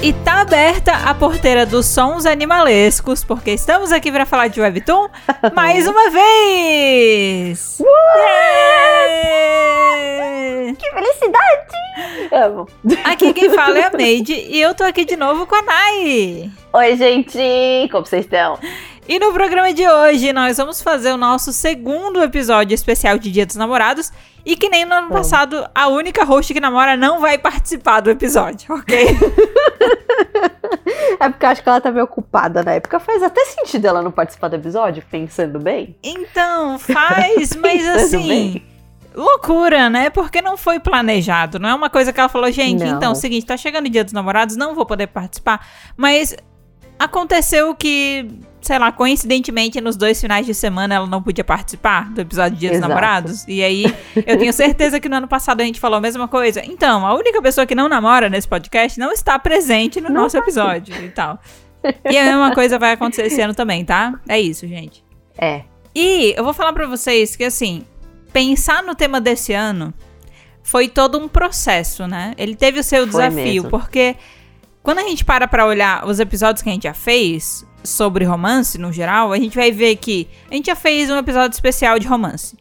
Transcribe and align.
E 0.00 0.12
tá 0.12 0.42
aberta 0.42 0.92
a 0.92 1.12
porteira 1.12 1.66
dos 1.66 1.84
sons 1.84 2.24
animalescos, 2.24 3.24
porque 3.24 3.50
estamos 3.50 3.90
aqui 3.90 4.12
para 4.12 4.24
falar 4.24 4.46
de 4.46 4.60
Webtoon 4.60 5.08
mais 5.52 5.88
uma 5.88 6.08
vez! 6.10 7.80
Yeah! 7.80 7.88
Que 10.78 10.88
felicidade! 10.90 11.66
Amo. 12.30 12.68
Aqui 13.04 13.32
quem 13.32 13.50
fala 13.50 13.76
é 13.76 13.86
a 13.86 13.90
Made 13.90 14.32
e 14.32 14.60
eu 14.60 14.72
tô 14.72 14.84
aqui 14.84 15.04
de 15.04 15.16
novo 15.16 15.46
com 15.46 15.56
a 15.56 15.62
Nai. 15.62 16.48
Oi, 16.72 16.96
gente! 16.96 17.88
Como 17.90 18.06
vocês 18.06 18.24
estão? 18.24 18.56
E 19.08 19.18
no 19.18 19.32
programa 19.32 19.72
de 19.72 19.88
hoje 19.88 20.34
nós 20.34 20.58
vamos 20.58 20.82
fazer 20.82 21.14
o 21.14 21.16
nosso 21.16 21.50
segundo 21.50 22.22
episódio 22.22 22.74
especial 22.74 23.16
de 23.16 23.30
Dia 23.30 23.46
dos 23.46 23.56
Namorados. 23.56 24.12
E 24.44 24.54
que 24.54 24.68
nem 24.68 24.84
no 24.84 24.92
ano 24.92 25.08
passado, 25.08 25.66
a 25.74 25.88
única 25.88 26.24
host 26.24 26.52
que 26.52 26.60
namora 26.60 26.94
não 26.94 27.18
vai 27.18 27.38
participar 27.38 28.00
do 28.00 28.10
episódio, 28.10 28.74
ok? 28.74 29.08
é 31.18 31.28
porque 31.30 31.46
eu 31.46 31.48
acho 31.48 31.62
que 31.62 31.68
ela 31.70 31.80
tá 31.80 31.90
meio 31.90 32.04
ocupada 32.04 32.62
na 32.62 32.74
época. 32.74 33.00
Faz 33.00 33.22
até 33.22 33.46
sentido 33.46 33.86
ela 33.86 34.02
não 34.02 34.10
participar 34.10 34.48
do 34.48 34.56
episódio, 34.56 35.02
pensando 35.10 35.58
bem. 35.58 35.96
Então, 36.02 36.76
faz, 36.78 37.56
mas 37.56 37.88
assim. 37.88 38.28
Bem. 38.28 38.66
Loucura, 39.14 39.88
né? 39.88 40.10
Porque 40.10 40.42
não 40.42 40.58
foi 40.58 40.78
planejado. 40.78 41.58
Não 41.58 41.70
é 41.70 41.74
uma 41.74 41.88
coisa 41.88 42.12
que 42.12 42.20
ela 42.20 42.28
falou, 42.28 42.52
gente, 42.52 42.84
não. 42.84 42.98
então, 42.98 43.08
é 43.08 43.12
o 43.12 43.16
seguinte, 43.16 43.46
tá 43.46 43.56
chegando 43.56 43.86
o 43.86 43.90
dia 43.90 44.04
dos 44.04 44.12
namorados, 44.12 44.54
não 44.54 44.74
vou 44.74 44.84
poder 44.84 45.06
participar. 45.06 45.66
Mas 45.96 46.36
aconteceu 46.98 47.74
que 47.74 48.28
sei 48.60 48.78
lá, 48.78 48.90
coincidentemente, 48.92 49.80
nos 49.80 49.96
dois 49.96 50.20
finais 50.20 50.46
de 50.46 50.54
semana 50.54 50.94
ela 50.94 51.06
não 51.06 51.22
podia 51.22 51.44
participar 51.44 52.10
do 52.10 52.20
episódio 52.20 52.54
de 52.54 52.60
Dia 52.60 52.70
dos 52.70 52.80
Namorados. 52.80 53.44
E 53.46 53.62
aí, 53.62 53.84
eu 54.26 54.38
tenho 54.38 54.52
certeza 54.52 55.00
que 55.00 55.08
no 55.08 55.16
ano 55.16 55.28
passado 55.28 55.60
a 55.60 55.64
gente 55.64 55.80
falou 55.80 55.98
a 55.98 56.00
mesma 56.00 56.28
coisa. 56.28 56.62
Então, 56.64 57.06
a 57.06 57.14
única 57.14 57.40
pessoa 57.40 57.66
que 57.66 57.74
não 57.74 57.88
namora 57.88 58.28
nesse 58.28 58.48
podcast 58.48 58.98
não 58.98 59.12
está 59.12 59.38
presente 59.38 60.00
no 60.00 60.08
não 60.08 60.22
nosso 60.22 60.36
tá 60.36 60.42
episódio 60.42 60.94
e 61.04 61.08
tal. 61.10 61.38
E 62.10 62.18
a 62.18 62.24
mesma 62.24 62.54
coisa 62.54 62.78
vai 62.78 62.92
acontecer 62.92 63.26
esse 63.26 63.40
ano 63.40 63.54
também, 63.54 63.84
tá? 63.84 64.18
É 64.28 64.40
isso, 64.40 64.66
gente. 64.66 65.04
É. 65.36 65.62
E 65.94 66.34
eu 66.36 66.44
vou 66.44 66.52
falar 66.52 66.72
para 66.72 66.86
vocês 66.86 67.36
que, 67.36 67.44
assim, 67.44 67.84
pensar 68.32 68.82
no 68.82 68.94
tema 68.94 69.20
desse 69.20 69.52
ano 69.52 69.94
foi 70.62 70.88
todo 70.88 71.18
um 71.18 71.28
processo, 71.28 72.06
né? 72.06 72.34
Ele 72.36 72.54
teve 72.54 72.80
o 72.80 72.84
seu 72.84 73.00
foi 73.00 73.06
desafio, 73.06 73.62
mesmo. 73.62 73.70
porque 73.70 74.16
quando 74.82 74.98
a 74.98 75.02
gente 75.02 75.24
para 75.24 75.46
pra 75.46 75.66
olhar 75.66 76.06
os 76.06 76.20
episódios 76.20 76.62
que 76.62 76.68
a 76.68 76.72
gente 76.72 76.84
já 76.84 76.94
fez, 76.94 77.66
sobre 77.82 78.24
romance 78.24 78.78
no 78.78 78.92
geral, 78.92 79.32
a 79.32 79.38
gente 79.38 79.56
vai 79.56 79.70
ver 79.70 79.96
que 79.96 80.28
a 80.50 80.54
gente 80.54 80.66
já 80.66 80.76
fez 80.76 81.10
um 81.10 81.16
episódio 81.16 81.54
especial 81.54 81.98
de 81.98 82.06
romance. 82.06 82.56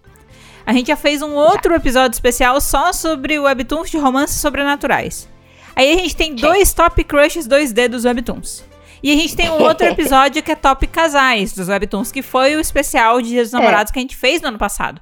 A 0.65 0.73
gente 0.73 0.87
já 0.87 0.95
fez 0.95 1.21
um 1.21 1.33
outro 1.33 1.73
episódio 1.73 2.13
especial 2.13 2.59
só 2.59 2.91
sobre 2.91 3.39
webtoons 3.39 3.89
de 3.89 3.97
romance 3.97 4.33
sobrenaturais. 4.37 5.27
Aí 5.75 5.93
a 5.93 5.95
gente 5.95 6.15
tem 6.15 6.35
dois 6.35 6.73
top 6.73 7.03
crushes 7.03 7.47
2D 7.47 7.87
dos 7.87 8.03
webtoons. 8.03 8.65
E 9.07 9.11
a 9.13 9.15
gente 9.15 9.37
tem 9.37 9.49
um 9.49 9.63
outro 9.63 9.87
episódio 9.87 10.43
que 10.43 10.51
é 10.51 10.55
top 10.55 10.85
casais 10.85 11.53
dos 11.53 11.69
webtoons, 11.69 12.11
que 12.11 12.21
foi 12.21 12.57
o 12.57 12.59
especial 12.59 13.21
de 13.21 13.29
Dia 13.29 13.41
dos 13.41 13.53
é. 13.53 13.57
Namorados 13.57 13.89
é. 13.89 13.93
que 13.93 13.99
a 13.99 14.01
gente 14.01 14.17
fez 14.17 14.41
no 14.41 14.49
ano 14.49 14.57
passado. 14.57 14.99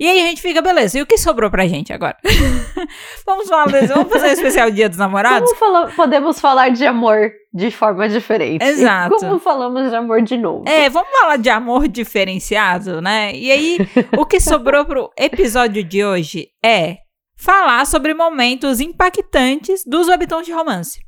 E 0.00 0.08
aí 0.08 0.22
a 0.22 0.24
gente 0.24 0.40
fica, 0.40 0.62
beleza, 0.62 0.98
e 0.98 1.02
o 1.02 1.06
que 1.06 1.18
sobrou 1.18 1.50
pra 1.50 1.66
gente 1.66 1.92
agora? 1.92 2.16
vamos 3.26 3.46
falar 3.46 3.66
vamos 3.66 4.10
fazer 4.10 4.28
um 4.28 4.32
especial 4.32 4.70
Dia 4.70 4.88
dos 4.88 4.96
Namorados? 4.96 5.52
Como 5.58 5.92
podemos 5.92 6.40
falar 6.40 6.70
de 6.70 6.86
amor 6.86 7.30
de 7.52 7.70
forma 7.70 8.08
diferente? 8.08 8.64
Exato. 8.64 9.16
Como 9.16 9.38
falamos 9.38 9.90
de 9.90 9.96
amor 9.96 10.22
de 10.22 10.38
novo? 10.38 10.64
É, 10.66 10.88
vamos 10.88 11.10
falar 11.10 11.36
de 11.36 11.50
amor 11.50 11.88
diferenciado, 11.88 13.02
né? 13.02 13.34
E 13.34 13.52
aí, 13.52 13.78
o 14.16 14.24
que 14.24 14.40
sobrou 14.40 14.86
pro 14.86 15.10
episódio 15.14 15.84
de 15.84 16.02
hoje 16.02 16.48
é 16.64 16.96
falar 17.36 17.84
sobre 17.84 18.14
momentos 18.14 18.80
impactantes 18.80 19.84
dos 19.86 20.08
webtoons 20.08 20.46
de 20.46 20.52
romance 20.52 21.00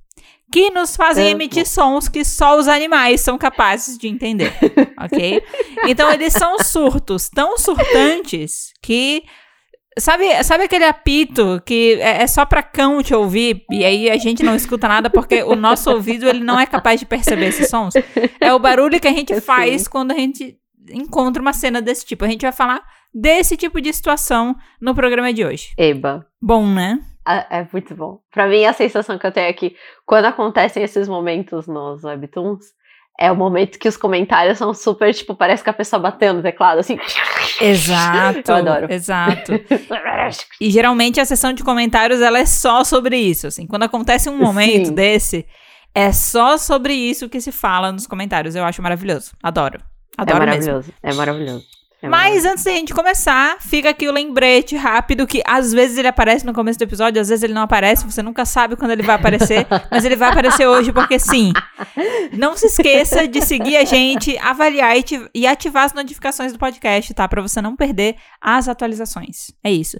que 0.52 0.70
nos 0.70 0.96
fazem 0.96 1.30
emitir 1.30 1.66
sons 1.66 2.08
que 2.08 2.24
só 2.24 2.58
os 2.58 2.68
animais 2.68 3.20
são 3.20 3.36
capazes 3.36 3.98
de 3.98 4.08
entender, 4.08 4.52
ok? 5.00 5.42
Então 5.86 6.10
eles 6.12 6.32
são 6.32 6.58
surtos 6.58 7.28
tão 7.28 7.58
surtantes 7.58 8.72
que 8.82 9.24
Sabe, 9.96 10.42
sabe 10.42 10.64
aquele 10.64 10.84
apito 10.84 11.62
que 11.64 12.00
é, 12.00 12.22
é, 12.22 12.26
só 12.26 12.44
pra 12.44 12.64
cão 12.64 13.00
te 13.00 13.14
ouvir 13.14 13.64
e 13.70 13.84
aí 13.84 14.10
a 14.10 14.16
gente 14.16 14.42
não 14.42 14.56
escuta 14.56 14.88
nada 14.88 15.08
porque 15.08 15.44
o 15.44 15.54
nosso 15.54 15.88
ouvido 15.88 16.28
ele 16.28 16.40
não 16.40 16.58
é 16.58 16.66
capaz 16.66 16.98
de 16.98 17.06
perceber 17.06 17.46
esses 17.46 17.70
sons? 17.70 17.94
É 18.40 18.52
o 18.52 18.58
barulho 18.58 18.98
que 18.98 19.06
a 19.06 19.12
gente 19.12 19.40
faz 19.40 19.86
quando 19.86 20.10
a 20.10 20.14
gente 20.14 20.58
encontra 20.90 21.40
uma 21.40 21.52
cena 21.52 21.80
desse 21.80 22.04
tipo. 22.04 22.24
A 22.24 22.28
gente 22.28 22.42
vai 22.42 22.50
falar 22.50 22.82
desse 23.14 23.56
tipo 23.56 23.80
de 23.80 23.92
situação 23.92 24.56
no 24.80 24.96
programa 24.96 25.32
de 25.32 25.44
hoje. 25.44 25.68
Eba. 25.78 26.26
Bom, 26.42 26.66
né? 26.66 26.98
É 27.26 27.66
muito 27.72 27.94
bom. 27.94 28.20
Pra 28.30 28.46
mim, 28.46 28.64
a 28.64 28.72
sensação 28.72 29.18
que 29.18 29.26
eu 29.26 29.32
tenho 29.32 29.48
é 29.48 29.52
que 29.52 29.74
quando 30.04 30.26
acontecem 30.26 30.82
esses 30.82 31.08
momentos 31.08 31.66
nos 31.66 32.04
webtoons, 32.04 32.66
é 33.18 33.30
o 33.30 33.36
momento 33.36 33.78
que 33.78 33.88
os 33.88 33.96
comentários 33.96 34.58
são 34.58 34.74
super, 34.74 35.14
tipo, 35.14 35.34
parece 35.34 35.62
que 35.62 35.70
a 35.70 35.74
pessoa 35.74 36.00
bateu 36.00 36.34
no 36.34 36.42
teclado, 36.42 36.80
assim. 36.80 36.98
Exato. 37.60 38.42
Eu 38.50 38.56
adoro. 38.56 38.92
Exato. 38.92 39.52
e 40.60 40.70
geralmente 40.70 41.20
a 41.20 41.24
sessão 41.24 41.52
de 41.52 41.62
comentários, 41.62 42.20
ela 42.20 42.38
é 42.38 42.46
só 42.46 42.82
sobre 42.82 43.16
isso, 43.16 43.46
assim. 43.46 43.66
Quando 43.66 43.84
acontece 43.84 44.28
um 44.28 44.36
momento 44.36 44.88
Sim. 44.88 44.94
desse, 44.94 45.46
é 45.94 46.10
só 46.10 46.58
sobre 46.58 46.92
isso 46.92 47.28
que 47.28 47.40
se 47.40 47.52
fala 47.52 47.92
nos 47.92 48.06
comentários. 48.06 48.56
Eu 48.56 48.64
acho 48.64 48.82
maravilhoso. 48.82 49.32
Adoro. 49.42 49.80
Adoro 50.18 50.36
é 50.36 50.46
maravilhoso. 50.46 50.92
Mesmo. 50.92 50.94
É 51.02 51.14
maravilhoso. 51.14 51.64
É 52.04 52.08
Mas 52.08 52.44
antes 52.44 52.62
da 52.62 52.70
gente 52.70 52.92
começar, 52.92 53.56
fica 53.60 53.88
aqui 53.88 54.06
o 54.06 54.12
lembrete 54.12 54.76
rápido 54.76 55.26
que 55.26 55.42
às 55.46 55.72
vezes 55.72 55.96
ele 55.96 56.06
aparece 56.06 56.44
no 56.44 56.52
começo 56.52 56.78
do 56.78 56.82
episódio, 56.82 57.18
às 57.18 57.30
vezes 57.30 57.42
ele 57.42 57.54
não 57.54 57.62
aparece, 57.62 58.04
você 58.04 58.22
nunca 58.22 58.44
sabe 58.44 58.76
quando 58.76 58.90
ele 58.90 59.02
vai 59.02 59.16
aparecer, 59.16 59.66
mas 59.90 60.04
ele 60.04 60.14
vai 60.14 60.28
aparecer 60.28 60.66
hoje 60.66 60.92
porque 60.92 61.18
sim. 61.18 61.50
Não 62.34 62.58
se 62.58 62.66
esqueça 62.66 63.26
de 63.26 63.40
seguir 63.40 63.78
a 63.78 63.86
gente, 63.86 64.36
avaliar 64.36 64.94
e, 64.98 65.04
e 65.34 65.46
ativar 65.46 65.84
as 65.84 65.94
notificações 65.94 66.52
do 66.52 66.58
podcast, 66.58 67.14
tá? 67.14 67.26
Para 67.26 67.40
você 67.40 67.62
não 67.62 67.74
perder 67.74 68.16
as 68.38 68.68
atualizações. 68.68 69.50
É 69.64 69.72
isso. 69.72 69.98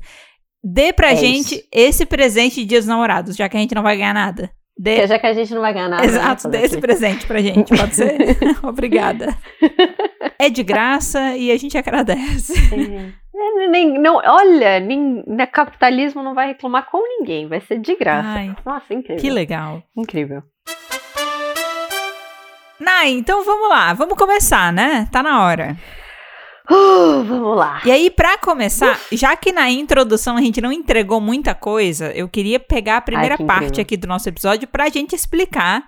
Dê 0.63 0.93
pra 0.93 1.13
é 1.13 1.17
gente 1.17 1.55
isso. 1.55 1.69
esse 1.73 2.05
presente 2.05 2.57
de 2.57 2.67
Dia 2.67 2.81
dos 2.81 2.87
Namorados, 2.87 3.35
já 3.35 3.49
que 3.49 3.57
a 3.57 3.61
gente 3.61 3.75
não 3.75 3.83
vai 3.83 3.97
ganhar 3.97 4.13
nada. 4.13 4.51
Dê... 4.77 5.07
Já 5.07 5.19
que 5.19 5.27
a 5.27 5.33
gente 5.33 5.55
não 5.55 5.61
vai 5.61 5.73
ganhar 5.73 5.89
nada. 5.89 6.03
Né, 6.03 6.09
Exato, 6.09 6.49
dê 6.49 6.63
esse 6.63 6.81
presente 6.81 7.27
pra 7.27 7.41
gente, 7.41 7.77
pode 7.77 7.95
ser? 7.95 8.17
Obrigada. 8.63 9.37
É 10.39 10.51
de 10.51 10.63
graça 10.65 11.37
e 11.37 11.53
a 11.53 11.57
gente 11.57 11.79
agradece. 11.79 12.55
É, 12.73 13.69
nem, 13.69 13.99
não, 13.99 14.17
olha, 14.17 14.81
nem, 14.81 15.23
né, 15.27 15.47
capitalismo 15.47 16.23
não 16.23 16.35
vai 16.35 16.49
reclamar 16.49 16.89
com 16.91 17.03
ninguém, 17.03 17.47
vai 17.47 17.61
ser 17.61 17.79
de 17.79 17.95
graça. 17.97 18.29
Ai, 18.29 18.57
Nossa, 18.65 18.95
incrível. 18.95 19.21
Que 19.23 19.31
legal. 19.31 19.83
Incrível. 19.97 20.43
Nai, 22.81 23.11
então 23.11 23.45
vamos 23.45 23.69
lá, 23.69 23.93
vamos 23.93 24.19
começar, 24.19 24.73
né? 24.73 25.09
Tá 25.13 25.23
na 25.23 25.45
hora. 25.45 25.77
Uh, 26.71 27.23
vamos 27.25 27.57
lá. 27.57 27.83
E 27.85 27.91
aí, 27.91 28.11
para 28.11 28.39
começar, 28.39 28.99
já 29.13 29.37
que 29.37 29.53
na 29.53 29.71
introdução 29.71 30.37
a 30.37 30.41
gente 30.41 30.61
não 30.61 30.73
entregou 30.73 31.21
muita 31.21 31.55
coisa, 31.55 32.11
eu 32.13 32.29
queria 32.29 32.59
pegar 32.59 32.99
a 32.99 33.03
primeira 33.03 33.37
Ai, 33.39 33.47
parte 33.47 33.81
aqui 33.81 33.97
do 33.97 34.07
nosso 34.07 34.29
episódio 34.29 34.67
pra 34.67 34.89
gente 34.89 35.15
explicar 35.15 35.85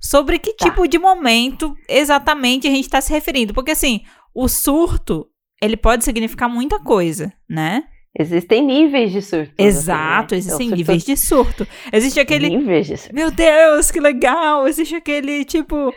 sobre 0.00 0.38
que 0.38 0.52
tá. 0.52 0.66
tipo 0.66 0.86
de 0.86 0.98
momento 0.98 1.74
exatamente 1.88 2.68
a 2.68 2.70
gente 2.70 2.88
tá 2.88 3.00
se 3.00 3.12
referindo. 3.12 3.52
Porque 3.52 3.72
assim, 3.72 4.02
o 4.34 4.48
surto, 4.48 5.26
ele 5.60 5.76
pode 5.76 6.04
significar 6.04 6.48
muita 6.48 6.78
coisa, 6.78 7.32
né? 7.48 7.84
Existem 8.18 8.64
níveis 8.64 9.12
de 9.12 9.20
surto. 9.20 9.52
Exato, 9.58 10.34
assim, 10.34 10.34
né? 10.34 10.38
existem 10.38 10.66
então, 10.68 10.78
níveis 10.78 11.04
de 11.04 11.16
surto. 11.16 11.68
Existe 11.92 12.18
aquele. 12.18 12.48
Níveis 12.48 12.86
de 12.86 12.96
surto. 12.96 13.14
Meu 13.14 13.30
Deus, 13.30 13.90
que 13.90 14.00
legal! 14.00 14.66
Existe 14.66 14.94
aquele 14.94 15.44
tipo. 15.44 15.92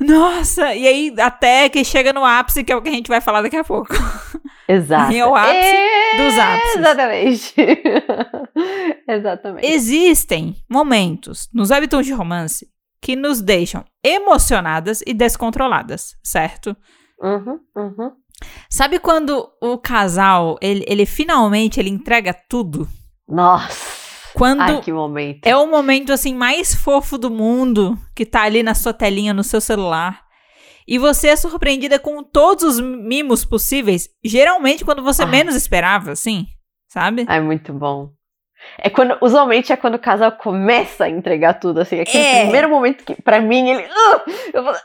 Nossa! 0.00 0.74
E 0.74 0.88
aí, 0.88 1.14
até 1.20 1.68
que 1.68 1.84
chega 1.84 2.12
no 2.12 2.24
ápice, 2.24 2.64
que 2.64 2.72
é 2.72 2.76
o 2.76 2.82
que 2.82 2.88
a 2.88 2.92
gente 2.92 3.06
vai 3.06 3.20
falar 3.20 3.42
daqui 3.42 3.56
a 3.56 3.62
pouco. 3.62 3.94
Exato. 4.66 5.12
E 5.12 5.18
é 5.18 5.26
o 5.26 5.36
ápice 5.36 5.54
é... 5.54 6.16
dos 6.16 6.38
ápices. 6.38 6.76
Exatamente. 6.76 7.54
Exatamente. 9.06 9.66
Existem 9.66 10.56
momentos 10.68 11.48
nos 11.52 11.70
hábitos 11.70 12.04
de 12.04 12.12
romance 12.12 12.66
que 13.00 13.14
nos 13.14 13.40
deixam 13.40 13.84
emocionadas 14.04 15.02
e 15.06 15.14
descontroladas, 15.14 16.16
certo? 16.24 16.76
Uhum, 17.20 17.60
uhum. 17.76 18.12
Sabe 18.68 18.98
quando 18.98 19.48
o 19.60 19.78
casal, 19.78 20.58
ele, 20.60 20.84
ele 20.86 21.06
finalmente 21.06 21.78
ele 21.80 21.90
entrega 21.90 22.34
tudo? 22.34 22.88
Nossa! 23.28 24.02
Quando 24.34 24.62
Ai, 24.62 24.80
que 24.80 24.92
momento. 24.92 25.46
É 25.46 25.56
o 25.56 25.66
momento 25.66 26.12
assim 26.12 26.34
mais 26.34 26.74
fofo 26.74 27.18
do 27.18 27.30
mundo, 27.30 27.98
que 28.14 28.24
tá 28.24 28.42
ali 28.42 28.62
na 28.62 28.74
sua 28.74 28.92
telinha 28.92 29.34
no 29.34 29.44
seu 29.44 29.60
celular. 29.60 30.22
E 30.86 30.98
você 30.98 31.28
é 31.28 31.36
surpreendida 31.36 31.98
com 31.98 32.22
todos 32.22 32.64
os 32.64 32.80
mimos 32.80 33.44
possíveis, 33.44 34.08
geralmente 34.24 34.84
quando 34.84 35.02
você 35.02 35.22
Ai. 35.22 35.30
menos 35.30 35.54
esperava, 35.54 36.12
assim, 36.12 36.46
sabe? 36.88 37.24
É 37.28 37.40
muito 37.40 37.72
bom. 37.72 38.10
É 38.78 38.90
quando, 38.90 39.16
usualmente 39.20 39.72
é 39.72 39.76
quando 39.76 39.94
o 39.94 39.98
casal 39.98 40.32
começa 40.32 41.04
a 41.04 41.08
entregar 41.08 41.54
tudo, 41.54 41.80
assim, 41.80 42.00
aquele 42.00 42.24
é. 42.24 42.42
primeiro 42.42 42.68
momento 42.68 43.04
que, 43.04 43.20
pra 43.20 43.40
mim, 43.40 43.70
ele. 43.70 43.82
Uh, 43.82 44.30
eu 44.52 44.64
falo, 44.64 44.76
uh! 44.76 44.82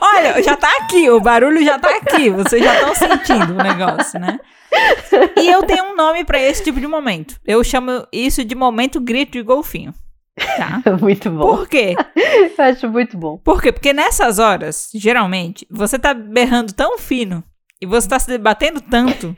Olha, 0.00 0.42
já 0.42 0.56
tá 0.56 0.70
aqui, 0.80 1.10
o 1.10 1.20
barulho 1.20 1.64
já 1.64 1.78
tá 1.78 1.90
aqui, 1.96 2.30
vocês 2.30 2.62
já 2.62 2.74
estão 2.74 2.94
sentindo 2.94 3.54
o 3.54 3.62
negócio, 3.62 4.18
né? 4.18 4.38
E 5.36 5.48
eu 5.48 5.62
tenho 5.64 5.84
um 5.84 5.96
nome 5.96 6.24
para 6.24 6.40
esse 6.40 6.62
tipo 6.62 6.80
de 6.80 6.86
momento. 6.86 7.36
Eu 7.44 7.62
chamo 7.64 8.06
isso 8.12 8.44
de 8.44 8.54
momento 8.54 9.00
grito 9.00 9.32
de 9.32 9.42
golfinho. 9.42 9.92
Tá? 10.56 10.82
muito 11.00 11.30
bom. 11.30 11.56
Por 11.56 11.68
quê? 11.68 11.94
Eu 12.16 12.64
acho 12.64 12.88
muito 12.88 13.16
bom. 13.18 13.38
Por 13.38 13.60
quê? 13.60 13.72
Porque 13.72 13.92
nessas 13.92 14.38
horas, 14.38 14.88
geralmente, 14.94 15.66
você 15.70 15.98
tá 15.98 16.14
berrando 16.14 16.72
tão 16.72 16.98
fino 16.98 17.44
e 17.80 17.86
você 17.86 18.08
tá 18.08 18.18
se 18.18 18.28
debatendo 18.28 18.80
tanto 18.80 19.36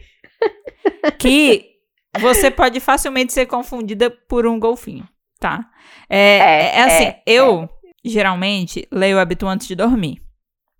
que 1.18 1.71
você 2.20 2.50
pode 2.50 2.78
facilmente 2.80 3.32
ser 3.32 3.46
confundida 3.46 4.10
por 4.10 4.46
um 4.46 4.58
golfinho, 4.58 5.08
tá? 5.40 5.66
É, 6.08 6.18
é, 6.18 6.76
é 6.76 6.82
assim, 6.82 7.04
é, 7.04 7.22
eu 7.26 7.68
geralmente 8.04 8.86
leio 8.90 9.16
o 9.16 9.20
hábito 9.20 9.46
antes 9.46 9.66
de 9.66 9.74
dormir, 9.74 10.20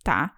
tá? 0.02 0.32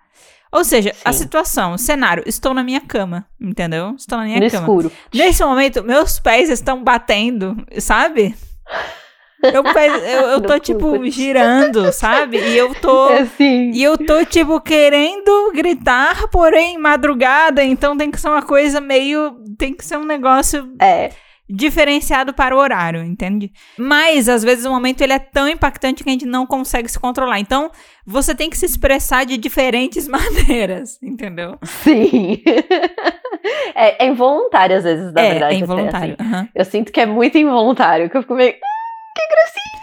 Ou 0.52 0.64
seja, 0.64 0.94
Sim. 0.94 1.00
a 1.04 1.12
situação, 1.12 1.72
o 1.72 1.78
cenário, 1.78 2.22
estou 2.26 2.54
na 2.54 2.62
minha 2.62 2.80
cama, 2.80 3.26
entendeu? 3.40 3.94
Estou 3.96 4.18
na 4.18 4.24
minha 4.24 4.38
no 4.38 4.48
cama. 4.48 4.62
escuro. 4.62 4.92
Nesse 5.12 5.44
momento, 5.44 5.82
meus 5.82 6.20
pés 6.20 6.48
estão 6.48 6.84
batendo, 6.84 7.56
sabe? 7.80 8.36
Eu, 9.52 9.62
eu, 9.62 10.28
eu 10.34 10.40
tô, 10.40 10.58
tipo, 10.58 11.10
girando, 11.10 11.92
sabe? 11.92 12.38
E 12.38 12.56
eu 12.56 12.74
tô. 12.74 13.10
É 13.10 13.20
assim. 13.20 13.70
E 13.72 13.82
eu 13.82 13.98
tô, 13.98 14.24
tipo, 14.24 14.60
querendo 14.60 15.52
gritar, 15.52 16.28
porém, 16.28 16.78
madrugada. 16.78 17.62
Então 17.62 17.96
tem 17.96 18.10
que 18.10 18.20
ser 18.20 18.28
uma 18.28 18.42
coisa 18.42 18.80
meio. 18.80 19.36
Tem 19.58 19.74
que 19.74 19.84
ser 19.84 19.96
um 19.96 20.04
negócio. 20.04 20.72
É 20.80 21.10
diferenciado 21.48 22.32
para 22.32 22.56
o 22.56 22.58
horário, 22.58 23.02
entende? 23.02 23.52
Mas 23.78 24.28
às 24.28 24.42
vezes 24.42 24.64
o 24.64 24.70
momento 24.70 25.02
ele 25.02 25.12
é 25.12 25.18
tão 25.18 25.48
impactante 25.48 26.02
que 26.02 26.08
a 26.08 26.12
gente 26.12 26.26
não 26.26 26.46
consegue 26.46 26.88
se 26.88 26.98
controlar. 26.98 27.38
Então, 27.38 27.70
você 28.06 28.34
tem 28.34 28.48
que 28.48 28.56
se 28.56 28.64
expressar 28.64 29.24
de 29.24 29.36
diferentes 29.36 30.08
maneiras, 30.08 30.98
entendeu? 31.02 31.58
Sim. 31.62 32.42
é, 33.74 34.04
é, 34.04 34.08
involuntário 34.08 34.76
às 34.76 34.84
vezes, 34.84 35.12
na 35.12 35.20
é, 35.20 35.30
verdade. 35.30 35.54
É 35.54 35.58
involuntário. 35.58 36.16
Assim. 36.18 36.34
Uhum. 36.34 36.48
Eu 36.54 36.64
sinto 36.64 36.92
que 36.92 37.00
é 37.00 37.06
muito 37.06 37.36
involuntário, 37.36 38.08
que 38.08 38.16
eu 38.16 38.22
fico 38.22 38.34
meio 38.34 38.54
que 39.14 39.28
gracinha! 39.28 39.74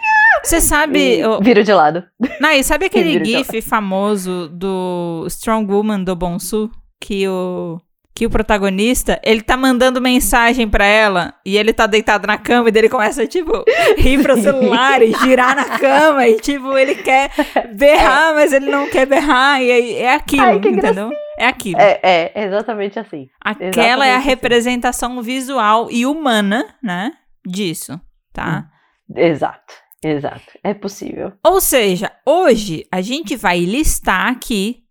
Você 0.42 0.60
sabe. 0.60 1.18
Eu... 1.18 1.40
Viro 1.40 1.62
de 1.62 1.72
lado. 1.72 2.04
Não, 2.40 2.50
e 2.50 2.62
sabe 2.62 2.86
aquele 2.86 3.24
gif 3.24 3.62
famoso 3.62 4.48
do 4.48 5.24
Strong 5.28 5.72
Woman 5.72 6.02
do 6.02 6.14
Bonsu? 6.16 6.70
Que 7.00 7.26
o. 7.28 7.80
Que 8.14 8.26
o 8.26 8.30
protagonista, 8.30 9.18
ele 9.24 9.40
tá 9.40 9.56
mandando 9.56 9.98
mensagem 9.98 10.68
para 10.68 10.84
ela 10.84 11.32
e 11.46 11.56
ele 11.56 11.72
tá 11.72 11.86
deitado 11.86 12.26
na 12.26 12.36
cama 12.36 12.68
e 12.68 12.70
dele 12.70 12.90
começa, 12.90 13.26
tipo, 13.26 13.64
rir 13.96 14.22
pro 14.22 14.38
celular 14.38 15.00
e 15.00 15.14
girar 15.14 15.56
na 15.56 15.78
cama 15.78 16.28
e, 16.28 16.38
tipo, 16.38 16.76
ele 16.76 16.96
quer 16.96 17.30
berrar, 17.74 18.32
é. 18.32 18.34
mas 18.34 18.52
ele 18.52 18.70
não 18.70 18.86
quer 18.90 19.06
berrar 19.06 19.62
e 19.62 19.70
é, 19.70 20.02
é 20.02 20.14
aquilo, 20.14 20.42
Ai, 20.42 20.56
entendeu? 20.56 21.08
Gracinha. 21.08 21.16
É 21.38 21.46
aquilo. 21.46 21.80
É, 21.80 22.00
é, 22.02 22.44
exatamente 22.44 22.98
assim. 22.98 23.30
Aquela 23.40 23.70
exatamente 23.70 24.02
é 24.02 24.12
a 24.12 24.18
assim. 24.18 24.28
representação 24.28 25.22
visual 25.22 25.88
e 25.90 26.04
humana, 26.04 26.66
né, 26.82 27.12
disso, 27.46 27.98
tá? 28.30 28.66
Hum. 28.68 28.71
Exato, 29.16 29.74
exato. 30.02 30.58
É 30.62 30.74
possível. 30.74 31.32
Ou 31.44 31.60
seja, 31.60 32.12
hoje 32.26 32.86
a 32.90 33.00
gente 33.00 33.36
vai 33.36 33.60
listar 33.60 34.28
aqui 34.28 34.82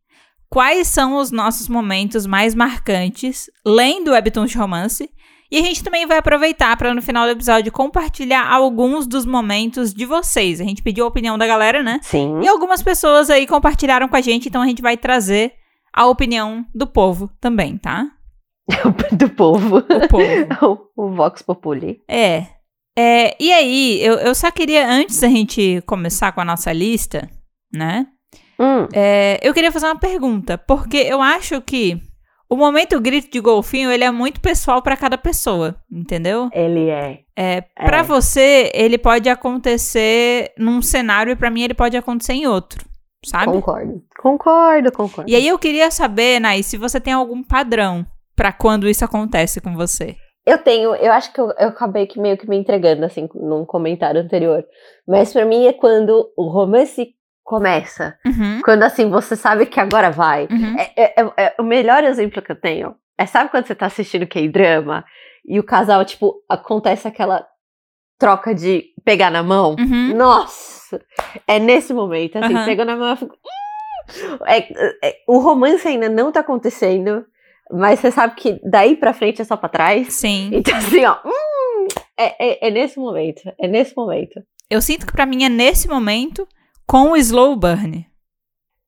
quais 0.50 0.88
são 0.88 1.18
os 1.18 1.32
nossos 1.32 1.70
momentos 1.70 2.26
mais 2.26 2.54
marcantes 2.54 3.50
lendo 3.66 4.12
Webtoons 4.12 4.52
de 4.52 4.58
romance. 4.58 5.10
E 5.50 5.58
a 5.58 5.62
gente 5.62 5.84
também 5.84 6.06
vai 6.06 6.18
aproveitar 6.18 6.78
para 6.78 6.94
no 6.94 7.02
final 7.02 7.26
do 7.26 7.32
episódio 7.32 7.74
compartilhar 7.74 8.50
alguns 8.50 9.06
dos 9.06 9.26
momentos 9.26 9.94
de 9.94 10.06
vocês. 10.06 10.62
A 10.62 10.64
gente 10.64 10.82
pediu 10.82 11.04
a 11.04 11.10
opinião 11.10 11.38
da 11.38 11.46
galera, 11.46 11.84
né? 11.84 12.00
Sim. 12.04 12.40
E 12.42 12.48
algumas 12.48 12.82
pessoas 12.82 13.30
aí 13.30 13.46
compartilharam 13.46 14.08
com 14.08 14.16
a 14.16 14.22
gente, 14.22 14.48
então 14.48 14.62
a 14.62 14.66
gente 14.66 14.82
vai 14.82 14.96
trazer 14.96 15.54
a 15.94 16.06
opinião 16.08 16.66
do 16.74 16.88
povo 16.88 17.30
também, 17.42 17.78
tá? 17.78 18.10
do 19.12 19.30
povo. 19.30 19.80
O 19.80 20.08
povo. 20.08 20.88
o, 20.96 21.06
o 21.06 21.16
Vox 21.16 21.42
Populi. 21.42 22.02
É. 22.08 22.48
É, 22.98 23.36
e 23.42 23.52
aí, 23.52 24.04
eu, 24.04 24.16
eu 24.16 24.36
só 24.36 24.52
queria, 24.52 24.88
antes 24.88 25.22
da 25.22 25.28
gente 25.28 25.82
começar 25.86 26.32
com 26.32 26.42
a 26.42 26.46
nossa 26.46 26.74
lista, 26.74 27.30
né? 27.74 28.08
Hum. 28.60 28.88
É, 28.94 29.40
eu 29.42 29.54
queria 29.54 29.72
fazer 29.72 29.88
uma 29.88 30.00
pergunta, 30.00 30.58
porque 30.58 30.98
eu 30.98 31.22
acho 31.22 31.62
que 31.62 32.02
o 32.50 32.58
momento 32.58 33.00
grito 33.00 33.32
de 33.32 33.40
golfinho, 33.40 33.90
ele 33.90 34.04
é 34.04 34.12
muito 34.12 34.42
pessoal 34.42 34.82
para 34.82 34.98
cada 34.98 35.18
pessoa, 35.18 35.78
entendeu? 35.90 36.50
Ele 36.54 36.90
é. 36.90 37.20
É, 37.36 37.62
para 37.62 38.00
é. 38.00 38.04
você, 38.04 38.70
ele 38.74 38.98
pode 38.98 39.30
acontecer 39.30 40.52
num 40.58 40.82
cenário 40.82 41.32
e 41.32 41.36
para 41.36 41.50
mim 41.50 41.64
ele 41.64 41.74
pode 41.74 41.96
acontecer 41.96 42.34
em 42.34 42.46
outro, 42.46 42.86
sabe? 43.26 43.54
Concordo. 43.54 44.04
Concordo, 44.22 44.92
concordo. 44.92 45.32
E 45.32 45.36
aí 45.36 45.48
eu 45.48 45.58
queria 45.58 45.90
saber, 45.90 46.42
Nai, 46.42 46.62
se 46.62 46.78
você 46.78 47.00
tem 47.00 47.14
algum 47.14 47.42
padrão 47.42 48.06
para 48.36 48.52
quando 48.52 48.90
isso 48.90 49.06
acontece 49.06 49.62
com 49.62 49.74
você. 49.74 50.18
Eu 50.46 50.58
tenho, 50.58 50.96
eu 50.96 51.12
acho 51.12 51.32
que 51.32 51.40
eu, 51.40 51.52
eu 51.60 51.70
acabei 51.70 52.08
que 52.08 52.20
meio 52.20 52.38
que 52.38 52.50
me 52.50 52.58
entregando, 52.58 53.06
assim, 53.06 53.30
num 53.36 53.64
comentário 53.66 54.22
anterior. 54.22 54.66
Mas 55.08 55.32
para 55.32 55.46
mim 55.46 55.68
é 55.68 55.74
quando 55.74 56.32
o 56.36 56.48
romance 56.50 57.14
começa. 57.44 58.18
Uhum. 58.26 58.62
Quando, 58.64 58.84
assim, 58.84 59.10
você 59.10 59.36
sabe 59.36 59.66
que 59.66 59.80
agora 59.80 60.10
vai. 60.10 60.48
Uhum. 60.50 60.76
É, 60.80 60.92
é, 60.96 61.22
é, 61.22 61.34
é, 61.38 61.56
o 61.60 61.64
melhor 61.64 62.04
exemplo 62.04 62.42
que 62.42 62.52
eu 62.52 62.60
tenho 62.60 62.96
é, 63.18 63.26
sabe 63.26 63.52
quando 63.52 63.68
você 63.68 63.76
tá 63.76 63.86
assistindo 63.86 64.26
K-drama 64.26 65.06
e 65.46 65.60
o 65.60 65.64
casal, 65.64 66.04
tipo, 66.06 66.44
acontece 66.50 67.08
aquela 67.08 67.46
troca 68.18 68.54
de 68.54 68.86
pegar 69.04 69.30
na 69.30 69.44
mão? 69.44 69.76
Uhum. 69.78 70.16
Nossa! 70.16 71.00
É 71.48 71.60
nesse 71.60 71.94
momento, 71.94 72.38
assim, 72.38 72.66
pegou 72.66 72.86
na 72.86 72.96
mão, 72.96 73.10
eu 73.10 73.18
fico... 73.18 73.36
É, 74.46 75.08
é, 75.08 75.16
o 75.28 75.38
romance 75.38 75.88
ainda 75.88 76.10
não 76.10 76.32
tá 76.32 76.40
acontecendo, 76.40 77.26
mas 77.72 78.00
você 78.00 78.12
sabe 78.12 78.36
que 78.36 78.60
daí 78.64 78.96
pra 78.96 79.14
frente 79.14 79.42
é 79.42 79.46
só 79.46 79.56
pra 79.56 79.70
trás. 79.70 80.14
Sim. 80.14 80.50
Então, 80.54 80.76
assim, 80.78 81.06
ó. 81.06 81.18
Hum, 81.26 81.88
é, 82.18 82.68
é, 82.68 82.68
é, 82.68 82.72
nesse 82.72 83.00
momento. 83.00 83.42
É 83.60 83.68
nesse 83.68 83.96
momento. 83.96 84.42
Eu 84.70 84.82
sinto 84.82 85.06
que 85.06 85.14
pra 85.14 85.26
mim 85.26 85.44
é 85.44 85.50
nesse 85.50 85.88
momento 85.88 86.48
com 86.86 87.12
o 87.12 87.18
slow 87.18 87.56
burn. 87.56 88.06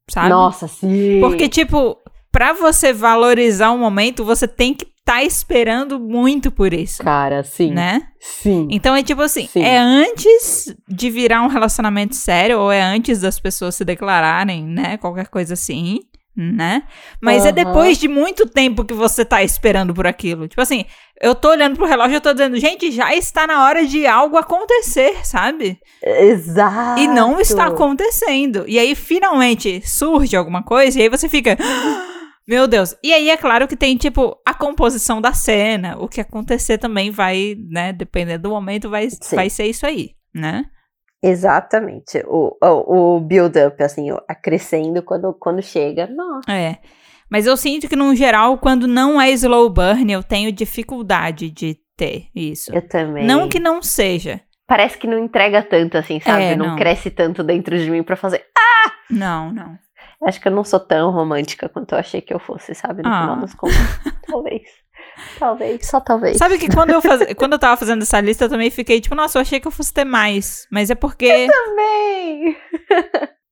Sabe? 0.09 0.29
Nossa, 0.29 0.67
sim. 0.67 1.19
Porque, 1.21 1.47
tipo, 1.47 1.97
pra 2.31 2.53
você 2.53 2.93
valorizar 2.93 3.71
um 3.71 3.77
momento, 3.77 4.25
você 4.25 4.47
tem 4.47 4.73
que 4.73 4.93
tá 5.05 5.21
esperando 5.21 5.99
muito 5.99 6.49
por 6.49 6.73
isso. 6.73 7.03
Cara, 7.03 7.43
sim. 7.43 7.73
Né? 7.73 8.07
Sim. 8.19 8.67
Então 8.71 8.95
é 8.95 9.03
tipo 9.03 9.21
assim, 9.21 9.47
sim. 9.47 9.61
é 9.61 9.77
antes 9.77 10.73
de 10.87 11.09
virar 11.09 11.41
um 11.41 11.47
relacionamento 11.47 12.15
sério 12.15 12.59
ou 12.59 12.71
é 12.71 12.81
antes 12.81 13.19
das 13.19 13.37
pessoas 13.37 13.75
se 13.75 13.83
declararem, 13.83 14.63
né? 14.63 14.97
Qualquer 14.97 15.27
coisa 15.27 15.55
assim 15.55 15.99
né? 16.35 16.83
Mas 17.21 17.43
uhum. 17.43 17.49
é 17.49 17.51
depois 17.51 17.97
de 17.97 18.07
muito 18.07 18.47
tempo 18.47 18.83
que 18.83 18.93
você 18.93 19.23
tá 19.23 19.43
esperando 19.43 19.93
por 19.93 20.07
aquilo. 20.07 20.47
Tipo 20.47 20.61
assim, 20.61 20.85
eu 21.21 21.35
tô 21.35 21.49
olhando 21.49 21.75
pro 21.75 21.85
relógio 21.85 22.17
e 22.17 22.21
tô 22.21 22.33
dizendo, 22.33 22.59
gente, 22.59 22.91
já 22.91 23.13
está 23.15 23.45
na 23.45 23.63
hora 23.65 23.85
de 23.85 24.05
algo 24.07 24.35
acontecer, 24.37 25.25
sabe? 25.25 25.79
Exato. 26.03 26.99
E 26.99 27.07
não 27.07 27.39
está 27.39 27.67
acontecendo. 27.67 28.65
E 28.67 28.79
aí 28.79 28.95
finalmente 28.95 29.81
surge 29.85 30.35
alguma 30.35 30.63
coisa 30.63 30.99
e 30.99 31.03
aí 31.03 31.09
você 31.09 31.29
fica, 31.29 31.55
ah, 31.59 32.07
meu 32.47 32.67
Deus. 32.67 32.95
E 33.03 33.13
aí 33.13 33.29
é 33.29 33.37
claro 33.37 33.67
que 33.67 33.75
tem 33.75 33.95
tipo 33.95 34.35
a 34.45 34.53
composição 34.53 35.21
da 35.21 35.33
cena, 35.33 35.97
o 35.99 36.07
que 36.07 36.19
acontecer 36.19 36.77
também 36.77 37.11
vai, 37.11 37.55
né, 37.69 37.93
dependendo 37.93 38.43
do 38.43 38.49
momento 38.49 38.89
vai 38.89 39.07
vai 39.31 39.49
ser 39.49 39.67
isso 39.67 39.85
aí, 39.85 40.11
né? 40.33 40.65
Exatamente. 41.23 42.21
O, 42.27 42.57
o, 42.61 43.15
o 43.15 43.19
build-up, 43.21 43.81
assim, 43.81 44.09
crescendo 44.43 45.01
quando, 45.01 45.33
quando 45.33 45.61
chega. 45.61 46.05
Nossa. 46.07 46.51
É. 46.51 46.79
Mas 47.31 47.47
eu 47.47 47.55
sinto 47.55 47.87
que, 47.87 47.95
no 47.95 48.13
geral, 48.13 48.57
quando 48.57 48.87
não 48.87 49.19
é 49.19 49.31
slow 49.31 49.69
burn, 49.69 50.11
eu 50.11 50.21
tenho 50.21 50.51
dificuldade 50.51 51.49
de 51.49 51.77
ter 51.95 52.27
isso. 52.35 52.75
Eu 52.75 52.87
também. 52.87 53.25
Não 53.25 53.47
que 53.47 53.59
não 53.59 53.81
seja. 53.81 54.41
Parece 54.67 54.97
que 54.97 55.07
não 55.07 55.17
entrega 55.17 55.63
tanto, 55.63 55.97
assim, 55.97 56.19
sabe? 56.19 56.43
É, 56.43 56.55
não, 56.55 56.67
não, 56.67 56.75
cresce 56.75 57.09
tanto 57.09 57.43
dentro 57.43 57.77
de 57.77 57.89
mim 57.89 58.03
pra 58.03 58.15
fazer. 58.15 58.45
Ah! 58.57 58.91
Não, 59.09 59.51
não. 59.51 59.77
Acho 60.25 60.39
que 60.39 60.47
eu 60.47 60.51
não 60.51 60.63
sou 60.63 60.79
tão 60.79 61.11
romântica 61.11 61.67
quanto 61.67 61.93
eu 61.93 61.99
achei 61.99 62.21
que 62.21 62.33
eu 62.33 62.39
fosse, 62.39 62.73
sabe? 62.73 63.01
No 63.03 63.09
ah. 63.09 63.21
final 63.21 63.39
das 63.39 63.53
contas. 63.53 63.77
Talvez. 64.27 64.82
Talvez, 65.39 65.85
só 65.85 65.99
talvez. 65.99 66.37
Sabe 66.37 66.57
que 66.57 66.69
quando 66.69 66.91
eu, 66.91 67.01
faz... 67.03 67.33
quando 67.35 67.53
eu 67.53 67.59
tava 67.59 67.77
fazendo 67.77 68.01
essa 68.01 68.19
lista, 68.19 68.45
eu 68.45 68.49
também 68.49 68.69
fiquei 68.69 68.99
tipo, 69.01 69.15
nossa, 69.15 69.37
eu 69.37 69.41
achei 69.41 69.59
que 69.59 69.67
eu 69.67 69.71
fosse 69.71 69.93
ter 69.93 70.05
mais. 70.05 70.67
Mas 70.71 70.89
é 70.89 70.95
porque. 70.95 71.25
Eu 71.25 71.49
também! 71.49 72.57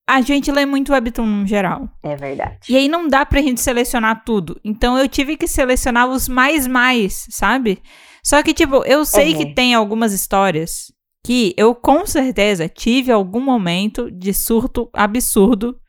a 0.07 0.21
gente 0.21 0.51
lê 0.51 0.65
muito 0.65 0.91
webtoon 0.91 1.25
no 1.25 1.47
geral. 1.47 1.87
É 2.03 2.15
verdade. 2.15 2.59
E 2.69 2.75
aí 2.75 2.89
não 2.89 3.07
dá 3.07 3.25
pra 3.25 3.41
gente 3.41 3.61
selecionar 3.61 4.23
tudo. 4.25 4.59
Então 4.63 4.97
eu 4.97 5.07
tive 5.07 5.37
que 5.37 5.47
selecionar 5.47 6.07
os 6.07 6.27
mais 6.27 6.67
mais, 6.67 7.27
sabe? 7.29 7.81
Só 8.23 8.43
que, 8.43 8.53
tipo, 8.53 8.83
eu 8.85 9.05
sei 9.05 9.31
uhum. 9.31 9.37
que 9.37 9.55
tem 9.55 9.73
algumas 9.73 10.13
histórias 10.13 10.91
que 11.23 11.53
eu 11.57 11.73
com 11.73 12.05
certeza 12.05 12.67
tive 12.67 13.11
algum 13.11 13.39
momento 13.39 14.11
de 14.11 14.33
surto 14.33 14.89
absurdo 14.93 15.79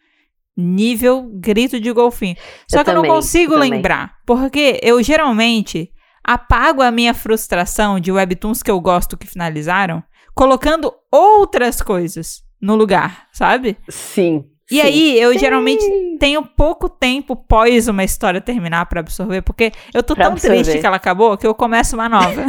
nível 0.56 1.28
grito 1.35 1.80
de 1.80 1.92
golfinho. 1.92 2.37
Só 2.71 2.78
eu 2.78 2.85
que 2.85 2.90
também, 2.90 3.04
eu 3.04 3.09
não 3.09 3.14
consigo 3.16 3.54
eu 3.54 3.59
lembrar, 3.59 4.16
porque 4.26 4.78
eu 4.82 5.02
geralmente 5.02 5.90
apago 6.25 6.82
a 6.82 6.90
minha 6.90 7.14
frustração 7.14 7.99
de 7.99 8.12
webtoons 8.12 8.62
que 8.62 8.71
eu 8.71 8.80
gosto 8.80 9.16
que 9.16 9.26
finalizaram, 9.26 10.02
colocando 10.35 10.92
outras 11.11 11.82
coisas 11.82 12.42
no 12.61 12.76
lugar, 12.76 13.26
sabe? 13.32 13.76
Sim. 13.88 14.44
E 14.71 14.76
sim, 14.76 14.80
aí, 14.80 15.21
eu 15.21 15.32
sim. 15.32 15.38
geralmente 15.38 15.85
tenho 16.18 16.42
pouco 16.42 16.88
tempo 16.88 17.37
pós 17.37 17.88
uma 17.88 18.04
história 18.04 18.40
terminar 18.40 18.87
para 18.87 19.00
absorver, 19.00 19.42
porque 19.42 19.73
eu 19.92 20.02
tô 20.02 20.14
pra 20.14 20.25
tão 20.25 20.32
absorver. 20.32 20.62
triste 20.62 20.80
que 20.80 20.87
ela 20.87 20.97
acabou 20.97 21.37
que 21.37 21.47
eu 21.47 21.54
começo 21.54 21.97
uma 21.97 22.09
nova. 22.09 22.47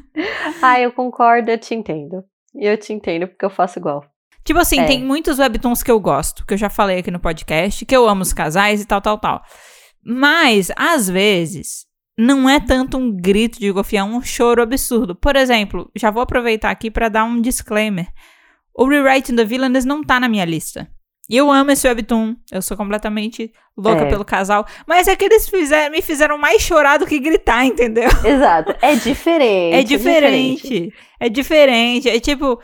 ah, 0.62 0.80
eu 0.80 0.92
concordo, 0.92 1.50
eu 1.50 1.58
te 1.58 1.74
entendo. 1.74 2.24
E 2.54 2.66
eu 2.66 2.78
te 2.78 2.92
entendo 2.92 3.26
porque 3.26 3.44
eu 3.44 3.50
faço 3.50 3.78
igual. 3.78 4.02
Tipo 4.46 4.60
assim, 4.60 4.78
é. 4.78 4.84
tem 4.84 5.02
muitos 5.02 5.40
webtoons 5.40 5.82
que 5.82 5.90
eu 5.90 5.98
gosto, 5.98 6.46
que 6.46 6.54
eu 6.54 6.58
já 6.58 6.70
falei 6.70 7.00
aqui 7.00 7.10
no 7.10 7.18
podcast, 7.18 7.84
que 7.84 7.96
eu 7.96 8.08
amo 8.08 8.22
os 8.22 8.32
casais 8.32 8.80
e 8.80 8.86
tal, 8.86 9.00
tal, 9.00 9.18
tal. 9.18 9.42
Mas, 10.04 10.70
às 10.76 11.10
vezes, 11.10 11.84
não 12.16 12.48
é 12.48 12.60
tanto 12.60 12.96
um 12.96 13.10
grito 13.10 13.58
de 13.58 13.72
golfe, 13.72 13.96
é 13.96 14.04
um 14.04 14.22
choro 14.22 14.62
absurdo. 14.62 15.16
Por 15.16 15.34
exemplo, 15.34 15.90
já 15.96 16.12
vou 16.12 16.22
aproveitar 16.22 16.70
aqui 16.70 16.92
para 16.92 17.08
dar 17.08 17.24
um 17.24 17.40
disclaimer. 17.40 18.06
O 18.72 18.88
Rewriting 18.88 19.34
the 19.34 19.44
Villains 19.44 19.84
não 19.84 20.04
tá 20.04 20.20
na 20.20 20.28
minha 20.28 20.44
lista. 20.44 20.88
E 21.28 21.36
eu 21.36 21.50
amo 21.50 21.72
esse 21.72 21.88
webtoon. 21.88 22.36
Eu 22.52 22.62
sou 22.62 22.76
completamente 22.76 23.50
louca 23.76 24.02
é. 24.02 24.08
pelo 24.08 24.24
casal. 24.24 24.64
Mas 24.86 25.08
é 25.08 25.16
que 25.16 25.24
eles 25.24 25.48
fizeram, 25.48 25.90
me 25.90 26.00
fizeram 26.00 26.38
mais 26.38 26.62
chorar 26.62 26.98
do 26.98 27.06
que 27.06 27.18
gritar, 27.18 27.66
entendeu? 27.66 28.08
Exato. 28.24 28.76
É 28.80 28.94
diferente. 28.94 29.74
É 29.74 29.82
diferente. 29.82 29.82
É 29.82 29.88
diferente. 29.88 30.94
É, 31.18 31.28
diferente. 31.28 32.08
é 32.08 32.20
tipo, 32.20 32.60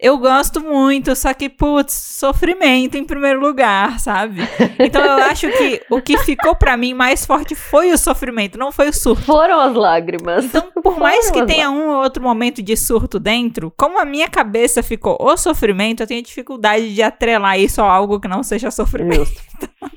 eu 0.00 0.16
gosto 0.18 0.60
muito, 0.60 1.14
só 1.14 1.34
que, 1.34 1.48
putz, 1.48 1.92
sofrimento 1.92 2.96
em 2.96 3.04
primeiro 3.04 3.38
lugar, 3.38 4.00
sabe? 4.00 4.40
Então 4.78 5.04
eu 5.04 5.24
acho 5.24 5.50
que 5.50 5.82
o 5.90 6.00
que 6.00 6.16
ficou 6.18 6.56
para 6.56 6.76
mim 6.76 6.94
mais 6.94 7.26
forte 7.26 7.54
foi 7.54 7.92
o 7.92 7.98
sofrimento, 7.98 8.58
não 8.58 8.72
foi 8.72 8.88
o 8.88 8.92
surto. 8.92 9.22
Foram 9.22 9.60
as 9.60 9.74
lágrimas. 9.74 10.46
Então, 10.46 10.70
por 10.72 10.94
Foram 10.94 11.00
mais 11.00 11.30
que 11.30 11.44
tenha 11.44 11.70
um 11.70 11.90
ou 11.90 12.02
outro 12.02 12.22
momento 12.22 12.62
de 12.62 12.76
surto 12.76 13.20
dentro, 13.20 13.72
como 13.76 14.00
a 14.00 14.04
minha 14.04 14.28
cabeça 14.28 14.82
ficou 14.82 15.18
o 15.20 15.36
sofrimento, 15.36 16.02
eu 16.02 16.06
tenho 16.06 16.22
dificuldade 16.22 16.94
de 16.94 17.02
atrelar 17.02 17.58
isso 17.60 17.82
a 17.82 17.90
algo 17.90 18.18
que 18.18 18.28
não 18.28 18.42
seja 18.42 18.70
sofrimento. 18.70 19.26
Justo. 19.26 19.42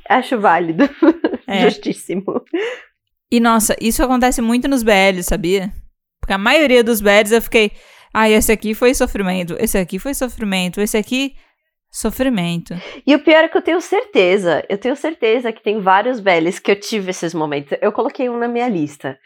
Acho 0.09 0.39
válido. 0.39 0.89
É. 1.47 1.61
Justíssimo. 1.69 2.41
E 3.31 3.39
nossa, 3.39 3.75
isso 3.79 4.03
acontece 4.03 4.41
muito 4.41 4.67
nos 4.67 4.83
BLs, 4.83 5.23
sabia? 5.23 5.71
Porque 6.19 6.33
a 6.33 6.37
maioria 6.37 6.83
dos 6.83 7.01
BLs 7.01 7.33
eu 7.33 7.41
fiquei. 7.41 7.71
Ah, 8.13 8.29
esse 8.29 8.51
aqui 8.51 8.73
foi 8.73 8.93
sofrimento, 8.93 9.55
esse 9.59 9.77
aqui 9.77 9.97
foi 9.97 10.13
sofrimento, 10.13 10.79
esse 10.79 10.95
aqui 10.95 11.35
sofrimento. 11.91 12.75
E 13.05 13.15
o 13.15 13.23
pior 13.23 13.43
é 13.43 13.47
que 13.47 13.57
eu 13.57 13.61
tenho 13.61 13.81
certeza, 13.81 14.63
eu 14.69 14.77
tenho 14.77 14.95
certeza 14.95 15.51
que 15.51 15.63
tem 15.63 15.79
vários 15.79 16.19
Bellies 16.19 16.59
que 16.59 16.71
eu 16.71 16.79
tive 16.79 17.11
esses 17.11 17.33
momentos. 17.33 17.77
Eu 17.81 17.91
coloquei 17.91 18.29
um 18.29 18.37
na 18.37 18.47
minha 18.47 18.67
lista. 18.69 19.17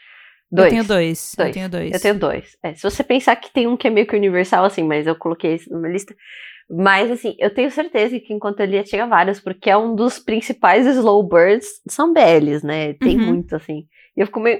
Dois. 0.50 0.66
Eu 0.66 0.70
tenho 0.70 0.84
dois. 0.84 1.34
dois. 1.36 1.48
Eu 1.48 1.52
tenho 1.52 1.68
dois. 1.68 1.92
Eu 1.92 2.00
tenho 2.00 2.18
dois. 2.18 2.56
É, 2.62 2.74
se 2.74 2.82
você 2.82 3.04
pensar 3.04 3.36
que 3.36 3.52
tem 3.52 3.66
um 3.66 3.76
que 3.76 3.86
é 3.86 3.90
meio 3.90 4.06
que 4.06 4.16
universal, 4.16 4.64
assim, 4.64 4.82
mas 4.82 5.06
eu 5.06 5.14
coloquei 5.14 5.54
esse 5.54 5.70
na 5.70 5.78
minha 5.78 5.92
lista. 5.92 6.14
Mas, 6.70 7.10
assim, 7.10 7.34
eu 7.38 7.52
tenho 7.52 7.70
certeza 7.70 8.18
que 8.20 8.32
enquanto 8.32 8.60
ele 8.60 8.76
ia 8.76 8.84
chegar 8.84 9.06
vários, 9.06 9.40
porque 9.40 9.70
é 9.70 9.76
um 9.76 9.94
dos 9.94 10.18
principais 10.18 10.86
slow 10.86 11.26
birds, 11.26 11.66
são 11.88 12.12
Bellies, 12.12 12.62
né? 12.62 12.92
Tem 12.94 13.18
uhum. 13.18 13.26
muito, 13.26 13.56
assim. 13.56 13.86
E 14.16 14.20
eu 14.20 14.26
fico 14.26 14.40
meio. 14.40 14.58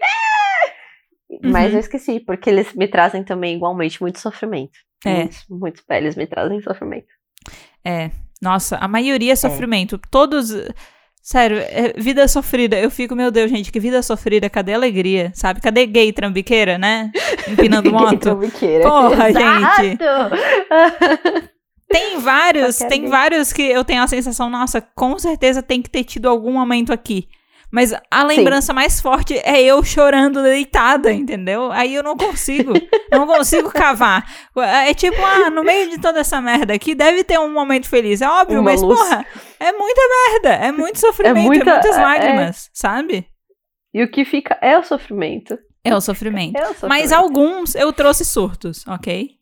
Uhum. 1.30 1.50
Mas 1.50 1.72
eu 1.72 1.80
esqueci, 1.80 2.20
porque 2.20 2.48
eles 2.48 2.72
me 2.74 2.88
trazem 2.88 3.22
também 3.22 3.56
igualmente 3.56 4.00
muito 4.00 4.18
sofrimento. 4.18 4.78
É. 5.04 5.14
Muitos, 5.14 5.44
muitos 5.48 5.82
peles 5.82 6.16
me 6.16 6.26
trazem 6.26 6.60
sofrimento. 6.60 7.08
É. 7.84 8.10
Nossa, 8.40 8.76
a 8.76 8.88
maioria 8.88 9.32
é, 9.32 9.34
é. 9.34 9.36
sofrimento. 9.36 9.96
É. 9.96 9.98
Todos. 10.10 10.50
Sério, 11.20 11.58
é 11.58 11.92
vida 11.96 12.26
sofrida. 12.26 12.78
Eu 12.78 12.90
fico, 12.90 13.14
meu 13.14 13.30
Deus, 13.30 13.50
gente, 13.50 13.70
que 13.70 13.78
vida 13.78 14.02
sofrida. 14.02 14.48
Cadê 14.48 14.72
a 14.72 14.76
alegria? 14.76 15.30
Sabe? 15.34 15.60
Cadê 15.60 15.84
gay 15.84 16.12
trambiqueira, 16.12 16.78
né? 16.78 17.12
Empinando 17.46 17.92
moto. 17.92 18.10
gay 18.10 18.18
trambiqueira. 18.18 18.84
Porra, 18.84 19.28
Exato. 19.28 19.82
gente. 19.82 19.98
Tem 21.90 22.18
vários, 22.20 22.76
tem 22.76 23.08
vários 23.08 23.50
que 23.50 23.62
eu 23.62 23.82
tenho 23.82 24.02
a 24.02 24.06
sensação, 24.06 24.50
nossa, 24.50 24.78
com 24.94 25.18
certeza 25.18 25.62
tem 25.62 25.80
que 25.80 25.88
ter 25.88 26.04
tido 26.04 26.28
algum 26.28 26.52
momento 26.52 26.92
aqui. 26.92 27.28
Mas 27.70 27.92
a 28.10 28.24
lembrança 28.24 28.68
Sim. 28.68 28.72
mais 28.72 29.00
forte 29.00 29.38
é 29.44 29.62
eu 29.62 29.82
chorando 29.82 30.42
deitada, 30.42 31.12
entendeu? 31.12 31.70
Aí 31.70 31.94
eu 31.94 32.02
não 32.02 32.16
consigo. 32.16 32.72
não 33.12 33.26
consigo 33.26 33.70
cavar. 33.70 34.24
É 34.56 34.94
tipo, 34.94 35.20
ah, 35.22 35.50
no 35.50 35.62
meio 35.62 35.90
de 35.90 36.00
toda 36.00 36.20
essa 36.20 36.40
merda 36.40 36.72
aqui, 36.72 36.94
deve 36.94 37.22
ter 37.24 37.38
um 37.38 37.52
momento 37.52 37.86
feliz. 37.86 38.22
É 38.22 38.28
óbvio, 38.28 38.60
Uma 38.60 38.70
mas, 38.70 38.80
luz. 38.80 38.98
porra, 38.98 39.26
é 39.60 39.72
muita 39.72 40.00
merda. 40.30 40.48
É 40.64 40.72
muito 40.72 40.98
sofrimento, 40.98 41.38
é, 41.38 41.42
muita, 41.42 41.70
é 41.70 41.72
muitas 41.74 41.96
é, 41.96 42.00
lágrimas, 42.00 42.66
é... 42.66 42.70
sabe? 42.72 43.26
E 43.92 44.02
o 44.02 44.10
que 44.10 44.24
fica 44.24 44.58
é 44.62 44.78
o 44.78 44.82
sofrimento. 44.82 45.58
É 45.84 45.94
o 45.94 46.00
sofrimento. 46.00 46.56
É 46.56 46.62
o 46.62 46.68
sofrimento. 46.68 46.88
Mas 46.88 47.12
alguns 47.12 47.74
eu 47.74 47.92
trouxe 47.92 48.24
surtos, 48.24 48.86
ok? 48.86 49.38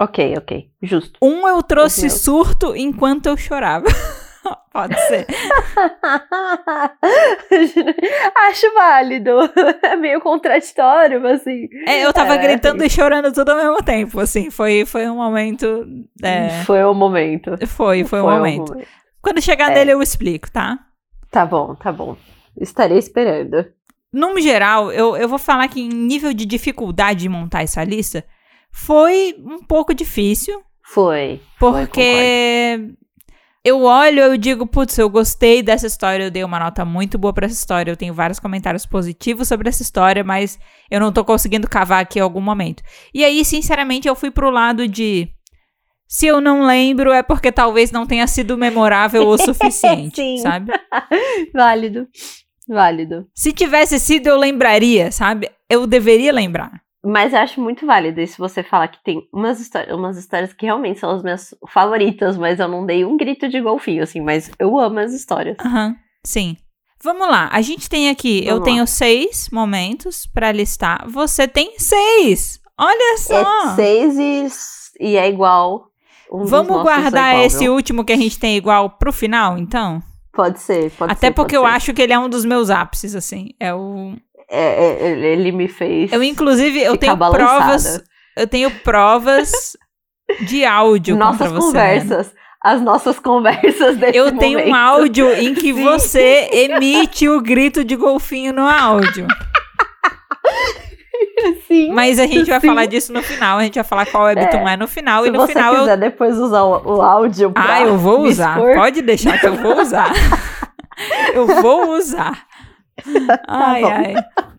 Ok, 0.00 0.34
ok. 0.38 0.70
Justo. 0.82 1.18
Um 1.20 1.48
eu 1.48 1.62
trouxe 1.62 2.08
surto 2.08 2.76
enquanto 2.76 3.26
eu 3.26 3.36
chorava. 3.36 3.86
Pode 4.72 4.94
ser. 5.06 5.26
Acho 8.34 8.74
válido. 8.74 9.30
É 9.82 9.96
meio 9.96 10.20
contraditório, 10.20 11.20
mas 11.20 11.40
assim. 11.40 11.68
É, 11.86 12.04
eu 12.04 12.12
tava 12.12 12.34
é, 12.34 12.38
gritando 12.38 12.84
e 12.84 12.90
chorando 12.90 13.32
tudo 13.32 13.50
ao 13.50 13.56
mesmo 13.56 13.82
tempo, 13.82 14.20
assim. 14.20 14.50
Foi, 14.50 14.84
foi 14.84 15.08
um 15.08 15.16
momento. 15.16 15.84
É... 16.22 16.62
Foi 16.64 16.84
um 16.84 16.94
momento. 16.94 17.56
Foi, 17.66 17.66
foi, 17.66 18.04
foi 18.04 18.20
um, 18.20 18.30
momento. 18.30 18.70
um, 18.70 18.74
momento. 18.74 18.88
Quando 19.20 19.42
chegar 19.42 19.70
é. 19.72 19.74
nele, 19.74 19.92
eu 19.92 20.02
explico, 20.02 20.50
tá? 20.50 20.78
Tá 21.30 21.44
bom, 21.44 21.74
tá 21.74 21.92
bom. 21.92 22.16
Estarei 22.60 22.98
esperando. 22.98 23.66
No 24.12 24.40
geral, 24.40 24.90
eu, 24.90 25.16
eu 25.16 25.28
vou 25.28 25.38
falar 25.38 25.68
que 25.68 25.80
em 25.80 25.88
nível 25.88 26.32
de 26.32 26.46
dificuldade 26.46 27.20
de 27.20 27.28
montar 27.28 27.62
essa 27.62 27.84
lista, 27.84 28.24
foi 28.70 29.34
um 29.38 29.62
pouco 29.62 29.94
difícil. 29.94 30.62
Foi. 30.82 31.40
Porque. 31.58 32.78
Foi, 32.78 32.94
eu 33.64 33.82
olho, 33.82 34.20
eu 34.20 34.36
digo, 34.36 34.66
putz, 34.66 34.96
eu 34.98 35.10
gostei 35.10 35.62
dessa 35.62 35.86
história, 35.86 36.24
eu 36.24 36.30
dei 36.30 36.44
uma 36.44 36.58
nota 36.58 36.84
muito 36.84 37.18
boa 37.18 37.32
para 37.32 37.46
essa 37.46 37.54
história, 37.54 37.90
eu 37.90 37.96
tenho 37.96 38.14
vários 38.14 38.38
comentários 38.38 38.86
positivos 38.86 39.48
sobre 39.48 39.68
essa 39.68 39.82
história, 39.82 40.22
mas 40.22 40.58
eu 40.90 41.00
não 41.00 41.12
tô 41.12 41.24
conseguindo 41.24 41.68
cavar 41.68 42.02
aqui 42.02 42.18
em 42.18 42.22
algum 42.22 42.40
momento. 42.40 42.82
E 43.12 43.24
aí, 43.24 43.44
sinceramente, 43.44 44.06
eu 44.08 44.14
fui 44.14 44.30
pro 44.30 44.50
lado 44.50 44.86
de 44.86 45.28
se 46.08 46.26
eu 46.26 46.40
não 46.40 46.64
lembro 46.64 47.12
é 47.12 47.22
porque 47.22 47.52
talvez 47.52 47.90
não 47.90 48.06
tenha 48.06 48.26
sido 48.26 48.56
memorável 48.56 49.28
o 49.28 49.36
suficiente, 49.38 50.38
sabe? 50.38 50.72
Válido. 51.52 52.08
Válido. 52.66 53.26
Se 53.34 53.52
tivesse 53.52 53.98
sido, 53.98 54.28
eu 54.28 54.38
lembraria, 54.38 55.10
sabe? 55.12 55.50
Eu 55.68 55.86
deveria 55.86 56.32
lembrar. 56.32 56.82
Mas 57.04 57.32
eu 57.32 57.38
acho 57.38 57.60
muito 57.60 57.86
válido 57.86 58.20
isso 58.20 58.38
você 58.38 58.62
falar 58.62 58.88
que 58.88 59.02
tem 59.04 59.22
umas, 59.32 59.60
histórias, 59.60 59.96
umas 59.96 60.16
histórias 60.16 60.52
que 60.52 60.66
realmente 60.66 60.98
são 60.98 61.10
as 61.10 61.22
minhas 61.22 61.54
favoritas, 61.68 62.36
mas 62.36 62.58
eu 62.58 62.66
não 62.68 62.84
dei 62.84 63.04
um 63.04 63.16
grito 63.16 63.48
de 63.48 63.60
golfinho, 63.60 64.02
assim, 64.02 64.20
mas 64.20 64.50
eu 64.58 64.76
amo 64.78 64.98
as 64.98 65.12
histórias. 65.12 65.56
Aham, 65.64 65.88
uhum, 65.88 65.96
sim. 66.24 66.56
Vamos 67.02 67.28
lá, 67.28 67.48
a 67.52 67.60
gente 67.62 67.88
tem 67.88 68.10
aqui, 68.10 68.38
Vamos 68.40 68.50
eu 68.50 68.58
lá. 68.58 68.64
tenho 68.64 68.86
seis 68.86 69.48
momentos 69.52 70.26
para 70.26 70.50
listar. 70.50 71.08
Você 71.08 71.46
tem 71.46 71.78
seis! 71.78 72.58
Olha 72.76 73.18
só! 73.18 73.70
É 73.70 73.74
seis 73.76 74.18
e, 74.98 75.04
e 75.12 75.16
é 75.16 75.28
igual. 75.28 75.86
Um 76.30 76.44
Vamos 76.44 76.82
guardar 76.82 77.32
igual, 77.34 77.46
esse 77.46 77.60
viu? 77.60 77.74
último 77.74 78.04
que 78.04 78.12
a 78.12 78.16
gente 78.16 78.38
tem 78.38 78.56
igual 78.56 78.90
pro 78.90 79.12
final, 79.12 79.56
então? 79.56 80.02
Pode 80.32 80.60
ser, 80.60 80.90
pode 80.92 81.12
Até 81.12 81.28
ser, 81.28 81.32
porque 81.34 81.56
eu 81.56 81.62
ser. 81.62 81.68
acho 81.68 81.94
que 81.94 82.02
ele 82.02 82.12
é 82.12 82.18
um 82.18 82.28
dos 82.28 82.44
meus 82.44 82.68
ápices, 82.70 83.14
assim. 83.14 83.50
É 83.58 83.72
o 83.74 84.14
é, 84.50 85.08
é, 85.08 85.32
ele 85.32 85.52
me 85.52 85.68
fez. 85.68 86.12
Eu, 86.12 86.22
inclusive, 86.22 86.80
eu 86.80 86.96
tenho 86.96 87.16
balançada. 87.16 87.58
provas. 87.58 88.04
Eu 88.36 88.46
tenho 88.46 88.70
provas 88.70 89.76
de 90.46 90.64
áudio. 90.64 91.16
Nossas 91.16 91.50
você, 91.50 91.66
conversas. 91.66 92.34
As 92.62 92.80
nossas 92.80 93.18
conversas 93.18 93.96
desse 93.96 94.16
Eu 94.18 94.26
momento. 94.26 94.40
tenho 94.40 94.68
um 94.68 94.74
áudio 94.74 95.32
em 95.32 95.54
que 95.54 95.72
Sim. 95.74 95.84
você 95.84 96.48
emite 96.52 97.28
o 97.28 97.40
grito 97.40 97.84
de 97.84 97.94
golfinho 97.94 98.52
no 98.52 98.66
áudio. 98.66 99.26
Sim, 101.66 101.92
Mas 101.92 102.18
a 102.18 102.26
gente 102.26 102.48
vai 102.48 102.60
sim. 102.60 102.66
falar 102.66 102.86
disso 102.86 103.12
no 103.12 103.22
final. 103.22 103.58
A 103.58 103.62
gente 103.62 103.74
vai 103.74 103.84
falar 103.84 104.06
qual 104.06 104.24
webtoon 104.24 104.68
é, 104.68 104.74
é 104.74 104.76
no 104.76 104.88
final. 104.88 105.22
Se 105.22 105.28
e 105.28 105.32
no 105.32 105.40
você 105.40 105.52
final 105.52 105.76
quiser 105.76 105.92
eu... 105.92 106.00
depois 106.00 106.38
usar 106.38 106.62
o, 106.62 106.96
o 106.96 107.02
áudio. 107.02 107.52
Ah, 107.54 107.82
eu 107.82 107.96
vou 107.96 108.22
usar. 108.22 108.58
Expor. 108.58 108.74
Pode 108.74 109.02
deixar 109.02 109.38
que 109.38 109.46
eu 109.46 109.54
vou 109.54 109.80
usar. 109.80 110.12
eu 111.34 111.46
vou 111.62 111.96
usar. 111.96 112.47
Tá 113.26 113.40
ai, 113.46 113.82
tá 113.82 113.96
ai. 113.96 114.14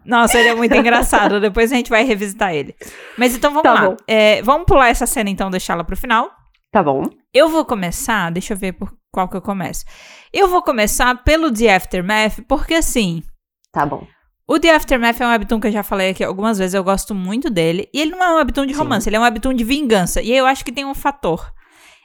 Nossa, 0.05 0.39
ele 0.39 0.49
é 0.49 0.55
muito 0.55 0.75
engraçado. 0.75 1.39
Depois 1.39 1.71
a 1.71 1.75
gente 1.75 1.89
vai 1.89 2.03
revisitar 2.03 2.53
ele. 2.53 2.75
Mas 3.17 3.35
então 3.35 3.51
vamos 3.51 3.63
tá 3.63 3.73
lá. 3.73 3.97
É, 4.07 4.41
vamos 4.41 4.65
pular 4.65 4.89
essa 4.89 5.05
cena 5.05 5.29
então, 5.29 5.49
deixá-la 5.49 5.83
pro 5.83 5.97
final. 5.97 6.31
Tá 6.71 6.83
bom. 6.83 7.03
Eu 7.33 7.49
vou 7.49 7.65
começar, 7.65 8.31
deixa 8.31 8.53
eu 8.53 8.57
ver 8.57 8.73
por 8.73 8.93
qual 9.11 9.27
que 9.27 9.37
eu 9.37 9.41
começo. 9.41 9.85
Eu 10.31 10.47
vou 10.47 10.61
começar 10.61 11.23
pelo 11.23 11.51
The 11.51 11.75
Aftermath, 11.75 12.41
porque 12.47 12.75
assim. 12.75 13.23
Tá 13.71 13.85
bom. 13.85 14.05
O 14.47 14.59
The 14.59 14.75
Aftermath 14.75 15.21
é 15.21 15.27
um 15.27 15.29
webtoon 15.29 15.59
que 15.59 15.67
eu 15.67 15.71
já 15.71 15.83
falei 15.83 16.09
aqui 16.09 16.23
algumas 16.23 16.57
vezes, 16.57 16.73
eu 16.73 16.83
gosto 16.83 17.13
muito 17.13 17.49
dele. 17.49 17.87
E 17.93 18.01
ele 18.01 18.11
não 18.11 18.23
é 18.23 18.33
um 18.33 18.37
webtoon 18.37 18.65
de 18.65 18.73
romance, 18.73 19.03
Sim. 19.03 19.09
ele 19.11 19.17
é 19.17 19.19
um 19.19 19.23
webtoon 19.23 19.53
de 19.53 19.63
vingança. 19.63 20.21
E 20.21 20.31
eu 20.31 20.45
acho 20.45 20.65
que 20.65 20.71
tem 20.71 20.85
um 20.85 20.95
fator. 20.95 21.51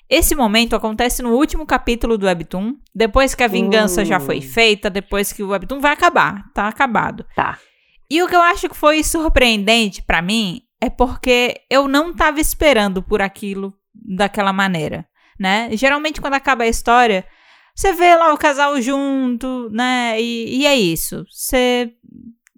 Esse 0.09 0.35
momento 0.35 0.77
acontece 0.77 1.23
no 1.23 1.31
último 1.31 1.65
capítulo 1.65 2.19
do 2.19 2.27
Webtoon, 2.27 2.75
depois 2.95 3.35
que 3.35 3.43
a 3.43 3.49
vingança 3.49 4.03
uh. 4.03 4.05
já 4.05 4.21
foi 4.21 4.39
hum. 4.39 4.43
feita, 4.43 4.91
depois 4.91 5.33
que 5.33 5.43
o 5.43 5.49
Webtoon 5.49 5.81
vai 5.81 5.93
acabar, 5.93 6.45
tá 6.53 6.69
acabado. 6.69 7.25
Tá. 7.35 7.59
E 8.11 8.23
o 8.23 8.29
que 8.29 8.37
eu 8.37 8.43
acho 8.43 8.69
que 8.69 8.77
foi 8.77 9.03
surpreendente 9.03 10.03
para 10.03 10.21
mim 10.21 10.61
é 10.81 10.91
porque 10.91 11.63
eu 11.71 11.89
não 11.89 12.13
tava 12.13 12.41
esperando 12.41 13.03
por 13.03 13.23
aquilo 13.23 13.73
daquela 13.95 14.53
maneira, 14.53 15.07
né? 15.41 15.71
Geralmente 15.73 16.21
quando 16.21 16.35
acaba 16.35 16.65
a 16.65 16.69
história, 16.69 17.25
você 17.75 17.93
vê 17.93 18.15
lá 18.15 18.33
o 18.33 18.39
casal 18.39 18.81
junto, 18.81 19.69
né? 19.71 20.21
E, 20.21 20.61
e 20.61 20.67
é 20.67 20.77
isso. 20.77 21.25
Você 21.31 21.93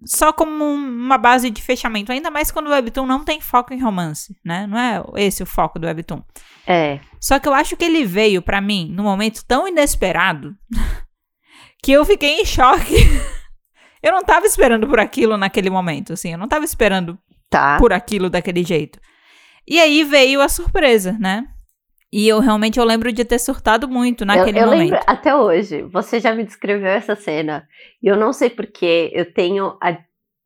só 0.05 0.31
como 0.31 0.63
uma 0.63 1.17
base 1.17 1.49
de 1.49 1.61
fechamento, 1.61 2.11
ainda 2.11 2.29
mais 2.29 2.51
quando 2.51 2.67
o 2.67 2.69
Webtoon 2.69 3.05
não 3.05 3.23
tem 3.23 3.41
foco 3.41 3.73
em 3.73 3.81
romance, 3.81 4.37
né? 4.45 4.67
Não 4.67 4.77
é 4.77 5.03
esse 5.15 5.41
o 5.41 5.45
foco 5.45 5.79
do 5.79 5.87
Webtoon. 5.87 6.21
É. 6.65 6.99
Só 7.19 7.39
que 7.39 7.47
eu 7.47 7.53
acho 7.53 7.75
que 7.75 7.85
ele 7.85 8.05
veio 8.05 8.41
para 8.41 8.61
mim 8.61 8.91
num 8.93 9.03
momento 9.03 9.43
tão 9.45 9.67
inesperado 9.67 10.55
que 11.81 11.91
eu 11.91 12.05
fiquei 12.05 12.41
em 12.41 12.45
choque. 12.45 12.95
eu 14.03 14.11
não 14.11 14.23
tava 14.23 14.45
esperando 14.45 14.87
por 14.87 14.99
aquilo 14.99 15.35
naquele 15.37 15.69
momento, 15.69 16.13
assim, 16.13 16.31
eu 16.31 16.37
não 16.37 16.47
tava 16.47 16.65
esperando 16.65 17.17
tá. 17.49 17.77
por 17.77 17.91
aquilo 17.91 18.29
daquele 18.29 18.63
jeito. 18.63 18.99
E 19.67 19.79
aí 19.79 20.03
veio 20.03 20.41
a 20.41 20.47
surpresa, 20.47 21.17
né? 21.19 21.45
E 22.11 22.27
eu 22.27 22.39
realmente 22.39 22.79
eu 22.79 22.85
lembro 22.85 23.11
de 23.11 23.25
ter 23.25 23.39
surtado 23.39 23.87
muito 23.87 24.25
naquele 24.25 24.59
eu, 24.59 24.63
eu 24.63 24.67
momento. 24.67 24.91
Lembro 24.91 25.05
até 25.05 25.35
hoje. 25.35 25.81
Você 25.83 26.19
já 26.19 26.33
me 26.33 26.43
descreveu 26.43 26.87
essa 26.87 27.15
cena. 27.15 27.67
E 28.01 28.07
eu 28.07 28.15
não 28.15 28.31
sei 28.31 28.49
porque 28.49 29.11
eu 29.13 29.31
tenho 29.33 29.77
a 29.81 29.97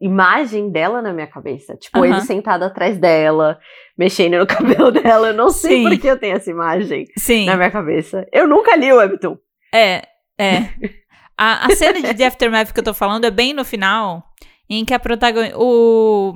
imagem 0.01 0.71
dela 0.71 1.01
na 1.01 1.13
minha 1.13 1.27
cabeça. 1.27 1.75
Tipo, 1.75 1.99
uh 1.99 2.01
-huh. 2.01 2.05
ele 2.05 2.21
sentado 2.21 2.63
atrás 2.63 2.97
dela, 2.97 3.59
mexendo 3.95 4.39
no 4.39 4.47
cabelo 4.47 4.91
dela. 4.91 5.27
Eu 5.27 5.33
não 5.33 5.51
sei 5.51 5.83
por 5.83 5.97
que 5.99 6.07
eu 6.07 6.17
tenho 6.17 6.35
essa 6.35 6.49
imagem 6.49 7.05
Sim. 7.15 7.45
na 7.45 7.55
minha 7.55 7.69
cabeça. 7.69 8.27
Eu 8.33 8.47
nunca 8.47 8.75
li 8.75 8.91
o 8.91 8.97
Webtoon. 8.97 9.37
É, 9.73 10.01
é. 10.39 10.69
a, 11.37 11.67
a 11.67 11.75
cena 11.75 12.01
de 12.01 12.13
The 12.15 12.25
Aftermath 12.25 12.73
que 12.73 12.79
eu 12.79 12.83
tô 12.83 12.93
falando 12.93 13.25
é 13.25 13.31
bem 13.31 13.53
no 13.53 13.63
final, 13.63 14.23
em 14.67 14.83
que 14.83 14.95
a 14.95 14.99
protagonista. 14.99 15.55
O, 15.59 16.33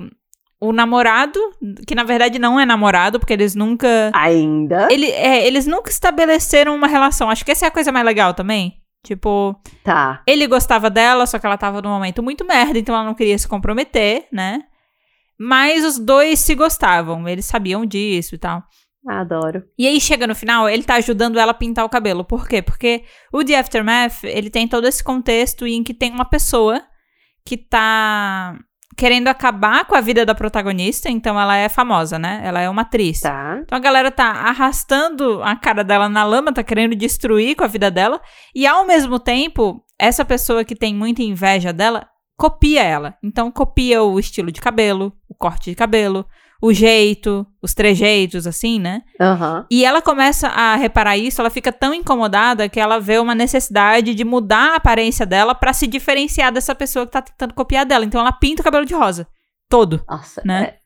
o 0.60 0.72
namorado, 0.72 1.38
que 1.86 1.94
na 1.94 2.04
verdade 2.04 2.38
não 2.38 2.58
é 2.58 2.64
namorado, 2.64 3.18
porque 3.18 3.32
eles 3.32 3.54
nunca. 3.54 4.10
Ainda? 4.14 4.88
Ele, 4.90 5.10
é, 5.10 5.46
eles 5.46 5.66
nunca 5.66 5.90
estabeleceram 5.90 6.74
uma 6.74 6.86
relação. 6.86 7.30
Acho 7.30 7.44
que 7.44 7.52
essa 7.52 7.66
é 7.66 7.68
a 7.68 7.72
coisa 7.72 7.92
mais 7.92 8.04
legal 8.04 8.32
também. 8.34 8.80
Tipo. 9.04 9.54
Tá. 9.84 10.22
Ele 10.26 10.46
gostava 10.46 10.90
dela, 10.90 11.26
só 11.26 11.38
que 11.38 11.46
ela 11.46 11.58
tava 11.58 11.82
num 11.82 11.90
momento 11.90 12.22
muito 12.22 12.44
merda, 12.44 12.78
então 12.78 12.94
ela 12.94 13.04
não 13.04 13.14
queria 13.14 13.38
se 13.38 13.46
comprometer, 13.46 14.26
né? 14.32 14.62
Mas 15.38 15.84
os 15.84 15.98
dois 15.98 16.40
se 16.40 16.54
gostavam, 16.54 17.28
eles 17.28 17.44
sabiam 17.44 17.84
disso 17.84 18.34
e 18.34 18.38
tal. 18.38 18.62
Adoro. 19.06 19.62
E 19.78 19.86
aí 19.86 20.00
chega 20.00 20.26
no 20.26 20.34
final, 20.34 20.68
ele 20.68 20.82
tá 20.82 20.94
ajudando 20.94 21.38
ela 21.38 21.52
a 21.52 21.54
pintar 21.54 21.84
o 21.84 21.88
cabelo. 21.88 22.24
Por 22.24 22.48
quê? 22.48 22.60
Porque 22.60 23.04
o 23.32 23.44
The 23.44 23.56
Aftermath, 23.58 24.24
ele 24.24 24.50
tem 24.50 24.66
todo 24.66 24.88
esse 24.88 25.04
contexto 25.04 25.66
em 25.66 25.84
que 25.84 25.94
tem 25.94 26.10
uma 26.10 26.24
pessoa 26.24 26.82
que 27.44 27.56
tá 27.56 28.58
querendo 28.96 29.28
acabar 29.28 29.84
com 29.84 29.94
a 29.94 30.00
vida 30.00 30.24
da 30.24 30.34
protagonista, 30.34 31.10
então 31.10 31.38
ela 31.38 31.56
é 31.56 31.68
famosa, 31.68 32.18
né? 32.18 32.40
Ela 32.42 32.60
é 32.60 32.70
uma 32.70 32.82
atriz. 32.82 33.20
Tá. 33.20 33.58
Então 33.62 33.76
a 33.76 33.80
galera 33.80 34.10
tá 34.10 34.24
arrastando 34.24 35.42
a 35.42 35.54
cara 35.54 35.84
dela 35.84 36.08
na 36.08 36.24
lama, 36.24 36.52
tá 36.52 36.62
querendo 36.62 36.96
destruir 36.96 37.54
com 37.54 37.64
a 37.64 37.68
vida 37.68 37.90
dela, 37.90 38.20
e 38.54 38.66
ao 38.66 38.86
mesmo 38.86 39.18
tempo, 39.18 39.84
essa 39.98 40.24
pessoa 40.24 40.64
que 40.64 40.74
tem 40.74 40.94
muita 40.94 41.22
inveja 41.22 41.72
dela 41.72 42.08
copia 42.36 42.82
ela. 42.82 43.14
Então 43.22 43.50
copia 43.50 44.02
o 44.02 44.18
estilo 44.18 44.50
de 44.50 44.60
cabelo, 44.60 45.12
o 45.28 45.34
corte 45.34 45.70
de 45.70 45.76
cabelo, 45.76 46.26
o 46.60 46.72
jeito, 46.72 47.46
os 47.62 47.74
trejeitos, 47.74 48.46
assim, 48.46 48.78
né? 48.78 49.02
Uhum. 49.20 49.64
E 49.70 49.84
ela 49.84 50.00
começa 50.00 50.48
a 50.48 50.76
reparar 50.76 51.16
isso, 51.16 51.40
ela 51.40 51.50
fica 51.50 51.70
tão 51.70 51.92
incomodada 51.92 52.68
que 52.68 52.80
ela 52.80 52.98
vê 52.98 53.18
uma 53.18 53.34
necessidade 53.34 54.14
de 54.14 54.24
mudar 54.24 54.72
a 54.72 54.76
aparência 54.76 55.26
dela 55.26 55.54
para 55.54 55.72
se 55.72 55.86
diferenciar 55.86 56.52
dessa 56.52 56.74
pessoa 56.74 57.06
que 57.06 57.12
tá 57.12 57.22
tentando 57.22 57.54
copiar 57.54 57.84
dela. 57.84 58.04
Então 58.04 58.20
ela 58.20 58.32
pinta 58.32 58.62
o 58.62 58.64
cabelo 58.64 58.86
de 58.86 58.94
rosa. 58.94 59.26
Todo. 59.68 60.02
Nossa, 60.08 60.42
né? 60.44 60.62
É... 60.64 60.76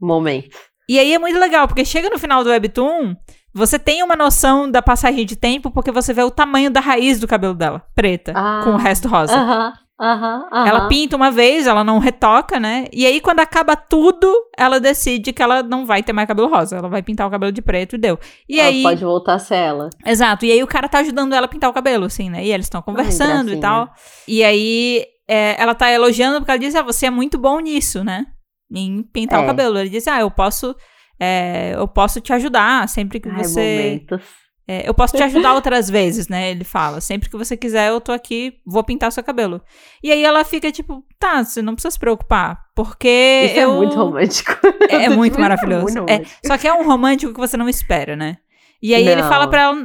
Momento. 0.00 0.56
E 0.88 0.98
aí 0.98 1.12
é 1.12 1.18
muito 1.18 1.38
legal, 1.38 1.66
porque 1.66 1.84
chega 1.84 2.08
no 2.08 2.18
final 2.18 2.44
do 2.44 2.50
Webtoon, 2.50 3.16
você 3.52 3.78
tem 3.78 4.02
uma 4.02 4.14
noção 4.14 4.70
da 4.70 4.80
passagem 4.80 5.26
de 5.26 5.34
tempo, 5.34 5.70
porque 5.70 5.90
você 5.90 6.12
vê 6.12 6.22
o 6.22 6.30
tamanho 6.30 6.70
da 6.70 6.78
raiz 6.78 7.18
do 7.18 7.26
cabelo 7.26 7.54
dela, 7.54 7.82
preta, 7.94 8.32
ah, 8.36 8.60
com 8.62 8.70
o 8.70 8.76
resto 8.76 9.08
rosa. 9.08 9.34
Aham. 9.34 9.72
Uh 9.72 9.85
Uhum, 9.98 10.42
uhum. 10.52 10.66
Ela 10.66 10.88
pinta 10.88 11.16
uma 11.16 11.30
vez, 11.30 11.66
ela 11.66 11.82
não 11.82 11.98
retoca, 11.98 12.60
né? 12.60 12.86
E 12.92 13.06
aí, 13.06 13.18
quando 13.18 13.40
acaba 13.40 13.74
tudo, 13.74 14.30
ela 14.56 14.78
decide 14.78 15.32
que 15.32 15.42
ela 15.42 15.62
não 15.62 15.86
vai 15.86 16.02
ter 16.02 16.12
mais 16.12 16.28
cabelo 16.28 16.48
rosa. 16.48 16.76
Ela 16.76 16.88
vai 16.88 17.02
pintar 17.02 17.26
o 17.26 17.30
cabelo 17.30 17.50
de 17.50 17.62
preto 17.62 17.96
e 17.96 17.98
deu. 17.98 18.18
E 18.46 18.60
ela 18.60 18.68
aí. 18.68 18.82
pode 18.82 19.02
voltar 19.02 19.34
a 19.34 19.38
ser 19.38 19.54
ela. 19.54 19.88
Exato. 20.04 20.44
E 20.44 20.52
aí 20.52 20.62
o 20.62 20.66
cara 20.66 20.86
tá 20.86 20.98
ajudando 20.98 21.32
ela 21.32 21.46
a 21.46 21.48
pintar 21.48 21.70
o 21.70 21.72
cabelo, 21.72 22.04
assim, 22.04 22.28
né? 22.28 22.44
E 22.44 22.52
eles 22.52 22.66
estão 22.66 22.82
conversando 22.82 23.52
e 23.52 23.58
tal. 23.58 23.90
E 24.28 24.44
aí 24.44 25.02
é, 25.26 25.60
ela 25.60 25.74
tá 25.74 25.90
elogiando 25.90 26.38
porque 26.38 26.50
ela 26.50 26.60
diz: 26.60 26.74
Ah, 26.74 26.82
você 26.82 27.06
é 27.06 27.10
muito 27.10 27.38
bom 27.38 27.58
nisso, 27.60 28.04
né? 28.04 28.26
Em 28.70 29.02
pintar 29.02 29.40
é. 29.40 29.44
o 29.44 29.46
cabelo. 29.46 29.78
Ele 29.78 29.88
diz: 29.88 30.06
Ah, 30.06 30.20
eu 30.20 30.30
posso. 30.30 30.76
É, 31.18 31.72
eu 31.74 31.88
posso 31.88 32.20
te 32.20 32.34
ajudar 32.34 32.86
sempre 32.88 33.18
que 33.18 33.30
Ai, 33.30 33.42
você. 33.42 34.00
Momentos. 34.10 34.45
É, 34.68 34.88
eu 34.88 34.92
posso 34.92 35.16
te 35.16 35.22
ajudar 35.24 35.54
outras 35.54 35.88
vezes, 35.88 36.28
né? 36.28 36.50
Ele 36.50 36.64
fala. 36.64 37.00
Sempre 37.00 37.30
que 37.30 37.36
você 37.36 37.56
quiser, 37.56 37.88
eu 37.90 38.00
tô 38.00 38.12
aqui, 38.12 38.54
vou 38.66 38.82
pintar 38.82 39.12
seu 39.12 39.22
cabelo. 39.22 39.60
E 40.02 40.10
aí 40.10 40.24
ela 40.24 40.44
fica 40.44 40.72
tipo, 40.72 41.04
tá, 41.18 41.44
você 41.44 41.62
não 41.62 41.74
precisa 41.74 41.92
se 41.92 41.98
preocupar. 41.98 42.64
Porque. 42.74 43.46
Isso 43.50 43.60
eu... 43.60 43.72
é 43.72 43.76
muito 43.76 43.96
romântico. 43.96 44.52
É, 44.88 45.06
é 45.06 45.08
muito 45.08 45.40
maravilhoso. 45.40 45.98
muito 45.98 46.10
é, 46.10 46.22
só 46.46 46.56
que 46.56 46.66
é 46.66 46.72
um 46.72 46.84
romântico 46.84 47.32
que 47.32 47.40
você 47.40 47.56
não 47.56 47.68
espera, 47.68 48.14
né? 48.14 48.38
E 48.80 48.94
aí 48.94 49.04
não. 49.04 49.12
ele 49.12 49.22
fala 49.24 49.48
pra 49.48 49.62
ela. 49.62 49.76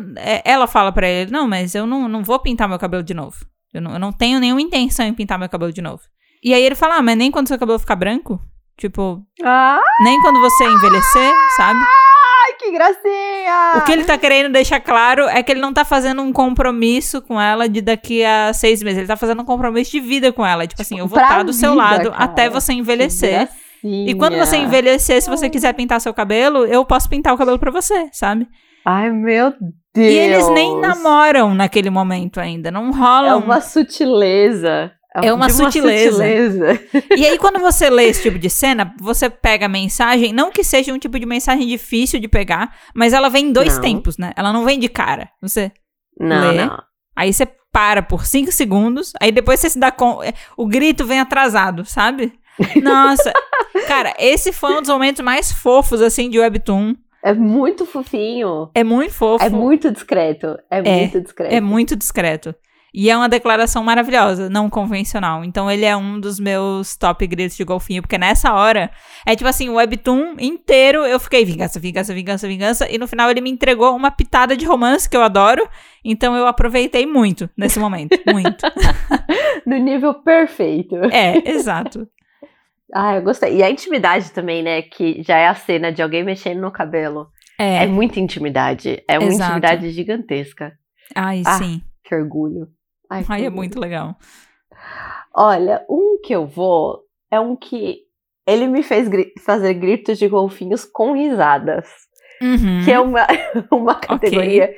Ela 0.46 0.68
fala 0.68 0.92
pra 0.92 1.08
ele: 1.08 1.32
Não, 1.32 1.48
mas 1.48 1.74
eu 1.74 1.88
não, 1.88 2.08
não 2.08 2.24
vou 2.24 2.40
pintar 2.40 2.70
meu 2.70 2.78
cabelo 2.78 3.04
de 3.04 3.14
novo. 3.14 3.38
Eu 3.74 3.82
não, 3.82 3.94
eu 3.94 4.00
não 4.00 4.12
tenho 4.12 4.40
nenhuma 4.40 4.62
intenção 4.62 5.06
em 5.06 5.14
pintar 5.14 5.40
meu 5.40 5.50
cabelo 5.50 5.74
de 5.74 5.82
novo. 5.82 6.02
E 6.44 6.54
aí 6.54 6.62
ele 6.64 6.76
fala: 6.76 6.98
Ah, 6.98 7.02
mas 7.02 7.18
nem 7.18 7.32
quando 7.32 7.48
seu 7.48 7.58
cabelo 7.58 7.80
ficar 7.80 7.96
branco? 7.96 8.40
Tipo, 8.78 9.22
ah! 9.44 9.80
nem 10.04 10.20
quando 10.22 10.40
você 10.40 10.64
envelhecer, 10.66 11.34
sabe? 11.56 11.80
Que 12.72 12.78
gracinha! 12.78 13.74
O 13.78 13.82
que 13.82 13.92
ele 13.92 14.04
tá 14.06 14.18
querendo 14.18 14.52
deixar 14.52 14.80
claro 14.80 15.28
é 15.28 15.44
que 15.44 15.52
ele 15.52 15.60
não 15.62 15.74
tá 15.74 15.84
fazendo 15.84 16.22
um 16.22 16.32
compromisso 16.32 17.22
com 17.22 17.40
ela 17.40 17.68
de 17.68 17.82
daqui 17.82 18.24
a 18.24 18.54
seis 18.54 18.82
meses. 18.82 19.00
Ele 19.00 19.08
tá 19.08 19.18
fazendo 19.18 19.42
um 19.42 19.46
compromisso 19.46 19.92
de 19.92 20.00
vida 20.00 20.32
com 20.32 20.46
ela. 20.46 20.66
Tipo 20.66 20.82
assim, 20.82 21.00
eu 21.00 21.08
vou 21.08 21.20
estar 21.20 21.44
do 21.44 21.52
seu 21.54 21.72
vida, 21.72 21.82
lado 21.84 22.12
cara. 22.12 22.24
até 22.24 22.50
você 22.50 22.74
envelhecer. 22.74 23.50
E 23.84 24.14
quando 24.16 24.38
você 24.38 24.58
envelhecer, 24.58 25.22
se 25.22 25.30
você 25.30 25.50
quiser 25.50 25.74
pintar 25.74 26.00
seu 26.00 26.14
cabelo, 26.14 26.66
eu 26.66 26.86
posso 26.86 27.10
pintar 27.10 27.34
o 27.34 27.38
cabelo 27.38 27.58
pra 27.60 27.72
você, 27.72 28.08
sabe? 28.12 28.48
Ai, 28.86 29.10
meu 29.12 29.52
Deus! 29.94 30.14
E 30.14 30.18
eles 30.18 30.48
nem 30.50 30.80
namoram 30.80 31.54
naquele 31.54 31.90
momento 31.90 32.40
ainda. 32.40 32.72
Não 32.72 32.92
rola. 32.92 33.28
É 33.30 33.36
um- 33.36 33.40
uma 33.40 33.60
sutileza. 33.60 34.92
É 35.16 35.34
uma 35.34 35.48
de 35.48 35.54
sutileza. 35.54 36.18
sutileza. 36.18 36.80
E 37.18 37.26
aí, 37.28 37.38
quando 37.38 37.60
você 37.60 37.90
lê 37.90 38.06
esse 38.06 38.22
tipo 38.22 38.40
de 38.40 38.50
cena, 38.50 38.94
você 39.00 39.30
pega 39.30 39.66
a 39.66 39.70
mensagem, 39.70 40.32
não 40.32 40.52
que 40.52 40.64
seja 40.64 40.94
um 40.94 40.98
tipo 40.98 41.20
de 41.20 41.26
mensagem 41.26 41.68
difícil 41.68 42.20
de 42.20 42.28
pegar, 42.28 42.76
mas 42.96 43.12
ela 43.14 43.30
vem 43.30 43.48
em 43.48 43.52
dois 43.52 43.76
Não. 43.76 43.82
tempos, 43.82 44.18
né? 44.18 44.32
Ela 44.38 44.54
não 44.54 44.64
vem 44.64 44.80
de 44.80 44.88
cara. 44.88 45.30
Você 45.42 45.72
Não, 46.20 46.52
Lê. 46.52 46.66
não. 46.66 46.82
Aí 47.16 47.34
você 47.34 47.46
para 47.74 48.02
por 48.02 48.26
cinco 48.26 48.52
segundos, 48.52 49.14
aí 49.22 49.32
depois 49.32 49.60
você 49.60 49.70
se 49.70 49.80
dá 49.80 49.92
conta. 49.92 50.34
O 50.58 50.66
grito 50.68 51.06
vem 51.06 51.20
atrasado, 51.20 51.86
sabe? 51.86 52.34
Nossa. 52.82 53.32
Cara, 53.88 54.14
esse 54.20 54.52
foi 54.52 54.76
um 54.78 54.82
dos 54.82 54.90
momentos 54.90 55.24
mais 55.24 55.52
fofos, 55.52 56.02
assim, 56.02 56.30
de 56.30 56.40
Webtoon. 56.40 56.96
É 57.24 57.34
muito 57.34 57.86
fofinho. 57.86 58.70
É 58.74 58.84
muito 58.84 59.14
fofo. 59.14 59.44
É 59.44 59.50
muito 59.50 59.92
discreto. 59.92 60.58
É, 60.70 60.82
muito 60.82 61.22
discreto. 61.22 61.54
É 61.54 61.62
muito 61.62 61.96
discreto. 61.96 62.56
E 62.94 63.10
é 63.10 63.16
uma 63.16 63.30
declaração 63.30 63.84
maravilhosa, 63.84 64.50
não 64.50 64.70
convencional. 64.70 65.46
Então 65.46 65.72
ele 65.72 65.86
é 65.86 65.96
um 65.96 66.20
dos 66.20 66.40
meus 66.40 66.98
top 66.98 67.26
gritos 67.26 67.56
de 67.56 67.64
golfinho, 67.64 68.02
porque 68.02 68.18
nessa 68.18 68.54
hora, 68.54 68.92
é 69.26 69.34
tipo 69.34 69.50
assim, 69.50 69.70
o 69.70 69.76
Webtoon 69.76 70.36
inteiro 70.40 71.06
eu 71.06 71.18
fiquei 71.18 71.46
vingança, 71.46 71.80
vingança, 71.80 72.14
vingança, 72.14 72.48
vingança, 72.48 72.92
e 72.92 72.98
no 72.98 73.08
final 73.08 73.30
ele 73.30 73.40
me 73.40 73.50
entregou 73.50 73.96
uma 73.96 74.12
pitada 74.12 74.58
de 74.58 74.66
romance 74.66 75.10
que 75.10 75.16
eu 75.16 75.22
adoro, 75.22 75.66
então 76.04 76.36
eu 76.36 76.46
aproveitei 76.46 77.06
muito 77.06 77.50
nesse 77.58 77.80
momento, 77.80 78.20
muito. 78.30 78.66
No 79.66 79.78
nível 79.78 80.16
perfeito. 80.16 80.96
É, 81.14 81.50
exato. 81.50 82.06
Ah, 82.94 83.16
eu 83.16 83.22
gostei. 83.22 83.56
E 83.56 83.64
a 83.64 83.70
intimidade 83.70 84.32
também, 84.32 84.62
né? 84.62 84.82
Que 84.82 85.24
já 85.24 85.38
é 85.38 85.48
a 85.48 85.56
cena 85.56 85.92
de 85.92 86.02
alguém 86.02 86.24
mexendo 86.24 86.60
no 86.60 86.72
cabelo. 86.72 87.30
É, 87.58 87.84
É, 87.84 87.88
muita 87.88 88.20
intimidade. 88.20 89.02
É 89.08 89.18
uma 89.18 89.30
Exato. 89.30 89.52
intimidade 89.52 89.90
gigantesca. 89.92 90.74
ai, 91.16 91.42
Ah, 91.46 91.58
sim. 91.58 91.82
Que 92.04 92.16
orgulho. 92.16 92.68
Ai, 93.12 93.26
Ai, 93.28 93.46
é 93.46 93.50
muito 93.50 93.80
legal. 93.80 94.16
Olha, 95.34 95.86
um 95.90 96.20
que 96.24 96.34
eu 96.34 96.46
vou 96.46 97.04
é 97.30 97.40
um 97.40 97.56
que 97.56 98.00
ele 98.48 98.68
me 98.68 98.84
fez 98.84 99.08
gri- 99.08 99.34
fazer 99.40 99.74
gritos 99.76 100.18
de 100.18 100.28
golfinhos 100.28 100.84
com 100.86 101.14
risadas. 101.14 101.88
Uhum. 102.42 102.84
Que 102.84 102.92
é 102.92 103.00
uma, 103.00 103.28
uma 103.72 103.96
categoria 103.96 104.74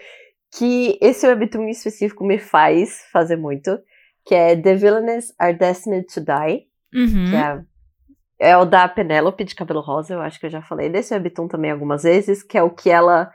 que 0.55 0.97
esse 1.01 1.25
webtoon 1.25 1.67
específico 1.69 2.23
me 2.23 2.37
faz 2.37 3.03
fazer 3.11 3.35
muito. 3.37 3.79
Que 4.25 4.35
é 4.35 4.55
The 4.55 4.75
Villains 4.75 5.33
Are 5.39 5.53
Destined 5.53 6.05
to 6.13 6.21
Die. 6.21 6.67
Uhum. 6.93 7.29
Que 7.29 7.35
é, 7.35 8.51
é 8.51 8.57
o 8.57 8.65
da 8.65 8.87
Penélope 8.87 9.43
de 9.43 9.55
cabelo 9.55 9.81
rosa, 9.81 10.13
eu 10.13 10.21
acho 10.21 10.39
que 10.39 10.45
eu 10.45 10.49
já 10.49 10.61
falei 10.61 10.89
desse 10.89 11.13
webtoon 11.13 11.47
também 11.47 11.71
algumas 11.71 12.03
vezes, 12.03 12.43
que 12.43 12.57
é 12.57 12.63
o 12.63 12.69
que 12.69 12.89
ela 12.89 13.31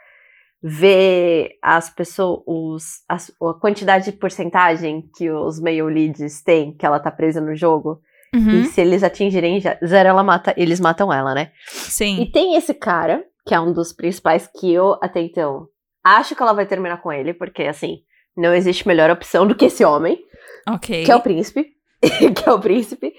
vê 0.63 1.57
as 1.63 1.89
pessoas, 1.91 2.43
os, 2.47 2.85
as- 3.09 3.33
a 3.41 3.55
quantidade 3.55 4.07
de 4.07 4.13
porcentagem 4.13 5.09
que 5.17 5.31
os 5.31 5.61
male 5.61 5.83
leads 5.83 6.43
têm, 6.43 6.75
que 6.77 6.85
ela 6.85 6.99
tá 7.01 7.11
presa 7.11 7.41
no 7.41 7.55
jogo. 7.55 8.01
E 8.35 8.37
Uhum. 8.37 8.65
se 8.65 8.81
eles 8.83 9.03
atingirem 9.03 9.59
zero, 9.61 10.09
ela 10.09 10.23
mata, 10.23 10.53
eles 10.57 10.79
matam 10.81 11.11
ela, 11.13 11.35
né? 11.35 11.51
Sim. 11.67 12.21
E 12.21 12.31
tem 12.31 12.57
esse 12.57 12.75
cara, 12.75 13.25
que 13.47 13.55
é 13.55 13.61
um 13.61 13.73
dos 13.73 13.93
principais 13.93 14.47
que 14.47 14.71
eu, 14.71 14.99
até 15.01 15.21
então, 15.23 15.67
acho 16.05 16.37
que 16.37 16.43
ela 16.43 16.53
vai 16.53 16.67
terminar 16.67 17.01
com 17.01 17.11
ele, 17.11 17.33
porque 17.33 17.63
assim, 17.63 18.01
não 18.37 18.53
existe 18.55 18.87
melhor 18.87 19.11
opção 19.11 19.47
do 19.47 19.55
que 19.55 19.65
esse 19.65 19.83
homem 19.83 20.19
Ok. 20.69 21.05
que 21.05 21.11
é 21.11 21.17
o 21.17 21.21
príncipe, 21.23 21.69
que 22.37 22.47
é 22.49 22.53
o 22.53 22.61
príncipe. 22.61 23.15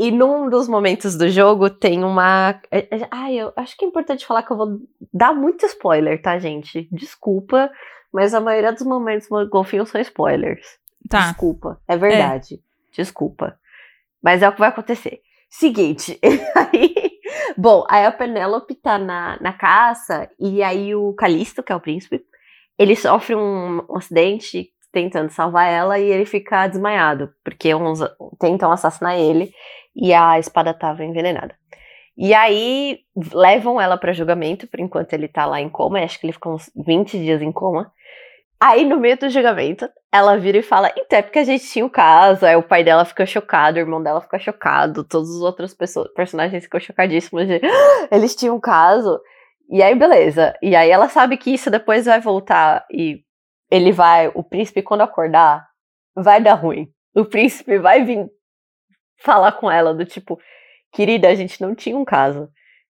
E 0.00 0.10
num 0.10 0.48
dos 0.48 0.66
momentos 0.66 1.14
do 1.14 1.28
jogo 1.28 1.68
tem 1.68 2.02
uma. 2.02 2.58
Ai, 3.10 3.34
eu 3.34 3.52
acho 3.54 3.76
que 3.76 3.84
é 3.84 3.88
importante 3.88 4.24
falar 4.24 4.42
que 4.42 4.50
eu 4.50 4.56
vou 4.56 4.80
dar 5.12 5.34
muito 5.34 5.66
spoiler, 5.66 6.22
tá, 6.22 6.38
gente? 6.38 6.88
Desculpa, 6.90 7.70
mas 8.10 8.32
a 8.32 8.40
maioria 8.40 8.72
dos 8.72 8.80
momentos 8.80 9.28
do 9.28 9.46
golfinho 9.50 9.84
são 9.84 10.00
spoilers. 10.00 10.66
Tá. 11.06 11.26
Desculpa, 11.26 11.78
é 11.86 11.98
verdade. 11.98 12.54
É. 12.54 12.96
Desculpa. 12.96 13.58
Mas 14.22 14.40
é 14.40 14.48
o 14.48 14.54
que 14.54 14.60
vai 14.60 14.70
acontecer. 14.70 15.20
Seguinte, 15.50 16.18
aí. 16.56 16.94
Bom, 17.58 17.84
aí 17.86 18.06
a 18.06 18.12
Penélope 18.12 18.74
tá 18.76 18.96
na, 18.96 19.36
na 19.38 19.52
caça, 19.52 20.30
e 20.38 20.62
aí 20.62 20.94
o 20.94 21.12
Calisto, 21.12 21.62
que 21.62 21.72
é 21.72 21.76
o 21.76 21.80
príncipe, 21.80 22.24
ele 22.78 22.96
sofre 22.96 23.34
um, 23.34 23.84
um 23.86 23.98
acidente 23.98 24.70
tentando 24.90 25.30
salvar 25.30 25.70
ela 25.70 25.98
e 25.98 26.04
ele 26.04 26.24
fica 26.24 26.66
desmaiado, 26.66 27.32
porque 27.44 27.74
uns 27.74 28.00
tentam 28.38 28.72
assassinar 28.72 29.18
ele 29.18 29.52
e 29.94 30.12
a 30.12 30.38
espada 30.38 30.70
estava 30.70 31.04
envenenada. 31.04 31.54
E 32.16 32.34
aí 32.34 33.00
levam 33.32 33.80
ela 33.80 33.96
para 33.96 34.12
julgamento, 34.12 34.66
por 34.66 34.80
enquanto 34.80 35.12
ele 35.12 35.28
tá 35.28 35.46
lá 35.46 35.60
em 35.60 35.68
coma, 35.68 36.00
acho 36.00 36.20
que 36.20 36.26
ele 36.26 36.32
ficou 36.32 36.54
uns 36.54 36.70
20 36.76 37.18
dias 37.18 37.40
em 37.40 37.52
coma. 37.52 37.92
Aí 38.60 38.84
no 38.84 38.98
meio 38.98 39.16
do 39.16 39.30
julgamento, 39.30 39.88
ela 40.12 40.36
vira 40.36 40.58
e 40.58 40.62
fala: 40.62 40.92
Então 40.96 41.18
é 41.18 41.22
porque 41.22 41.38
a 41.38 41.44
gente 41.44 41.66
tinha 41.66 41.84
o 41.84 41.88
um 41.88 41.90
caso. 41.90 42.44
Aí 42.44 42.56
o 42.56 42.62
pai 42.62 42.84
dela 42.84 43.06
fica 43.06 43.24
chocado, 43.24 43.76
o 43.76 43.80
irmão 43.80 44.02
dela 44.02 44.20
fica 44.20 44.38
chocado, 44.38 45.02
todos 45.02 45.30
os 45.30 45.40
outros 45.40 45.72
pessoas, 45.72 46.12
personagens 46.12 46.64
ficam 46.64 46.78
chocadíssimos 46.78 47.46
de 47.46 47.54
ah, 47.64 48.08
eles 48.10 48.36
tinham 48.36 48.56
um 48.56 48.60
caso. 48.60 49.18
E 49.70 49.82
aí, 49.82 49.94
beleza. 49.94 50.54
E 50.60 50.76
aí 50.76 50.90
ela 50.90 51.08
sabe 51.08 51.38
que 51.38 51.54
isso 51.54 51.70
depois 51.70 52.04
vai 52.04 52.20
voltar 52.20 52.84
e 52.90 53.22
ele 53.70 53.92
vai, 53.92 54.28
o 54.34 54.42
príncipe, 54.42 54.82
quando 54.82 55.02
acordar, 55.02 55.66
vai 56.14 56.42
dar 56.42 56.54
ruim. 56.54 56.88
O 57.14 57.24
príncipe 57.24 57.78
vai 57.78 58.04
vir 58.04 58.28
falar 59.22 59.52
com 59.52 59.70
ela 59.70 59.94
do 59.94 60.04
tipo, 60.04 60.38
querida, 60.92 61.28
a 61.28 61.34
gente 61.34 61.60
não 61.60 61.74
tinha 61.74 61.96
um 61.96 62.04
caso. 62.04 62.48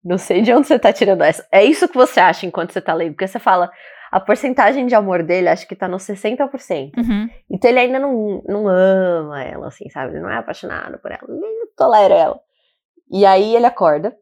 Não 0.05 0.19
sei 0.19 0.43
de 0.43 0.53
onde 0.53 0.67
você 0.67 0.79
tá 0.79 0.93
tirando 0.93 1.23
essa. 1.23 1.47
É 1.51 1.65
isso 1.65 1.89
que 1.89 1.97
você 1.97 2.21
acha 2.21 2.47
enquanto 2.47 2.73
você 2.73 2.81
tá 2.81 2.95
lendo, 2.95 3.13
porque 3.13 3.27
você 3.27 3.39
fala, 3.39 3.71
a 4.11 4.21
porcentagem 4.21 4.87
de 4.87 4.95
amor 4.95 5.23
dele 5.23 5.49
acho 5.49 5.67
que 5.67 5.75
tá 5.75 5.89
nos 5.89 6.05
60%. 6.05 6.97
Uhum. 6.97 7.29
Então 7.51 7.71
ele 7.71 7.81
ainda 7.81 7.99
não, 7.99 8.43
não 8.47 8.69
ama 8.69 9.43
ela, 9.43 9.69
assim, 9.69 9.89
sabe? 9.91 10.13
Ele 10.13 10.21
não 10.21 10.31
é 10.31 10.37
apaixonado 10.37 10.99
por 10.99 11.11
ela, 11.11 11.27
nem 11.29 11.67
tolera 11.77 12.15
ela. 12.15 12.41
E 13.11 13.25
aí 13.27 13.55
ele 13.55 13.67
acorda, 13.67 14.17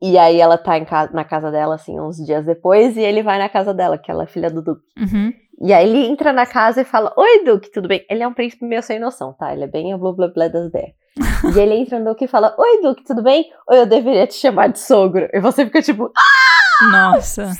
e 0.00 0.18
aí 0.18 0.40
ela 0.40 0.58
tá 0.58 0.82
casa, 0.84 1.12
na 1.12 1.24
casa 1.24 1.50
dela, 1.50 1.74
assim, 1.74 1.98
uns 1.98 2.16
dias 2.16 2.44
depois, 2.44 2.96
e 2.96 3.00
ele 3.00 3.22
vai 3.22 3.38
na 3.38 3.48
casa 3.48 3.72
dela, 3.72 3.96
que 3.96 4.10
ela 4.10 4.24
é 4.24 4.26
filha 4.26 4.50
do 4.50 4.62
Duque. 4.62 4.84
Uhum. 4.98 5.32
E 5.60 5.72
aí 5.72 5.88
ele 5.88 6.06
entra 6.06 6.32
na 6.32 6.46
casa 6.46 6.82
e 6.82 6.84
fala: 6.84 7.12
Oi, 7.16 7.44
Duque, 7.44 7.70
tudo 7.70 7.88
bem? 7.88 8.04
Ele 8.10 8.22
é 8.22 8.28
um 8.28 8.34
príncipe 8.34 8.64
meio 8.64 8.82
sem 8.82 8.98
noção, 8.98 9.32
tá? 9.32 9.52
Ele 9.52 9.64
é 9.64 9.66
bem 9.66 9.92
a 9.92 9.98
blá 9.98 10.12
blá 10.12 10.28
blá 10.28 10.48
das 10.48 10.68
ideias. 10.68 10.94
e 11.56 11.58
ele 11.58 11.74
entra 11.74 11.98
no 11.98 12.10
Duque 12.10 12.26
e 12.26 12.28
fala: 12.28 12.54
Oi, 12.58 12.82
Duque, 12.82 13.04
tudo 13.04 13.22
bem? 13.22 13.50
Ou 13.66 13.76
eu 13.76 13.86
deveria 13.86 14.26
te 14.26 14.34
chamar 14.34 14.68
de 14.68 14.78
sogro? 14.78 15.28
E 15.32 15.40
você 15.40 15.64
fica 15.64 15.80
tipo: 15.80 16.12
Ah! 16.16 17.12
Nossa! 17.12 17.46
Sogro! 17.46 17.56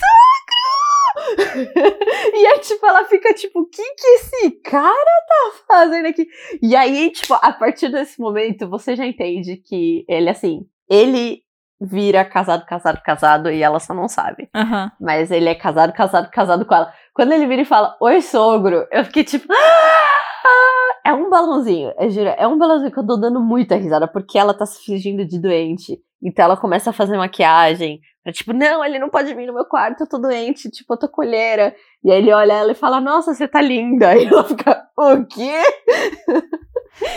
e 2.34 2.46
aí, 2.46 2.58
tipo, 2.60 2.84
ela 2.86 3.04
fica 3.06 3.32
tipo: 3.32 3.60
O 3.60 3.66
que 3.66 3.82
que 3.94 4.06
esse 4.08 4.50
cara 4.62 4.92
tá 5.28 5.52
fazendo 5.66 6.06
aqui? 6.06 6.28
E 6.62 6.76
aí, 6.76 7.10
tipo, 7.10 7.32
a 7.32 7.52
partir 7.52 7.88
desse 7.88 8.20
momento, 8.20 8.68
você 8.68 8.94
já 8.94 9.06
entende 9.06 9.56
que 9.56 10.04
ele, 10.06 10.28
assim, 10.28 10.66
ele 10.88 11.45
vira 11.80 12.24
casado, 12.24 12.64
casado, 12.66 13.00
casado 13.02 13.50
e 13.50 13.62
ela 13.62 13.78
só 13.78 13.92
não 13.92 14.08
sabe. 14.08 14.48
Uhum. 14.54 14.90
Mas 15.00 15.30
ele 15.30 15.48
é 15.48 15.54
casado, 15.54 15.92
casado, 15.92 16.30
casado 16.30 16.64
com 16.64 16.74
ela. 16.74 16.92
Quando 17.14 17.32
ele 17.32 17.46
vira 17.46 17.62
e 17.62 17.66
fala, 17.66 17.96
oi 18.00 18.20
sogro, 18.20 18.86
eu 18.90 19.04
fiquei 19.04 19.24
tipo. 19.24 19.52
Ah! 19.52 21.06
É 21.06 21.12
um 21.12 21.30
balãozinho, 21.30 21.92
é, 21.96 22.08
juro, 22.08 22.34
é 22.36 22.46
um 22.46 22.58
balãozinho 22.58 22.90
que 22.90 22.98
eu 22.98 23.06
tô 23.06 23.16
dando 23.16 23.40
muita 23.40 23.76
risada, 23.76 24.08
porque 24.08 24.38
ela 24.38 24.52
tá 24.52 24.66
se 24.66 24.84
fingindo 24.84 25.24
de 25.24 25.40
doente. 25.40 26.00
Então 26.22 26.44
ela 26.44 26.56
começa 26.56 26.90
a 26.90 26.92
fazer 26.92 27.16
maquiagem. 27.16 28.00
Pra, 28.24 28.32
tipo, 28.32 28.52
não, 28.52 28.84
ele 28.84 28.98
não 28.98 29.08
pode 29.08 29.32
vir 29.34 29.46
no 29.46 29.54
meu 29.54 29.64
quarto, 29.64 30.00
eu 30.00 30.08
tô 30.08 30.18
doente, 30.18 30.68
tipo, 30.68 30.94
eu 30.94 30.98
tô 30.98 31.08
colheira. 31.08 31.74
E 32.02 32.10
aí 32.10 32.18
ele 32.18 32.32
olha 32.32 32.54
ela 32.54 32.72
e 32.72 32.74
fala, 32.74 33.00
nossa, 33.00 33.34
você 33.34 33.46
tá 33.46 33.60
linda. 33.60 34.14
E 34.18 34.26
ela 34.26 34.42
fica, 34.42 34.84
o 34.96 35.24
quê? 35.26 35.62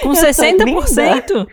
Com 0.04 0.12
60%? 0.12 1.48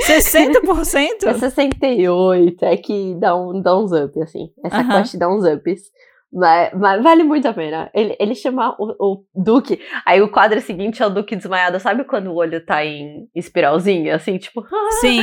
60%? 0.00 1.26
É 1.26 1.34
68, 1.34 2.64
é 2.64 2.76
que 2.76 3.14
dá, 3.18 3.34
um, 3.34 3.60
dá 3.60 3.78
uns 3.78 3.92
up, 3.92 4.20
assim. 4.20 4.50
Essa 4.64 4.82
uhum. 4.82 4.88
quest 4.88 5.16
dá 5.16 5.28
uns 5.28 5.44
ups. 5.44 5.90
Mas, 6.32 6.72
mas, 6.74 7.02
vale 7.02 7.22
muito 7.22 7.48
a 7.48 7.54
pena. 7.54 7.90
Ele, 7.94 8.14
ele 8.18 8.34
chama 8.34 8.76
o, 8.78 8.94
o, 8.98 9.24
Duque. 9.34 9.80
Aí 10.04 10.20
o 10.20 10.30
quadro 10.30 10.60
seguinte 10.60 11.02
é 11.02 11.06
o 11.06 11.10
Duque 11.10 11.36
desmaiado. 11.36 11.80
Sabe 11.80 12.04
quando 12.04 12.26
o 12.26 12.34
olho 12.34 12.64
tá 12.64 12.84
em 12.84 13.28
espiralzinho? 13.34 14.14
Assim, 14.14 14.36
tipo. 14.36 14.66
Sim. 15.00 15.22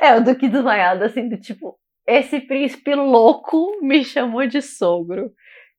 é 0.00 0.16
o 0.16 0.24
Duque 0.24 0.48
desmaiado, 0.48 1.04
assim, 1.04 1.28
do 1.28 1.36
tipo. 1.36 1.76
Esse 2.06 2.40
príncipe 2.40 2.94
louco 2.94 3.78
me 3.82 4.04
chamou 4.04 4.46
de 4.46 4.62
sogro. 4.62 5.30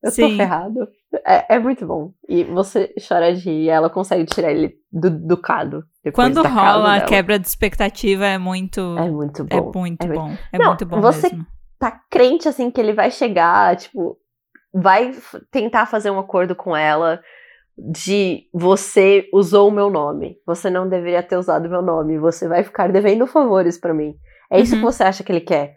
Eu 0.02 0.10
Sim. 0.10 0.30
tô 0.30 0.36
ferrado. 0.36 0.88
É, 1.26 1.56
é, 1.56 1.58
muito 1.58 1.86
bom. 1.86 2.12
E 2.28 2.44
você 2.44 2.94
chora 3.06 3.34
de 3.34 3.50
rir, 3.50 3.68
ela 3.68 3.90
consegue 3.90 4.24
tirar 4.26 4.52
ele 4.52 4.74
do 4.92 5.10
ducado. 5.10 5.84
Quando 6.14 6.42
rola 6.42 6.96
a 6.96 7.00
quebra 7.00 7.38
de 7.38 7.46
expectativa 7.46 8.26
é 8.26 8.38
muito. 8.38 8.80
É 8.98 9.10
muito 9.10 9.42
é 9.42 9.60
bom. 9.60 9.70
É 9.74 9.78
muito 9.78 10.04
é 10.04 10.08
bom. 10.08 10.36
É 10.52 10.58
Não, 10.58 10.66
muito 10.68 10.86
bom. 10.86 11.00
Você 11.00 11.30
mesmo. 11.30 11.46
tá 11.78 12.00
crente 12.10 12.48
assim 12.48 12.70
que 12.70 12.80
ele 12.80 12.92
vai 12.92 13.10
chegar, 13.10 13.76
tipo, 13.76 14.16
vai 14.72 15.12
tentar 15.50 15.86
fazer 15.86 16.10
um 16.10 16.18
acordo 16.18 16.54
com 16.54 16.76
ela 16.76 17.20
de 17.76 18.48
você 18.52 19.28
usou 19.32 19.68
o 19.68 19.72
meu 19.72 19.90
nome. 19.90 20.36
Você 20.46 20.68
não 20.70 20.88
deveria 20.88 21.22
ter 21.22 21.36
usado 21.36 21.66
o 21.66 21.70
meu 21.70 21.82
nome. 21.82 22.18
Você 22.18 22.46
vai 22.46 22.62
ficar 22.62 22.90
devendo 22.90 23.26
favores 23.26 23.78
para 23.78 23.94
mim. 23.94 24.14
É 24.50 24.60
isso 24.60 24.74
uhum. 24.74 24.80
que 24.80 24.86
você 24.86 25.02
acha 25.02 25.24
que 25.24 25.32
ele 25.32 25.40
quer. 25.40 25.76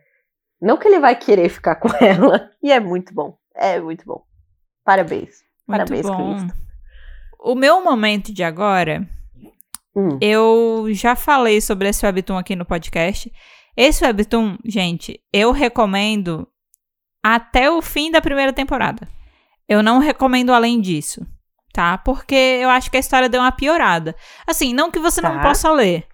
Não 0.62 0.78
que 0.78 0.88
ele 0.88 1.00
vai 1.00 1.16
querer 1.16 1.50
ficar 1.50 1.76
com 1.82 1.90
ela. 2.00 2.50
E 2.62 2.72
é 2.72 2.80
muito 2.80 3.14
bom. 3.14 3.41
É 3.56 3.80
muito 3.80 4.06
bom. 4.06 4.24
Parabéns. 4.84 5.44
Muito 5.68 5.88
Parabéns, 5.88 6.06
bom. 6.06 6.36
Cristo. 6.36 6.58
O 7.40 7.56
meu 7.56 7.84
momento 7.84 8.34
de 8.34 8.44
agora, 8.44 9.08
hum. 9.96 10.18
eu 10.22 10.88
já 10.92 11.16
falei 11.16 11.60
sobre 11.60 11.90
esse 11.90 12.06
webtoon 12.06 12.38
aqui 12.38 12.56
no 12.56 12.66
podcast. 12.66 13.32
Esse 13.76 14.06
webtoon, 14.06 14.58
gente, 14.66 15.20
eu 15.32 15.52
recomendo 15.52 16.48
até 17.24 17.70
o 17.70 17.82
fim 17.82 18.12
da 18.12 18.22
primeira 18.22 18.54
temporada. 18.54 19.08
Eu 19.68 19.82
não 19.82 20.00
recomendo 20.00 20.54
além 20.54 20.82
disso, 20.82 21.26
tá? 21.74 21.98
Porque 21.98 22.36
eu 22.36 22.70
acho 22.70 22.92
que 22.92 22.98
a 22.98 23.00
história 23.00 23.30
deu 23.30 23.42
uma 23.42 23.52
piorada. 23.52 24.16
Assim, 24.46 24.74
não 24.74 24.92
que 24.92 25.00
você 25.00 25.22
tá. 25.22 25.30
não 25.32 25.42
possa 25.42 25.72
ler. 25.72 26.06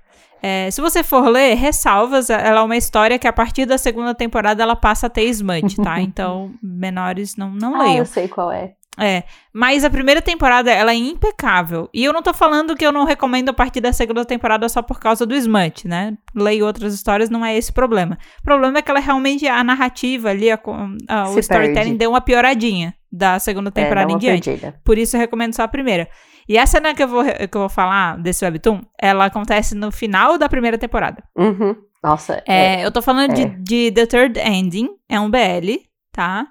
É, 0.42 0.70
se 0.72 0.82
você 0.82 1.04
for 1.04 1.28
ler, 1.28 1.56
ressalvas, 1.56 2.30
ela 2.30 2.60
é 2.60 2.64
uma 2.64 2.78
história 2.78 3.18
que 3.18 3.28
a 3.28 3.34
partir 3.34 3.66
da 3.66 3.78
segunda 3.78 4.14
temporada 4.14 4.62
ela 4.62 4.76
passa 4.76 5.08
a 5.08 5.10
ter 5.10 5.24
smut, 5.26 5.76
tá? 5.78 6.00
Então, 6.08 6.52
menores 6.62 7.36
não, 7.36 7.52
não 7.52 7.76
ah, 7.76 7.84
leiam. 7.84 7.98
eu 7.98 8.06
sei 8.06 8.28
qual 8.28 8.52
é. 8.52 8.74
É, 9.00 9.24
mas 9.54 9.86
a 9.86 9.90
primeira 9.92 10.22
temporada, 10.24 10.72
ela 10.72 10.92
é 10.92 10.96
impecável. 10.96 11.88
E 11.94 12.04
eu 12.04 12.12
não 12.12 12.24
tô 12.24 12.34
falando 12.34 12.76
que 12.76 12.84
eu 12.84 12.92
não 12.92 13.06
recomendo 13.06 13.50
a 13.50 13.54
partir 13.54 13.80
da 13.80 13.94
segunda 13.94 14.26
temporada 14.26 14.68
só 14.68 14.82
por 14.82 15.00
causa 15.00 15.24
do 15.24 15.36
smut, 15.36 15.88
né? 15.88 16.18
Leio 16.36 16.66
outras 16.66 16.96
histórias, 16.96 17.30
não 17.30 17.46
é 17.46 17.56
esse 17.56 17.70
o 17.70 17.74
problema. 17.74 18.18
O 18.40 18.44
problema 18.44 18.80
é 18.80 18.82
que 18.82 18.90
ela 18.90 19.00
realmente, 19.00 19.48
a 19.48 19.64
narrativa 19.64 20.30
ali, 20.30 20.50
a, 20.50 20.60
a, 21.08 21.30
o 21.30 21.38
storytelling 21.38 21.96
deu 21.96 22.10
uma 22.10 22.22
pioradinha 22.22 22.96
da 23.12 23.38
segunda 23.38 23.70
é, 23.70 23.72
temporada 23.72 24.12
é, 24.12 24.16
em 24.16 24.18
diante. 24.18 24.50
Perdida. 24.50 24.80
Por 24.84 24.98
isso 24.98 25.16
eu 25.16 25.20
recomendo 25.20 25.54
só 25.54 25.62
a 25.62 25.68
primeira. 25.68 26.10
E 26.48 26.58
a 26.58 26.66
cena 26.66 26.94
que 26.94 27.04
eu 27.04 27.08
vou, 27.08 27.24
que 27.24 27.58
eu 27.58 27.62
vou 27.62 27.70
falar 27.70 28.18
desse 28.18 28.46
webtoon, 28.46 28.82
ela 29.00 29.26
acontece 29.26 29.76
no 29.76 29.92
final 29.92 30.38
da 30.38 30.48
primeira 30.48 30.78
temporada. 30.78 31.24
Uhum. 31.36 31.76
Nossa. 32.04 32.42
É, 32.48 32.82
é, 32.82 32.86
eu 32.86 32.92
tô 32.92 33.02
falando 33.02 33.34
de, 33.34 33.42
é. 33.42 33.46
de 33.46 33.92
The 33.92 34.06
Third 34.06 34.40
Ending, 34.40 34.90
é 35.10 35.20
um 35.20 35.30
BL, 35.30 35.84
tá? 36.12 36.48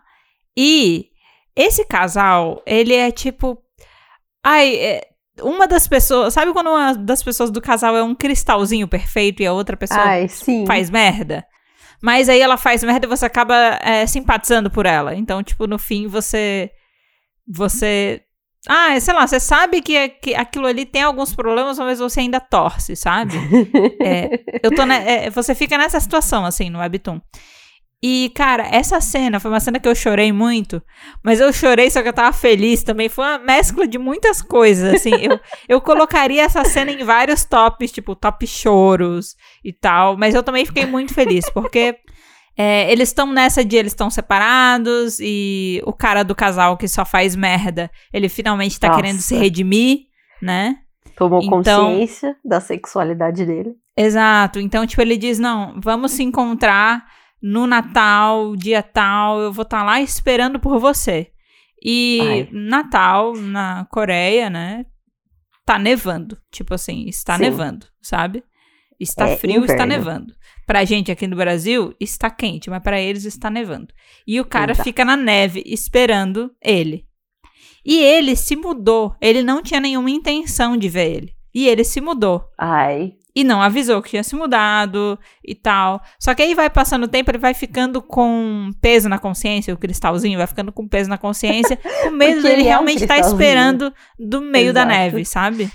E 0.56 1.06
esse 1.54 1.86
casal, 1.86 2.62
ele 2.66 2.94
é 2.94 3.10
tipo. 3.10 3.58
Ai, 4.44 4.74
é, 4.76 5.08
uma 5.40 5.66
das 5.66 5.88
pessoas. 5.88 6.34
Sabe 6.34 6.52
quando 6.52 6.68
uma 6.68 6.94
das 6.94 7.22
pessoas 7.22 7.50
do 7.50 7.60
casal 7.60 7.96
é 7.96 8.02
um 8.02 8.14
cristalzinho 8.14 8.86
perfeito 8.86 9.42
e 9.42 9.46
a 9.46 9.52
outra 9.52 9.76
pessoa 9.76 10.00
Ai, 10.00 10.26
faz 10.66 10.90
merda? 10.90 11.46
Mas 12.02 12.28
aí 12.28 12.40
ela 12.40 12.56
faz 12.56 12.84
merda 12.84 13.06
e 13.06 13.08
você 13.08 13.24
acaba 13.24 13.54
é, 13.82 14.06
simpatizando 14.06 14.70
por 14.70 14.86
ela. 14.86 15.14
Então, 15.14 15.42
tipo, 15.42 15.66
no 15.66 15.78
fim 15.78 16.06
você. 16.06 16.70
Você. 17.48 18.22
Ah, 18.68 18.98
sei 18.98 19.14
lá, 19.14 19.26
você 19.26 19.38
sabe 19.38 19.80
que, 19.80 20.08
que 20.08 20.34
aquilo 20.34 20.66
ali 20.66 20.84
tem 20.84 21.02
alguns 21.02 21.34
problemas, 21.34 21.78
mas 21.78 21.98
você 21.98 22.20
ainda 22.20 22.40
torce, 22.40 22.96
sabe? 22.96 23.34
é, 24.02 24.40
eu 24.62 24.74
tô 24.74 24.82
é, 24.82 25.30
você 25.30 25.54
fica 25.54 25.78
nessa 25.78 26.00
situação, 26.00 26.44
assim, 26.44 26.68
no 26.68 26.80
Webtoon. 26.80 27.20
E, 28.02 28.30
cara, 28.34 28.68
essa 28.70 29.00
cena 29.00 29.40
foi 29.40 29.50
uma 29.50 29.58
cena 29.58 29.80
que 29.80 29.88
eu 29.88 29.94
chorei 29.94 30.30
muito, 30.30 30.82
mas 31.24 31.40
eu 31.40 31.50
chorei, 31.52 31.90
só 31.90 32.02
que 32.02 32.08
eu 32.08 32.12
tava 32.12 32.32
feliz 32.32 32.82
também. 32.82 33.08
Foi 33.08 33.24
uma 33.24 33.38
mescla 33.38 33.86
de 33.86 33.98
muitas 33.98 34.42
coisas, 34.42 34.94
assim. 34.94 35.10
eu, 35.22 35.40
eu 35.68 35.80
colocaria 35.80 36.42
essa 36.44 36.62
cena 36.64 36.90
em 36.92 37.02
vários 37.02 37.44
tops, 37.44 37.90
tipo, 37.90 38.14
top 38.14 38.46
choros 38.46 39.34
e 39.64 39.72
tal, 39.72 40.16
mas 40.16 40.34
eu 40.34 40.42
também 40.42 40.66
fiquei 40.66 40.84
muito 40.84 41.14
feliz, 41.14 41.48
porque 41.50 41.96
é, 42.56 42.90
eles 42.90 43.10
estão 43.10 43.32
nessa 43.32 43.64
de 43.64 43.76
eles 43.76 43.92
estão 43.92 44.08
separados 44.08 45.18
e 45.20 45.82
o 45.84 45.92
cara 45.92 46.22
do 46.22 46.34
casal 46.34 46.76
que 46.76 46.88
só 46.88 47.04
faz 47.04 47.36
merda, 47.36 47.90
ele 48.12 48.28
finalmente 48.28 48.80
tá 48.80 48.88
Nossa. 48.88 49.00
querendo 49.00 49.20
se 49.20 49.36
redimir, 49.36 50.06
né? 50.40 50.78
Tomou 51.16 51.40
então, 51.42 51.86
consciência 51.88 52.36
da 52.44 52.60
sexualidade 52.60 53.44
dele. 53.44 53.74
Exato. 53.96 54.60
Então, 54.60 54.86
tipo, 54.86 55.00
ele 55.00 55.16
diz: 55.16 55.38
não, 55.38 55.80
vamos 55.82 56.12
se 56.12 56.22
encontrar 56.22 57.06
no 57.42 57.66
Natal, 57.66 58.54
dia 58.56 58.82
tal, 58.82 59.40
eu 59.40 59.52
vou 59.52 59.62
estar 59.62 59.78
tá 59.78 59.84
lá 59.84 60.00
esperando 60.00 60.58
por 60.58 60.78
você. 60.78 61.30
E 61.82 62.20
Ai. 62.20 62.48
Natal, 62.52 63.34
na 63.34 63.86
Coreia, 63.90 64.50
né? 64.50 64.84
Tá 65.64 65.78
nevando. 65.78 66.38
Tipo 66.50 66.74
assim, 66.74 67.06
está 67.06 67.36
Sim. 67.36 67.42
nevando, 67.42 67.86
sabe? 68.02 68.42
Está 68.98 69.28
é 69.28 69.36
frio, 69.36 69.56
inverno. 69.56 69.72
está 69.72 69.86
nevando. 69.86 70.34
Pra 70.66 70.84
gente 70.84 71.12
aqui 71.12 71.26
no 71.28 71.36
Brasil, 71.36 71.94
está 72.00 72.28
quente, 72.28 72.68
mas 72.68 72.82
para 72.82 73.00
eles 73.00 73.24
está 73.24 73.48
nevando. 73.48 73.88
E 74.26 74.40
o 74.40 74.44
cara 74.44 74.72
Exato. 74.72 74.84
fica 74.84 75.04
na 75.04 75.16
neve 75.16 75.62
esperando 75.64 76.50
ele. 76.60 77.06
E 77.84 78.00
ele 78.00 78.34
se 78.34 78.56
mudou. 78.56 79.14
Ele 79.20 79.44
não 79.44 79.62
tinha 79.62 79.78
nenhuma 79.78 80.10
intenção 80.10 80.76
de 80.76 80.88
ver 80.88 81.14
ele. 81.14 81.32
E 81.54 81.68
ele 81.68 81.84
se 81.84 82.00
mudou. 82.00 82.44
Ai. 82.58 83.12
E 83.34 83.44
não 83.44 83.62
avisou 83.62 84.02
que 84.02 84.10
tinha 84.10 84.24
se 84.24 84.34
mudado 84.34 85.16
e 85.44 85.54
tal. 85.54 86.02
Só 86.18 86.34
que 86.34 86.42
aí 86.42 86.54
vai 86.54 86.68
passando 86.68 87.04
o 87.04 87.08
tempo, 87.08 87.30
ele 87.30 87.38
vai 87.38 87.54
ficando 87.54 88.02
com 88.02 88.70
peso 88.80 89.08
na 89.08 89.18
consciência, 89.18 89.72
o 89.72 89.78
cristalzinho 89.78 90.38
vai 90.38 90.46
ficando 90.46 90.72
com 90.72 90.88
peso 90.88 91.08
na 91.08 91.18
consciência, 91.18 91.76
com 92.02 92.10
medo 92.10 92.42
dele 92.42 92.62
realmente 92.62 93.04
estar 93.04 93.16
é 93.16 93.18
um 93.18 93.22
tá 93.22 93.28
esperando 93.28 93.94
do 94.18 94.40
meio 94.40 94.70
Exato. 94.70 94.74
da 94.74 94.84
neve, 94.86 95.24
sabe? 95.24 95.70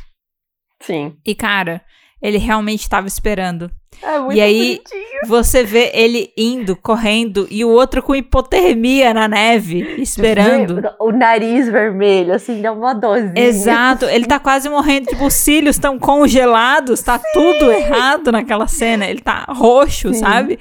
Sim. 0.82 1.15
E 1.25 1.36
cara, 1.36 1.84
ele 2.22 2.38
realmente 2.38 2.82
estava 2.82 3.08
esperando. 3.08 3.72
É 4.02 4.20
muito 4.20 4.36
e 4.36 4.42
aí 4.42 4.82
bonitinho. 4.84 5.28
você 5.28 5.64
vê 5.64 5.92
ele 5.94 6.32
indo, 6.36 6.76
correndo, 6.76 7.48
e 7.52 7.64
o 7.64 7.70
outro 7.70 8.02
com 8.02 8.16
hipotermia 8.16 9.14
na 9.14 9.28
neve, 9.28 9.96
esperando. 10.02 10.82
O 11.00 11.12
nariz 11.12 11.70
vermelho, 11.70 12.34
assim, 12.34 12.62
dá 12.62 12.72
uma 12.72 12.94
dosinha. 12.94 13.34
Exato, 13.36 14.06
ele 14.06 14.26
tá 14.26 14.40
quase 14.40 14.70
morrendo, 14.70 15.08
tipo, 15.08 15.26
os 15.26 15.34
cílios 15.34 15.76
estão 15.76 16.00
congelados, 16.00 17.02
tá 17.02 17.20
Sim. 17.20 17.26
tudo 17.34 17.72
errado 17.72 18.32
naquela 18.32 18.68
cena. 18.68 19.06
Ele 19.06 19.22
tá 19.22 19.46
roxo, 19.50 20.14
Sim. 20.14 20.20
sabe? 20.20 20.60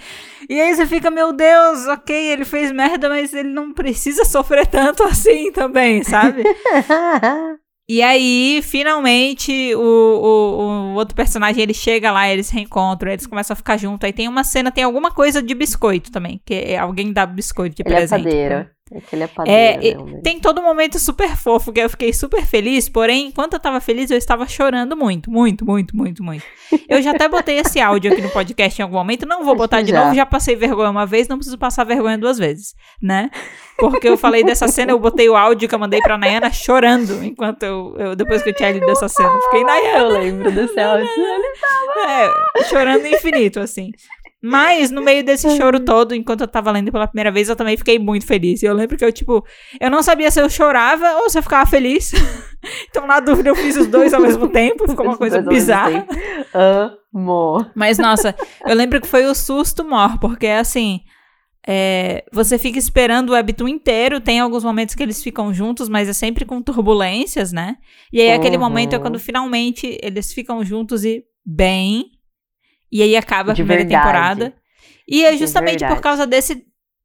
E 0.48 0.60
aí 0.60 0.74
você 0.74 0.84
fica, 0.84 1.10
meu 1.10 1.32
Deus, 1.32 1.86
ok, 1.86 2.14
ele 2.32 2.44
fez 2.44 2.72
merda, 2.72 3.08
mas 3.08 3.32
ele 3.32 3.48
não 3.50 3.72
precisa 3.72 4.24
sofrer 4.24 4.66
tanto 4.66 5.02
assim 5.04 5.52
também, 5.52 6.02
sabe? 6.02 6.42
E 7.92 8.02
aí, 8.02 8.60
finalmente, 8.62 9.74
o, 9.74 9.80
o, 9.80 10.60
o, 10.60 10.94
outro 10.94 11.12
personagem, 11.12 11.60
ele 11.60 11.74
chega 11.74 12.12
lá, 12.12 12.28
eles 12.28 12.46
se 12.46 12.54
reencontram, 12.54 13.10
eles 13.10 13.26
começam 13.26 13.52
a 13.52 13.56
ficar 13.56 13.76
juntos. 13.78 14.06
Aí 14.06 14.12
tem 14.12 14.28
uma 14.28 14.44
cena, 14.44 14.70
tem 14.70 14.84
alguma 14.84 15.10
coisa 15.10 15.42
de 15.42 15.52
biscoito 15.56 16.12
também, 16.12 16.40
que 16.46 16.54
é, 16.54 16.78
alguém 16.78 17.12
dá 17.12 17.26
biscoito 17.26 17.74
de 17.74 17.82
ele 17.84 17.92
é 17.92 17.96
presente. 17.96 18.22
É 18.92 19.00
padeiro. 19.00 19.06
Aquele 19.06 19.22
é 19.22 19.26
padeiro, 19.26 20.18
é, 20.18 20.20
Tem 20.20 20.40
todo 20.40 20.60
um 20.60 20.64
momento 20.64 20.98
super 20.98 21.36
fofo, 21.36 21.72
que 21.72 21.80
eu 21.80 21.88
fiquei 21.88 22.12
super 22.12 22.44
feliz, 22.44 22.88
porém, 22.88 23.28
enquanto 23.28 23.54
eu 23.54 23.60
tava 23.60 23.80
feliz, 23.80 24.10
eu 24.10 24.18
estava 24.18 24.46
chorando 24.48 24.96
muito, 24.96 25.30
muito, 25.30 25.64
muito, 25.64 25.96
muito, 25.96 26.22
muito. 26.22 26.44
Eu 26.88 27.00
já 27.00 27.12
até 27.12 27.28
botei 27.28 27.58
esse 27.58 27.80
áudio 27.80 28.12
aqui 28.12 28.20
no 28.20 28.30
podcast 28.30 28.80
em 28.80 28.82
algum 28.82 28.96
momento, 28.96 29.26
não 29.26 29.44
vou 29.44 29.54
botar 29.54 29.82
de 29.82 29.90
já. 29.90 30.04
novo, 30.04 30.14
já 30.14 30.26
passei 30.26 30.56
vergonha 30.56 30.90
uma 30.90 31.06
vez, 31.06 31.28
não 31.28 31.36
preciso 31.36 31.56
passar 31.58 31.84
vergonha 31.84 32.18
duas 32.18 32.38
vezes, 32.38 32.74
né? 33.00 33.30
Porque 33.78 34.08
eu 34.08 34.18
falei 34.18 34.44
dessa 34.44 34.68
cena, 34.68 34.92
eu 34.92 34.98
botei 34.98 35.28
o 35.28 35.36
áudio 35.36 35.68
que 35.68 35.74
eu 35.74 35.78
mandei 35.78 36.00
pra 36.00 36.18
Nayana 36.18 36.52
chorando, 36.52 37.24
enquanto 37.24 37.62
eu, 37.62 37.94
eu 37.98 38.16
depois 38.16 38.42
que 38.42 38.50
eu 38.50 38.54
tinha 38.54 38.72
lido 38.72 38.90
essa 38.90 39.08
cena. 39.08 39.30
Fiquei, 39.44 39.64
Nayana. 39.64 39.98
Eu 39.98 40.08
lembro 40.08 40.50
desse 40.52 40.78
áudio. 40.78 41.08
É, 42.06 42.64
chorando 42.64 43.06
infinito, 43.06 43.60
assim. 43.60 43.92
Mas, 44.42 44.90
no 44.90 45.02
meio 45.02 45.22
desse 45.22 45.54
choro 45.56 45.80
todo, 45.80 46.14
enquanto 46.14 46.40
eu 46.40 46.48
tava 46.48 46.70
lendo 46.70 46.90
pela 46.90 47.06
primeira 47.06 47.30
vez, 47.30 47.48
eu 47.48 47.56
também 47.56 47.76
fiquei 47.76 47.98
muito 47.98 48.26
feliz. 48.26 48.62
Eu 48.62 48.72
lembro 48.72 48.96
que 48.96 49.04
eu, 49.04 49.12
tipo, 49.12 49.44
eu 49.78 49.90
não 49.90 50.02
sabia 50.02 50.30
se 50.30 50.40
eu 50.40 50.48
chorava 50.48 51.16
ou 51.16 51.28
se 51.28 51.38
eu 51.38 51.42
ficava 51.42 51.68
feliz. 51.68 52.12
então, 52.88 53.06
na 53.06 53.20
dúvida, 53.20 53.50
eu 53.50 53.54
fiz 53.54 53.76
os 53.76 53.86
dois 53.86 54.14
ao 54.14 54.20
mesmo 54.20 54.48
tempo. 54.48 54.88
Ficou 54.88 55.04
uma 55.04 55.18
coisa 55.18 55.42
bizarra. 55.42 56.06
Amor. 57.14 57.70
Mas, 57.74 57.98
nossa, 57.98 58.34
eu 58.66 58.74
lembro 58.74 59.00
que 59.00 59.06
foi 59.06 59.26
o 59.26 59.34
susto 59.34 59.84
maior, 59.84 60.18
porque, 60.18 60.46
assim, 60.46 61.00
é, 61.66 62.24
você 62.32 62.58
fica 62.58 62.78
esperando 62.78 63.30
o 63.30 63.32
webtoon 63.34 63.68
inteiro. 63.68 64.20
Tem 64.20 64.40
alguns 64.40 64.64
momentos 64.64 64.94
que 64.94 65.02
eles 65.02 65.22
ficam 65.22 65.52
juntos, 65.52 65.86
mas 65.86 66.08
é 66.08 66.14
sempre 66.14 66.46
com 66.46 66.62
turbulências, 66.62 67.52
né? 67.52 67.76
E 68.10 68.22
aí, 68.22 68.28
uhum. 68.28 68.36
aquele 68.36 68.56
momento 68.56 68.94
é 68.94 68.98
quando 68.98 69.18
finalmente 69.18 69.98
eles 70.02 70.32
ficam 70.32 70.64
juntos 70.64 71.04
e 71.04 71.24
bem 71.44 72.06
e 72.90 73.02
aí 73.02 73.16
acaba 73.16 73.52
a 73.52 73.54
de 73.54 73.62
primeira 73.62 73.84
verdade. 73.84 74.04
temporada. 74.04 74.54
E 75.06 75.24
é 75.24 75.36
justamente 75.36 75.86
por 75.86 76.00
causa 76.00 76.26
desse 76.26 76.64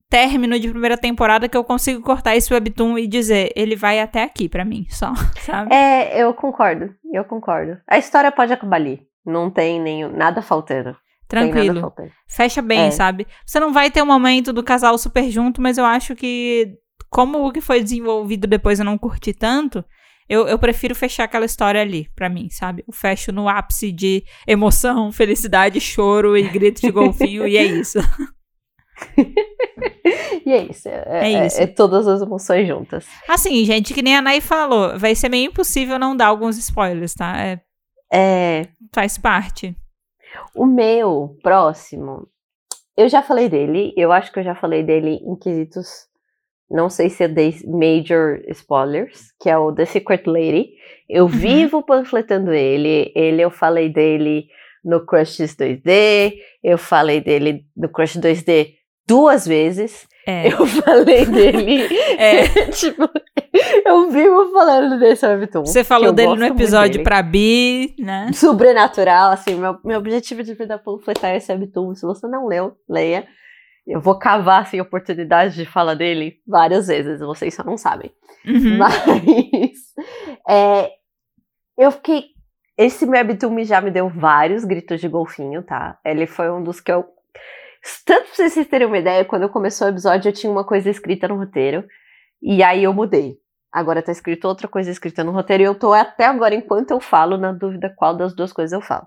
término 0.10 0.60
de 0.60 0.70
primeira 0.70 0.98
temporada 0.98 1.50
que 1.50 1.58
eu 1.58 1.64
consigo 1.64 2.02
cortar 2.02 2.36
esse 2.36 2.54
webtoon 2.54 2.98
e 2.98 3.08
dizer, 3.08 3.52
ele 3.56 3.76
vai 3.76 4.00
até 4.00 4.24
aqui 4.24 4.48
para 4.48 4.64
mim, 4.64 4.86
só, 4.90 5.14
sabe? 5.42 5.74
É, 5.74 6.22
eu 6.22 6.34
concordo, 6.34 6.94
eu 7.12 7.26
concordo. 7.26 7.78
A 7.88 7.98
história 7.98 8.32
pode 8.32 8.54
acabar 8.54 8.78
ali, 8.78 9.02
não 9.26 9.50
tem 9.50 9.82
nenhum, 9.82 10.16
nada 10.16 10.42
faltando. 10.42 10.96
Tranquilo. 11.28 11.82
Faltando. 11.82 12.12
Fecha 12.28 12.62
bem, 12.62 12.88
é. 12.88 12.92
sabe? 12.92 13.26
Você 13.46 13.60
não 13.60 13.74
vai 13.74 13.90
ter 13.90 14.02
um 14.02 14.06
momento 14.06 14.54
do 14.54 14.64
casal 14.64 14.98
super 14.98 15.30
junto, 15.30 15.60
mas 15.60 15.78
eu 15.78 15.86
acho 15.86 16.16
que 16.16 16.78
como 17.10 17.46
o 17.46 17.52
que 17.52 17.62
foi 17.62 17.82
desenvolvido 17.82 18.46
depois 18.46 18.80
eu 18.80 18.86
não 18.86 18.98
curti 18.98 19.34
tanto, 19.34 19.84
eu, 20.28 20.48
eu 20.48 20.58
prefiro 20.58 20.96
fechar 20.96 21.26
aquela 21.26 21.46
história 21.46 21.82
ali, 21.82 22.10
pra 22.16 22.30
mim, 22.30 22.50
sabe? 22.50 22.84
Eu 22.88 22.94
fecho 22.94 23.32
no 23.32 23.48
ápice 23.48 23.92
de 23.92 24.24
emoção, 24.48 25.12
felicidade, 25.14 25.80
choro 25.80 26.36
e 26.36 26.48
grito 26.48 26.82
de 26.82 26.92
golfinho, 26.92 27.48
e 27.48 27.58
é 27.58 27.64
isso. 27.64 28.00
e 30.46 30.52
é 30.52 30.64
isso. 30.64 30.90
É, 30.90 31.04
é, 31.08 31.34
é 31.34 31.46
isso. 31.46 31.60
É, 31.60 31.64
é, 31.64 31.68
todas 31.68 32.08
as 32.08 32.22
emoções 32.22 32.68
juntas. 32.68 33.06
Assim, 33.28 33.64
gente, 33.66 33.94
que 33.94 34.02
nem 34.02 34.16
a 34.16 34.22
Nay 34.22 34.42
falou, 34.42 34.98
vai 34.98 35.14
ser 35.14 35.30
meio 35.30 35.50
impossível 35.50 36.00
não 36.00 36.16
dar 36.16 36.28
alguns 36.28 36.58
spoilers, 36.58 37.14
tá? 37.14 37.38
É. 37.38 37.62
é... 38.12 38.68
Faz 38.94 39.18
parte. 39.18 39.76
O 40.56 40.66
meu 40.66 41.38
próximo, 41.44 42.28
eu 42.98 43.08
já 43.08 43.22
falei 43.22 43.48
dele, 43.48 43.94
eu 43.96 44.12
acho 44.12 44.32
que 44.32 44.40
eu 44.40 44.44
já 44.44 44.56
falei 44.56 44.84
dele 44.84 45.20
em 45.22 45.36
quesitos 45.36 46.08
não 46.70 46.90
sei 46.90 47.10
se 47.10 47.24
é 47.24 47.28
de 47.28 47.66
major 47.68 48.42
spoilers, 48.50 49.32
que 49.40 49.50
é 49.50 49.58
o 49.58 49.72
The 49.72 49.86
Secret 49.86 50.24
Lady. 50.26 50.70
Eu 51.10 51.26
uhum. 51.26 51.30
vivo 51.30 51.84
panfletando 51.84 52.52
ele. 52.52 53.12
Ele 53.16 53.42
eu 53.42 53.52
falei 53.52 53.90
dele 53.90 54.48
no 54.84 55.06
Crush 55.06 55.38
2D, 55.38 56.34
eu 56.64 56.78
falei 56.78 57.20
dele 57.20 57.66
no 57.76 57.90
Crush 57.90 58.20
2D 58.20 58.74
duas 59.08 59.48
vezes. 59.48 60.08
É. 60.28 60.48
Eu 60.54 60.66
falei 60.66 61.24
dele. 61.24 61.84
é. 62.18 62.48
tipo, 62.74 63.08
eu 63.86 64.10
vivo 64.10 64.52
falando 64.52 65.00
desse 65.00 65.24
webtoon. 65.24 65.64
Você 65.64 65.84
falou 65.84 66.12
dele 66.12 66.36
no 66.36 66.46
episódio 66.46 67.04
pra 67.04 67.22
Bi, 67.22 67.96
né? 68.00 68.32
Sobrenatural, 68.34 69.30
assim, 69.32 69.54
meu, 69.54 69.78
meu 69.86 70.00
objetivo 70.00 70.42
de 70.42 70.56
vida 70.56 70.80
panfletar 70.80 71.36
esse 71.36 71.52
webtoon. 71.52 71.94
Se 71.94 72.08
você 72.08 72.28
não 72.28 72.48
leu, 72.48 72.76
leia. 72.90 73.28
Eu 73.88 74.02
vou 74.02 74.18
cavar 74.18 74.64
assim, 74.64 74.82
oportunidade 74.82 75.56
de 75.56 75.66
falar 75.66 75.94
dele 75.94 76.42
várias 76.48 76.88
vezes, 76.88 77.20
vocês 77.20 77.54
só 77.54 77.64
não 77.64 77.78
sabem. 77.78 78.12
Uhum. 78.46 78.78
Mas 78.78 78.96
é, 80.50 80.92
eu 81.78 81.92
fiquei. 81.92 82.36
Esse 82.78 83.06
Webtoon 83.06 83.64
já 83.64 83.80
me 83.80 83.92
deu 83.92 84.10
vários 84.10 84.66
gritos 84.66 85.00
de 85.00 85.08
golfinho, 85.08 85.64
tá? 85.64 85.98
Ele 86.04 86.26
foi 86.26 86.52
um 86.52 86.64
dos 86.64 86.82
que 86.82 86.92
eu. 86.92 87.06
Tanto 88.06 88.26
pra 88.36 88.50
vocês 88.50 88.68
terem 88.68 88.88
uma 88.88 88.98
ideia, 88.98 89.24
quando 89.24 89.48
começou 89.48 89.88
o 89.88 89.92
episódio 89.92 90.30
eu 90.30 90.34
tinha 90.34 90.52
uma 90.52 90.66
coisa 90.66 90.90
escrita 90.90 91.28
no 91.28 91.38
roteiro. 91.38 91.86
E 92.42 92.64
aí 92.64 92.84
eu 92.84 92.94
mudei. 92.94 93.38
Agora 93.72 94.02
tá 94.02 94.12
escrito 94.12 94.48
outra 94.48 94.68
coisa 94.68 94.90
escrita 94.90 95.24
no 95.24 95.32
roteiro 95.32 95.62
e 95.64 95.66
eu 95.66 95.76
tô 95.76 95.94
até 95.94 96.26
agora, 96.26 96.56
enquanto 96.56 96.92
eu 96.92 97.00
falo, 97.00 97.38
na 97.38 97.52
dúvida 97.52 97.94
qual 97.96 98.16
das 98.16 98.34
duas 98.34 98.54
coisas 98.54 98.72
eu 98.72 98.82
falo. 98.82 99.06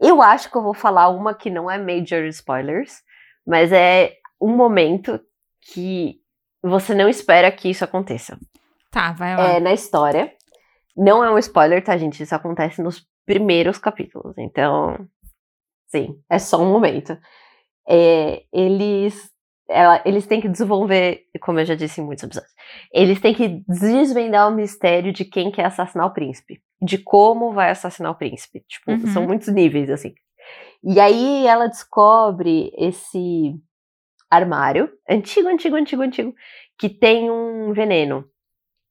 Eu 0.00 0.22
acho 0.22 0.50
que 0.50 0.56
eu 0.56 0.62
vou 0.62 0.74
falar 0.74 1.08
uma 1.08 1.34
que 1.34 1.50
não 1.50 1.70
é 1.70 1.78
major 1.78 2.24
spoilers, 2.24 3.02
mas 3.46 3.72
é 3.72 4.16
um 4.40 4.56
momento 4.56 5.20
que 5.72 6.20
você 6.62 6.94
não 6.94 7.08
espera 7.08 7.50
que 7.50 7.68
isso 7.68 7.84
aconteça. 7.84 8.38
Tá, 8.90 9.12
vai 9.12 9.36
lá. 9.36 9.48
É 9.54 9.60
na 9.60 9.72
história. 9.72 10.32
Não 10.96 11.24
é 11.24 11.30
um 11.30 11.38
spoiler, 11.38 11.82
tá, 11.82 11.96
gente? 11.96 12.22
Isso 12.22 12.34
acontece 12.34 12.82
nos 12.82 13.06
primeiros 13.24 13.78
capítulos. 13.78 14.36
Então, 14.36 15.08
sim, 15.88 16.20
é 16.28 16.38
só 16.38 16.62
um 16.62 16.70
momento. 16.70 17.16
É, 17.88 18.42
eles, 18.52 19.30
ela, 19.68 20.02
eles 20.04 20.26
têm 20.26 20.40
que 20.40 20.48
desenvolver, 20.48 21.22
como 21.40 21.58
eu 21.58 21.64
já 21.64 21.74
disse 21.74 22.00
em 22.00 22.04
muitos 22.04 22.24
episódios, 22.24 22.52
eles 22.92 23.20
têm 23.20 23.34
que 23.34 23.64
desvendar 23.66 24.48
o 24.48 24.54
mistério 24.54 25.12
de 25.12 25.24
quem 25.24 25.50
quer 25.50 25.64
assassinar 25.64 26.06
o 26.06 26.12
príncipe. 26.12 26.60
De 26.80 26.98
como 26.98 27.52
vai 27.52 27.70
assassinar 27.70 28.12
o 28.12 28.16
príncipe. 28.16 28.60
Tipo, 28.68 28.92
uhum. 28.92 29.06
são 29.08 29.26
muitos 29.26 29.48
níveis, 29.48 29.88
assim. 29.88 30.14
E 30.84 30.98
aí 30.98 31.46
ela 31.46 31.68
descobre 31.68 32.72
esse 32.76 33.54
armário, 34.30 34.90
antigo, 35.08 35.48
antigo, 35.48 35.76
antigo, 35.76 36.02
antigo, 36.02 36.34
que 36.78 36.88
tem 36.88 37.30
um 37.30 37.72
veneno. 37.72 38.24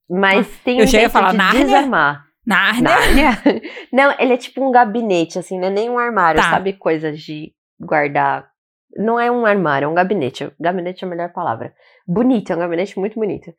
Mas 0.10 0.48
ah, 0.48 0.62
tem 0.64 0.82
um 0.82 0.88
jeito 0.88 1.10
falar, 1.10 1.32
de 1.32 1.38
Nárnia? 1.38 1.66
desarmar. 1.66 2.26
Nárnia? 2.46 2.82
Nárnia? 2.84 3.62
Não, 3.92 4.16
ele 4.20 4.34
é 4.34 4.38
tipo 4.38 4.66
um 4.66 4.72
gabinete, 4.72 5.40
assim, 5.40 5.60
não 5.60 5.68
é 5.68 5.72
nem 5.72 5.90
um 5.90 5.98
armário, 5.98 6.42
tá. 6.42 6.50
sabe? 6.50 6.74
Coisas 6.74 7.20
de 7.20 7.54
guardar. 7.80 8.50
Não 8.98 9.20
é 9.20 9.32
um 9.32 9.46
armário, 9.46 9.86
é 9.86 9.88
um 9.88 9.94
gabinete. 9.94 10.52
Gabinete 10.60 11.04
é 11.04 11.08
a 11.08 11.10
melhor 11.10 11.32
palavra. 11.32 11.74
Bonito, 12.08 12.52
é 12.52 12.56
um 12.56 12.60
gabinete 12.60 13.00
muito 13.00 13.16
bonito. 13.16 13.54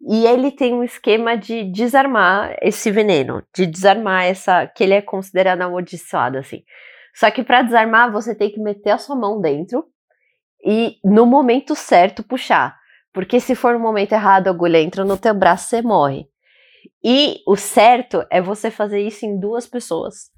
E 0.00 0.24
ele 0.26 0.50
tem 0.50 0.72
um 0.72 0.84
esquema 0.84 1.36
de 1.36 1.64
desarmar 1.64 2.56
esse 2.62 2.90
veneno, 2.90 3.42
de 3.54 3.66
desarmar 3.66 4.24
essa. 4.24 4.66
que 4.66 4.84
ele 4.84 4.94
é 4.94 5.02
considerado 5.02 5.60
amaldiçoado, 5.60 6.38
assim. 6.38 6.62
Só 7.18 7.32
que 7.32 7.42
para 7.42 7.62
desarmar, 7.62 8.12
você 8.12 8.32
tem 8.32 8.48
que 8.48 8.60
meter 8.60 8.90
a 8.90 8.98
sua 8.98 9.16
mão 9.16 9.40
dentro 9.40 9.84
e 10.64 10.98
no 11.02 11.26
momento 11.26 11.74
certo 11.74 12.22
puxar. 12.22 12.78
Porque 13.12 13.40
se 13.40 13.56
for 13.56 13.72
no 13.72 13.80
momento 13.80 14.12
errado, 14.12 14.46
a 14.46 14.50
agulha 14.50 14.80
entra 14.80 15.04
no 15.04 15.18
teu 15.18 15.34
braço, 15.34 15.66
você 15.68 15.82
morre. 15.82 16.28
E 17.02 17.42
o 17.44 17.56
certo 17.56 18.24
é 18.30 18.40
você 18.40 18.70
fazer 18.70 19.00
isso 19.00 19.26
em 19.26 19.36
duas 19.36 19.66
pessoas. 19.66 20.30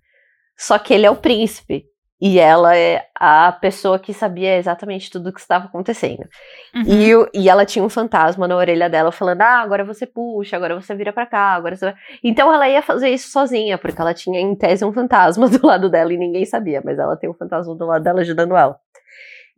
Só 0.56 0.78
que 0.78 0.94
ele 0.94 1.04
é 1.04 1.10
o 1.10 1.16
príncipe. 1.16 1.84
E 2.20 2.38
ela 2.38 2.76
é 2.76 3.06
a 3.18 3.50
pessoa 3.50 3.98
que 3.98 4.12
sabia 4.12 4.58
exatamente 4.58 5.10
tudo 5.10 5.30
o 5.30 5.32
que 5.32 5.40
estava 5.40 5.64
acontecendo. 5.64 6.28
Uhum. 6.74 7.28
E, 7.32 7.42
e 7.42 7.48
ela 7.48 7.64
tinha 7.64 7.82
um 7.82 7.88
fantasma 7.88 8.46
na 8.46 8.56
orelha 8.56 8.90
dela 8.90 9.10
falando: 9.10 9.40
Ah, 9.40 9.60
agora 9.60 9.84
você 9.84 10.06
puxa, 10.06 10.54
agora 10.56 10.78
você 10.78 10.94
vira 10.94 11.14
para 11.14 11.24
cá, 11.24 11.54
agora 11.54 11.76
você. 11.76 11.94
Então 12.22 12.52
ela 12.52 12.68
ia 12.68 12.82
fazer 12.82 13.08
isso 13.08 13.30
sozinha, 13.30 13.78
porque 13.78 14.00
ela 14.00 14.12
tinha 14.12 14.38
em 14.38 14.54
tese 14.54 14.84
um 14.84 14.92
fantasma 14.92 15.48
do 15.50 15.66
lado 15.66 15.88
dela 15.88 16.12
e 16.12 16.18
ninguém 16.18 16.44
sabia, 16.44 16.82
mas 16.84 16.98
ela 16.98 17.16
tem 17.16 17.30
um 17.30 17.34
fantasma 17.34 17.74
do 17.74 17.86
lado 17.86 18.04
dela 18.04 18.20
ajudando 18.20 18.54
ela. 18.54 18.78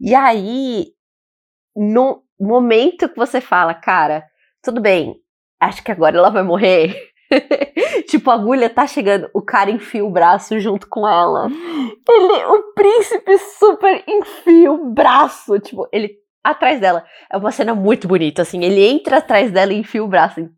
E 0.01 0.15
aí, 0.15 0.87
no 1.77 2.23
momento 2.41 3.09
que 3.09 3.17
você 3.17 3.41
fala, 3.41 3.75
cara, 3.75 4.25
tudo 4.63 4.81
bem, 4.81 5.17
acho 5.61 5.83
que 5.83 5.91
agora 5.91 6.17
ela 6.17 6.31
vai 6.31 6.43
morrer. 6.43 7.12
tipo, 8.09 8.31
a 8.31 8.35
agulha 8.35 8.69
tá 8.69 8.87
chegando, 8.87 9.29
o 9.35 9.43
cara 9.43 9.71
enfia 9.71 10.05
o 10.05 10.11
braço 10.11 10.59
junto 10.61 10.89
com 10.89 11.07
ela. 11.07 11.49
Ele, 12.09 12.45
o 12.47 12.73
príncipe 12.75 13.39
super 13.59 14.03
enfia 14.07 14.73
o 14.73 14.91
braço, 14.91 15.59
tipo, 15.61 15.89
ele 15.93 16.17
atrás 16.43 16.81
dela. 16.81 17.05
É 17.31 17.37
uma 17.37 17.51
cena 17.51 17.75
muito 17.75 18.09
bonita, 18.09 18.43
assim, 18.43 18.65
ele 18.65 18.85
entra 18.85 19.19
atrás 19.19 19.51
dela 19.51 19.73
e 19.73 19.79
enfia 19.79 20.03
o 20.03 20.09
braço. 20.09 20.41
Assim, 20.41 20.51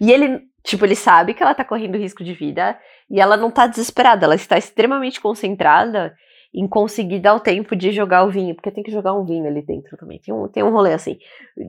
e 0.00 0.12
ele, 0.12 0.40
tipo, 0.64 0.84
ele 0.84 0.96
sabe 0.96 1.34
que 1.34 1.42
ela 1.42 1.54
tá 1.54 1.64
correndo 1.64 1.98
risco 1.98 2.24
de 2.24 2.34
vida 2.34 2.78
e 3.10 3.20
ela 3.20 3.36
não 3.36 3.50
tá 3.50 3.66
desesperada, 3.66 4.24
ela 4.24 4.34
está 4.34 4.56
extremamente 4.56 5.20
concentrada 5.20 6.14
em 6.54 6.68
conseguir 6.68 7.18
dar 7.18 7.34
o 7.34 7.40
tempo 7.40 7.74
de 7.74 7.92
jogar 7.92 8.24
o 8.24 8.30
vinho, 8.30 8.54
porque 8.54 8.70
tem 8.70 8.82
que 8.82 8.90
jogar 8.90 9.14
um 9.14 9.24
vinho 9.24 9.46
ali 9.46 9.64
dentro 9.64 9.96
também. 9.96 10.20
Tem 10.20 10.34
um, 10.34 10.48
tem 10.48 10.62
um 10.62 10.70
rolê 10.70 10.92
assim. 10.92 11.18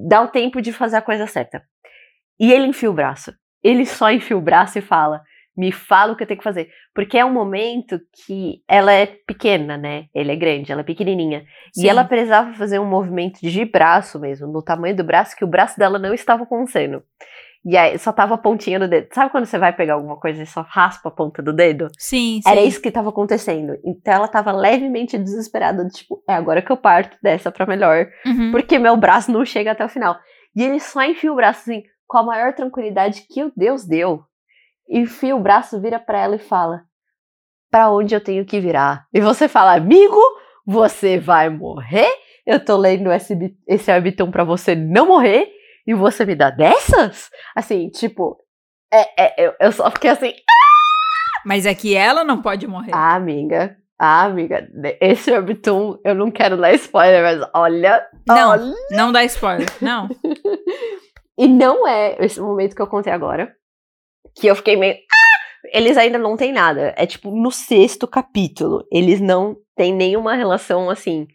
Dá 0.10 0.22
o 0.22 0.28
tempo 0.28 0.62
de 0.62 0.74
fazer 0.74 0.98
a 0.98 1.02
coisa 1.02 1.26
certa. 1.26 1.64
E 2.38 2.52
ele 2.52 2.68
enfia 2.68 2.92
o 2.92 2.94
braço 2.94 3.34
ele 3.64 3.86
só 3.86 4.12
enfia 4.12 4.38
o 4.38 4.42
braço 4.42 4.78
e 4.78 4.82
fala: 4.82 5.22
me 5.56 5.72
fala 5.72 6.14
o 6.14 6.16
que 6.16 6.24
eu 6.24 6.28
tenho 6.28 6.40
que 6.40 6.44
fazer. 6.44 6.70
Porque 6.94 7.18
é 7.18 7.26
um 7.26 7.32
momento 7.32 8.00
que 8.26 8.64
ela 8.68 8.92
é 8.92 9.06
pequena, 9.06 9.78
né? 9.78 10.06
Ele 10.14 10.32
é 10.32 10.36
grande, 10.36 10.72
ela 10.72 10.82
é 10.82 10.86
pequenininha. 10.86 11.44
Sim. 11.74 11.86
E 11.86 11.90
ela 11.90 12.04
precisava 12.04 12.54
fazer 12.54 12.80
um 12.80 12.90
movimento 12.90 13.40
de 13.42 13.66
braço 13.66 14.20
mesmo, 14.20 14.48
no 14.48 14.64
tamanho 14.64 14.96
do 14.96 15.04
braço, 15.04 15.36
que 15.36 15.46
o 15.46 15.48
braço 15.48 15.78
dela 15.78 16.00
não 16.00 16.14
estava 16.14 16.48
seno. 16.68 17.04
E 17.66 17.78
aí 17.78 17.98
só 17.98 18.12
tava 18.12 18.36
a 18.36 18.38
pontinha 18.38 18.78
do 18.78 18.90
dedo. 18.90 19.08
Sabe 19.14 19.32
quando 19.32 19.46
você 19.46 19.58
vai 19.58 19.72
pegar 19.72 19.94
alguma 19.94 20.18
coisa 20.18 20.44
e 20.44 20.46
só 20.46 20.66
raspa 20.68 21.08
a 21.08 21.12
ponta 21.12 21.42
do 21.42 21.54
dedo? 21.54 21.88
Sim, 21.98 22.42
sim. 22.44 22.50
Era 22.50 22.62
isso 22.62 22.82
que 22.82 22.90
estava 22.90 23.10
acontecendo. 23.10 23.78
Então 23.86 24.14
ela 24.14 24.28
tava 24.28 24.52
levemente 24.52 25.18
desesperada, 25.18 25.88
tipo, 25.88 26.22
é 26.28 26.34
agora 26.34 26.62
que 26.62 26.72
eu 26.72 26.78
parto 26.78 27.18
dessa 27.24 27.52
pra 27.52 27.66
melhor. 27.66 28.08
Uhum. 28.26 28.52
Porque 28.52 28.78
meu 28.78 28.98
braço 28.98 29.32
não 29.32 29.46
chega 29.46 29.72
até 29.72 29.86
o 29.86 29.90
final. 29.90 30.20
E 30.56 30.62
ele 30.62 30.80
só 30.80 31.02
enfia 31.04 31.32
o 31.32 31.36
braço 31.36 31.62
assim, 31.62 31.84
com 32.08 32.18
a 32.18 32.24
maior 32.24 32.54
tranquilidade 32.54 33.26
que 33.30 33.44
o 33.44 33.52
Deus 33.56 33.86
deu. 33.86 34.24
Enfia 34.90 35.36
o 35.36 35.40
braço, 35.40 35.80
vira 35.80 36.00
para 36.00 36.20
ela 36.20 36.36
e 36.36 36.40
fala: 36.40 36.84
Para 37.72 37.92
onde 37.92 38.16
eu 38.16 38.22
tenho 38.22 38.46
que 38.46 38.60
virar? 38.60 39.08
E 39.14 39.22
você 39.22 39.48
fala: 39.48 39.76
Amigo, 39.76 40.20
você 40.66 41.20
vai 41.20 41.50
morrer? 41.50 42.10
Eu 42.46 42.64
tô 42.64 42.76
lendo 42.76 43.12
esse, 43.12 43.36
esse 43.68 43.92
webtoon 43.92 44.30
pra 44.30 44.44
você 44.44 44.76
não 44.76 45.08
morrer 45.08 45.50
e 45.88 45.94
você 45.94 46.26
me 46.26 46.36
dá 46.36 46.50
dessas? 46.50 47.30
Assim, 47.56 47.90
tipo, 47.90 48.38
é, 48.92 49.24
é, 49.24 49.48
eu, 49.48 49.54
eu 49.60 49.72
só 49.72 49.90
fiquei 49.92 50.10
assim. 50.10 50.34
Ah! 50.50 51.42
Mas 51.46 51.66
é 51.66 51.74
que 51.74 51.96
ela 51.96 52.24
não 52.24 52.42
pode 52.42 52.68
morrer. 52.68 52.92
Ah, 52.94 53.16
amiga. 53.16 53.78
Ah, 53.98 54.24
amiga, 54.24 54.68
esse 55.00 55.32
webtoon 55.32 55.98
eu 56.04 56.14
não 56.14 56.30
quero 56.30 56.58
dar 56.58 56.74
spoiler, 56.74 57.24
mas 57.24 57.50
olha. 57.54 58.06
Não, 58.28 58.50
olha. 58.50 58.74
não 58.92 59.12
dá 59.12 59.24
spoiler, 59.24 59.68
não. 59.82 60.10
E 61.38 61.48
não 61.48 61.88
é 61.88 62.18
esse 62.20 62.40
momento 62.40 62.76
que 62.76 62.82
eu 62.82 62.88
contei 62.88 63.12
agora. 63.12 63.54
Que 64.36 64.48
eu 64.48 64.56
fiquei 64.56 64.76
meio. 64.76 64.94
Ah! 64.94 65.34
Eles 65.74 65.98
ainda 65.98 66.18
não 66.18 66.36
têm 66.36 66.52
nada. 66.52 66.94
É 66.98 67.06
tipo 67.06 67.32
no 67.32 67.52
sexto 67.52 68.08
capítulo. 68.08 68.86
Eles 68.92 69.20
não 69.20 69.56
têm 69.76 69.94
nenhuma 69.94 70.36
relação 70.36 70.90
assim. 70.90 71.28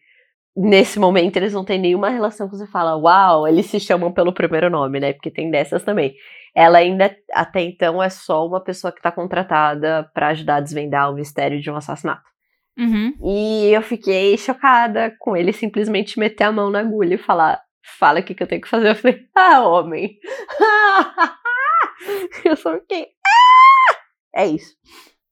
Nesse 0.56 0.98
momento, 0.98 1.36
eles 1.36 1.52
não 1.52 1.64
têm 1.64 1.78
nenhuma 1.78 2.10
relação 2.10 2.48
que 2.48 2.56
você 2.56 2.66
fala, 2.66 2.96
uau, 2.96 3.46
eles 3.46 3.66
se 3.66 3.78
chamam 3.78 4.12
pelo 4.12 4.32
primeiro 4.32 4.68
nome, 4.68 4.98
né? 4.98 5.12
Porque 5.12 5.30
tem 5.30 5.50
dessas 5.50 5.84
também. 5.84 6.14
Ela 6.54 6.78
ainda, 6.78 7.14
até 7.32 7.60
então, 7.60 8.02
é 8.02 8.10
só 8.10 8.44
uma 8.44 8.60
pessoa 8.60 8.92
que 8.92 9.00
tá 9.00 9.12
contratada 9.12 10.10
para 10.12 10.28
ajudar 10.28 10.56
a 10.56 10.60
desvendar 10.60 11.10
o 11.10 11.14
mistério 11.14 11.60
de 11.60 11.70
um 11.70 11.76
assassinato. 11.76 12.28
Uhum. 12.76 13.12
E 13.24 13.70
eu 13.72 13.82
fiquei 13.82 14.36
chocada 14.36 15.14
com 15.18 15.36
ele 15.36 15.52
simplesmente 15.52 16.18
meter 16.18 16.44
a 16.44 16.52
mão 16.52 16.70
na 16.70 16.80
agulha 16.80 17.14
e 17.14 17.18
falar: 17.18 17.60
fala 17.98 18.20
o 18.20 18.22
que, 18.22 18.34
que 18.34 18.42
eu 18.42 18.46
tenho 18.46 18.60
que 18.60 18.68
fazer. 18.68 18.90
Eu 18.90 18.96
falei, 18.96 19.26
ah, 19.34 19.66
homem. 19.66 20.18
eu 22.44 22.56
só 22.56 22.74
fiquei. 22.78 23.08
Ah! 23.24 23.96
É 24.34 24.46
isso. 24.46 24.76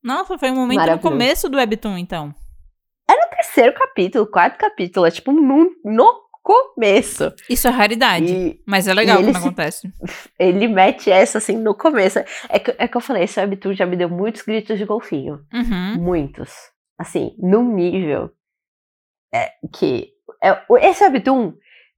Nossa, 0.02 0.38
foi 0.38 0.50
um 0.50 0.56
momento 0.56 0.86
no 0.86 0.98
começo 0.98 1.48
do 1.48 1.56
Webtoon, 1.56 1.98
então. 1.98 2.34
É 3.08 3.12
no 3.12 3.30
terceiro 3.30 3.74
capítulo, 3.74 4.26
quarto 4.26 4.58
capítulo. 4.58 5.06
É 5.06 5.10
tipo 5.10 5.32
no, 5.32 5.70
no 5.84 6.26
começo. 6.46 7.34
Isso 7.50 7.66
é 7.66 7.70
raridade. 7.70 8.32
E, 8.32 8.62
mas 8.64 8.86
é 8.86 8.94
legal 8.94 9.18
quando 9.18 9.32
se, 9.32 9.38
acontece. 9.38 9.92
Ele 10.38 10.68
mete 10.68 11.10
essa 11.10 11.38
assim 11.38 11.56
no 11.56 11.74
começo. 11.74 12.20
É 12.48 12.58
que, 12.60 12.72
é 12.78 12.86
que 12.86 12.96
eu 12.96 13.00
falei, 13.00 13.24
esse 13.24 13.40
Webtoon 13.40 13.74
já 13.74 13.84
me 13.84 13.96
deu 13.96 14.08
muitos 14.08 14.42
gritos 14.42 14.78
de 14.78 14.84
golfinho. 14.84 15.44
Uhum. 15.52 16.00
Muitos. 16.00 16.52
Assim, 16.96 17.34
num 17.38 17.74
nível 17.74 18.30
é, 19.34 19.52
que. 19.72 20.12
É, 20.42 20.56
esse 20.82 21.02
Webtoon 21.02 21.54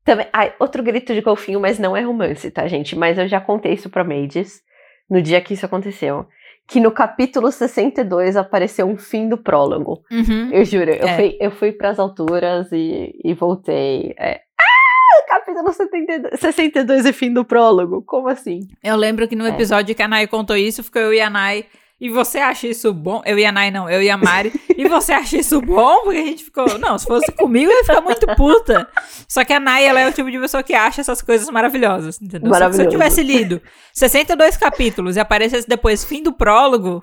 também, 0.08 0.26
ai, 0.32 0.54
outro 0.58 0.82
grito 0.82 1.12
de 1.12 1.20
golfinho, 1.20 1.60
mas 1.60 1.78
não 1.78 1.94
é 1.94 2.00
romance, 2.00 2.50
tá, 2.50 2.66
gente? 2.66 2.96
Mas 2.96 3.18
eu 3.18 3.28
já 3.28 3.38
contei 3.38 3.74
isso 3.74 3.90
pra 3.90 4.02
Mages, 4.02 4.62
no 5.08 5.20
dia 5.20 5.38
que 5.38 5.52
isso 5.52 5.66
aconteceu. 5.66 6.26
Que 6.66 6.80
no 6.80 6.90
capítulo 6.90 7.52
62 7.52 8.34
apareceu 8.34 8.86
um 8.86 8.96
fim 8.96 9.28
do 9.28 9.36
prólogo. 9.36 10.02
Uhum. 10.10 10.50
Eu 10.50 10.64
juro, 10.64 10.90
eu, 10.90 11.06
é. 11.06 11.14
fui, 11.14 11.36
eu 11.38 11.50
fui 11.50 11.72
pras 11.72 11.98
alturas 11.98 12.72
e, 12.72 13.20
e 13.22 13.34
voltei. 13.34 14.14
É. 14.18 14.40
Ah, 14.58 15.28
capítulo 15.28 15.70
72, 15.70 16.40
62 16.40 17.04
é 17.04 17.12
fim 17.12 17.30
do 17.30 17.44
prólogo. 17.44 18.02
Como 18.02 18.28
assim? 18.28 18.60
Eu 18.82 18.96
lembro 18.96 19.28
que 19.28 19.36
no 19.36 19.46
é. 19.46 19.50
episódio 19.50 19.94
que 19.94 20.02
a 20.02 20.08
Nai 20.08 20.26
contou 20.26 20.56
isso, 20.56 20.82
ficou 20.82 21.02
eu 21.02 21.12
e 21.12 21.20
a 21.20 21.28
Nai 21.28 21.66
e 22.00 22.08
você 22.08 22.38
acha 22.38 22.68
isso 22.68 22.92
bom? 22.92 23.22
Eu 23.26 23.38
e 23.38 23.44
a 23.44 23.50
Nai, 23.50 23.70
não, 23.70 23.90
eu 23.90 24.00
e 24.00 24.08
a 24.08 24.16
Mari. 24.16 24.52
e 24.76 24.88
você 24.88 25.12
acha 25.12 25.36
isso 25.36 25.60
bom? 25.60 26.02
Porque 26.04 26.18
a 26.18 26.24
gente 26.24 26.44
ficou. 26.44 26.78
Não, 26.78 26.96
se 26.96 27.04
fosse 27.06 27.32
comigo, 27.32 27.70
eu 27.70 27.76
ia 27.76 27.84
ficar 27.84 28.00
muito 28.00 28.26
puta. 28.36 28.88
Só 29.26 29.44
que 29.44 29.52
a 29.52 29.58
Nai, 29.58 29.84
ela 29.84 30.00
é 30.00 30.08
o 30.08 30.12
tipo 30.12 30.30
de 30.30 30.38
pessoa 30.38 30.62
que 30.62 30.74
acha 30.74 31.00
essas 31.00 31.20
coisas 31.20 31.50
maravilhosas. 31.50 32.20
Entendeu? 32.22 32.48
Se 32.72 32.82
eu 32.82 32.88
tivesse 32.88 33.22
lido 33.22 33.60
62 33.92 34.56
capítulos 34.56 35.16
e 35.16 35.20
aparecesse 35.20 35.68
depois 35.68 36.04
fim 36.04 36.22
do 36.22 36.32
prólogo. 36.32 37.02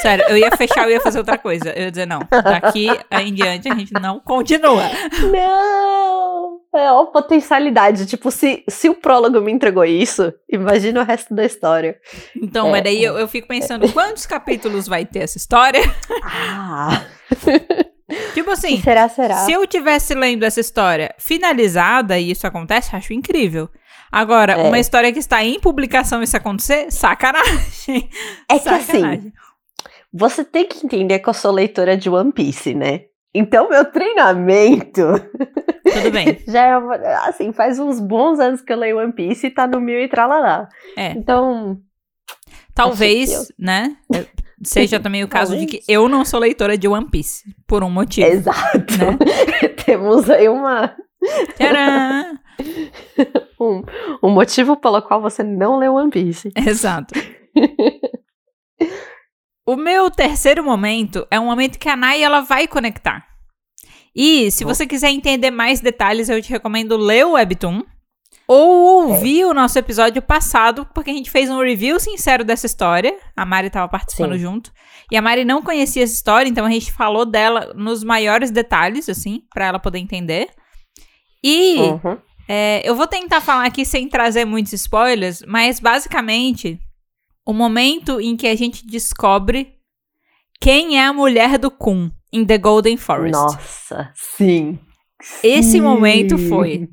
Sério, 0.00 0.24
eu 0.28 0.36
ia 0.36 0.50
fechar, 0.56 0.84
eu 0.84 0.90
ia 0.90 1.00
fazer 1.00 1.18
outra 1.18 1.36
coisa. 1.36 1.70
Eu 1.70 1.84
ia 1.84 1.90
dizer, 1.90 2.06
não, 2.06 2.20
daqui 2.30 2.88
em 3.10 3.34
diante 3.34 3.68
a 3.68 3.74
gente 3.74 3.92
não 3.94 4.18
continua. 4.20 4.82
Não! 5.30 6.60
É 6.74 6.88
a 6.88 7.04
potencialidade. 7.04 8.06
Tipo, 8.06 8.30
se, 8.30 8.64
se 8.68 8.88
o 8.88 8.94
prólogo 8.94 9.40
me 9.40 9.52
entregou 9.52 9.84
isso, 9.84 10.32
imagina 10.50 11.00
o 11.00 11.04
resto 11.04 11.34
da 11.34 11.44
história. 11.44 11.98
Então, 12.34 12.68
é, 12.68 12.70
mas 12.72 12.82
daí 12.82 13.04
eu, 13.04 13.16
eu 13.16 13.28
fico 13.28 13.46
pensando, 13.46 13.90
quantos 13.92 14.26
capítulos 14.26 14.88
vai 14.88 15.04
ter 15.04 15.20
essa 15.20 15.38
história? 15.38 15.82
Ah! 16.24 17.04
Tipo 18.34 18.50
assim, 18.50 18.80
será, 18.82 19.08
será? 19.08 19.36
se 19.36 19.52
eu 19.52 19.66
tivesse 19.66 20.14
lendo 20.14 20.44
essa 20.44 20.60
história 20.60 21.14
finalizada 21.18 22.18
e 22.18 22.30
isso 22.30 22.46
acontece, 22.46 22.94
acho 22.94 23.12
incrível. 23.12 23.68
Agora, 24.12 24.52
é. 24.52 24.68
uma 24.68 24.78
história 24.78 25.12
que 25.12 25.18
está 25.18 25.42
em 25.42 25.58
publicação 25.58 26.20
e 26.20 26.24
isso 26.24 26.36
acontecer, 26.36 26.90
sacanagem. 26.90 28.08
É 28.48 28.58
que 28.58 28.64
sacanagem. 28.64 29.18
assim, 29.18 29.32
você 30.16 30.44
tem 30.44 30.64
que 30.64 30.86
entender 30.86 31.18
que 31.18 31.28
eu 31.28 31.34
sou 31.34 31.50
leitora 31.50 31.96
de 31.96 32.08
One 32.08 32.32
Piece, 32.32 32.72
né? 32.72 33.06
Então, 33.34 33.68
meu 33.68 33.84
treinamento. 33.84 35.02
Tudo 35.82 36.10
bem. 36.12 36.38
já 36.46 36.66
é, 36.66 37.14
assim, 37.28 37.52
faz 37.52 37.80
uns 37.80 37.98
bons 37.98 38.38
anos 38.38 38.60
que 38.60 38.72
eu 38.72 38.76
leio 38.76 38.98
One 38.98 39.12
Piece 39.12 39.48
e 39.48 39.50
tá 39.50 39.66
no 39.66 39.80
mil 39.80 39.98
e 39.98 40.06
tralalá. 40.06 40.68
É. 40.96 41.10
Então. 41.10 41.80
Talvez, 42.72 43.32
eu... 43.32 43.46
né? 43.58 43.96
Seja 44.62 45.00
também 45.00 45.24
o 45.24 45.28
caso 45.28 45.58
de 45.58 45.66
que 45.66 45.82
eu 45.88 46.08
não 46.08 46.24
sou 46.24 46.38
leitora 46.38 46.78
de 46.78 46.86
One 46.86 47.10
Piece, 47.10 47.42
por 47.66 47.82
um 47.82 47.90
motivo. 47.90 48.28
Exato. 48.28 48.96
Né? 48.96 49.68
Temos 49.84 50.30
aí 50.30 50.48
uma. 50.48 50.94
Tcharam! 51.58 52.38
um, 53.60 53.82
um 54.22 54.30
motivo 54.30 54.76
pelo 54.76 55.02
qual 55.02 55.20
você 55.20 55.42
não 55.42 55.76
leu 55.76 55.94
One 55.94 56.10
Piece. 56.10 56.52
Exato. 56.54 57.14
O 59.66 59.76
meu 59.76 60.10
terceiro 60.10 60.62
momento 60.62 61.26
é 61.30 61.40
um 61.40 61.46
momento 61.46 61.78
que 61.78 61.88
a 61.88 61.96
Nai 61.96 62.22
ela 62.22 62.40
vai 62.40 62.68
conectar. 62.68 63.26
E 64.14 64.50
se 64.50 64.62
você 64.62 64.86
quiser 64.86 65.10
entender 65.10 65.50
mais 65.50 65.80
detalhes, 65.80 66.28
eu 66.28 66.40
te 66.40 66.50
recomendo 66.50 66.96
ler 66.96 67.26
o 67.26 67.32
Webtoon. 67.32 67.82
ou 68.46 69.08
ouvir 69.08 69.40
é. 69.40 69.46
o 69.46 69.54
nosso 69.54 69.78
episódio 69.78 70.20
passado, 70.20 70.86
porque 70.94 71.10
a 71.10 71.14
gente 71.14 71.30
fez 71.30 71.48
um 71.48 71.58
review 71.62 71.98
sincero 71.98 72.44
dessa 72.44 72.66
história. 72.66 73.16
A 73.34 73.46
Mari 73.46 73.68
estava 73.68 73.88
participando 73.88 74.34
Sim. 74.34 74.40
junto. 74.40 74.70
E 75.10 75.16
a 75.16 75.22
Mari 75.22 75.46
não 75.46 75.62
conhecia 75.62 76.04
essa 76.04 76.12
história, 76.12 76.48
então 76.48 76.66
a 76.66 76.70
gente 76.70 76.92
falou 76.92 77.24
dela 77.24 77.72
nos 77.74 78.04
maiores 78.04 78.50
detalhes, 78.50 79.08
assim, 79.08 79.42
para 79.52 79.64
ela 79.64 79.78
poder 79.78 79.98
entender. 79.98 80.50
E 81.42 81.78
uhum. 81.78 82.18
é, 82.46 82.82
eu 82.84 82.94
vou 82.94 83.06
tentar 83.06 83.40
falar 83.40 83.64
aqui 83.64 83.84
sem 83.84 84.08
trazer 84.08 84.44
muitos 84.44 84.74
spoilers, 84.74 85.42
mas 85.46 85.80
basicamente 85.80 86.78
o 87.46 87.52
momento 87.52 88.20
em 88.20 88.36
que 88.36 88.46
a 88.46 88.54
gente 88.54 88.86
descobre 88.86 89.74
quem 90.60 90.98
é 90.98 91.06
a 91.06 91.12
mulher 91.12 91.58
do 91.58 91.70
Kun 91.70 92.10
em 92.32 92.44
The 92.44 92.58
Golden 92.58 92.96
Forest. 92.96 93.32
Nossa, 93.32 94.10
sim. 94.14 94.78
Esse 95.42 95.72
sim. 95.72 95.80
momento 95.80 96.36
foi. 96.36 96.88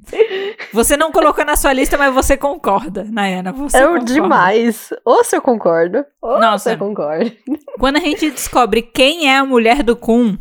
Você 0.74 0.96
não 0.96 1.12
colocou 1.12 1.44
na 1.44 1.58
sua 1.58 1.74
lista, 1.74 1.98
mas 1.98 2.14
você 2.14 2.38
concorda, 2.38 3.04
Nayana. 3.04 3.52
Você 3.52 3.78
é 3.78 3.86
concorda. 3.86 4.14
demais. 4.14 4.90
Ou 5.04 5.24
se 5.24 5.36
eu 5.36 5.42
concordo, 5.42 6.06
ou 6.22 6.40
Nossa, 6.40 6.72
eu 6.72 6.78
concordo. 6.78 7.32
Quando 7.78 7.98
a 7.98 8.00
gente 8.00 8.30
descobre 8.30 8.82
quem 8.82 9.28
é 9.30 9.38
a 9.38 9.46
mulher 9.46 9.84
do 9.84 9.96
Kun. 9.96 10.38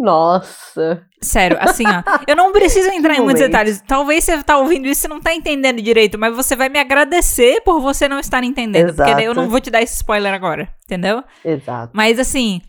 Nossa. 0.00 1.06
Sério, 1.20 1.58
assim, 1.60 1.84
ó. 1.86 2.02
Eu 2.26 2.34
não 2.34 2.52
preciso 2.52 2.88
entrar 2.90 3.16
em 3.16 3.20
muitos 3.20 3.42
detalhes. 3.42 3.82
Talvez 3.86 4.24
você 4.24 4.42
tá 4.42 4.56
ouvindo 4.56 4.88
isso 4.88 5.06
e 5.06 5.10
não 5.10 5.20
tá 5.20 5.34
entendendo 5.34 5.82
direito, 5.82 6.18
mas 6.18 6.34
você 6.34 6.56
vai 6.56 6.70
me 6.70 6.78
agradecer 6.78 7.60
por 7.60 7.80
você 7.80 8.08
não 8.08 8.18
estar 8.18 8.42
entendendo. 8.42 8.88
Exato. 8.88 9.10
Porque 9.10 9.26
eu 9.26 9.34
não 9.34 9.50
vou 9.50 9.60
te 9.60 9.70
dar 9.70 9.82
esse 9.82 9.96
spoiler 9.96 10.32
agora, 10.32 10.74
entendeu? 10.84 11.22
Exato. 11.44 11.92
Mas 11.94 12.18
assim, 12.18 12.62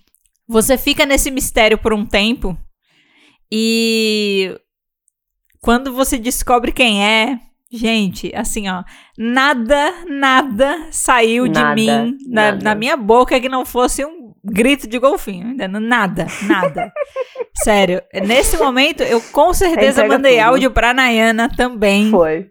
você 0.45 0.77
fica 0.77 1.05
nesse 1.05 1.31
mistério 1.31 1.77
por 1.77 1.93
um 1.93 2.05
tempo 2.05 2.57
e 3.49 4.53
quando 5.61 5.93
você 5.93 6.17
descobre 6.17 6.73
quem 6.73 7.05
é, 7.05 7.39
gente, 7.71 8.29
assim, 8.35 8.67
ó, 8.67 8.83
nada, 9.17 10.05
nada 10.09 10.87
saiu 10.91 11.45
nada, 11.45 11.75
de 11.75 11.81
mim, 11.81 12.17
na, 12.27 12.51
na, 12.53 12.75
minha 12.75 12.97
boca 12.97 13.39
que 13.39 13.47
não 13.47 13.65
fosse 13.65 14.03
um 14.03 14.30
grito 14.43 14.87
de 14.87 14.97
golfinho, 14.99 15.49
entendeu? 15.49 15.79
Nada, 15.79 16.27
nada. 16.43 16.91
Sério, 17.63 18.01
nesse 18.25 18.57
momento 18.57 19.03
eu 19.03 19.21
com 19.31 19.53
certeza 19.53 20.07
mandei 20.07 20.37
tudo. 20.37 20.47
áudio 20.47 20.71
pra 20.71 20.93
Nayana 20.93 21.49
também. 21.55 22.09
Foi. 22.09 22.49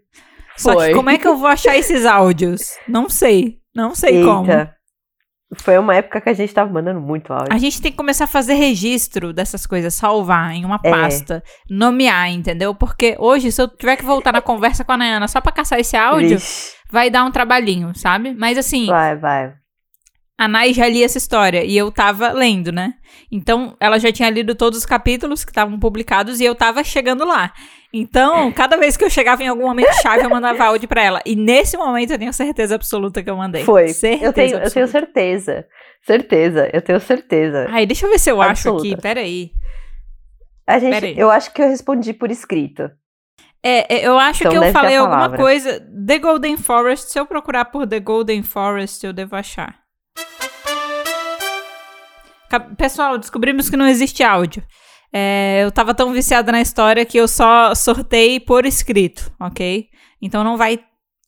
Só 0.56 0.74
Foi. 0.74 0.88
que 0.88 0.94
como 0.94 1.10
é 1.10 1.18
que 1.18 1.26
eu 1.26 1.36
vou 1.36 1.48
achar 1.48 1.76
esses 1.76 2.04
áudios? 2.04 2.76
Não 2.86 3.08
sei, 3.08 3.58
não 3.74 3.94
sei 3.94 4.16
Eita. 4.16 4.26
como. 4.26 4.46
Foi 5.56 5.76
uma 5.78 5.96
época 5.96 6.20
que 6.20 6.28
a 6.28 6.32
gente 6.32 6.54
tava 6.54 6.70
mandando 6.70 7.00
muito 7.00 7.32
áudio. 7.32 7.52
A 7.52 7.58
gente 7.58 7.82
tem 7.82 7.90
que 7.90 7.96
começar 7.96 8.24
a 8.24 8.28
fazer 8.28 8.54
registro 8.54 9.32
dessas 9.32 9.66
coisas, 9.66 9.94
salvar 9.94 10.52
em 10.54 10.64
uma 10.64 10.78
é. 10.84 10.90
pasta, 10.90 11.42
nomear, 11.68 12.30
entendeu? 12.30 12.72
Porque 12.72 13.16
hoje, 13.18 13.50
se 13.50 13.60
eu 13.60 13.66
tiver 13.66 13.96
que 13.96 14.04
voltar 14.04 14.32
na 14.32 14.40
conversa 14.40 14.84
com 14.84 14.92
a 14.92 14.96
Nayana 14.96 15.26
só 15.26 15.40
pra 15.40 15.50
caçar 15.50 15.80
esse 15.80 15.96
áudio, 15.96 16.38
Vixe. 16.38 16.74
vai 16.88 17.10
dar 17.10 17.24
um 17.24 17.32
trabalhinho, 17.32 17.92
sabe? 17.96 18.32
Mas 18.32 18.56
assim. 18.58 18.86
Vai, 18.86 19.16
vai 19.16 19.59
a 20.40 20.48
Nai 20.48 20.72
já 20.72 20.88
lia 20.88 21.04
essa 21.04 21.18
história 21.18 21.62
e 21.64 21.76
eu 21.76 21.92
tava 21.92 22.32
lendo, 22.32 22.72
né? 22.72 22.94
Então, 23.30 23.76
ela 23.78 23.98
já 23.98 24.10
tinha 24.10 24.30
lido 24.30 24.54
todos 24.54 24.78
os 24.78 24.86
capítulos 24.86 25.44
que 25.44 25.50
estavam 25.50 25.78
publicados 25.78 26.40
e 26.40 26.46
eu 26.46 26.54
tava 26.54 26.82
chegando 26.82 27.26
lá. 27.26 27.52
Então, 27.92 28.50
cada 28.50 28.78
vez 28.78 28.96
que 28.96 29.04
eu 29.04 29.10
chegava 29.10 29.42
em 29.42 29.48
algum 29.48 29.66
momento 29.66 29.92
chave, 30.00 30.24
eu 30.24 30.30
mandava 30.30 30.64
áudio 30.64 30.88
pra 30.88 31.02
ela. 31.02 31.20
E 31.26 31.36
nesse 31.36 31.76
momento 31.76 32.12
eu 32.12 32.18
tenho 32.18 32.32
certeza 32.32 32.74
absoluta 32.74 33.22
que 33.22 33.28
eu 33.28 33.36
mandei. 33.36 33.64
Foi. 33.64 33.88
Certeza 33.88 34.24
eu 34.24 34.32
tenho, 34.32 34.56
eu 34.56 34.70
tenho 34.70 34.88
certeza. 34.88 35.66
Certeza, 36.06 36.70
eu 36.72 36.80
tenho 36.80 37.00
certeza. 37.00 37.66
Ai, 37.68 37.84
deixa 37.84 38.06
eu 38.06 38.10
ver 38.10 38.18
se 38.18 38.30
eu 38.30 38.40
absoluta. 38.40 38.82
acho 38.82 38.94
aqui. 38.94 39.02
Peraí. 39.02 39.50
A 40.66 40.78
gente, 40.78 40.94
Peraí. 40.94 41.18
eu 41.18 41.30
acho 41.30 41.52
que 41.52 41.60
eu 41.60 41.68
respondi 41.68 42.14
por 42.14 42.30
escrito. 42.30 42.90
É, 43.62 43.94
é 43.94 44.08
eu 44.08 44.18
acho 44.18 44.42
então 44.42 44.52
que 44.52 44.68
eu 44.68 44.72
falei 44.72 44.96
alguma 44.96 45.36
coisa. 45.36 45.86
The 46.06 46.18
Golden 46.18 46.56
Forest, 46.56 47.12
se 47.12 47.20
eu 47.20 47.26
procurar 47.26 47.66
por 47.66 47.86
The 47.86 48.00
Golden 48.00 48.42
Forest, 48.42 49.04
eu 49.04 49.12
devo 49.12 49.36
achar. 49.36 49.79
Pessoal, 52.76 53.18
descobrimos 53.18 53.70
que 53.70 53.76
não 53.76 53.86
existe 53.86 54.22
áudio. 54.22 54.62
É, 55.12 55.60
eu 55.64 55.72
tava 55.72 55.94
tão 55.94 56.12
viciada 56.12 56.52
na 56.52 56.60
história 56.60 57.04
que 57.04 57.18
eu 57.18 57.26
só 57.26 57.74
sortei 57.74 58.38
por 58.38 58.64
escrito, 58.64 59.32
ok? 59.40 59.88
Então 60.22 60.44
não 60.44 60.56
vai, 60.56 60.78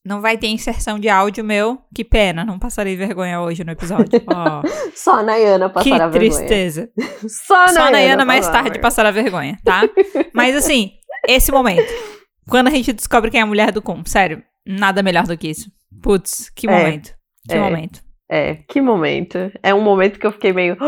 não 0.05 0.21
vai 0.21 0.39
ter 0.39 0.47
inserção 0.49 0.99
de 0.99 1.09
áudio 1.09 1.45
meu. 1.45 1.79
Que 1.95 2.05
pena, 2.05 2.45
não 2.45 2.59
passarei 2.59 2.97
vergonha 2.97 3.41
hoje 3.41 3.65
no 3.65 3.73
episódio. 3.73 4.23
Oh. 4.35 4.63
só 4.95 5.19
a 5.19 5.23
Nayana 5.23 5.69
passará 5.69 6.09
vergonha. 6.09 6.31
Que 6.31 6.37
tristeza. 6.37 6.91
Só 7.29 7.55
a 7.55 7.59
Nayana, 7.67 7.75
só 7.75 7.87
a 7.87 7.91
Nayana 7.91 8.25
mais 8.25 8.49
tarde 8.49 8.81
passará 8.81 9.11
vergonha, 9.11 9.59
tá? 9.65 9.83
Mas 10.33 10.57
assim, 10.57 10.93
esse 11.29 11.51
momento. 11.53 11.93
Quando 12.49 12.69
a 12.69 12.71
gente 12.71 12.93
descobre 12.93 13.31
quem 13.31 13.41
é 13.41 13.43
a 13.43 13.47
mulher 13.47 13.73
do 13.73 13.81
Cum, 13.81 14.03
sério, 14.05 14.43
nada 14.67 15.03
melhor 15.03 15.27
do 15.27 15.37
que 15.37 15.49
isso. 15.49 15.71
Putz, 16.03 16.51
que 16.51 16.69
é, 16.69 16.71
momento. 16.71 17.15
Que 17.49 17.55
é. 17.55 17.61
momento. 17.61 18.01
É, 18.35 18.55
que 18.67 18.81
momento. 18.81 19.37
É 19.63 19.75
um 19.75 19.83
momento 19.83 20.19
que 20.19 20.27
eu 20.27 20.33
fiquei 20.33 20.55
meio. 20.55 20.79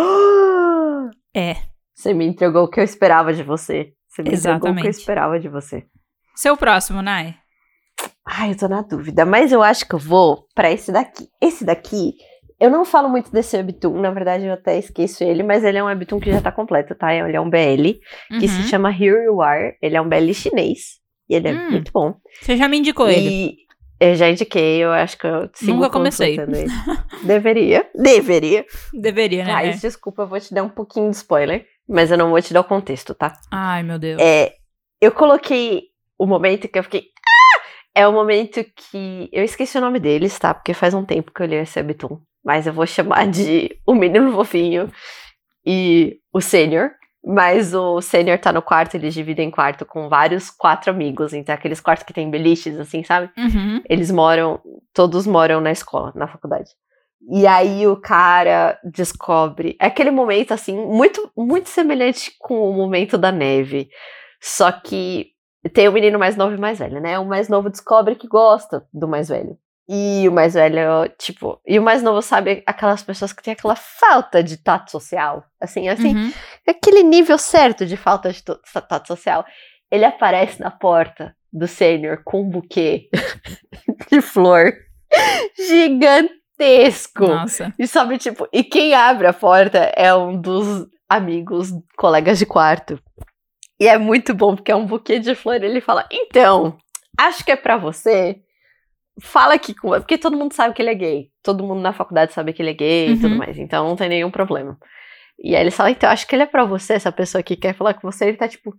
É. 1.36 1.56
Você 1.92 2.14
me 2.14 2.24
entregou 2.24 2.64
o 2.64 2.70
que 2.70 2.80
eu 2.80 2.84
esperava 2.84 3.34
de 3.34 3.42
você. 3.42 3.92
Você 4.08 4.22
me 4.22 4.30
Exatamente. 4.30 4.56
entregou 4.56 4.78
o 4.78 4.80
que 4.80 4.86
eu 4.86 4.90
esperava 4.90 5.38
de 5.38 5.48
você. 5.50 5.84
Seu 6.34 6.56
próximo, 6.56 7.02
Nai. 7.02 7.34
Ai, 8.26 8.52
eu 8.52 8.56
tô 8.56 8.66
na 8.66 8.80
dúvida, 8.80 9.26
mas 9.26 9.52
eu 9.52 9.62
acho 9.62 9.86
que 9.86 9.94
eu 9.94 9.98
vou 9.98 10.46
para 10.54 10.70
esse 10.70 10.90
daqui. 10.90 11.28
Esse 11.38 11.66
daqui, 11.66 12.14
eu 12.58 12.70
não 12.70 12.82
falo 12.82 13.10
muito 13.10 13.30
desse 13.30 13.56
webtoon, 13.58 14.00
na 14.00 14.10
verdade 14.10 14.46
eu 14.46 14.54
até 14.54 14.78
esqueço 14.78 15.22
ele, 15.22 15.42
mas 15.42 15.62
ele 15.64 15.76
é 15.76 15.82
um 15.82 15.86
webtoon 15.86 16.20
que 16.20 16.32
já 16.32 16.40
tá 16.40 16.50
completo, 16.50 16.94
tá? 16.94 17.14
Ele 17.14 17.36
é 17.36 17.40
um 17.40 17.50
BL, 17.50 17.98
que 18.28 18.46
uhum. 18.46 18.48
se 18.48 18.62
chama 18.68 18.90
Here 18.90 19.24
You 19.24 19.42
Are. 19.42 19.76
Ele 19.82 19.96
é 19.96 20.00
um 20.00 20.08
BL 20.08 20.32
chinês, 20.32 20.98
e 21.28 21.34
ele 21.34 21.48
é 21.48 21.52
hum. 21.52 21.70
muito 21.72 21.92
bom. 21.92 22.14
Você 22.40 22.56
já 22.56 22.68
me 22.68 22.78
indicou 22.78 23.10
e... 23.10 23.14
ele. 23.14 23.63
Eu 24.04 24.14
já 24.16 24.28
indiquei, 24.28 24.84
eu 24.84 24.92
acho 24.92 25.16
que 25.16 25.26
eu 25.26 25.50
Nunca 25.62 25.88
comecei. 25.88 26.36
Deveria. 27.22 27.88
Deveria. 27.94 28.66
Deveria, 28.92 29.44
né? 29.44 29.52
Mas, 29.52 29.80
desculpa, 29.80 30.22
eu 30.22 30.26
vou 30.26 30.38
te 30.38 30.52
dar 30.52 30.62
um 30.62 30.68
pouquinho 30.68 31.08
de 31.08 31.16
spoiler, 31.16 31.66
mas 31.88 32.10
eu 32.10 32.18
não 32.18 32.28
vou 32.28 32.42
te 32.42 32.52
dar 32.52 32.60
o 32.60 32.64
contexto, 32.64 33.14
tá? 33.14 33.32
Ai, 33.50 33.82
meu 33.82 33.98
Deus. 33.98 34.20
É, 34.20 34.56
eu 35.00 35.10
coloquei 35.10 35.84
o 36.18 36.26
momento 36.26 36.68
que 36.68 36.78
eu 36.78 36.82
fiquei. 36.82 37.00
Ah! 37.00 38.00
É 38.02 38.06
o 38.06 38.12
momento 38.12 38.62
que. 38.76 39.30
Eu 39.32 39.42
esqueci 39.42 39.78
o 39.78 39.80
nome 39.80 39.98
deles, 39.98 40.38
tá? 40.38 40.52
Porque 40.52 40.74
faz 40.74 40.92
um 40.92 41.04
tempo 41.04 41.32
que 41.32 41.42
eu 41.42 41.46
li 41.46 41.54
esse 41.54 41.78
webtoon. 41.78 42.20
Mas 42.44 42.66
eu 42.66 42.74
vou 42.74 42.86
chamar 42.86 43.26
de 43.26 43.74
O 43.86 43.94
Menino 43.94 44.32
Fofinho 44.32 44.90
e 45.64 46.18
o 46.30 46.42
Sênior. 46.42 46.90
Mas 47.26 47.72
o 47.72 48.02
sênior 48.02 48.38
tá 48.38 48.52
no 48.52 48.60
quarto, 48.60 48.96
eles 48.96 49.14
dividem 49.14 49.50
quarto 49.50 49.86
com 49.86 50.08
vários 50.10 50.50
quatro 50.50 50.90
amigos. 50.90 51.32
Então, 51.32 51.54
aqueles 51.54 51.80
quartos 51.80 52.04
que 52.04 52.12
tem 52.12 52.30
beliches, 52.30 52.78
assim, 52.78 53.02
sabe? 53.02 53.30
Uhum. 53.38 53.82
Eles 53.88 54.10
moram, 54.10 54.60
todos 54.92 55.26
moram 55.26 55.60
na 55.60 55.72
escola, 55.72 56.12
na 56.14 56.28
faculdade. 56.28 56.70
E 57.30 57.46
aí 57.46 57.86
o 57.86 57.96
cara 57.96 58.78
descobre. 58.84 59.76
É 59.80 59.86
aquele 59.86 60.10
momento, 60.10 60.52
assim, 60.52 60.76
muito, 60.76 61.30
muito 61.34 61.70
semelhante 61.70 62.32
com 62.38 62.68
o 62.68 62.74
momento 62.74 63.16
da 63.16 63.32
neve. 63.32 63.88
Só 64.40 64.70
que 64.70 65.28
tem 65.72 65.88
o 65.88 65.92
menino 65.92 66.18
mais 66.18 66.36
novo 66.36 66.54
e 66.54 66.60
mais 66.60 66.78
velho, 66.78 67.00
né? 67.00 67.18
O 67.18 67.24
mais 67.24 67.48
novo 67.48 67.70
descobre 67.70 68.16
que 68.16 68.28
gosta 68.28 68.86
do 68.92 69.08
mais 69.08 69.30
velho. 69.30 69.56
E 69.86 70.26
o 70.26 70.32
mais 70.32 70.54
velho, 70.54 71.08
tipo, 71.18 71.60
e 71.66 71.78
o 71.78 71.82
mais 71.82 72.02
novo 72.02 72.22
sabe 72.22 72.62
aquelas 72.66 73.02
pessoas 73.02 73.34
que 73.34 73.42
têm 73.42 73.52
aquela 73.52 73.76
falta 73.76 74.42
de 74.42 74.56
tato 74.56 74.90
social, 74.90 75.44
assim, 75.60 75.88
assim, 75.88 76.16
uhum. 76.16 76.32
aquele 76.66 77.02
nível 77.02 77.36
certo 77.36 77.84
de 77.84 77.96
falta 77.96 78.32
de 78.32 78.42
tato 78.42 79.06
social. 79.06 79.44
Ele 79.90 80.06
aparece 80.06 80.58
na 80.60 80.70
porta 80.70 81.36
do 81.52 81.68
sênior 81.68 82.22
com 82.24 82.42
um 82.42 82.48
buquê 82.48 83.10
de 84.10 84.22
flor 84.22 84.72
gigantesco. 85.68 87.26
Nossa. 87.26 87.72
E 87.78 87.86
sabe, 87.86 88.16
tipo, 88.16 88.48
e 88.52 88.64
quem 88.64 88.94
abre 88.94 89.26
a 89.26 89.34
porta 89.34 89.92
é 89.96 90.14
um 90.14 90.40
dos 90.40 90.86
amigos, 91.08 91.70
colegas 91.96 92.38
de 92.38 92.46
quarto. 92.46 92.98
E 93.78 93.86
é 93.86 93.98
muito 93.98 94.34
bom, 94.34 94.56
porque 94.56 94.72
é 94.72 94.76
um 94.76 94.86
buquê 94.86 95.18
de 95.18 95.34
flor. 95.34 95.62
Ele 95.62 95.80
fala: 95.80 96.08
Então, 96.10 96.76
acho 97.18 97.44
que 97.44 97.52
é 97.52 97.56
para 97.56 97.76
você 97.76 98.40
fala 99.20 99.54
aqui 99.54 99.74
com. 99.74 99.90
Porque 99.90 100.18
todo 100.18 100.36
mundo 100.36 100.52
sabe 100.52 100.74
que 100.74 100.82
ele 100.82 100.90
é 100.90 100.94
gay. 100.94 101.30
Todo 101.42 101.64
mundo 101.64 101.80
na 101.80 101.92
faculdade 101.92 102.32
sabe 102.32 102.52
que 102.52 102.62
ele 102.62 102.70
é 102.70 102.74
gay 102.74 103.08
uhum. 103.08 103.14
e 103.14 103.20
tudo 103.20 103.32
uhum. 103.32 103.38
mais. 103.38 103.58
Então 103.58 103.88
não 103.88 103.96
tem 103.96 104.08
nenhum 104.08 104.30
problema. 104.30 104.78
E 105.38 105.54
aí 105.54 105.62
ele 105.62 105.70
fala, 105.70 105.90
então, 105.90 106.10
acho 106.10 106.26
que 106.26 106.34
ele 106.34 106.44
é 106.44 106.46
pra 106.46 106.64
você, 106.64 106.94
essa 106.94 107.10
pessoa 107.10 107.42
que 107.42 107.56
quer 107.56 107.74
falar 107.74 107.94
com 107.94 108.10
você, 108.10 108.26
ele 108.26 108.36
tá 108.36 108.48
tipo. 108.48 108.74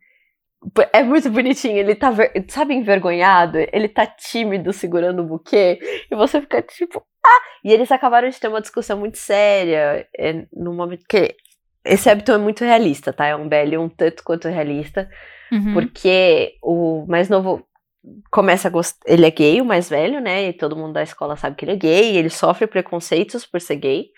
É 0.92 1.04
muito 1.04 1.30
bonitinho, 1.30 1.78
ele 1.78 1.94
tá, 1.94 2.12
sabe, 2.48 2.74
envergonhado, 2.74 3.60
ele 3.72 3.88
tá 3.88 4.08
tímido 4.08 4.74
segurando 4.74 5.22
o 5.22 5.26
buquê, 5.26 5.78
e 6.10 6.16
você 6.16 6.42
fica 6.42 6.60
tipo, 6.60 7.06
ah! 7.24 7.42
E 7.64 7.72
eles 7.72 7.92
acabaram 7.92 8.28
de 8.30 8.40
ter 8.40 8.48
uma 8.48 8.62
discussão 8.62 8.98
muito 8.98 9.18
séria, 9.18 10.08
é, 10.18 10.46
no 10.54 10.74
momento 10.74 11.06
que. 11.08 11.36
Esse 11.84 12.10
hábito 12.10 12.32
é 12.32 12.38
muito 12.40 12.66
realista, 12.66 13.14
tá? 13.14 13.28
É 13.28 13.36
um 13.36 13.48
BL 13.48 13.78
um 13.78 13.88
tanto 13.88 14.24
quanto 14.24 14.48
realista, 14.48 15.08
uhum. 15.52 15.76
porque 15.76 16.56
o 16.64 17.06
mais 17.08 17.30
novo 17.30 17.64
começa 18.32 18.68
a 18.68 18.72
gostar. 18.72 19.00
Ele 19.06 19.26
é 19.26 19.32
gay, 19.32 19.62
o 19.62 19.66
mais 19.66 19.90
velho, 19.90 20.20
né? 20.20 20.50
E 20.50 20.54
todo 20.54 20.76
mundo 20.76 20.94
da 20.94 21.04
escola 21.04 21.36
sabe 21.36 21.56
que 21.56 21.66
ele 21.66 21.74
é 21.74 21.76
gay. 21.76 22.18
ele 22.18 22.30
sofre 22.30 22.68
preconceitos 22.68 23.46
por 23.46 23.60
ser 23.62 23.78
gay. 23.78 24.10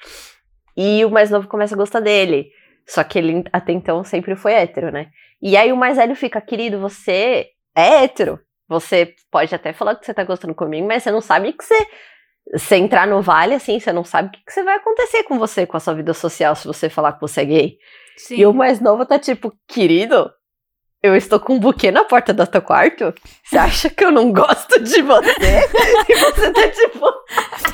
E 0.76 1.04
o 1.06 1.10
mais 1.10 1.30
novo 1.30 1.48
começa 1.48 1.76
a 1.76 1.78
gostar 1.78 2.00
dele. 2.00 2.50
Só 2.88 3.04
que 3.04 3.18
ele 3.20 3.44
até 3.52 3.74
então 3.74 4.04
sempre 4.04 4.36
foi 4.36 4.54
hétero, 4.54 4.92
né? 4.92 5.10
E 5.42 5.58
aí 5.58 5.72
o 5.72 5.78
mais 5.78 5.98
velho 5.98 6.16
fica, 6.16 6.40
querido, 6.40 6.80
você 6.80 7.48
é 7.76 8.04
hétero. 8.04 8.40
Você 8.68 9.14
pode 9.32 9.54
até 9.54 9.74
falar 9.74 9.96
que 9.96 10.06
você 10.06 10.14
tá 10.14 10.24
gostando 10.24 10.54
comigo, 10.54 10.88
mas 10.88 11.04
você 11.04 11.12
não 11.12 11.22
sabe 11.22 11.54
que 11.54 11.64
você. 11.64 11.88
Entrar 12.72 13.06
no 13.06 13.22
vale, 13.22 13.56
assim, 13.56 13.78
você 13.78 13.92
não 13.92 14.06
sabe 14.06 14.30
o 14.30 14.32
que, 14.32 14.46
que 14.46 14.54
você 14.54 14.64
vai 14.64 14.78
acontecer 14.78 15.24
com 15.24 15.38
você, 15.38 15.68
com 15.68 15.76
a 15.76 15.82
sua 15.82 15.94
vida 15.94 16.14
social, 16.14 16.56
se 16.56 16.66
você 16.66 16.90
falar 16.90 17.12
que 17.12 17.20
você 17.20 17.42
é 17.42 17.46
gay. 17.46 17.78
Sim. 18.16 18.36
E 18.38 18.46
o 18.46 18.54
mais 18.54 18.80
novo 18.80 19.06
tá 19.06 19.20
tipo, 19.20 19.54
querido, 19.68 20.32
eu 21.02 21.16
estou 21.16 21.40
com 21.40 21.56
um 21.56 21.60
buquê 21.60 21.92
na 21.92 22.04
porta 22.04 22.34
do 22.34 22.46
teu 22.48 22.62
quarto? 22.62 23.14
Você 23.44 23.58
acha 23.58 23.90
que 23.90 24.04
eu 24.04 24.12
não 24.12 24.32
gosto 24.32 24.80
de 24.80 25.02
você? 25.02 25.70
e 26.10 26.16
você 26.16 26.52
tá 26.52 26.68
tipo. 26.70 27.06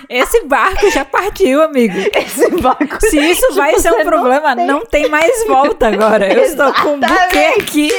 Esse 0.10 0.46
barco 0.46 0.90
já 0.92 1.06
partiu, 1.06 1.62
amigo. 1.62 1.98
Esse 2.14 2.50
barco. 2.62 3.00
Se 3.02 3.18
isso 3.18 3.42
tipo, 3.42 3.56
vai 3.56 3.80
ser 3.80 3.94
um 3.94 4.04
problema, 4.04 4.56
não 4.56 4.56
tem... 4.56 4.68
não 4.68 4.86
tem... 4.86 5.10
mais 5.10 5.48
volta 5.48 5.88
agora. 5.88 6.32
Eu 6.32 6.44
estou 6.44 6.74
com 6.74 6.96
um 6.96 7.00
buquê 7.00 7.62
aqui. 7.62 7.90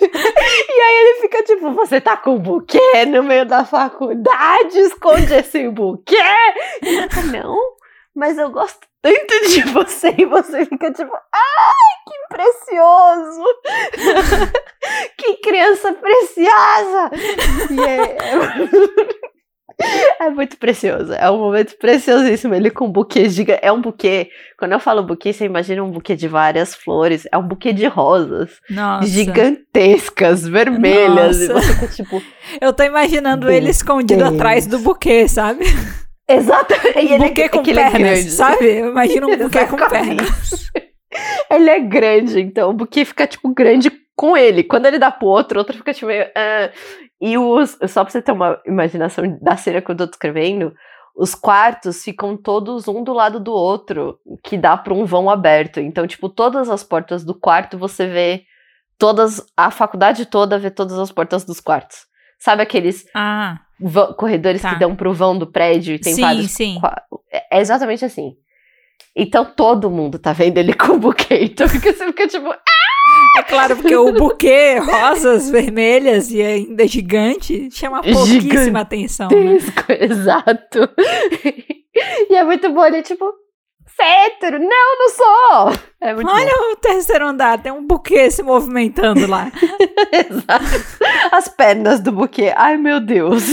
e 0.00 0.80
aí 0.80 0.96
ele 0.96 1.20
fica 1.20 1.42
tipo, 1.44 1.70
você 1.72 2.00
tá 2.00 2.16
com 2.16 2.36
um 2.36 2.38
buquê 2.38 3.04
no 3.06 3.22
meio 3.22 3.46
da 3.46 3.64
faculdade, 3.64 4.78
esconde 4.78 5.32
esse 5.32 5.68
buquê. 5.68 6.16
E 6.82 7.22
não, 7.30 7.56
mas 8.14 8.36
eu 8.36 8.50
gosto 8.50 8.89
tanto 9.02 9.48
de 9.48 9.62
você 9.72 10.14
e 10.16 10.24
você 10.24 10.64
fica 10.66 10.92
tipo, 10.92 11.12
ai, 11.12 11.94
que 12.06 12.14
precioso! 12.28 13.44
que 15.16 15.34
criança 15.36 15.92
preciosa! 15.94 17.10
E 17.70 17.80
é, 17.80 18.16
é, 20.26 20.30
muito 20.30 20.58
precioso, 20.58 21.12
é 21.12 21.30
um 21.30 21.38
momento 21.38 21.76
preciosíssimo. 21.78 22.54
Ele 22.54 22.70
com 22.70 22.86
um 22.86 22.92
buquê 22.92 23.28
gigante. 23.28 23.60
É 23.62 23.72
um 23.72 23.80
buquê. 23.80 24.28
Quando 24.58 24.72
eu 24.72 24.80
falo 24.80 25.02
buquê, 25.02 25.32
você 25.32 25.46
imagina 25.46 25.82
um 25.82 25.90
buquê 25.90 26.14
de 26.14 26.28
várias 26.28 26.74
flores. 26.74 27.26
É 27.32 27.38
um 27.38 27.46
buquê 27.46 27.72
de 27.72 27.86
rosas 27.86 28.60
Nossa. 28.68 29.06
gigantescas, 29.06 30.46
vermelhas. 30.46 31.48
Nossa. 31.48 31.60
E 31.60 31.74
você 31.74 31.86
tá 31.86 31.92
tipo. 31.92 32.22
Eu 32.60 32.72
tô 32.72 32.82
imaginando 32.82 33.50
ele 33.50 33.70
escondido 33.70 34.22
Deus. 34.22 34.34
atrás 34.34 34.66
do 34.66 34.78
buquê, 34.78 35.26
sabe? 35.26 35.64
Exatamente. 36.30 36.98
Um 36.98 37.14
ele 37.14 37.28
buquê 37.28 37.42
é, 37.42 37.48
com 37.48 37.62
pernas, 37.62 38.26
é 38.26 38.30
sabe? 38.30 38.66
Eu 38.66 38.90
imagino 38.90 39.28
um 39.28 39.36
buquê 39.36 39.66
com 39.66 39.76
pernas. 39.76 40.70
ele 41.50 41.70
é 41.70 41.80
grande, 41.80 42.40
então 42.40 42.70
o 42.70 42.72
buquê 42.72 43.04
fica, 43.04 43.26
tipo, 43.26 43.52
grande 43.52 43.90
com 44.16 44.36
ele. 44.36 44.62
Quando 44.62 44.86
ele 44.86 44.98
dá 44.98 45.10
pro 45.10 45.28
outro, 45.28 45.58
o 45.58 45.60
outro 45.60 45.76
fica, 45.76 45.92
tipo, 45.92 46.06
meio... 46.06 46.24
Uh, 46.24 46.70
e 47.20 47.38
os... 47.38 47.78
Só 47.88 48.04
pra 48.04 48.10
você 48.10 48.22
ter 48.22 48.32
uma 48.32 48.60
imaginação 48.66 49.24
da 49.40 49.56
cena 49.56 49.80
que 49.80 49.90
eu 49.90 49.96
tô 49.96 50.06
descrevendo, 50.06 50.72
os 51.16 51.34
quartos 51.34 52.02
ficam 52.04 52.36
todos 52.36 52.86
um 52.86 53.02
do 53.02 53.12
lado 53.12 53.40
do 53.40 53.52
outro, 53.52 54.18
que 54.44 54.56
dá 54.56 54.76
para 54.76 54.94
um 54.94 55.04
vão 55.04 55.28
aberto. 55.28 55.80
Então, 55.80 56.06
tipo, 56.06 56.28
todas 56.28 56.70
as 56.70 56.84
portas 56.84 57.24
do 57.24 57.34
quarto 57.34 57.78
você 57.78 58.06
vê 58.06 58.44
todas... 58.98 59.44
A 59.56 59.70
faculdade 59.70 60.26
toda 60.26 60.58
vê 60.58 60.70
todas 60.70 60.98
as 60.98 61.10
portas 61.10 61.44
dos 61.44 61.60
quartos. 61.60 62.08
Sabe 62.38 62.62
aqueles 62.62 63.04
ah, 63.14 63.58
corredores 64.16 64.62
tá. 64.62 64.70
que 64.70 64.78
dão 64.78 64.94
pro 64.94 65.12
vão 65.12 65.36
do 65.38 65.46
prédio 65.46 65.94
e 65.94 65.98
tem 65.98 66.14
sim, 66.14 66.20
vários. 66.20 66.50
Sim. 66.50 66.80
É, 67.32 67.58
é 67.58 67.60
exatamente 67.60 68.04
assim. 68.04 68.36
Então 69.14 69.44
todo 69.44 69.90
mundo 69.90 70.18
tá 70.18 70.32
vendo 70.32 70.58
ele 70.58 70.72
com 70.74 70.92
o 70.92 70.98
buquê. 70.98 71.38
Então 71.42 71.68
fica, 71.68 71.92
você 71.92 72.06
fica 72.06 72.26
tipo. 72.26 72.52
É 73.36 73.42
claro, 73.42 73.76
porque 73.76 73.94
o 73.94 74.12
buquê, 74.12 74.78
rosas 74.78 75.50
vermelhas 75.50 76.30
e 76.30 76.42
ainda 76.42 76.86
gigante, 76.86 77.68
chama 77.70 78.02
pouquíssima 78.02 78.80
atenção. 78.80 79.28
Né? 79.28 79.58
Exato. 80.00 80.88
E 82.28 82.34
é 82.34 82.44
muito 82.44 82.72
bom, 82.72 82.84
ele 82.84 82.98
é 82.98 83.02
tipo, 83.02 83.24
hétero. 84.00 84.58
Não, 84.58 84.98
não 84.98 85.08
sou. 85.10 85.90
É 86.00 86.14
Olha 86.14 86.56
bom. 86.56 86.72
o 86.72 86.76
terceiro 86.76 87.26
andar, 87.26 87.62
tem 87.62 87.70
um 87.70 87.86
buquê 87.86 88.30
se 88.30 88.42
movimentando 88.42 89.26
lá. 89.26 89.52
Exato. 90.12 90.98
As 91.30 91.48
pernas 91.48 92.00
do 92.00 92.10
buquê. 92.10 92.52
Ai, 92.56 92.76
meu 92.76 93.00
Deus. 93.00 93.44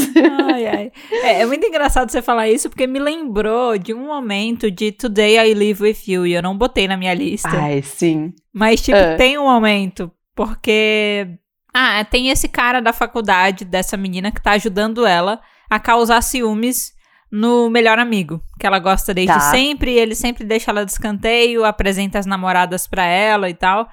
Ai, 0.49 0.67
ai. 0.67 0.91
É, 1.11 1.41
é, 1.41 1.45
muito 1.45 1.65
engraçado 1.65 2.09
você 2.09 2.21
falar 2.21 2.47
isso, 2.47 2.69
porque 2.69 2.87
me 2.87 2.99
lembrou 2.99 3.77
de 3.77 3.93
um 3.93 4.05
momento 4.05 4.71
de 4.71 4.91
Today 4.91 5.37
I 5.37 5.53
Live 5.53 5.83
With 5.83 5.97
You, 6.07 6.25
e 6.25 6.33
eu 6.33 6.41
não 6.41 6.57
botei 6.57 6.87
na 6.87 6.95
minha 6.95 7.13
lista. 7.13 7.49
Ai, 7.49 7.81
sim. 7.81 8.33
Mas, 8.53 8.81
tipo, 8.81 8.97
uh. 8.97 9.17
tem 9.17 9.37
um 9.37 9.43
momento, 9.43 10.11
porque... 10.35 11.27
Ah, 11.73 12.03
tem 12.05 12.29
esse 12.29 12.47
cara 12.47 12.81
da 12.81 12.93
faculdade, 12.93 13.65
dessa 13.65 13.95
menina, 13.97 14.31
que 14.31 14.41
tá 14.41 14.51
ajudando 14.51 15.05
ela 15.05 15.39
a 15.69 15.79
causar 15.79 16.21
ciúmes 16.23 16.96
no 17.31 17.69
melhor 17.69 17.99
amigo, 17.99 18.41
que 18.59 18.65
ela 18.65 18.79
gosta 18.79 19.13
desde 19.13 19.33
tá. 19.33 19.39
sempre, 19.39 19.91
ele 19.93 20.15
sempre 20.15 20.43
deixa 20.43 20.71
ela 20.71 20.85
de 20.85 20.91
escanteio, 20.91 21.65
apresenta 21.65 22.19
as 22.19 22.25
namoradas 22.25 22.87
pra 22.87 23.05
ela 23.05 23.49
e 23.49 23.53
tal. 23.53 23.87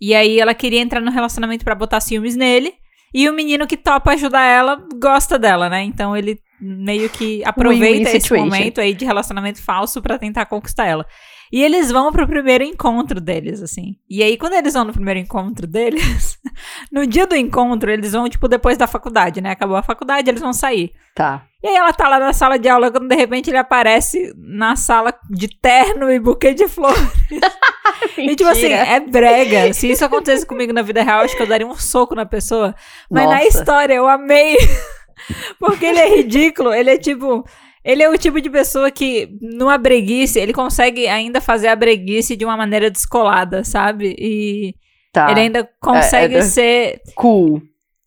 E 0.00 0.14
aí 0.14 0.40
ela 0.40 0.54
queria 0.54 0.80
entrar 0.80 1.00
no 1.00 1.10
relacionamento 1.10 1.64
para 1.64 1.74
botar 1.74 2.00
ciúmes 2.00 2.34
nele, 2.34 2.74
e 3.14 3.28
o 3.28 3.32
menino 3.32 3.66
que 3.66 3.76
topa 3.76 4.12
ajudar 4.12 4.44
ela 4.44 4.82
gosta 5.00 5.38
dela, 5.38 5.68
né? 5.68 5.82
Então 5.82 6.16
ele 6.16 6.40
meio 6.60 7.10
que 7.10 7.42
aproveita 7.44 8.10
esse 8.10 8.32
momento 8.34 8.80
aí 8.80 8.94
de 8.94 9.04
relacionamento 9.04 9.62
falso 9.62 10.00
para 10.00 10.18
tentar 10.18 10.46
conquistar 10.46 10.86
ela. 10.86 11.06
E 11.52 11.62
eles 11.62 11.90
vão 11.90 12.10
pro 12.10 12.26
primeiro 12.26 12.64
encontro 12.64 13.20
deles, 13.20 13.62
assim. 13.62 13.96
E 14.08 14.22
aí, 14.22 14.38
quando 14.38 14.54
eles 14.54 14.72
vão 14.72 14.84
no 14.84 14.92
primeiro 14.92 15.20
encontro 15.20 15.66
deles, 15.66 16.38
no 16.90 17.06
dia 17.06 17.26
do 17.26 17.36
encontro, 17.36 17.90
eles 17.90 18.12
vão, 18.12 18.26
tipo, 18.26 18.48
depois 18.48 18.78
da 18.78 18.86
faculdade, 18.86 19.42
né? 19.42 19.50
Acabou 19.50 19.76
a 19.76 19.82
faculdade, 19.82 20.30
eles 20.30 20.40
vão 20.40 20.54
sair. 20.54 20.92
Tá. 21.14 21.44
E 21.62 21.68
aí 21.68 21.76
ela 21.76 21.92
tá 21.92 22.08
lá 22.08 22.18
na 22.18 22.32
sala 22.32 22.58
de 22.58 22.70
aula, 22.70 22.90
quando 22.90 23.06
de 23.06 23.14
repente 23.14 23.50
ele 23.50 23.58
aparece 23.58 24.32
na 24.36 24.76
sala 24.76 25.12
de 25.30 25.46
terno 25.46 26.10
e 26.10 26.18
buquê 26.18 26.54
de 26.54 26.66
flores. 26.66 26.98
e 28.16 28.34
tipo 28.34 28.48
assim, 28.48 28.72
é 28.72 28.98
brega. 28.98 29.74
Se 29.74 29.90
isso 29.90 30.04
acontecesse 30.06 30.46
comigo 30.46 30.72
na 30.72 30.80
vida 30.80 31.02
real, 31.02 31.20
acho 31.20 31.36
que 31.36 31.42
eu 31.42 31.46
daria 31.46 31.66
um 31.66 31.76
soco 31.76 32.14
na 32.14 32.24
pessoa. 32.24 32.74
Mas 33.10 33.24
Nossa. 33.24 33.36
na 33.36 33.44
história, 33.44 33.94
eu 33.94 34.08
amei. 34.08 34.56
Porque 35.60 35.84
ele 35.84 35.98
é 36.00 36.16
ridículo, 36.16 36.72
ele 36.72 36.90
é 36.90 36.96
tipo. 36.96 37.44
Ele 37.84 38.02
é 38.02 38.08
o 38.08 38.16
tipo 38.16 38.40
de 38.40 38.48
pessoa 38.48 38.90
que, 38.90 39.28
numa 39.40 39.76
breguice, 39.76 40.38
ele 40.38 40.52
consegue 40.52 41.08
ainda 41.08 41.40
fazer 41.40 41.68
a 41.68 41.76
breguice 41.76 42.36
de 42.36 42.44
uma 42.44 42.56
maneira 42.56 42.90
descolada, 42.90 43.64
sabe? 43.64 44.14
E 44.18 44.74
tá. 45.12 45.30
ele 45.30 45.40
ainda 45.40 45.68
consegue 45.80 46.36
é, 46.36 46.38
é 46.38 46.42
ser. 46.42 47.00
Cool. 47.16 47.60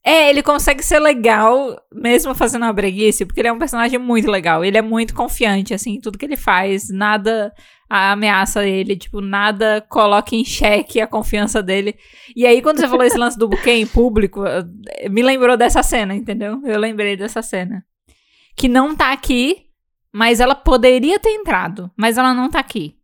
É, 0.07 0.29
ele 0.29 0.43
consegue 0.43 0.83
ser 0.83 0.99
legal, 0.99 1.75
mesmo 1.91 2.35
fazendo 2.35 2.61
uma 2.61 2.71
breguice, 2.71 3.25
porque 3.25 3.41
ele 3.41 3.47
é 3.47 3.51
um 3.51 3.57
personagem 3.57 3.97
muito 3.97 4.29
legal. 4.29 4.63
Ele 4.63 4.77
é 4.77 4.81
muito 4.81 5.15
confiante, 5.15 5.73
assim, 5.73 5.95
em 5.95 5.99
tudo 5.99 6.17
que 6.17 6.25
ele 6.25 6.37
faz. 6.37 6.89
Nada 6.89 7.51
ameaça 7.89 8.65
ele, 8.65 8.95
tipo, 8.95 9.19
nada 9.19 9.83
coloca 9.89 10.35
em 10.35 10.45
xeque 10.45 11.01
a 11.01 11.07
confiança 11.07 11.61
dele. 11.61 11.95
E 12.35 12.45
aí, 12.45 12.61
quando 12.61 12.79
você 12.79 12.87
falou 12.87 13.03
esse 13.03 13.17
lance 13.17 13.37
do 13.37 13.47
buquê 13.47 13.71
em 13.71 13.87
público, 13.87 14.43
me 15.09 15.21
lembrou 15.21 15.57
dessa 15.57 15.81
cena, 15.83 16.15
entendeu? 16.15 16.61
Eu 16.63 16.79
lembrei 16.79 17.17
dessa 17.17 17.41
cena. 17.41 17.83
Que 18.55 18.67
não 18.67 18.95
tá 18.95 19.11
aqui, 19.11 19.64
mas 20.15 20.39
ela 20.39 20.55
poderia 20.55 21.19
ter 21.19 21.31
entrado, 21.31 21.91
mas 21.97 22.17
ela 22.17 22.33
não 22.33 22.49
tá 22.49 22.57
aqui. 22.57 22.95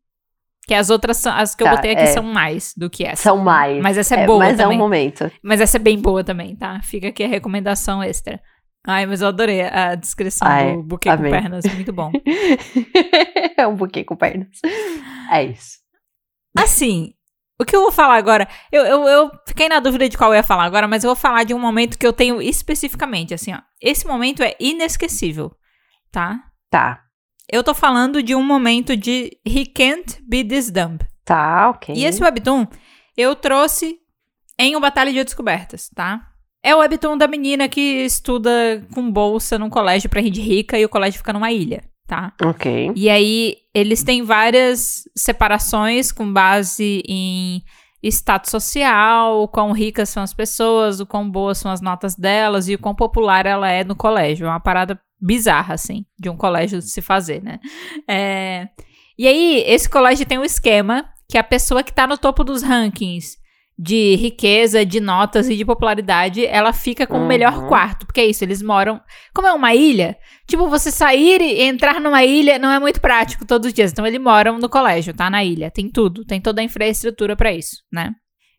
Que 0.65 0.73
as 0.73 0.89
outras, 0.89 1.27
as 1.27 1.53
que 1.53 1.61
tá, 1.61 1.69
eu 1.69 1.75
botei 1.75 1.91
aqui 1.91 2.03
é. 2.03 2.05
são 2.05 2.23
mais 2.23 2.73
do 2.77 2.89
que 2.89 3.03
essa. 3.03 3.23
São 3.23 3.37
mais. 3.37 3.83
Mas 3.83 3.97
essa 3.97 4.15
é, 4.15 4.23
é 4.23 4.25
boa 4.25 4.39
mas 4.39 4.55
também. 4.55 4.65
Mas 4.65 4.73
é 4.73 4.77
um 4.77 4.79
momento. 4.81 5.31
Mas 5.43 5.59
essa 5.59 5.75
é 5.75 5.79
bem 5.79 5.99
boa 5.99 6.23
também, 6.23 6.55
tá? 6.55 6.79
Fica 6.81 7.09
aqui 7.09 7.21
a 7.21 7.27
recomendação 7.27 8.01
extra. 8.01 8.39
Ai, 8.87 9.05
mas 9.05 9.21
eu 9.21 9.27
adorei 9.27 9.61
a 9.61 9.93
descrição 9.95 10.47
Ai, 10.47 10.77
do 10.77 10.83
buquê 10.83 11.09
amei. 11.09 11.29
com 11.29 11.37
pernas, 11.37 11.65
muito 11.65 11.91
bom. 11.91 12.13
é 13.57 13.67
um 13.67 13.75
buquê 13.75 14.05
com 14.05 14.15
pernas. 14.15 14.47
É 15.29 15.43
isso. 15.43 15.79
Assim, 16.57 17.13
o 17.59 17.65
que 17.65 17.75
eu 17.75 17.81
vou 17.81 17.91
falar 17.91 18.15
agora? 18.15 18.47
Eu, 18.71 18.85
eu, 18.85 19.03
eu 19.03 19.31
fiquei 19.45 19.67
na 19.67 19.81
dúvida 19.81 20.07
de 20.07 20.17
qual 20.17 20.31
eu 20.31 20.37
ia 20.37 20.43
falar 20.43 20.63
agora, 20.63 20.87
mas 20.87 21.03
eu 21.03 21.09
vou 21.09 21.15
falar 21.17 21.43
de 21.43 21.53
um 21.53 21.59
momento 21.59 21.97
que 21.97 22.07
eu 22.07 22.13
tenho 22.13 22.41
especificamente, 22.41 23.33
assim, 23.33 23.53
ó. 23.53 23.59
Esse 23.81 24.07
momento 24.07 24.41
é 24.41 24.55
inesquecível, 24.61 25.51
tá? 26.09 26.39
Tá. 26.71 27.03
Eu 27.51 27.65
tô 27.65 27.73
falando 27.73 28.23
de 28.23 28.33
um 28.33 28.41
momento 28.41 28.95
de 28.95 29.37
He 29.45 29.65
Can't 29.65 30.23
Be 30.25 30.41
This 30.41 30.71
Dumb. 30.71 30.99
Tá, 31.25 31.69
ok. 31.69 31.93
E 31.93 32.05
esse 32.05 32.23
webtoon 32.23 32.65
eu 33.17 33.35
trouxe 33.35 33.99
em 34.57 34.75
o 34.77 34.79
Batalha 34.79 35.11
de 35.11 35.21
Descobertas, 35.21 35.89
tá? 35.93 36.29
É 36.63 36.73
o 36.73 36.79
webtoon 36.79 37.17
da 37.17 37.27
menina 37.27 37.67
que 37.67 38.05
estuda 38.05 38.87
com 38.93 39.11
bolsa 39.11 39.59
num 39.59 39.69
colégio 39.69 40.09
pra 40.09 40.21
gente 40.21 40.39
rica 40.39 40.79
e 40.79 40.85
o 40.85 40.89
colégio 40.89 41.17
fica 41.17 41.33
numa 41.33 41.51
ilha, 41.51 41.83
tá? 42.07 42.33
Ok. 42.41 42.93
E 42.95 43.09
aí 43.09 43.57
eles 43.73 44.01
têm 44.01 44.23
várias 44.23 45.03
separações 45.13 46.09
com 46.09 46.31
base 46.31 47.03
em 47.05 47.61
status 48.01 48.49
social, 48.49 49.41
o 49.41 49.47
quão 49.47 49.73
ricas 49.73 50.07
são 50.07 50.23
as 50.23 50.33
pessoas, 50.33 51.01
o 51.01 51.05
quão 51.05 51.29
boas 51.29 51.57
são 51.57 51.69
as 51.69 51.81
notas 51.81 52.15
delas 52.15 52.69
e 52.69 52.75
o 52.75 52.79
quão 52.79 52.95
popular 52.95 53.45
ela 53.45 53.69
é 53.69 53.83
no 53.83 53.95
colégio. 53.95 54.45
É 54.45 54.49
uma 54.49 54.59
parada 54.59 54.99
bizarra, 55.21 55.73
assim, 55.73 56.05
de 56.19 56.29
um 56.29 56.35
colégio 56.35 56.81
se 56.81 57.01
fazer, 57.01 57.43
né? 57.43 57.59
É... 58.09 58.67
E 59.17 59.27
aí, 59.27 59.63
esse 59.67 59.89
colégio 59.89 60.25
tem 60.25 60.39
um 60.39 60.43
esquema 60.43 61.05
que 61.29 61.37
a 61.37 61.43
pessoa 61.43 61.83
que 61.83 61.93
tá 61.93 62.07
no 62.07 62.17
topo 62.17 62.43
dos 62.43 62.63
rankings 62.63 63.39
de 63.77 64.15
riqueza, 64.15 64.85
de 64.85 64.99
notas 64.99 65.49
e 65.49 65.55
de 65.55 65.65
popularidade, 65.65 66.45
ela 66.45 66.71
fica 66.71 67.07
com 67.07 67.17
uhum. 67.17 67.25
o 67.25 67.27
melhor 67.27 67.57
uhum. 67.57 67.67
quarto. 67.67 68.05
Porque 68.05 68.21
é 68.21 68.25
isso, 68.25 68.43
eles 68.43 68.61
moram. 68.61 69.01
Como 69.33 69.47
é 69.47 69.53
uma 69.53 69.73
ilha, 69.73 70.17
tipo, 70.47 70.69
você 70.69 70.91
sair 70.91 71.41
e 71.41 71.63
entrar 71.63 71.99
numa 71.99 72.23
ilha 72.23 72.59
não 72.59 72.71
é 72.71 72.79
muito 72.79 73.01
prático 73.01 73.45
todos 73.45 73.67
os 73.67 73.73
dias. 73.73 73.91
Então, 73.91 74.05
eles 74.05 74.21
moram 74.21 74.59
no 74.59 74.69
colégio, 74.69 75.13
tá? 75.13 75.29
Na 75.29 75.43
ilha. 75.43 75.71
Tem 75.71 75.89
tudo, 75.89 76.23
tem 76.25 76.39
toda 76.39 76.61
a 76.61 76.63
infraestrutura 76.63 77.35
para 77.35 77.51
isso, 77.51 77.77
né? 77.91 78.11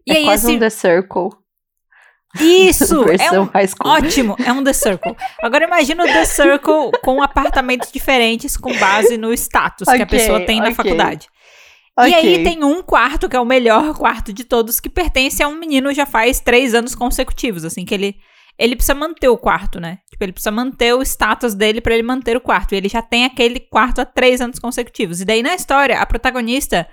E 0.07 0.13
é 0.13 0.17
aí, 0.17 0.25
quase 0.25 0.47
esse... 0.47 0.57
um 0.57 0.59
The 0.59 0.71
Circle. 0.71 1.41
Isso! 2.41 3.05
é 3.18 3.41
um, 3.41 3.49
ótimo! 3.85 4.37
É 4.45 4.53
um 4.53 4.64
The 4.64 4.72
Circle. 4.72 5.16
Agora 5.43 5.64
imagina 5.64 6.05
o 6.05 6.07
The 6.07 6.24
Circle 6.24 6.93
com 7.03 7.22
apartamentos 7.22 7.91
diferentes 7.93 8.57
com 8.57 8.72
base 8.78 9.16
no 9.18 9.33
status 9.33 9.87
okay, 9.87 9.99
que 9.99 10.03
a 10.03 10.07
pessoa 10.07 10.41
tem 10.41 10.59
okay. 10.61 10.70
na 10.70 10.74
faculdade. 10.74 11.28
Okay. 11.99 12.11
E 12.11 12.14
aí 12.14 12.43
tem 12.43 12.64
um 12.64 12.83
quarto, 12.83 13.28
que 13.28 13.37
é 13.37 13.41
o 13.41 13.45
melhor 13.45 13.95
quarto 13.95 14.33
de 14.33 14.45
todos, 14.45 14.80
que 14.80 14.89
pertence 14.89 15.43
a 15.43 15.49
um 15.49 15.59
menino 15.59 15.93
já 15.93 16.07
faz 16.07 16.41
três 16.41 16.74
anos 16.74 16.95
consecutivos, 16.95 17.64
assim, 17.64 17.85
que 17.85 17.95
ele 17.95 18.16
ele 18.59 18.76
precisa 18.76 18.95
manter 18.95 19.28
o 19.28 19.37
quarto, 19.37 19.80
né? 19.80 19.99
Tipo, 20.11 20.24
ele 20.24 20.33
precisa 20.33 20.51
manter 20.51 20.95
o 20.95 21.03
status 21.03 21.55
dele 21.55 21.80
para 21.80 21.95
ele 21.95 22.03
manter 22.03 22.37
o 22.37 22.41
quarto. 22.41 22.74
E 22.74 22.76
ele 22.76 22.89
já 22.89 23.03
tem 23.03 23.24
aquele 23.24 23.59
quarto 23.59 24.01
há 24.01 24.05
três 24.05 24.41
anos 24.41 24.59
consecutivos. 24.59 25.20
E 25.20 25.24
daí 25.24 25.43
na 25.43 25.55
história, 25.55 25.99
a 25.99 26.07
protagonista, 26.07 26.87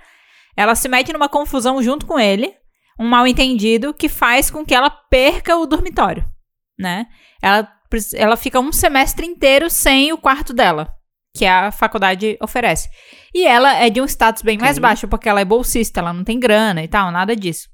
ela 0.56 0.74
se 0.74 0.88
mete 0.88 1.12
numa 1.12 1.28
confusão 1.28 1.82
junto 1.82 2.06
com 2.06 2.18
ele, 2.18 2.52
um 3.00 3.08
mal 3.08 3.26
entendido 3.26 3.94
que 3.94 4.10
faz 4.10 4.50
com 4.50 4.62
que 4.62 4.74
ela 4.74 4.90
perca 4.90 5.56
o 5.56 5.66
dormitório, 5.66 6.22
né? 6.78 7.06
Ela, 7.40 7.66
ela 8.14 8.36
fica 8.36 8.60
um 8.60 8.70
semestre 8.70 9.26
inteiro 9.26 9.70
sem 9.70 10.12
o 10.12 10.18
quarto 10.18 10.52
dela, 10.52 10.92
que 11.34 11.46
a 11.46 11.72
faculdade 11.72 12.36
oferece. 12.42 12.90
E 13.34 13.46
ela 13.46 13.74
é 13.74 13.88
de 13.88 14.02
um 14.02 14.04
status 14.04 14.42
bem 14.42 14.58
mais 14.58 14.78
baixo, 14.78 15.08
porque 15.08 15.30
ela 15.30 15.40
é 15.40 15.44
bolsista, 15.46 16.00
ela 16.00 16.12
não 16.12 16.22
tem 16.22 16.38
grana 16.38 16.84
e 16.84 16.88
tal, 16.88 17.10
nada 17.10 17.34
disso. 17.34 17.70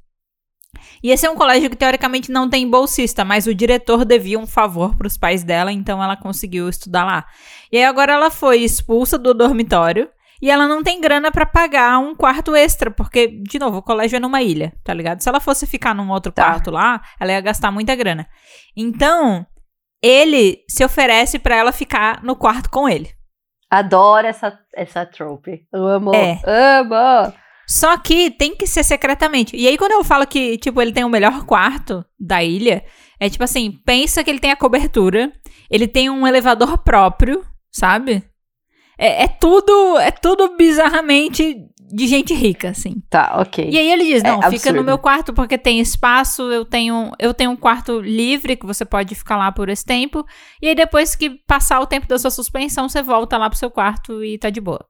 E 1.03 1.11
esse 1.11 1.27
é 1.27 1.31
um 1.31 1.35
colégio 1.35 1.71
que 1.71 1.77
teoricamente 1.77 2.31
não 2.31 2.49
tem 2.49 2.69
bolsista, 2.71 3.25
mas 3.25 3.49
o 3.49 3.55
diretor 3.55 4.05
devia 4.05 4.39
um 4.39 4.47
favor 4.47 4.95
para 4.95 5.09
os 5.09 5.19
pais 5.19 5.43
dela, 5.43 5.73
então 5.73 6.01
ela 6.01 6.17
conseguiu 6.17 6.69
estudar 6.69 7.05
lá. 7.05 7.27
E 7.73 7.79
aí 7.79 7.85
agora 7.85 8.13
ela 8.13 8.31
foi 8.31 8.59
expulsa 8.59 9.19
do 9.19 9.35
dormitório 9.35 10.09
e 10.41 10.51
ela 10.51 10.69
não 10.69 10.83
tem 10.83 11.01
grana 11.01 11.31
para 11.31 11.47
pagar 11.47 11.99
um 11.99 12.15
quarto 12.15 12.55
extra, 12.55 12.91
porque, 12.91 13.27
de 13.27 13.59
novo, 13.59 13.79
o 13.79 13.83
colégio 13.83 14.17
é 14.17 14.21
numa 14.21 14.43
ilha, 14.43 14.75
tá 14.85 14.93
ligado? 14.93 15.23
Se 15.23 15.29
ela 15.29 15.41
fosse 15.41 15.67
ficar 15.67 15.95
num 15.95 16.11
outro 16.11 16.33
tá. 16.33 16.45
quarto 16.45 16.71
lá, 16.71 17.01
ela 17.19 17.33
ia 17.33 17.41
gastar 17.41 17.71
muita 17.71 17.95
grana. 17.95 18.29
Então, 18.77 19.47
ele 20.03 20.59
se 20.69 20.85
oferece 20.85 21.39
para 21.39 21.57
ela 21.57 21.73
ficar 21.73 22.23
no 22.23 22.37
quarto 22.37 22.71
com 22.71 22.89
ele. 22.89 23.11
Adoro 23.71 24.27
essa, 24.27 24.59
essa 24.75 25.05
trope. 25.05 25.67
Amo. 25.73 26.15
É. 26.15 26.41
Amo. 26.45 27.33
Só 27.67 27.97
que 27.97 28.31
tem 28.31 28.55
que 28.55 28.67
ser 28.67 28.85
secretamente. 28.85 29.57
E 29.57 29.67
aí, 29.67 29.77
quando 29.77 29.93
eu 29.93 30.05
falo 30.05 30.27
que, 30.27 30.57
tipo, 30.59 30.81
ele 30.81 30.93
tem 30.93 31.05
o 31.05 31.09
melhor 31.09 31.45
quarto 31.45 32.05
da 32.19 32.43
ilha, 32.43 32.85
é 33.19 33.29
tipo 33.29 33.43
assim, 33.43 33.73
pensa 33.85 34.23
que 34.23 34.31
ele 34.31 34.39
tem 34.39 34.53
a 34.53 34.57
cobertura, 34.57 35.33
ele 35.69 35.89
tem 35.89 36.09
um 36.09 36.27
elevador 36.27 36.79
próprio, 36.79 37.45
sabe? 37.73 38.23
É, 38.99 39.25
é 39.25 39.29
tudo, 39.29 39.99
é 39.99 40.11
tudo 40.11 40.57
bizarramente 40.57 41.67
de 41.93 42.07
gente 42.07 42.35
rica, 42.35 42.71
assim. 42.71 42.97
Tá, 43.09 43.37
ok. 43.39 43.69
E 43.71 43.79
aí 43.79 43.91
ele 43.91 44.05
diz: 44.05 44.25
é 44.25 44.29
não, 44.29 44.43
é 44.43 44.51
fica 44.51 44.73
no 44.73 44.83
meu 44.83 44.99
quarto 44.99 45.33
porque 45.33 45.57
tem 45.57 45.81
espaço, 45.81 46.43
eu 46.51 46.65
tenho, 46.65 47.13
eu 47.19 47.33
tenho 47.33 47.51
um 47.51 47.57
quarto 47.57 48.01
livre 48.01 48.57
que 48.57 48.67
você 48.67 48.85
pode 48.85 49.15
ficar 49.15 49.37
lá 49.37 49.53
por 49.53 49.69
esse 49.69 49.85
tempo. 49.85 50.25
E 50.61 50.69
aí, 50.69 50.75
depois 50.75 51.15
que 51.15 51.31
passar 51.47 51.81
o 51.81 51.87
tempo 51.87 52.07
da 52.07 52.19
sua 52.19 52.31
suspensão, 52.31 52.89
você 52.89 53.03
volta 53.03 53.37
lá 53.37 53.49
pro 53.49 53.59
seu 53.59 53.71
quarto 53.71 54.25
e 54.25 54.39
tá 54.39 54.51
de 54.51 54.61
boa. 54.61 54.85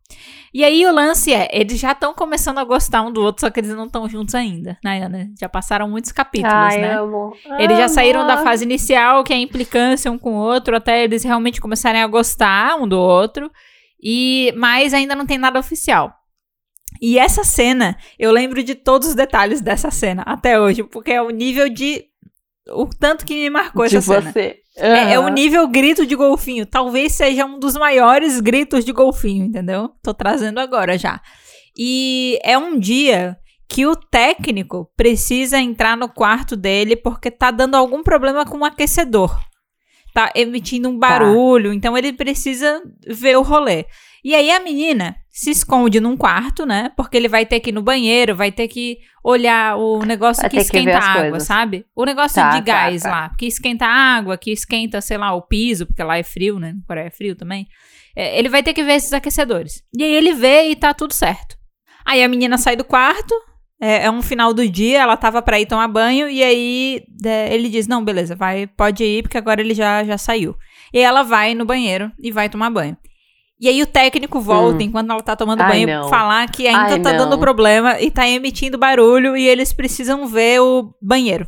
E 0.55 0.65
aí 0.65 0.87
o 0.87 0.93
lance 0.93 1.35
é, 1.35 1.49
eles 1.53 1.79
já 1.79 1.93
estão 1.93 2.15
começando 2.15 2.59
a 2.59 2.65
gostar 2.65 3.03
um 3.03 3.13
do 3.13 3.21
outro, 3.21 3.43
só 3.43 3.51
que 3.51 3.61
eles 3.61 3.75
não 3.75 3.87
estão 3.87 4.09
juntos 4.09 4.35
ainda, 4.35 4.79
né, 4.83 5.03
Ana? 5.03 5.29
Já 5.39 5.49
passaram 5.49 5.89
muitos 5.89 6.13
capítulos, 6.13 6.55
Ai, 6.55 6.81
né? 6.81 6.99
Amo. 6.99 7.35
Eles 7.59 7.77
já 7.77 7.89
saíram 7.89 8.27
da 8.27 8.39
fase 8.39 8.65
inicial, 8.65 9.23
que 9.23 9.33
é 9.33 9.37
a 9.37 9.41
implicância 9.41 10.11
um 10.11 10.19
com 10.19 10.35
o 10.35 10.39
outro, 10.39 10.77
até 10.77 11.05
eles 11.05 11.25
realmente 11.25 11.61
começarem 11.61 12.03
a 12.03 12.07
gostar 12.07 12.77
um 12.77 12.89
do 12.89 12.99
outro. 12.99 13.51
E 14.03 14.53
mas 14.57 14.93
ainda 14.95 15.15
não 15.15 15.27
tem 15.27 15.39
nada 15.39 15.59
oficial. 15.59 16.13
E 17.01 17.19
essa 17.19 17.45
cena, 17.45 17.97
eu 18.19 18.33
lembro 18.33 18.63
de 18.63 18.75
todos 18.75 19.09
os 19.09 19.15
detalhes 19.15 19.61
dessa 19.61 19.91
cena 19.91 20.23
até 20.23 20.59
hoje, 20.59 20.83
porque 20.83 21.13
é 21.13 21.23
o 21.23 21.31
nível 21.31 21.69
de. 21.69 22.05
O 22.69 22.87
tanto 22.87 23.25
que 23.25 23.35
me 23.35 23.51
marcou 23.51 23.87
de 23.87 23.97
essa 23.97 24.21
você. 24.21 24.33
cena. 24.33 24.55
Uhum. 24.79 24.95
É, 25.09 25.13
é, 25.15 25.19
o 25.19 25.29
nível 25.29 25.67
grito 25.69 26.05
de 26.05 26.15
golfinho. 26.15 26.67
Talvez 26.67 27.13
seja 27.13 27.47
um 27.47 27.59
dos 27.59 27.77
maiores 27.77 28.41
gritos 28.41 28.85
de 28.85 28.93
golfinho, 28.93 29.45
entendeu? 29.45 29.91
Tô 30.03 30.13
trazendo 30.13 30.59
agora 30.59 30.99
já. 30.99 31.21
E 31.77 32.39
é 32.43 32.59
um 32.59 32.79
dia 32.79 33.37
que 33.69 33.87
o 33.87 33.97
técnico 33.97 34.91
precisa 34.97 35.59
entrar 35.59 35.97
no 35.97 36.09
quarto 36.09 36.57
dele 36.57 36.97
porque 36.97 37.31
tá 37.31 37.51
dando 37.51 37.75
algum 37.75 38.03
problema 38.03 38.45
com 38.45 38.59
o 38.59 38.65
aquecedor. 38.65 39.39
Tá 40.17 40.33
emitindo 40.35 40.89
um 40.89 40.99
tá. 40.99 41.09
barulho, 41.09 41.69
tá. 41.69 41.77
então 41.77 41.99
ele 41.99 42.11
precisa 42.11 42.83
ver 43.07 43.37
o 43.37 43.43
rolê. 43.43 43.85
E 44.25 44.35
aí 44.35 44.51
a 44.51 44.59
menina 44.59 45.15
se 45.29 45.51
esconde 45.51 46.01
num 46.01 46.17
quarto, 46.17 46.65
né? 46.65 46.91
Porque 46.97 47.19
ele 47.19 47.29
vai 47.29 47.45
ter 47.45 47.61
que 47.61 47.69
ir 47.69 47.73
no 47.75 47.83
banheiro, 47.83 48.35
vai 48.35 48.51
ter 48.51 48.67
que 48.67 48.97
olhar 49.23 49.77
o 49.77 50.03
negócio 50.07 50.41
vai 50.41 50.49
que 50.49 50.57
esquenta 50.57 50.91
que 50.93 50.97
a 50.97 51.01
água, 51.01 51.31
coisas. 51.33 51.47
sabe? 51.47 51.85
O 51.95 52.07
negócio 52.07 52.37
tá, 52.37 52.49
de 52.49 52.57
tá, 52.57 52.61
gás 52.65 53.03
tá, 53.03 53.11
lá, 53.11 53.31
que 53.39 53.45
esquenta 53.45 53.85
a 53.85 53.91
água, 53.91 54.39
que 54.39 54.51
esquenta, 54.51 55.03
sei 55.03 55.19
lá, 55.19 55.35
o 55.35 55.43
piso, 55.43 55.85
porque 55.85 56.03
lá 56.03 56.17
é 56.17 56.23
frio, 56.23 56.59
né? 56.59 56.75
Coreia 56.87 57.09
é 57.09 57.11
frio 57.11 57.37
também. 57.37 57.69
É, 58.17 58.39
ele 58.39 58.49
vai 58.49 58.63
ter 58.63 58.73
que 58.73 58.83
ver 58.83 58.95
esses 58.95 59.13
aquecedores. 59.13 59.83
E 59.95 60.03
aí 60.03 60.15
ele 60.15 60.33
vê 60.33 60.71
e 60.71 60.77
tá 60.77 60.95
tudo 60.95 61.13
certo. 61.13 61.59
Aí 62.07 62.25
a 62.25 62.29
menina 62.29 62.57
sai 62.57 62.75
do 62.75 62.85
quarto, 62.85 63.35
é, 63.81 64.05
é, 64.05 64.11
um 64.11 64.23
final 64.23 64.55
do 64.55 64.67
dia, 64.69 65.03
ela 65.03 65.17
tava 65.17 65.43
pra 65.43 65.61
ir 65.61 65.67
tomar 65.67 65.89
banho, 65.89 66.29
e 66.29 66.43
aí 66.43 67.03
é, 67.25 67.55
ele 67.55 67.69
diz: 67.69 67.87
Não, 67.87 68.05
beleza, 68.05 68.35
vai, 68.35 68.67
pode 68.67 69.05
ir, 69.05 69.23
porque 69.23 69.37
agora 69.37 69.61
ele 69.61 69.75
já, 69.75 70.03
já 70.05 70.17
saiu. 70.17 70.57
E 70.93 70.99
ela 70.99 71.23
vai 71.23 71.55
no 71.55 71.65
banheiro 71.65 72.11
e 72.19 72.31
vai 72.31 72.49
tomar 72.49 72.71
banho. 72.71 72.97
E 73.59 73.69
aí 73.69 73.83
o 73.83 73.87
técnico 73.87 74.41
volta, 74.41 74.79
hum. 74.79 74.87
enquanto 74.87 75.11
ela 75.11 75.23
tá 75.23 75.35
tomando 75.35 75.63
Ai, 75.63 75.73
banho, 75.73 75.87
não. 75.87 76.09
falar 76.09 76.51
que 76.51 76.67
ainda 76.67 76.95
Ai, 76.95 77.01
tá 77.01 77.13
não. 77.13 77.19
dando 77.19 77.39
problema 77.39 78.01
e 78.01 78.11
tá 78.11 78.29
emitindo 78.29 78.77
barulho 78.77 79.37
e 79.37 79.47
eles 79.47 79.73
precisam 79.73 80.27
ver 80.27 80.61
o 80.61 80.95
banheiro. 81.01 81.47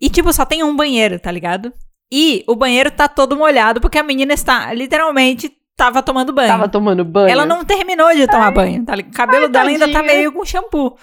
E, 0.00 0.08
tipo, 0.08 0.32
só 0.32 0.44
tem 0.44 0.64
um 0.64 0.74
banheiro, 0.74 1.18
tá 1.20 1.30
ligado? 1.30 1.72
E 2.10 2.42
o 2.48 2.56
banheiro 2.56 2.90
tá 2.90 3.06
todo 3.06 3.36
molhado 3.36 3.80
porque 3.80 3.98
a 3.98 4.02
menina 4.02 4.32
está, 4.32 4.72
literalmente, 4.72 5.52
tava 5.80 6.02
tomando 6.02 6.32
banho. 6.32 6.48
Tava 6.48 6.68
tomando 6.68 7.04
banho. 7.04 7.30
Ela 7.30 7.46
não 7.46 7.64
terminou 7.64 8.14
de 8.14 8.26
tomar 8.26 8.48
Ai. 8.48 8.54
banho, 8.54 8.84
tá? 8.84 8.94
O 8.94 9.10
cabelo 9.12 9.48
dela 9.48 9.64
tadinha. 9.64 9.86
ainda 9.86 9.98
tá 9.98 10.02
meio 10.02 10.30
com 10.30 10.44
shampoo. 10.44 10.96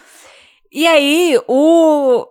E 0.71 0.85
aí, 0.85 1.39
o, 1.47 2.25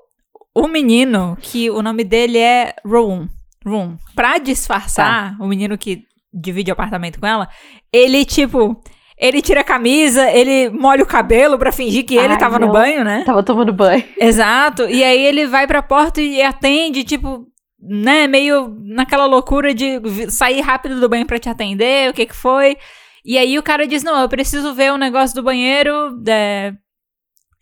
o 0.54 0.68
menino, 0.68 1.36
que 1.40 1.68
o 1.70 1.82
nome 1.82 2.04
dele 2.04 2.38
é 2.38 2.74
Room, 2.84 3.26
Room, 3.66 3.96
pra 4.14 4.38
disfarçar, 4.38 5.36
tá. 5.36 5.44
o 5.44 5.48
menino 5.48 5.76
que 5.76 6.02
divide 6.32 6.70
apartamento 6.70 7.18
com 7.18 7.26
ela, 7.26 7.48
ele, 7.92 8.24
tipo, 8.24 8.80
ele 9.18 9.42
tira 9.42 9.62
a 9.62 9.64
camisa, 9.64 10.30
ele 10.30 10.70
molha 10.70 11.02
o 11.02 11.06
cabelo 11.06 11.58
para 11.58 11.72
fingir 11.72 12.04
que 12.04 12.16
ele 12.16 12.34
Ai, 12.34 12.38
tava 12.38 12.58
não. 12.58 12.68
no 12.68 12.72
banho, 12.72 13.02
né? 13.02 13.24
Tava 13.24 13.42
tomando 13.42 13.72
banho. 13.72 14.04
Exato. 14.20 14.84
E 14.84 15.02
aí 15.02 15.24
ele 15.24 15.46
vai 15.46 15.66
pra 15.66 15.82
porta 15.82 16.20
e 16.20 16.40
atende, 16.42 17.02
tipo, 17.02 17.46
né, 17.88 18.26
meio 18.26 18.76
naquela 18.82 19.26
loucura 19.26 19.74
de 19.74 20.00
sair 20.30 20.60
rápido 20.60 21.00
do 21.00 21.08
banho 21.08 21.26
para 21.26 21.38
te 21.38 21.48
atender, 21.48 22.10
o 22.10 22.14
que 22.14 22.26
que 22.26 22.36
foi. 22.36 22.76
E 23.24 23.36
aí 23.36 23.58
o 23.58 23.62
cara 23.62 23.86
diz: 23.86 24.02
Não, 24.02 24.20
eu 24.20 24.28
preciso 24.28 24.74
ver 24.74 24.92
o 24.92 24.98
negócio 24.98 25.34
do 25.34 25.42
banheiro. 25.42 25.90
É, 26.28 26.72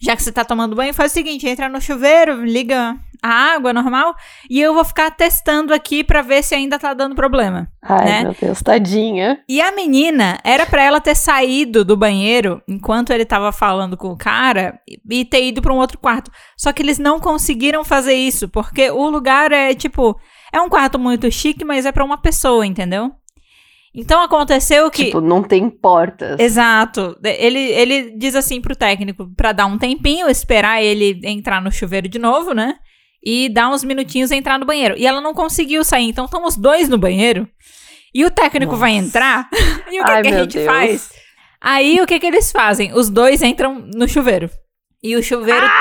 já 0.01 0.17
que 0.17 0.23
você 0.23 0.33
tá 0.33 0.45
tomando 0.45 0.77
banho, 0.77 0.95
faz 0.95 1.13
o 1.13 1.15
seguinte: 1.15 1.49
entra 1.49 1.69
no 1.69 1.81
chuveiro, 1.81 2.45
liga 2.45 2.97
a 3.23 3.55
água 3.55 3.73
normal 3.73 4.15
e 4.51 4.61
eu 4.61 4.75
vou 4.75 4.85
ficar 4.85 5.11
testando 5.11 5.73
aqui 5.73 6.05
para 6.05 6.21
ver 6.21 6.43
se 6.45 6.55
ainda 6.55 6.79
tá 6.79 6.93
dando 6.93 7.15
problema. 7.15 7.69
Ai, 7.83 8.05
né? 8.05 8.23
meu 8.25 8.37
Deus, 8.39 8.61
tadinha. 8.61 9.41
E 9.49 9.63
a 9.63 9.73
menina 9.73 10.39
era 10.45 10.67
para 10.67 10.83
ela 10.83 11.01
ter 11.01 11.15
saído 11.15 11.87
do 11.87 11.97
banheiro 11.97 12.63
enquanto 12.69 13.11
ele 13.11 13.25
tava 13.25 13.51
falando 13.51 13.97
com 13.97 14.09
o 14.09 14.17
cara 14.17 14.79
e 15.11 15.25
ter 15.25 15.43
ido 15.47 15.63
para 15.63 15.73
um 15.73 15.79
outro 15.79 15.99
quarto. 15.99 16.31
Só 16.55 16.71
que 16.71 16.83
eles 16.83 16.99
não 16.99 17.19
conseguiram 17.19 17.83
fazer 17.83 18.15
isso 18.15 18.47
porque 18.47 18.91
o 18.91 19.09
lugar 19.09 19.53
é 19.53 19.75
tipo 19.75 20.21
é 20.53 20.61
um 20.61 20.69
quarto 20.69 20.99
muito 20.99 21.31
chique, 21.33 21.65
mas 21.65 21.87
é 21.87 21.93
para 21.93 22.05
uma 22.05 22.19
pessoa, 22.19 22.67
entendeu? 22.67 23.11
Então 23.95 24.23
aconteceu 24.23 24.91
que. 24.91 25.07
Tipo, 25.07 25.21
não 25.21 25.43
tem 25.43 25.71
portas. 25.71 26.39
Exato. 26.41 27.17
Ele, 27.23 27.61
ele 27.61 28.11
diz 28.17 28.35
assim 28.35 28.61
pro 28.61 28.75
técnico 28.75 29.31
para 29.37 29.53
dar 29.53 29.67
um 29.67 29.79
tempinho, 29.79 30.29
esperar 30.29 30.83
ele 30.83 31.21
entrar 31.23 31.63
no 31.63 31.71
chuveiro 31.71 32.09
de 32.09 32.19
novo, 32.19 32.53
né? 32.53 32.75
E 33.25 33.49
dar 33.49 33.71
uns 33.71 33.85
minutinhos 33.85 34.33
e 34.33 34.35
entrar 34.35 34.59
no 34.59 34.67
banheiro. 34.67 34.97
E 34.99 35.07
ela 35.07 35.21
não 35.21 35.33
conseguiu 35.33 35.85
sair, 35.85 36.09
então 36.09 36.25
estão 36.25 36.45
os 36.45 36.57
dois 36.57 36.89
no 36.89 36.99
banheiro. 36.99 37.49
E 38.13 38.25
o 38.25 38.31
técnico 38.31 38.73
Nossa. 38.73 38.81
vai 38.81 38.93
entrar. 38.93 39.49
e 39.91 40.01
o 40.01 40.05
que, 40.05 40.11
Ai, 40.11 40.23
que 40.23 40.29
a 40.29 40.39
gente 40.41 40.59
Deus. 40.59 40.67
faz? 40.67 41.13
Aí 41.61 42.01
o 42.01 42.07
que, 42.07 42.19
que 42.19 42.27
eles 42.27 42.51
fazem? 42.51 42.93
Os 42.93 43.09
dois 43.09 43.43
entram 43.43 43.79
no 43.95 44.09
chuveiro. 44.09 44.51
E 45.03 45.17
o 45.17 45.23
chuveiro 45.23 45.65
ah! 45.65 45.81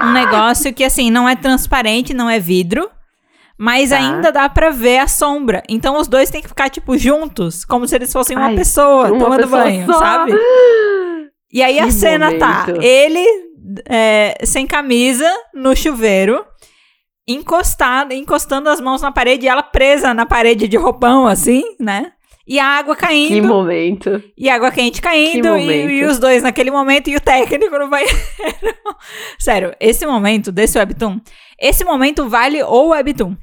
tem 0.00 0.08
um 0.08 0.12
negócio 0.12 0.72
que, 0.72 0.84
assim, 0.84 1.10
não 1.10 1.28
é 1.28 1.34
transparente, 1.34 2.14
não 2.14 2.30
é 2.30 2.38
vidro 2.38 2.88
mas 3.58 3.90
tá. 3.90 3.98
ainda 3.98 4.32
dá 4.32 4.48
para 4.48 4.70
ver 4.70 4.98
a 4.98 5.08
sombra. 5.08 5.62
Então 5.68 5.98
os 5.98 6.08
dois 6.08 6.30
têm 6.30 6.42
que 6.42 6.48
ficar, 6.48 6.68
tipo, 6.68 6.96
juntos, 6.98 7.64
como 7.64 7.86
se 7.86 7.94
eles 7.94 8.12
fossem 8.12 8.36
uma 8.36 8.46
Ai, 8.46 8.56
pessoa 8.56 9.12
uma 9.12 9.18
tomando 9.18 9.42
pessoa 9.42 9.62
banho, 9.64 9.86
só. 9.86 9.98
sabe? 9.98 10.32
E 11.52 11.62
aí 11.62 11.74
que 11.74 11.80
a 11.82 11.90
cena 11.92 12.36
tá 12.36 12.66
momento. 12.66 12.80
tá 12.80 12.84
ele 12.84 13.24
é, 13.88 14.36
sem 14.42 14.66
camisa 14.66 15.30
no 15.54 15.76
chuveiro, 15.76 16.44
encostado, 17.28 18.12
encostando 18.12 18.68
as 18.68 18.80
mãos 18.80 19.00
na 19.00 19.12
parede 19.12 19.46
e 19.46 19.48
ela 19.48 19.62
presa 19.62 20.12
na 20.12 20.26
parede 20.26 20.66
de 20.66 20.76
roupão, 20.76 21.28
assim, 21.28 21.62
né? 21.78 22.10
E 22.46 22.58
a 22.58 22.66
água 22.66 22.94
caindo. 22.94 23.28
Que 23.28 23.40
momento. 23.40 24.22
E 24.36 24.50
a 24.50 24.56
água 24.56 24.70
quente 24.70 25.00
caindo. 25.00 25.56
E, 25.56 26.00
e, 26.00 26.04
os 26.04 26.18
dois 26.18 26.42
naquele 26.42 26.70
momento. 26.70 27.08
E 27.08 27.16
o 27.16 27.20
técnico 27.20 27.78
no 27.78 27.88
banheiro. 27.88 28.14
Sério, 29.38 29.74
esse 29.80 30.06
momento 30.06 30.52
desse 30.52 30.78
Webtoon. 30.78 31.20
Esse 31.58 31.84
momento 31.84 32.28
vale 32.28 32.62
o 32.62 32.88
Webtoon. 32.88 33.34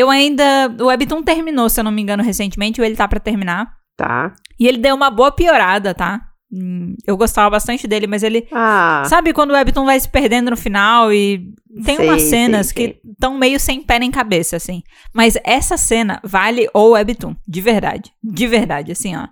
Eu 0.00 0.08
ainda. 0.08 0.74
O 0.80 0.86
Webtoon 0.86 1.22
terminou, 1.22 1.68
se 1.68 1.78
eu 1.78 1.84
não 1.84 1.92
me 1.92 2.00
engano, 2.00 2.22
recentemente. 2.22 2.80
Ou 2.80 2.86
ele 2.86 2.96
tá 2.96 3.06
para 3.06 3.20
terminar. 3.20 3.70
Tá. 3.96 4.34
E 4.58 4.66
ele 4.66 4.78
deu 4.78 4.94
uma 4.94 5.10
boa 5.10 5.30
piorada, 5.30 5.94
tá? 5.94 6.22
Hum, 6.50 6.96
eu 7.06 7.18
gostava 7.18 7.50
bastante 7.50 7.86
dele, 7.86 8.06
mas 8.06 8.22
ele. 8.22 8.48
Ah. 8.50 9.02
Sabe 9.06 9.34
quando 9.34 9.50
o 9.50 9.52
Webtoon 9.52 9.84
vai 9.84 10.00
se 10.00 10.08
perdendo 10.08 10.50
no 10.50 10.56
final 10.56 11.12
e. 11.12 11.52
Tem 11.84 11.96
sei, 11.96 12.08
umas 12.08 12.22
cenas 12.22 12.68
sei, 12.68 12.76
sei. 12.76 12.92
que 12.94 13.08
estão 13.08 13.36
meio 13.36 13.60
sem 13.60 13.82
pé 13.82 13.98
nem 13.98 14.10
cabeça, 14.10 14.56
assim. 14.56 14.82
Mas 15.12 15.36
essa 15.44 15.76
cena 15.76 16.18
vale 16.24 16.66
o 16.72 16.92
Webtoon, 16.92 17.36
de 17.46 17.60
verdade. 17.60 18.10
De 18.24 18.46
verdade, 18.46 18.92
assim, 18.92 19.14
ó. 19.14 19.28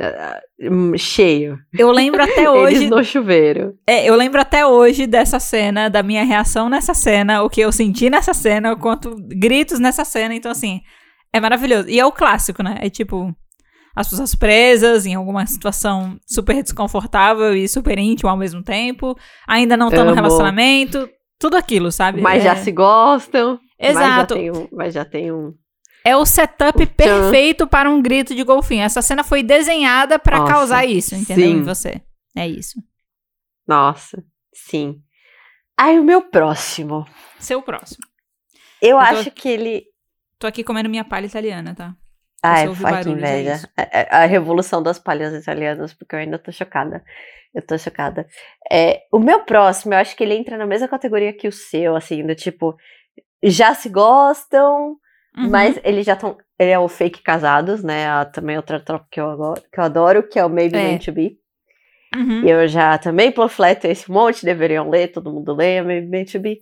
Uh, 0.00 0.96
cheio. 0.96 1.58
Eu 1.76 1.90
lembro 1.92 2.22
até 2.22 2.48
hoje. 2.50 2.76
Eles 2.76 2.90
no 2.90 3.04
chuveiro. 3.04 3.74
É, 3.86 4.08
eu 4.08 4.14
lembro 4.14 4.40
até 4.40 4.66
hoje 4.66 5.06
dessa 5.06 5.38
cena, 5.38 5.90
da 5.90 6.02
minha 6.02 6.24
reação 6.24 6.70
nessa 6.70 6.94
cena, 6.94 7.42
o 7.42 7.50
que 7.50 7.60
eu 7.60 7.70
senti 7.70 8.08
nessa 8.08 8.32
cena, 8.32 8.72
o 8.72 8.78
quanto 8.78 9.14
gritos 9.28 9.78
nessa 9.78 10.04
cena. 10.04 10.34
Então, 10.34 10.50
assim, 10.50 10.80
é 11.32 11.38
maravilhoso. 11.38 11.88
E 11.88 12.00
é 12.00 12.06
o 12.06 12.12
clássico, 12.12 12.62
né? 12.62 12.78
É 12.80 12.88
tipo 12.88 13.34
as 13.94 14.08
pessoas 14.08 14.34
presas 14.34 15.04
em 15.04 15.14
alguma 15.14 15.44
situação 15.46 16.16
super 16.26 16.62
desconfortável 16.62 17.54
e 17.54 17.68
super 17.68 17.98
íntima 17.98 18.30
ao 18.30 18.36
mesmo 18.36 18.62
tempo, 18.62 19.16
ainda 19.46 19.76
não 19.76 19.88
estão 19.88 20.04
no 20.04 20.14
relacionamento, 20.14 21.08
tudo 21.38 21.56
aquilo, 21.56 21.90
sabe? 21.90 22.20
Mas 22.20 22.42
é... 22.42 22.46
já 22.46 22.56
se 22.56 22.70
gostam. 22.70 23.58
Exato. 23.78 24.00
Mas 24.00 24.16
já 24.16 24.26
tem 24.26 24.50
um. 24.50 24.68
Mas 24.72 24.94
já 24.94 25.04
tem 25.04 25.32
um... 25.32 25.52
É 26.04 26.16
o 26.16 26.24
setup 26.24 26.84
perfeito 26.86 27.66
para 27.66 27.90
um 27.90 28.00
grito 28.00 28.34
de 28.34 28.42
golfinho. 28.42 28.82
Essa 28.82 29.02
cena 29.02 29.22
foi 29.22 29.42
desenhada 29.42 30.18
para 30.18 30.44
causar 30.44 30.84
isso, 30.84 31.14
entendeu? 31.14 31.48
Sim. 31.48 31.56
Em 31.56 31.62
você. 31.62 32.00
É 32.36 32.48
isso. 32.48 32.82
Nossa, 33.66 34.24
sim. 34.52 35.02
Aí 35.78 35.98
o 35.98 36.04
meu 36.04 36.22
próximo. 36.22 37.06
Seu 37.38 37.62
próximo. 37.62 38.04
Eu, 38.80 38.90
eu 38.90 38.98
acho 38.98 39.24
tô... 39.24 39.30
que 39.30 39.48
ele. 39.48 39.84
Tô 40.38 40.46
aqui 40.46 40.64
comendo 40.64 40.88
minha 40.88 41.04
palha 41.04 41.26
italiana, 41.26 41.74
tá? 41.74 41.94
Ai, 42.42 42.74
fuck 42.74 43.08
inveja. 43.08 43.68
É 43.76 44.08
a, 44.10 44.22
a, 44.22 44.26
revolução 44.26 44.82
das 44.82 44.98
palhas 44.98 45.34
italianas, 45.34 45.92
porque 45.92 46.14
eu 46.14 46.20
ainda 46.20 46.38
tô 46.38 46.50
chocada. 46.50 47.04
Eu 47.54 47.60
tô 47.62 47.76
chocada. 47.76 48.26
É, 48.70 49.02
o 49.12 49.18
meu 49.18 49.44
próximo, 49.44 49.92
eu 49.92 49.98
acho 49.98 50.16
que 50.16 50.24
ele 50.24 50.34
entra 50.34 50.56
na 50.56 50.66
mesma 50.66 50.88
categoria 50.88 51.32
que 51.32 51.48
o 51.48 51.52
seu, 51.52 51.96
assim, 51.96 52.26
do 52.26 52.34
tipo, 52.34 52.76
já 53.42 53.74
se 53.74 53.88
gostam, 53.88 54.96
uhum. 55.36 55.50
mas 55.50 55.78
eles 55.84 56.06
já 56.06 56.14
estão. 56.14 56.36
Ele 56.58 56.70
é 56.70 56.78
o 56.78 56.88
fake 56.88 57.22
casados, 57.22 57.82
né? 57.82 58.08
A, 58.08 58.24
também 58.24 58.56
outra 58.56 58.80
tropa 58.80 59.06
que 59.10 59.20
eu, 59.20 59.54
que 59.72 59.80
eu 59.80 59.84
adoro, 59.84 60.22
que 60.22 60.38
é 60.38 60.44
o 60.44 60.50
Maybe 60.50 60.76
é. 60.76 60.82
Meant 60.82 61.04
to 61.04 61.12
Be. 61.12 61.38
Uhum. 62.14 62.44
Eu 62.44 62.66
já 62.66 62.98
também 62.98 63.30
panfleto 63.30 63.86
esse 63.86 64.10
monte, 64.10 64.44
deveriam 64.44 64.90
ler, 64.90 65.08
todo 65.08 65.32
mundo 65.32 65.54
leia 65.54 65.82
Maybe 65.82 66.08
Meant 66.08 66.32
to 66.32 66.40
Be. 66.40 66.58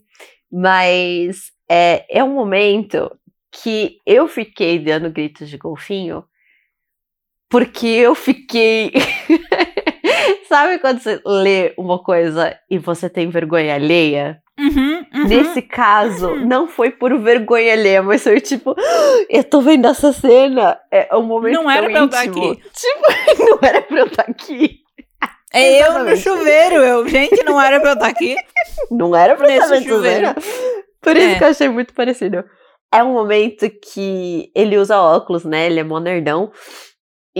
Mas 0.50 1.52
é, 1.68 2.18
é 2.18 2.22
um 2.22 2.34
momento 2.34 3.10
que 3.50 3.98
eu 4.06 4.28
fiquei 4.28 4.78
dando 4.78 5.10
gritos 5.10 5.48
de 5.48 5.56
golfinho 5.56 6.24
porque 7.48 7.86
eu 7.86 8.14
fiquei. 8.14 8.92
Sabe 10.48 10.78
quando 10.78 11.00
você 11.00 11.20
lê 11.24 11.74
uma 11.76 12.02
coisa 12.02 12.58
e 12.70 12.78
você 12.78 13.08
tem 13.08 13.28
vergonha 13.28 13.74
alheia? 13.74 14.42
Uhum, 14.58 15.06
uhum, 15.14 15.28
Nesse 15.28 15.62
caso, 15.62 16.28
uhum. 16.28 16.46
não 16.46 16.66
foi 16.66 16.90
por 16.90 17.16
vergonha 17.18 17.72
alheia, 17.72 18.02
mas 18.02 18.22
foi 18.24 18.40
tipo, 18.40 18.74
ah, 18.76 19.24
eu 19.30 19.44
tô 19.44 19.60
vendo 19.60 19.86
essa 19.86 20.12
cena. 20.12 20.78
É 20.90 21.14
um 21.16 21.22
momento 21.22 21.54
Não 21.54 21.70
era 21.70 21.88
pra 21.88 21.98
eu 22.00 22.06
estar 22.06 22.22
aqui. 22.22 22.56
Tipo, 22.56 23.38
não 23.44 23.58
era 23.62 23.82
pra 23.82 23.98
eu 23.98 24.06
estar 24.06 24.22
aqui. 24.22 24.80
É 25.52 25.82
eu 25.82 26.04
no 26.04 26.16
chuveiro, 26.16 26.76
eu. 26.76 27.08
Gente, 27.08 27.42
não 27.44 27.60
era 27.60 27.80
pra 27.80 27.90
eu 27.90 27.94
estar 27.94 28.08
aqui. 28.08 28.36
Não 28.90 29.16
era 29.16 29.34
pra 29.34 29.48
eu 29.48 29.54
estar 29.54 29.68
nesse 29.68 29.88
chuveiro. 29.88 30.34
Por 31.00 31.16
isso 31.16 31.34
é. 31.34 31.34
que 31.36 31.44
eu 31.44 31.48
achei 31.48 31.68
muito 31.68 31.94
parecido 31.94 32.44
é 32.92 33.02
um 33.02 33.12
momento 33.12 33.68
que 33.70 34.50
ele 34.54 34.78
usa 34.78 35.00
óculos, 35.00 35.44
né? 35.44 35.66
Ele 35.66 35.80
é 35.80 35.84
mó 35.84 35.98
nerdão. 36.00 36.50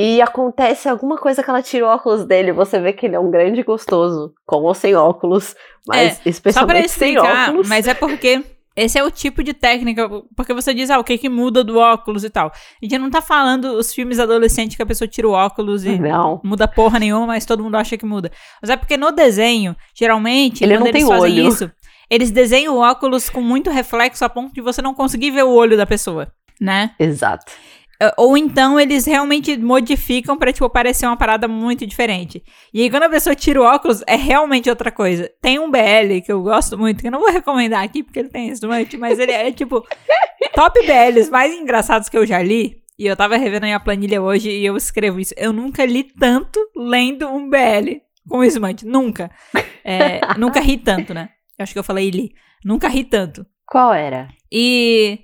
E 0.01 0.23
acontece 0.23 0.89
alguma 0.89 1.19
coisa 1.19 1.43
que 1.43 1.51
ela 1.51 1.61
tira 1.61 1.85
o 1.85 1.89
óculos 1.89 2.25
dele, 2.25 2.53
você 2.53 2.79
vê 2.79 2.93
que 2.93 3.05
ele 3.05 3.17
é 3.17 3.19
um 3.19 3.33
grande 3.33 3.65
gostoso, 3.65 4.33
com 4.47 4.63
ou 4.63 4.73
sem 4.73 4.95
óculos, 4.95 5.57
mas 5.89 6.21
é, 6.25 6.29
especialmente 6.31 6.89
só 6.89 6.97
pra 6.97 7.15
explicar, 7.17 7.23
sem 7.23 7.49
óculos. 7.49 7.69
Mas 7.69 7.89
é 7.89 7.95
porque 7.95 8.45
esse 8.77 8.97
é 8.97 9.03
o 9.03 9.11
tipo 9.11 9.43
de 9.43 9.53
técnica, 9.53 10.09
porque 10.37 10.55
você 10.55 10.73
diz, 10.73 10.89
ah, 10.89 11.01
o 11.01 11.05
que 11.05 11.19
que 11.19 11.29
muda 11.29 11.65
do 11.65 11.79
óculos 11.79 12.23
e 12.23 12.31
tal. 12.31 12.47
A 12.47 12.53
gente 12.81 12.97
não 12.97 13.11
tá 13.11 13.21
falando 13.21 13.73
os 13.73 13.93
filmes 13.93 14.21
adolescentes 14.21 14.77
que 14.77 14.83
a 14.85 14.87
pessoa 14.87 15.09
tira 15.09 15.29
o 15.29 15.33
óculos 15.33 15.85
e 15.85 15.99
não. 15.99 16.41
muda 16.45 16.69
porra 16.69 17.01
nenhuma, 17.01 17.27
mas 17.27 17.45
todo 17.45 17.65
mundo 17.65 17.75
acha 17.75 17.99
que 17.99 18.07
muda. 18.07 18.31
Mas 18.63 18.71
é 18.71 18.77
porque 18.77 18.97
no 18.97 19.11
desenho, 19.11 19.75
geralmente, 19.93 20.63
ele 20.63 20.75
quando 20.75 20.81
não 20.81 20.87
eles 20.87 21.01
tem 21.01 21.09
fazem 21.09 21.41
olho. 21.41 21.49
isso, 21.49 21.69
eles 22.09 22.31
desenham 22.31 22.77
o 22.77 22.79
óculos 22.79 23.29
com 23.29 23.41
muito 23.41 23.69
reflexo 23.69 24.25
a 24.25 24.29
ponto 24.29 24.55
de 24.55 24.61
você 24.61 24.81
não 24.81 24.95
conseguir 24.95 25.33
ver 25.33 25.43
o 25.43 25.51
olho 25.51 25.77
da 25.77 25.85
pessoa, 25.85 26.31
né? 26.61 26.93
Exato. 27.01 27.53
É, 28.01 28.15
ou 28.17 28.37
então 28.37 28.79
eles 28.79 29.07
realmente 29.07 29.57
modificam 29.57 30.37
pra, 30.37 30.53
tipo, 30.53 30.71
parecer 30.71 31.07
uma 31.07 31.17
parada 31.17 31.49
muito 31.49 31.87
diferente. 31.87 32.43
E 32.73 32.83
aí, 32.83 32.91
quando 32.91 33.05
a 33.05 33.09
pessoa 33.09 33.35
tira 33.35 33.61
o 33.61 33.65
óculos, 33.65 34.03
é 34.07 34.15
realmente 34.15 34.71
outra 34.71 34.93
coisa. 34.93 35.31
Tem 35.43 35.59
um 35.59 35.71
BL 35.71 36.21
que 36.25 36.31
eu 36.31 36.43
gosto 36.43 36.79
muito, 36.79 37.01
que 37.01 37.09
eu 37.09 37.13
não 37.13 37.21
vou 37.21 37.31
recomendar 37.31 37.83
aqui 37.83 38.03
porque 38.03 38.21
ele 38.21 38.29
tem 38.29 38.49
estudante, 38.51 38.97
mas 38.97 39.19
ele 39.19 39.33
é, 39.33 39.51
tipo, 39.51 39.85
top 40.55 40.81
BLs 40.87 41.31
mais 41.31 41.53
engraçados 41.53 42.09
que 42.09 42.17
eu 42.17 42.25
já 42.25 42.41
li. 42.41 42.83
E 42.99 43.07
eu 43.07 43.17
tava 43.17 43.37
revendo 43.37 43.65
a 43.65 43.69
minha 43.69 43.81
planilha 43.81 44.21
hoje 44.21 44.51
e 44.51 44.67
eu 44.67 44.77
escrevo 44.77 45.21
isso. 45.21 45.33
Eu 45.37 45.53
nunca 45.53 45.85
li 45.85 46.03
tanto 46.03 46.59
lendo 46.77 47.29
um 47.29 47.49
BL 47.49 48.01
com 48.29 48.43
Smut. 48.45 48.85
Nunca. 48.85 49.31
É, 49.85 50.21
nunca 50.37 50.61
ri 50.61 50.77
tanto, 50.77 51.15
né? 51.15 51.31
Eu 51.59 51.63
acho 51.63 51.73
que 51.73 51.79
eu 51.79 51.85
falei 51.85 52.11
li. 52.11 52.33
Nunca 52.65 52.89
ri 52.89 53.05
tanto. 53.05 53.47
Qual 53.67 53.95
era? 53.95 54.29
E. 54.53 55.21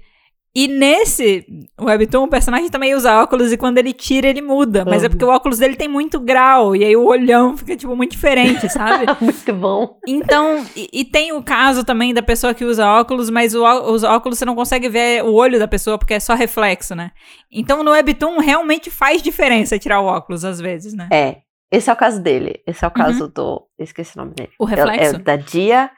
E 0.56 0.68
nesse 0.68 1.44
webtoon, 1.80 2.24
o 2.24 2.28
personagem 2.28 2.70
também 2.70 2.94
usa 2.94 3.20
óculos 3.20 3.52
e 3.52 3.56
quando 3.56 3.78
ele 3.78 3.92
tira, 3.92 4.28
ele 4.28 4.40
muda. 4.40 4.84
Mas 4.84 5.00
uhum. 5.00 5.06
é 5.06 5.08
porque 5.08 5.24
o 5.24 5.28
óculos 5.28 5.58
dele 5.58 5.74
tem 5.74 5.88
muito 5.88 6.20
grau. 6.20 6.76
E 6.76 6.84
aí 6.84 6.96
o 6.96 7.06
olhão 7.06 7.56
fica, 7.56 7.76
tipo, 7.76 7.96
muito 7.96 8.12
diferente, 8.12 8.68
sabe? 8.68 9.06
muito 9.20 9.52
bom. 9.52 9.98
Então, 10.06 10.64
e, 10.76 10.88
e, 10.92 11.04
tem 11.04 11.32
o 11.32 11.42
caso 11.42 11.82
também 11.82 12.14
da 12.14 12.22
pessoa 12.22 12.54
que 12.54 12.64
usa 12.64 12.86
óculos, 12.86 13.30
mas 13.30 13.52
o, 13.52 13.64
os 13.64 14.04
óculos 14.04 14.38
você 14.38 14.44
não 14.44 14.54
consegue 14.54 14.88
ver 14.88 15.24
o 15.24 15.32
olho 15.32 15.58
da 15.58 15.66
pessoa 15.66 15.98
porque 15.98 16.14
é 16.14 16.20
só 16.20 16.34
reflexo, 16.34 16.94
né? 16.94 17.10
Então 17.50 17.82
no 17.82 17.90
webtoon 17.90 18.38
realmente 18.38 18.90
faz 18.90 19.20
diferença 19.20 19.78
tirar 19.78 20.00
o 20.00 20.06
óculos 20.06 20.44
às 20.44 20.60
vezes, 20.60 20.94
né? 20.94 21.08
É. 21.12 21.38
Esse 21.70 21.90
é 21.90 21.92
o 21.92 21.96
caso 21.96 22.22
dele. 22.22 22.62
Esse 22.64 22.84
é 22.84 22.88
o 22.88 22.90
caso 22.92 23.24
uhum. 23.24 23.30
do. 23.30 23.66
Esqueci 23.76 24.16
o 24.16 24.20
nome 24.20 24.34
dele. 24.34 24.50
O 24.60 24.64
reflexo? 24.64 25.16
É, 25.16 25.18
é 25.18 25.18
da 25.18 25.34
Dia 25.34 25.90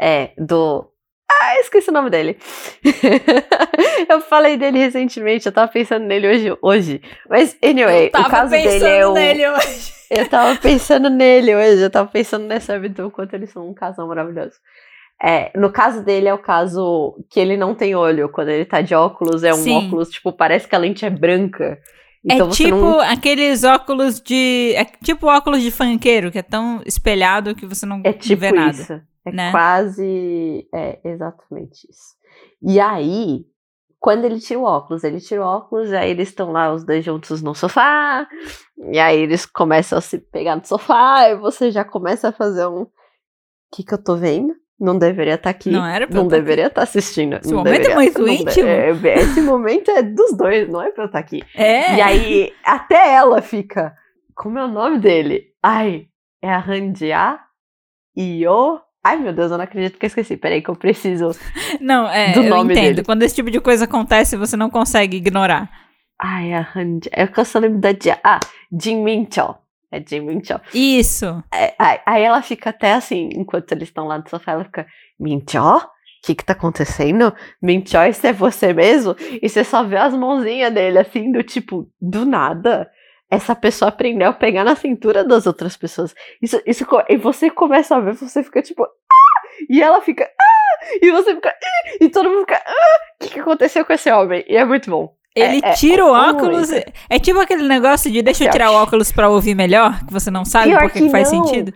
é, 0.00 0.32
do. 0.38 0.90
Ah, 1.30 1.60
esqueci 1.60 1.90
o 1.90 1.92
nome 1.92 2.10
dele. 2.10 2.36
eu 4.08 4.20
falei 4.20 4.56
dele 4.56 4.78
recentemente, 4.78 5.46
eu 5.46 5.52
tava 5.52 5.70
pensando 5.70 6.04
nele 6.04 6.28
hoje. 6.28 6.58
hoje. 6.60 7.02
Mas, 7.28 7.56
anyway, 7.62 8.08
o 8.08 8.28
caso 8.28 8.50
dele 8.50 8.84
é 8.84 9.06
o. 9.06 9.12
Nele 9.12 9.48
hoje. 9.48 10.00
Eu 10.10 10.28
tava 10.28 10.58
pensando 10.58 11.08
nele 11.08 11.54
hoje, 11.54 11.82
eu 11.82 11.88
tava 11.88 12.08
pensando 12.10 12.44
nessa 12.44 12.76
do 12.80 13.12
quanto 13.12 13.32
eles 13.32 13.50
são 13.50 13.70
um 13.70 13.72
casal 13.72 14.08
maravilhoso. 14.08 14.56
É, 15.22 15.56
no 15.56 15.70
caso 15.70 16.02
dele 16.02 16.26
é 16.26 16.34
o 16.34 16.38
caso 16.38 17.16
que 17.30 17.38
ele 17.38 17.56
não 17.56 17.76
tem 17.76 17.94
olho. 17.94 18.28
Quando 18.28 18.48
ele 18.48 18.64
tá 18.64 18.80
de 18.80 18.92
óculos, 18.92 19.44
é 19.44 19.52
um 19.52 19.58
Sim. 19.58 19.86
óculos, 19.86 20.10
tipo, 20.10 20.32
parece 20.32 20.66
que 20.66 20.74
a 20.74 20.78
lente 20.80 21.06
é 21.06 21.10
branca. 21.10 21.78
É 22.28 22.34
então 22.34 22.48
é 22.48 22.50
tipo 22.50 22.76
não... 22.76 23.00
aqueles 23.00 23.62
óculos 23.62 24.20
de. 24.20 24.74
É 24.74 24.84
tipo 24.84 25.26
óculos 25.26 25.62
de 25.62 25.70
funkeiro, 25.70 26.30
que 26.30 26.38
é 26.38 26.42
tão 26.42 26.82
espelhado 26.84 27.54
que 27.54 27.64
você 27.64 27.86
não 27.86 28.00
é 28.02 28.12
tipo 28.12 28.40
vê 28.40 28.50
nada. 28.50 28.72
Isso. 28.72 29.00
É 29.24 29.32
né? 29.32 29.50
quase. 29.50 30.68
É 30.74 31.00
exatamente 31.04 31.86
isso. 31.90 32.16
E 32.62 32.80
aí, 32.80 33.44
quando 33.98 34.24
ele 34.24 34.40
tira 34.40 34.58
o 34.58 34.64
óculos, 34.64 35.04
ele 35.04 35.20
tira 35.20 35.42
o 35.42 35.46
óculos, 35.46 35.90
e 35.90 35.96
aí 35.96 36.10
eles 36.10 36.28
estão 36.28 36.52
lá 36.52 36.72
os 36.72 36.84
dois 36.84 37.04
juntos 37.04 37.42
no 37.42 37.54
sofá, 37.54 38.26
e 38.90 38.98
aí 38.98 39.18
eles 39.20 39.44
começam 39.44 39.98
a 39.98 40.00
se 40.00 40.18
pegar 40.18 40.56
no 40.56 40.64
sofá, 40.64 41.28
e 41.28 41.36
você 41.36 41.70
já 41.70 41.84
começa 41.84 42.28
a 42.28 42.32
fazer 42.32 42.66
um. 42.66 42.82
O 42.82 42.90
que, 43.72 43.84
que 43.84 43.94
eu 43.94 44.02
tô 44.02 44.16
vendo? 44.16 44.54
Não 44.80 44.96
deveria 44.96 45.34
estar 45.34 45.44
tá 45.44 45.50
aqui. 45.50 45.70
Não 45.70 45.84
era 45.84 46.06
pra 46.06 46.16
Não 46.16 46.26
tá 46.26 46.36
deveria 46.36 46.68
estar 46.68 46.80
tá 46.80 46.82
assistindo. 46.84 47.36
Esse 47.36 47.52
momento 47.52 47.74
é 47.74 47.78
deveria, 47.78 47.92
é 47.92 47.96
muito 47.96 48.28
íntimo. 48.28 48.66
De, 48.66 49.08
é, 49.08 49.14
esse 49.18 49.40
momento 49.42 49.90
é 49.90 50.02
dos 50.02 50.34
dois, 50.34 50.66
não 50.70 50.80
é 50.80 50.90
pra 50.90 51.04
eu 51.04 51.06
estar 51.06 51.18
tá 51.18 51.24
aqui. 51.24 51.42
É. 51.54 51.96
E 51.96 52.00
aí, 52.00 52.52
até 52.64 53.12
ela 53.14 53.42
fica. 53.42 53.94
Como 54.34 54.58
é 54.58 54.64
o 54.64 54.68
nome 54.68 54.98
dele? 54.98 55.48
Ai, 55.62 56.06
é 56.42 56.50
a 56.50 56.58
Randia 56.58 57.38
Io 58.16 58.80
Ai, 59.02 59.16
meu 59.16 59.32
Deus, 59.32 59.50
eu 59.50 59.56
não 59.56 59.64
acredito 59.64 59.98
que 59.98 60.04
eu 60.04 60.08
esqueci. 60.08 60.36
Peraí, 60.36 60.62
que 60.62 60.68
eu 60.68 60.76
preciso. 60.76 61.30
Não, 61.80 62.08
é. 62.08 62.32
Do 62.32 62.42
eu 62.42 62.50
nome 62.50 62.74
entendo. 62.74 62.96
Dele. 62.96 63.04
Quando 63.04 63.22
esse 63.22 63.34
tipo 63.34 63.50
de 63.50 63.60
coisa 63.60 63.84
acontece, 63.84 64.36
você 64.36 64.56
não 64.56 64.68
consegue 64.68 65.16
ignorar. 65.16 65.70
Ai, 66.18 66.52
a 66.52 66.60
Han. 66.76 67.00
É 67.10 67.26
que 67.26 67.40
eu 67.40 67.44
só 67.44 67.58
lembro 67.58 67.80
da. 67.80 67.90
Ah, 68.22 68.40
Jin 68.70 69.02
Min 69.02 69.26
Cho. 69.30 69.54
É 69.90 70.02
Jin 70.06 70.20
Min 70.20 70.44
Cho. 70.44 70.60
Isso. 70.74 71.42
É, 71.52 71.74
aí, 71.78 71.98
aí, 72.04 72.22
ela 72.22 72.42
fica 72.42 72.70
até 72.70 72.92
assim, 72.92 73.30
enquanto 73.34 73.72
eles 73.72 73.88
estão 73.88 74.06
lá 74.06 74.18
no 74.18 74.28
sofá, 74.28 74.52
ela 74.52 74.64
fica. 74.64 74.86
Min 75.18 75.42
Cho? 75.48 75.80
que 76.22 76.34
que 76.34 76.44
tá 76.44 76.52
acontecendo? 76.52 77.32
Min 77.62 77.84
Choice 77.86 78.26
é 78.26 78.32
você 78.32 78.72
mesmo? 78.72 79.16
E 79.42 79.48
você 79.48 79.64
só 79.64 79.82
vê 79.82 79.96
as 79.96 80.14
mãozinhas 80.14 80.72
dele, 80.72 80.98
assim, 80.98 81.32
do 81.32 81.42
tipo, 81.42 81.88
do 82.00 82.24
nada. 82.24 82.90
Essa 83.30 83.54
pessoa 83.54 83.90
aprendeu 83.90 84.30
a 84.30 84.32
pegar 84.32 84.64
na 84.64 84.74
cintura 84.74 85.24
das 85.24 85.46
outras 85.46 85.76
pessoas. 85.76 86.14
Isso, 86.42 86.60
isso, 86.66 86.84
e 87.08 87.16
você 87.16 87.48
começa 87.48 87.96
a 87.96 88.00
ver, 88.00 88.16
você 88.16 88.42
fica 88.42 88.60
tipo, 88.60 88.82
ah! 88.82 89.40
E 89.68 89.80
ela 89.80 90.00
fica, 90.00 90.24
ah! 90.24 90.84
E 91.00 91.10
você 91.10 91.34
fica, 91.34 91.50
ah! 91.50 91.96
E 92.00 92.08
todo 92.08 92.28
mundo 92.28 92.40
fica, 92.40 92.60
ah! 92.66 92.98
O 93.14 93.24
que, 93.24 93.34
que 93.34 93.40
aconteceu 93.40 93.84
com 93.84 93.92
esse 93.92 94.10
homem? 94.10 94.44
E 94.48 94.56
é 94.56 94.64
muito 94.64 94.90
bom. 94.90 95.14
Ele 95.34 95.60
é, 95.62 95.72
tira 95.74 96.02
é, 96.02 96.04
o 96.04 96.12
óculos. 96.12 96.72
É, 96.72 96.84
é 97.08 97.18
tipo 97.18 97.38
aquele 97.38 97.66
negócio 97.68 98.10
de 98.10 98.20
deixa 98.20 98.44
eu 98.44 98.50
tirar 98.50 98.72
o 98.72 98.74
óculos 98.74 99.12
pra 99.12 99.28
ouvir 99.28 99.54
melhor, 99.54 100.04
que 100.04 100.12
você 100.12 100.30
não 100.30 100.44
sabe 100.44 100.70
pior 100.70 100.82
porque 100.82 100.98
que, 100.98 101.10
faz 101.10 101.32
não. 101.32 101.44
sentido. 101.44 101.72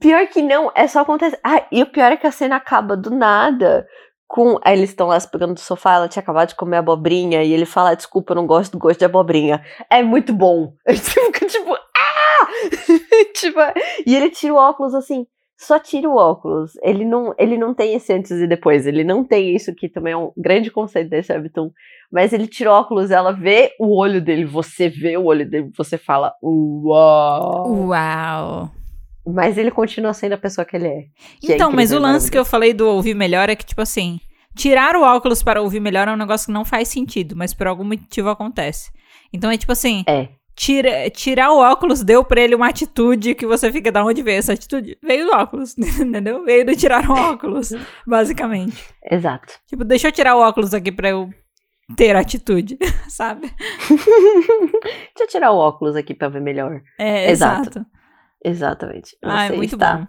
Pior 0.00 0.26
que 0.28 0.42
não, 0.42 0.70
é 0.74 0.86
só 0.86 1.00
acontecer. 1.00 1.38
Ah, 1.44 1.64
e 1.70 1.82
o 1.82 1.86
pior 1.86 2.12
é 2.12 2.16
que 2.16 2.26
a 2.26 2.32
cena 2.32 2.56
acaba 2.56 2.96
do 2.96 3.10
nada. 3.10 3.86
Com. 4.26 4.58
Aí 4.64 4.76
eles 4.76 4.90
estão 4.90 5.08
lá 5.08 5.18
se 5.18 5.30
pegando 5.30 5.54
do 5.54 5.60
sofá, 5.60 5.94
ela 5.94 6.08
tinha 6.08 6.22
acabado 6.22 6.48
de 6.48 6.54
comer 6.54 6.78
abobrinha, 6.78 7.42
e 7.42 7.52
ele 7.52 7.66
fala: 7.66 7.94
Desculpa, 7.94 8.32
eu 8.32 8.36
não 8.36 8.46
gosto 8.46 8.72
do 8.72 8.78
gosto 8.78 8.98
de 8.98 9.04
abobrinha. 9.04 9.62
É 9.90 10.02
muito 10.02 10.32
bom. 10.32 10.74
Fica 10.88 11.46
tipo, 11.46 11.74
ah! 11.74 12.48
tipo, 13.34 13.58
e 14.06 14.14
ele 14.14 14.30
tira 14.30 14.54
o 14.54 14.56
óculos 14.56 14.94
assim 14.94 15.26
só 15.58 15.78
tira 15.78 16.08
o 16.08 16.16
óculos. 16.16 16.72
Ele 16.82 17.04
não, 17.04 17.34
ele 17.38 17.56
não 17.56 17.74
tem 17.74 17.94
esse 17.94 18.12
antes 18.12 18.30
e 18.30 18.46
depois. 18.46 18.86
Ele 18.86 19.02
não 19.02 19.24
tem 19.24 19.54
isso 19.54 19.74
que 19.74 19.88
também 19.88 20.12
é 20.12 20.16
um 20.16 20.30
grande 20.36 20.70
conceito 20.70 21.08
desse 21.08 21.32
Webtoon. 21.32 21.70
Mas 22.12 22.32
ele 22.32 22.46
tira 22.46 22.70
o 22.70 22.74
óculos, 22.74 23.10
ela 23.10 23.32
vê 23.32 23.72
o 23.80 23.98
olho 23.98 24.20
dele, 24.20 24.44
você 24.44 24.88
vê 24.88 25.16
o 25.16 25.24
olho 25.24 25.48
dele, 25.48 25.70
você 25.76 25.98
fala, 25.98 26.32
uau! 26.42 27.88
Uau! 27.88 28.70
Mas 29.26 29.58
ele 29.58 29.70
continua 29.70 30.12
sendo 30.12 30.34
a 30.34 30.38
pessoa 30.38 30.64
que 30.64 30.76
ele 30.76 30.86
é. 30.86 31.02
Que 31.40 31.54
então, 31.54 31.70
é 31.70 31.74
mas 31.74 31.92
o 31.92 31.98
lance 31.98 32.30
que 32.30 32.38
eu 32.38 32.44
falei 32.44 32.72
do 32.72 32.86
ouvir 32.86 33.14
melhor 33.14 33.48
é 33.48 33.56
que, 33.56 33.66
tipo 33.66 33.80
assim, 33.80 34.20
tirar 34.54 34.94
o 34.96 35.02
óculos 35.02 35.42
para 35.42 35.60
ouvir 35.60 35.80
melhor 35.80 36.06
é 36.08 36.12
um 36.12 36.16
negócio 36.16 36.46
que 36.46 36.52
não 36.52 36.64
faz 36.64 36.88
sentido, 36.88 37.34
mas 37.36 37.52
por 37.52 37.66
algum 37.66 37.84
motivo 37.84 38.28
acontece. 38.28 38.90
Então 39.32 39.50
é 39.50 39.58
tipo 39.58 39.72
assim. 39.72 40.04
É 40.06 40.28
tira, 40.56 41.10
tirar 41.10 41.52
o 41.52 41.58
óculos 41.58 42.02
deu 42.02 42.24
pra 42.24 42.40
ele 42.40 42.54
uma 42.54 42.68
atitude 42.68 43.34
que 43.34 43.46
você 43.46 43.70
fica, 43.70 43.92
da 43.92 44.02
onde 44.02 44.22
veio 44.22 44.38
essa 44.38 44.54
atitude? 44.54 44.98
Veio 45.02 45.26
do 45.26 45.32
óculos, 45.32 45.76
entendeu? 45.76 46.42
Veio 46.44 46.64
do 46.64 46.74
tirar 46.74 47.08
o 47.08 47.12
óculos, 47.12 47.70
basicamente. 48.06 48.82
Exato. 49.08 49.54
Tipo, 49.66 49.84
deixa 49.84 50.08
eu 50.08 50.12
tirar 50.12 50.34
o 50.34 50.40
óculos 50.40 50.72
aqui 50.72 50.90
pra 50.90 51.10
eu 51.10 51.30
ter 51.94 52.16
atitude, 52.16 52.78
sabe? 53.08 53.52
deixa 53.88 55.20
eu 55.20 55.28
tirar 55.28 55.52
o 55.52 55.58
óculos 55.58 55.94
aqui 55.94 56.14
pra 56.14 56.28
ver 56.28 56.40
melhor. 56.40 56.80
É, 56.98 57.30
exato. 57.30 57.68
exato. 57.68 57.86
Exatamente. 58.46 59.10
Você 59.10 59.18
ah, 59.22 59.46
é 59.46 59.56
muito 59.56 59.74
está... 59.74 59.96
bom. 59.96 60.06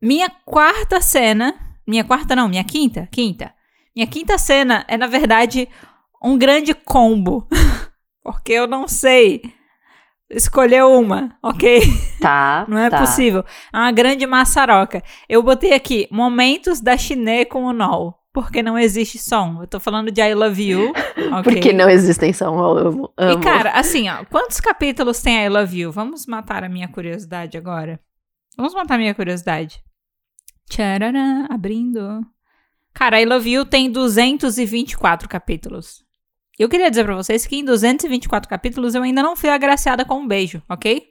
Minha 0.00 0.30
quarta 0.44 1.00
cena, 1.00 1.52
minha 1.86 2.04
quarta 2.04 2.36
não, 2.36 2.48
minha 2.48 2.62
quinta, 2.62 3.08
quinta. 3.10 3.52
Minha 3.94 4.06
quinta 4.06 4.38
cena 4.38 4.84
é, 4.86 4.96
na 4.96 5.08
verdade, 5.08 5.68
um 6.22 6.38
grande 6.38 6.74
combo. 6.74 7.48
Porque 8.22 8.52
eu 8.52 8.66
não 8.66 8.86
sei 8.86 9.42
escolher 10.30 10.84
uma, 10.84 11.36
ok? 11.42 11.82
Tá. 12.20 12.64
não 12.70 12.78
é 12.78 12.88
tá. 12.88 13.00
possível. 13.00 13.44
É 13.72 13.76
uma 13.76 13.92
grande 13.92 14.26
maçaroca. 14.26 15.02
Eu 15.28 15.42
botei 15.42 15.72
aqui 15.72 16.06
momentos 16.10 16.80
da 16.80 16.96
Chine 16.96 17.44
com 17.44 17.64
o 17.64 17.72
Nol. 17.72 18.14
Porque 18.34 18.64
não 18.64 18.76
existe 18.76 19.16
som. 19.16 19.58
Eu 19.60 19.66
tô 19.68 19.78
falando 19.78 20.10
de 20.10 20.20
I 20.20 20.34
Love 20.34 20.62
You. 20.62 20.92
Okay? 21.24 21.54
Porque 21.54 21.72
não 21.72 21.88
existem 21.88 22.32
som, 22.32 22.58
eu 22.58 22.78
amo, 22.78 23.12
amo. 23.16 23.40
E, 23.40 23.42
cara, 23.42 23.70
assim, 23.70 24.08
ó, 24.08 24.24
quantos 24.26 24.60
capítulos 24.60 25.20
tem 25.20 25.44
I 25.44 25.48
Love 25.48 25.80
You? 25.80 25.90
Vamos 25.90 26.26
matar 26.26 26.62
a 26.62 26.68
minha 26.68 26.86
curiosidade 26.86 27.56
agora. 27.56 27.98
Vamos 28.56 28.74
matar 28.74 28.94
a 28.96 28.98
minha 28.98 29.14
curiosidade. 29.14 29.82
Tcharará, 30.68 31.46
abrindo. 31.50 32.20
Cara, 32.92 33.20
I 33.20 33.24
Love 33.24 33.50
You 33.50 33.64
tem 33.64 33.90
224 33.90 35.28
capítulos. 35.28 36.04
Eu 36.58 36.68
queria 36.68 36.90
dizer 36.90 37.04
para 37.04 37.16
vocês 37.16 37.46
que 37.46 37.56
em 37.56 37.64
224 37.64 38.48
capítulos 38.48 38.94
eu 38.94 39.02
ainda 39.02 39.22
não 39.22 39.34
fui 39.34 39.50
agraciada 39.50 40.04
com 40.04 40.16
um 40.16 40.26
beijo, 40.26 40.62
ok? 40.68 41.04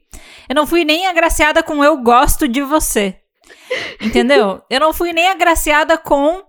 Eu 0.48 0.56
não 0.56 0.68
fui 0.68 0.86
nem 0.86 1.08
agraciada 1.08 1.64
com 1.64 1.84
eu 1.84 1.98
gosto 1.98 2.48
de 2.48 2.62
você. 2.62 3.20
Entendeu? 4.00 4.62
eu 4.70 4.80
não 4.80 4.94
fui 4.94 5.12
nem 5.12 5.28
agraciada 5.28 5.98
com 5.98 6.42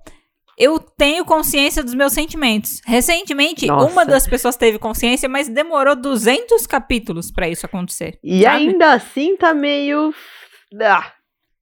eu 0.58 0.78
tenho 0.78 1.24
consciência 1.24 1.82
dos 1.82 1.94
meus 1.94 2.12
sentimentos. 2.12 2.80
Recentemente, 2.86 3.66
Nossa. 3.66 3.90
uma 3.90 4.04
das 4.04 4.26
pessoas 4.26 4.56
teve 4.56 4.78
consciência, 4.78 5.28
mas 5.28 5.48
demorou 5.48 5.96
200 5.96 6.66
capítulos 6.66 7.30
para 7.30 7.48
isso 7.48 7.66
acontecer. 7.66 8.18
E 8.22 8.42
sabe? 8.42 8.68
ainda 8.68 8.92
assim 8.92 9.36
tá 9.36 9.52
meio. 9.52 10.14
Ah. 10.80 11.12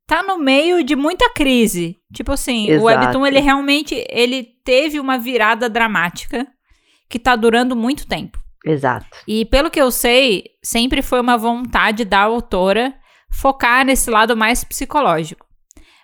Tá 0.07 0.23
no 0.23 0.39
meio 0.39 0.85
de 0.85 0.95
muita 0.95 1.31
crise. 1.31 1.97
Tipo 2.13 2.33
assim, 2.33 2.69
Exato. 2.69 2.83
o 2.83 2.87
Webtoon, 2.87 3.27
ele 3.27 3.41
realmente 3.41 4.05
ele 4.11 4.47
teve 4.65 5.01
uma 5.01 5.19
virada 5.19 5.69
dramática 5.69 6.47
que 7.09 7.19
tá 7.19 7.35
durando 7.37 7.75
muito 7.75 8.07
tempo. 8.07 8.39
Exato. 8.65 9.07
E 9.27 9.45
pelo 9.47 9.71
que 9.71 9.81
eu 9.81 9.91
sei, 9.91 10.45
sempre 10.63 11.03
foi 11.03 11.21
uma 11.21 11.37
vontade 11.37 12.05
da 12.05 12.21
autora 12.21 12.95
focar 13.31 13.85
nesse 13.85 14.11
lado 14.11 14.37
mais 14.37 14.63
psicológico. 14.63 15.47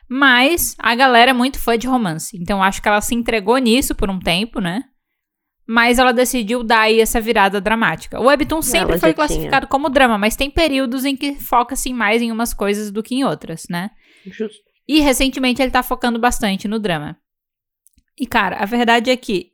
Mas 0.08 0.74
a 0.78 0.94
galera 0.94 1.30
é 1.30 1.34
muito 1.34 1.58
fã 1.58 1.76
de 1.76 1.86
romance. 1.86 2.36
Então 2.40 2.62
acho 2.62 2.80
que 2.80 2.88
ela 2.88 3.00
se 3.00 3.14
entregou 3.14 3.58
nisso 3.58 3.94
por 3.94 4.08
um 4.08 4.18
tempo, 4.18 4.60
né? 4.60 4.84
Mas 5.66 5.98
ela 5.98 6.12
decidiu 6.12 6.64
dar 6.64 6.80
aí 6.82 6.98
essa 6.98 7.20
virada 7.20 7.60
dramática. 7.60 8.18
O 8.18 8.24
Webtoon 8.24 8.62
sempre 8.62 8.92
ela 8.92 9.00
foi 9.00 9.12
classificado 9.12 9.66
tinha. 9.66 9.70
como 9.70 9.90
drama, 9.90 10.16
mas 10.16 10.34
tem 10.34 10.50
períodos 10.50 11.04
em 11.04 11.14
que 11.14 11.34
foca-se 11.34 11.92
mais 11.92 12.22
em 12.22 12.32
umas 12.32 12.54
coisas 12.54 12.90
do 12.90 13.02
que 13.02 13.14
em 13.14 13.24
outras, 13.24 13.64
né? 13.68 13.90
Justo. 14.26 14.58
E 14.88 15.00
recentemente 15.00 15.60
ele 15.60 15.70
tá 15.70 15.82
focando 15.82 16.18
bastante 16.18 16.66
no 16.66 16.78
drama. 16.78 17.18
E 18.18 18.26
cara, 18.26 18.56
a 18.56 18.64
verdade 18.64 19.10
é 19.10 19.16
que 19.16 19.52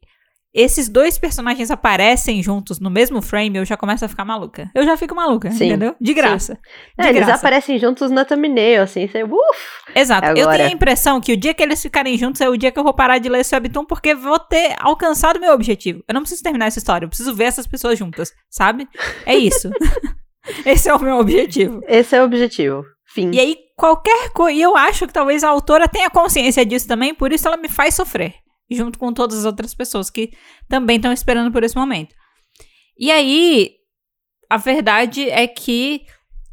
esses 0.55 0.89
dois 0.89 1.19
personagens 1.19 1.71
aparecem 1.71 2.43
juntos 2.43 2.79
no 2.79 2.89
mesmo 2.89 3.21
frame, 3.21 3.59
eu 3.59 3.65
já 3.65 3.77
começo 3.77 4.05
a 4.05 4.09
ficar 4.09 4.25
maluca. 4.25 4.71
Eu 4.75 4.85
já 4.85 4.97
fico 4.97 5.15
maluca, 5.15 5.51
sim, 5.51 5.67
entendeu? 5.67 5.97
De 6.01 6.15
graça. 6.15 6.55
De 6.99 7.09
é, 7.09 7.13
graça. 7.13 7.31
Eles 7.31 7.41
aparecem 7.41 7.79
juntos 7.79 8.11
na 8.11 8.25
thumbnail, 8.25 8.83
assim, 8.83 9.09
você, 9.09 9.25
uf! 9.25 9.33
Exato. 9.95 10.27
Agora. 10.29 10.41
Eu 10.41 10.49
tenho 10.57 10.69
a 10.69 10.73
impressão 10.73 11.21
que 11.21 11.33
o 11.33 11.37
dia 11.37 11.53
que 11.53 11.63
eles 11.63 11.83
ficarem 11.83 12.17
juntos 12.17 12.41
é 12.41 12.49
o 12.49 12.57
dia 12.57 12.71
que 12.71 12.79
eu 12.79 12.85
vou 12.85 12.95
parar 12.95 13.19
de 13.19 13.29
ler 13.29 13.41
esse 13.41 13.55
webtoon, 13.55 13.85
porque 13.85 14.15
vou 14.15 14.39
ter 14.39 14.77
alcançado 14.79 15.41
meu 15.41 15.53
objetivo. 15.53 16.05
Eu 16.07 16.15
não 16.15 16.21
preciso 16.21 16.43
terminar 16.43 16.67
essa 16.67 16.79
história, 16.79 17.05
eu 17.05 17.09
preciso 17.09 17.35
ver 17.35 17.45
essas 17.45 17.67
pessoas 17.67 17.99
juntas, 17.99 18.33
sabe? 18.49 18.89
É 19.27 19.35
isso. 19.35 19.71
Esse 20.65 20.89
é 20.89 20.95
o 20.95 21.01
meu 21.01 21.17
objetivo. 21.19 21.81
Esse 21.89 22.17
é 22.17 22.21
o 22.21 22.25
objetivo. 22.25 22.85
Fim. 23.07 23.31
E 23.33 23.41
aí, 23.41 23.57
qualquer 23.77 24.31
coisa. 24.31 24.59
E 24.59 24.63
eu 24.63 24.77
acho 24.77 25.07
que 25.07 25.13
talvez 25.13 25.43
a 25.45 25.49
autora 25.49 25.89
tenha 25.89 26.11
consciência 26.11 26.65
disso 26.65 26.87
também, 26.87 27.15
por 27.15 27.33
isso 27.33 27.47
ela 27.47 27.57
me 27.57 27.69
faz 27.69 27.95
sofrer 27.95 28.35
junto 28.71 28.99
com 28.99 29.13
todas 29.13 29.39
as 29.39 29.45
outras 29.45 29.75
pessoas 29.75 30.11
que 30.11 30.31
também 30.69 30.97
estão 30.97 31.13
esperando 31.13 31.53
por 31.53 31.63
esse 31.63 31.77
momento. 31.77 32.15
E 32.99 33.11
aí, 33.11 33.71
a 34.49 34.57
verdade 34.57 35.29
é 35.29 35.47
que 35.47 36.03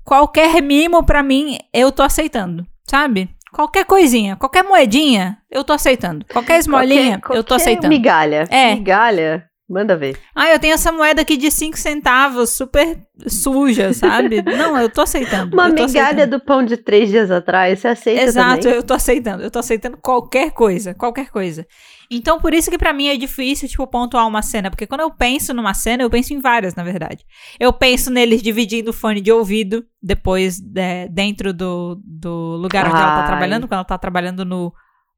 qualquer 0.04 0.62
mimo 0.62 1.06
para 1.06 1.22
mim 1.22 1.58
eu 1.74 1.92
tô 1.92 2.04
aceitando, 2.04 2.66
sabe? 2.90 3.30
Qualquer 3.54 3.86
coisinha, 3.86 4.38
qualquer 4.38 4.64
moedinha, 4.64 5.38
eu 5.50 5.64
tô 5.64 5.74
aceitando. 5.74 6.26
Qualquer 6.32 6.58
esmolinha, 6.60 7.20
qualquer, 7.20 7.38
eu 7.38 7.44
tô 7.44 7.54
aceitando. 7.54 7.90
Migalha. 7.90 8.48
É. 8.50 8.76
Migalha. 8.76 9.46
Manda 9.70 9.96
ver. 9.96 10.18
Ah, 10.36 10.50
eu 10.50 10.60
tenho 10.60 10.74
essa 10.74 10.92
moeda 10.92 11.22
aqui 11.22 11.38
de 11.38 11.50
5 11.50 11.78
centavos, 11.78 12.50
super 12.50 13.00
suja, 13.26 13.94
sabe? 13.94 14.42
Não, 14.44 14.78
eu 14.78 14.90
tô 14.90 15.00
aceitando. 15.00 15.54
Uma 15.56 15.70
tô 15.74 15.86
migalha 15.86 16.08
aceitando. 16.08 16.38
do 16.40 16.44
pão 16.44 16.62
de 16.62 16.76
três 16.76 17.10
dias 17.10 17.32
atrás, 17.32 17.80
você 17.80 17.88
aceita 17.88 18.22
Exato, 18.22 18.64
também? 18.64 18.76
eu 18.76 18.84
tô 18.84 18.94
aceitando. 18.94 19.44
Eu 19.44 19.50
tô 19.50 19.60
aceitando 19.60 19.98
qualquer 19.98 20.52
coisa, 20.52 20.94
qualquer 20.94 21.30
coisa. 21.30 21.66
Então, 22.14 22.42
por 22.42 22.54
isso 22.54 22.70
que 22.70 22.78
para 22.78 22.92
mim 22.92 23.08
é 23.08 23.16
difícil, 23.16 23.70
tipo, 23.70 23.88
pontuar 23.88 24.28
uma 24.28 24.42
cena. 24.42 24.70
Porque 24.70 24.86
quando 24.86 25.00
eu 25.00 25.10
penso 25.10 25.54
numa 25.54 25.74
cena, 25.74 26.04
eu 26.04 26.10
penso 26.10 26.34
em 26.34 26.40
várias, 26.40 26.76
na 26.76 26.84
verdade. 26.84 27.26
Eu 27.58 27.72
penso 27.72 28.12
neles 28.12 28.42
dividindo 28.42 28.92
o 28.92 28.94
fone 28.94 29.22
de 29.22 29.32
ouvido, 29.32 29.86
depois, 30.04 30.62
é, 30.76 31.08
dentro 31.08 31.54
do, 31.54 32.02
do 32.04 32.58
lugar 32.58 32.86
onde 32.86 32.98
Ai. 32.98 33.02
ela 33.02 33.22
tá 33.22 33.28
trabalhando, 33.28 33.68
quando 33.68 33.74
ela 33.78 33.86
tá 33.86 33.98
trabalhando 33.98 34.44
no 34.44 34.74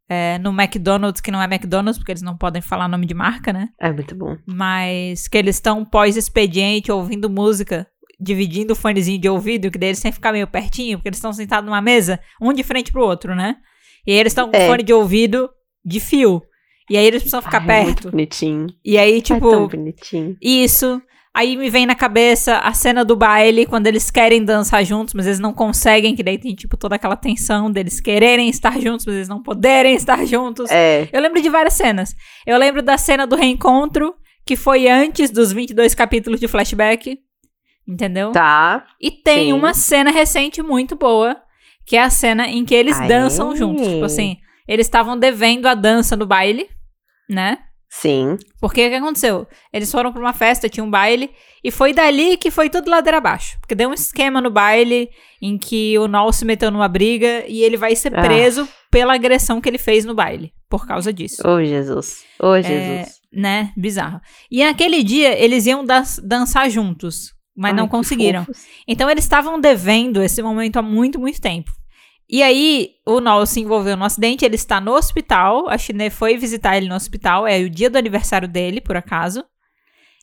é, 0.08 0.38
no 0.38 0.52
McDonald's, 0.52 1.22
que 1.22 1.32
não 1.32 1.41
é 1.41 1.46
McDonald's, 1.46 1.98
porque 1.98 2.12
eles 2.12 2.22
não 2.22 2.38
podem 2.38 2.62
falar 2.62 2.88
nome 2.88 3.06
de 3.06 3.14
marca, 3.14 3.52
né? 3.52 3.70
É 3.80 3.91
muito 3.91 4.14
bom. 4.16 4.38
Mas 4.46 5.28
que 5.28 5.38
eles 5.38 5.56
estão 5.56 5.84
pós-expediente 5.84 6.91
ouvindo 6.91 7.30
música, 7.30 7.88
dividindo 8.20 8.74
o 8.74 8.76
fonezinho 8.76 9.20
de 9.20 9.30
ouvido, 9.30 9.72
que 9.72 9.80
daí 9.80 9.89
eles 9.89 10.00
sempre 10.00 10.16
ficar 10.16 10.32
meio 10.32 10.48
pertinho, 10.48 10.98
porque 10.98 11.10
eles 11.10 11.18
estão 11.18 11.34
sentados 11.34 11.66
numa 11.66 11.82
mesa, 11.82 12.20
um 12.39 12.54
de 12.54 12.64
frente 12.64 12.91
pro 12.91 13.04
outro, 13.04 13.34
né? 13.34 13.56
E 14.06 14.12
aí 14.12 14.18
eles 14.18 14.32
estão 14.32 14.52
com 14.52 14.58
é. 14.58 14.68
fone 14.68 14.84
de 14.84 14.94
ouvido 14.94 15.50
de 15.84 16.00
fio. 16.00 16.44
E 16.90 16.98
aí 16.98 17.06
eles 17.06 17.22
precisam 17.22 17.42
ficar 17.42 17.62
Ai, 17.62 17.68
perto. 17.68 17.82
É 17.82 17.86
muito 17.86 18.12
bonitinho. 18.12 18.68
E 18.84 18.98
aí, 18.98 19.22
tipo. 19.22 19.48
É 19.48 19.52
tão 19.52 19.68
bonitinho. 19.68 20.38
Isso. 20.42 21.02
Aí 21.36 21.58
me 21.58 21.68
vem 21.68 21.88
na 21.88 21.96
cabeça 21.96 22.60
a 22.60 22.74
cena 22.74 23.04
do 23.04 23.16
baile, 23.16 23.66
quando 23.66 23.88
eles 23.88 24.12
querem 24.12 24.46
dançar 24.46 24.86
juntos, 24.86 25.16
mas 25.16 25.26
eles 25.26 25.40
não 25.40 25.52
conseguem, 25.52 26.16
que 26.16 26.22
daí 26.22 26.38
tem, 26.38 26.54
tipo, 26.54 26.78
toda 26.78 26.96
aquela 26.96 27.16
tensão 27.16 27.72
deles 27.72 28.00
quererem 28.00 28.50
estar 28.50 28.80
juntos, 28.80 29.08
mas 29.08 29.16
eles 29.16 29.28
não 29.28 29.42
poderem 29.42 29.96
estar 29.98 30.24
juntos. 30.26 30.70
É. 30.70 31.10
Eu 31.12 31.20
lembro 31.20 31.42
de 31.42 31.50
várias 31.50 31.74
cenas. 31.74 32.16
Eu 32.46 32.58
lembro 32.60 32.84
da 32.84 33.00
cena 33.00 33.26
do 33.26 33.36
reencontro, 33.36 34.14
que 34.46 34.56
foi 34.56 34.88
antes 34.88 35.32
dos 35.32 35.52
22 35.52 35.96
capítulos 35.96 36.40
de 36.40 36.48
flashback. 36.48 37.18
Entendeu? 37.88 38.32
Tá. 38.32 38.86
E 39.02 39.10
tem 39.10 39.48
sim. 39.48 39.54
uma 39.54 39.74
cena 39.74 40.12
recente 40.12 40.62
muito 40.62 40.96
boa, 40.96 41.36
que 41.86 41.98
é 41.98 42.04
a 42.04 42.10
cena 42.12 42.48
em 42.48 42.64
que 42.64 42.76
eles 42.76 43.00
Aê. 43.00 43.08
dançam 43.08 43.56
juntos. 43.56 43.88
Tipo 43.88 44.06
assim, 44.06 44.38
eles 44.74 44.88
estavam 44.88 45.17
devendo 45.17 45.67
a 45.67 45.76
dança 45.76 46.15
no 46.15 46.26
baile, 46.26 46.67
né? 47.30 47.59
Sim. 47.88 48.38
Porque 48.59 48.88
o 48.88 48.89
que 48.89 48.95
aconteceu? 48.95 49.47
Eles 49.71 49.91
foram 49.91 50.11
pra 50.11 50.19
uma 50.19 50.34
festa, 50.34 50.67
tinha 50.67 50.84
um 50.84 50.89
baile, 50.89 51.30
e 51.63 51.69
foi 51.69 51.93
dali 51.93 52.38
que 52.38 52.49
foi 52.49 52.67
tudo 52.67 52.89
ladeira 52.89 53.19
abaixo. 53.19 53.55
Porque 53.61 53.76
deu 53.76 53.89
um 53.89 53.93
esquema 53.93 54.41
no 54.41 54.49
baile 54.49 55.09
em 55.39 55.59
que 55.59 55.95
o 55.99 56.07
Noel 56.07 56.34
se 56.34 56.43
meteu 56.43 56.71
numa 56.71 56.88
briga 56.88 57.45
e 57.47 57.61
ele 57.61 57.78
vai 57.78 57.95
ser 57.95 58.17
ah. 58.17 58.21
preso 58.21 58.63
ah. 58.63 58.67
pela 58.89 59.13
agressão 59.13 59.61
que 59.61 59.69
ele 59.69 59.78
fez 59.78 60.05
no 60.05 60.15
baile, 60.15 60.51
por 60.67 60.88
causa 60.88 61.13
disso. 61.13 61.43
Oh, 61.45 61.63
Jesus. 61.63 62.24
Oh, 62.41 62.55
Jesus. 62.55 62.71
É, 62.71 63.05
né? 63.32 63.71
Bizarro. 63.78 64.19
E 64.49 64.65
naquele 64.65 65.03
dia 65.03 65.38
eles 65.38 65.67
iam 65.67 65.86
dançar 66.24 66.71
juntos, 66.71 67.32
mas 67.55 67.74
Ai, 67.74 67.78
não 67.78 67.88
conseguiram. 67.88 68.43
Então 68.88 69.07
eles 69.07 69.24
estavam 69.24 69.61
devendo 69.61 70.24
esse 70.24 70.41
momento 70.41 70.78
há 70.78 70.82
muito, 70.82 71.19
muito 71.19 71.39
tempo. 71.39 71.71
E 72.34 72.42
aí, 72.42 72.90
o 73.06 73.22
Noel 73.22 73.46
se 73.46 73.60
envolveu 73.60 73.96
no 73.96 74.04
acidente, 74.04 74.44
ele 74.44 74.56
está 74.56 74.82
no 74.82 74.96
hospital, 74.96 75.70
a 75.70 75.78
Chine 75.78 76.10
foi 76.10 76.36
visitar 76.36 76.76
ele 76.76 76.90
no 76.90 76.96
hospital, 76.96 77.46
é 77.46 77.60
o 77.60 77.70
dia 77.70 77.92
do 77.92 77.98
aniversário 78.00 78.48
dele, 78.48 78.82
por 78.82 78.98
acaso. 78.98 79.46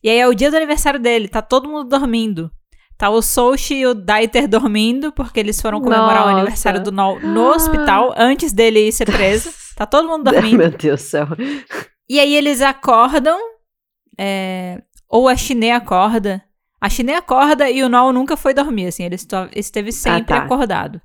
E 0.02 0.10
aí 0.10 0.18
é 0.18 0.26
o 0.26 0.34
dia 0.34 0.50
do 0.50 0.56
aniversário 0.56 0.98
dele, 0.98 1.28
tá 1.28 1.40
todo 1.40 1.68
mundo 1.68 1.84
dormindo. 1.88 2.50
Tá 2.98 3.10
o 3.10 3.22
Sochi 3.22 3.76
e 3.76 3.86
o 3.86 3.94
Daiter 3.94 4.48
dormindo, 4.48 5.12
porque 5.12 5.38
eles 5.38 5.62
foram 5.62 5.80
comemorar 5.80 6.22
Nossa. 6.22 6.26
o 6.26 6.36
aniversário 6.36 6.82
do 6.82 6.90
Noel 6.90 7.20
no 7.20 7.52
ah. 7.52 7.54
hospital, 7.54 8.12
antes 8.18 8.52
dele 8.52 8.90
ser 8.90 9.04
preso. 9.04 9.52
Tá 9.76 9.86
todo 9.86 10.08
mundo 10.08 10.30
dormindo. 10.30 10.58
Meu 10.58 10.70
Deus 10.70 11.00
do 11.00 11.06
céu. 11.06 11.28
E 12.08 12.18
aí 12.18 12.34
eles 12.34 12.60
acordam, 12.60 13.38
é, 14.18 14.82
ou 15.08 15.28
a 15.28 15.36
Chine 15.36 15.70
acorda. 15.70 16.42
A 16.80 16.88
Chine 16.90 17.14
acorda 17.14 17.70
e 17.70 17.84
o 17.84 17.88
Noel 17.88 18.12
nunca 18.12 18.36
foi 18.36 18.52
dormir, 18.52 18.88
assim, 18.88 19.04
ele 19.04 19.16
esteve 19.54 19.92
sempre 19.92 20.34
ah, 20.34 20.40
tá. 20.40 20.44
acordado. 20.44 21.00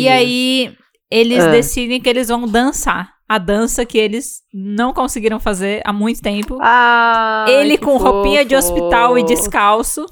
E 0.00 0.08
aí 0.08 0.76
eles 1.10 1.44
ah. 1.44 1.50
decidem 1.50 2.00
que 2.00 2.08
eles 2.08 2.28
vão 2.28 2.46
dançar. 2.46 3.18
A 3.28 3.38
dança 3.38 3.86
que 3.86 3.96
eles 3.96 4.42
não 4.52 4.92
conseguiram 4.92 5.38
fazer 5.38 5.82
há 5.84 5.92
muito 5.92 6.20
tempo. 6.20 6.58
Ah, 6.60 7.46
Ele 7.48 7.78
com 7.78 7.92
fofo. 7.92 8.04
roupinha 8.04 8.44
de 8.44 8.56
hospital 8.56 9.16
e 9.16 9.22
descalço, 9.22 10.04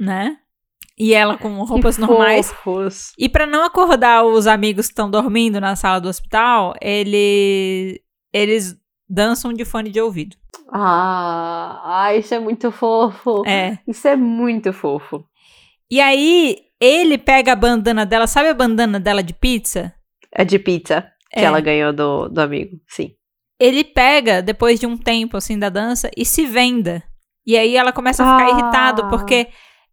né? 0.00 0.38
E 0.98 1.12
ela 1.12 1.36
com 1.36 1.62
roupas 1.64 1.96
que 1.96 2.00
normais. 2.00 2.50
Fofos. 2.50 3.12
E 3.18 3.28
para 3.28 3.46
não 3.46 3.62
acordar 3.62 4.24
os 4.24 4.46
amigos 4.46 4.86
que 4.86 4.92
estão 4.92 5.10
dormindo 5.10 5.60
na 5.60 5.76
sala 5.76 6.00
do 6.00 6.08
hospital, 6.08 6.74
ele, 6.80 8.00
eles 8.32 8.74
dançam 9.06 9.52
de 9.52 9.66
fone 9.66 9.90
de 9.90 10.00
ouvido. 10.00 10.34
Ah, 10.72 11.82
ah, 11.84 12.16
isso 12.16 12.34
é 12.34 12.38
muito 12.38 12.72
fofo. 12.72 13.46
É. 13.46 13.78
Isso 13.86 14.08
é 14.08 14.16
muito 14.16 14.72
fofo. 14.72 15.24
E 15.90 16.00
aí, 16.00 16.56
ele 16.82 17.16
pega 17.16 17.52
a 17.52 17.56
bandana 17.56 18.04
dela, 18.04 18.26
sabe 18.26 18.48
a 18.48 18.54
bandana 18.54 18.98
dela 18.98 19.22
de 19.22 19.32
pizza? 19.32 19.94
É 20.34 20.44
de 20.44 20.58
pizza, 20.58 21.06
que 21.32 21.38
é. 21.38 21.44
ela 21.44 21.60
ganhou 21.60 21.92
do, 21.92 22.28
do 22.28 22.40
amigo, 22.40 22.76
sim. 22.88 23.12
Ele 23.60 23.84
pega, 23.84 24.42
depois 24.42 24.80
de 24.80 24.86
um 24.86 24.96
tempo, 24.96 25.36
assim, 25.36 25.56
da 25.56 25.68
dança, 25.68 26.10
e 26.16 26.24
se 26.24 26.44
venda. 26.44 27.00
E 27.46 27.56
aí 27.56 27.76
ela 27.76 27.92
começa 27.92 28.24
a 28.24 28.32
ficar 28.32 28.46
ah. 28.46 28.58
irritado, 28.58 29.08
porque 29.08 29.46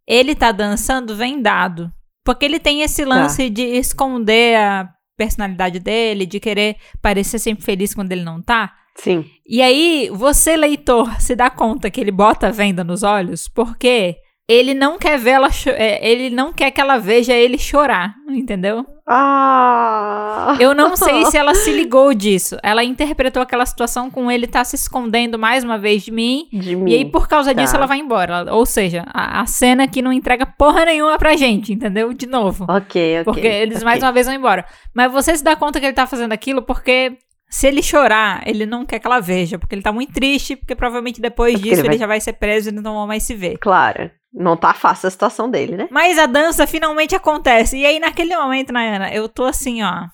ele 0.04 0.34
tá 0.34 0.50
dançando 0.50 1.14
vendado. 1.14 1.92
Porque 2.24 2.44
ele 2.44 2.58
tem 2.58 2.82
esse 2.82 3.04
tá. 3.04 3.08
lance 3.08 3.44
tá. 3.44 3.54
de 3.54 3.62
esconder 3.62 4.56
a 4.56 4.88
personalidade 5.16 5.78
dele, 5.78 6.26
de 6.26 6.40
querer 6.40 6.76
parecer 7.00 7.38
sempre 7.38 7.64
feliz 7.64 7.94
quando 7.94 8.10
ele 8.10 8.24
não 8.24 8.42
tá. 8.42 8.72
Sim. 8.96 9.24
E 9.46 9.62
aí, 9.62 10.10
você, 10.12 10.56
leitor, 10.56 11.20
se 11.20 11.36
dá 11.36 11.48
conta 11.48 11.90
que 11.90 12.00
ele 12.00 12.10
bota 12.10 12.48
a 12.48 12.50
venda 12.50 12.82
nos 12.82 13.04
olhos, 13.04 13.46
porque 13.46 14.16
ele 14.50 14.74
não 14.74 14.98
quer 14.98 15.16
ver 15.16 15.30
ela 15.30 15.48
é, 15.66 16.10
ele 16.10 16.28
não 16.28 16.52
quer 16.52 16.72
que 16.72 16.80
ela 16.80 16.98
veja 16.98 17.32
ele 17.32 17.56
chorar, 17.56 18.16
entendeu? 18.28 18.84
Ah. 19.06 20.56
Eu 20.58 20.74
não 20.74 20.96
sei 20.96 21.24
se 21.30 21.36
ela 21.36 21.54
se 21.54 21.70
ligou 21.70 22.12
disso. 22.12 22.56
Ela 22.60 22.82
interpretou 22.82 23.40
aquela 23.40 23.64
situação 23.64 24.10
com 24.10 24.28
ele 24.28 24.48
tá 24.48 24.64
se 24.64 24.74
escondendo 24.74 25.38
mais 25.38 25.62
uma 25.62 25.78
vez 25.78 26.02
de 26.02 26.10
mim. 26.10 26.48
De 26.52 26.74
mim. 26.74 26.90
E 26.90 26.94
aí, 26.96 27.04
por 27.04 27.28
causa 27.28 27.54
tá. 27.54 27.62
disso, 27.62 27.76
ela 27.76 27.86
vai 27.86 27.98
embora. 27.98 28.52
Ou 28.52 28.66
seja, 28.66 29.04
a, 29.14 29.40
a, 29.40 29.46
cena 29.46 29.86
que 29.86 30.02
não 30.02 30.12
entrega 30.12 30.44
porra 30.44 30.84
nenhuma 30.84 31.16
pra 31.16 31.36
gente, 31.36 31.72
entendeu? 31.72 32.12
De 32.12 32.26
novo. 32.26 32.66
Ok, 32.68 33.20
ok. 33.20 33.24
Porque 33.24 33.46
eles 33.46 33.76
okay. 33.76 33.84
mais 33.84 34.02
uma 34.02 34.12
vez 34.12 34.26
vão 34.26 34.34
embora. 34.34 34.64
Mas 34.92 35.12
você 35.12 35.36
se 35.36 35.44
dá 35.44 35.54
conta 35.54 35.78
que 35.78 35.86
ele 35.86 35.92
tá 35.92 36.08
fazendo 36.08 36.32
aquilo 36.32 36.62
porque 36.62 37.16
se 37.48 37.68
ele 37.68 37.82
chorar, 37.82 38.42
ele 38.46 38.66
não 38.66 38.84
quer 38.84 38.98
que 38.98 39.06
ela 39.06 39.20
veja, 39.20 39.58
porque 39.58 39.74
ele 39.74 39.82
tá 39.82 39.92
muito 39.92 40.12
triste, 40.12 40.54
porque 40.54 40.74
provavelmente 40.74 41.20
depois 41.20 41.54
é 41.54 41.58
disso 41.58 41.74
ele, 41.74 41.82
vai... 41.82 41.90
ele, 41.90 41.98
já 41.98 42.06
vai 42.06 42.20
ser 42.20 42.32
preso 42.34 42.68
e 42.68 42.72
não 42.72 42.82
vão 42.82 43.06
mais 43.06 43.24
se 43.24 43.34
ver. 43.34 43.58
Claro. 43.58 44.10
Não 44.32 44.56
tá 44.56 44.72
fácil 44.72 45.08
a 45.08 45.10
situação 45.10 45.50
dele, 45.50 45.76
né? 45.76 45.88
Mas 45.90 46.18
a 46.18 46.26
dança 46.26 46.66
finalmente 46.66 47.14
acontece. 47.16 47.76
E 47.76 47.84
aí, 47.84 47.98
naquele 47.98 48.36
momento, 48.36 48.72
Nayana, 48.72 49.12
eu 49.12 49.28
tô 49.28 49.44
assim, 49.44 49.82
ó. 49.82 50.06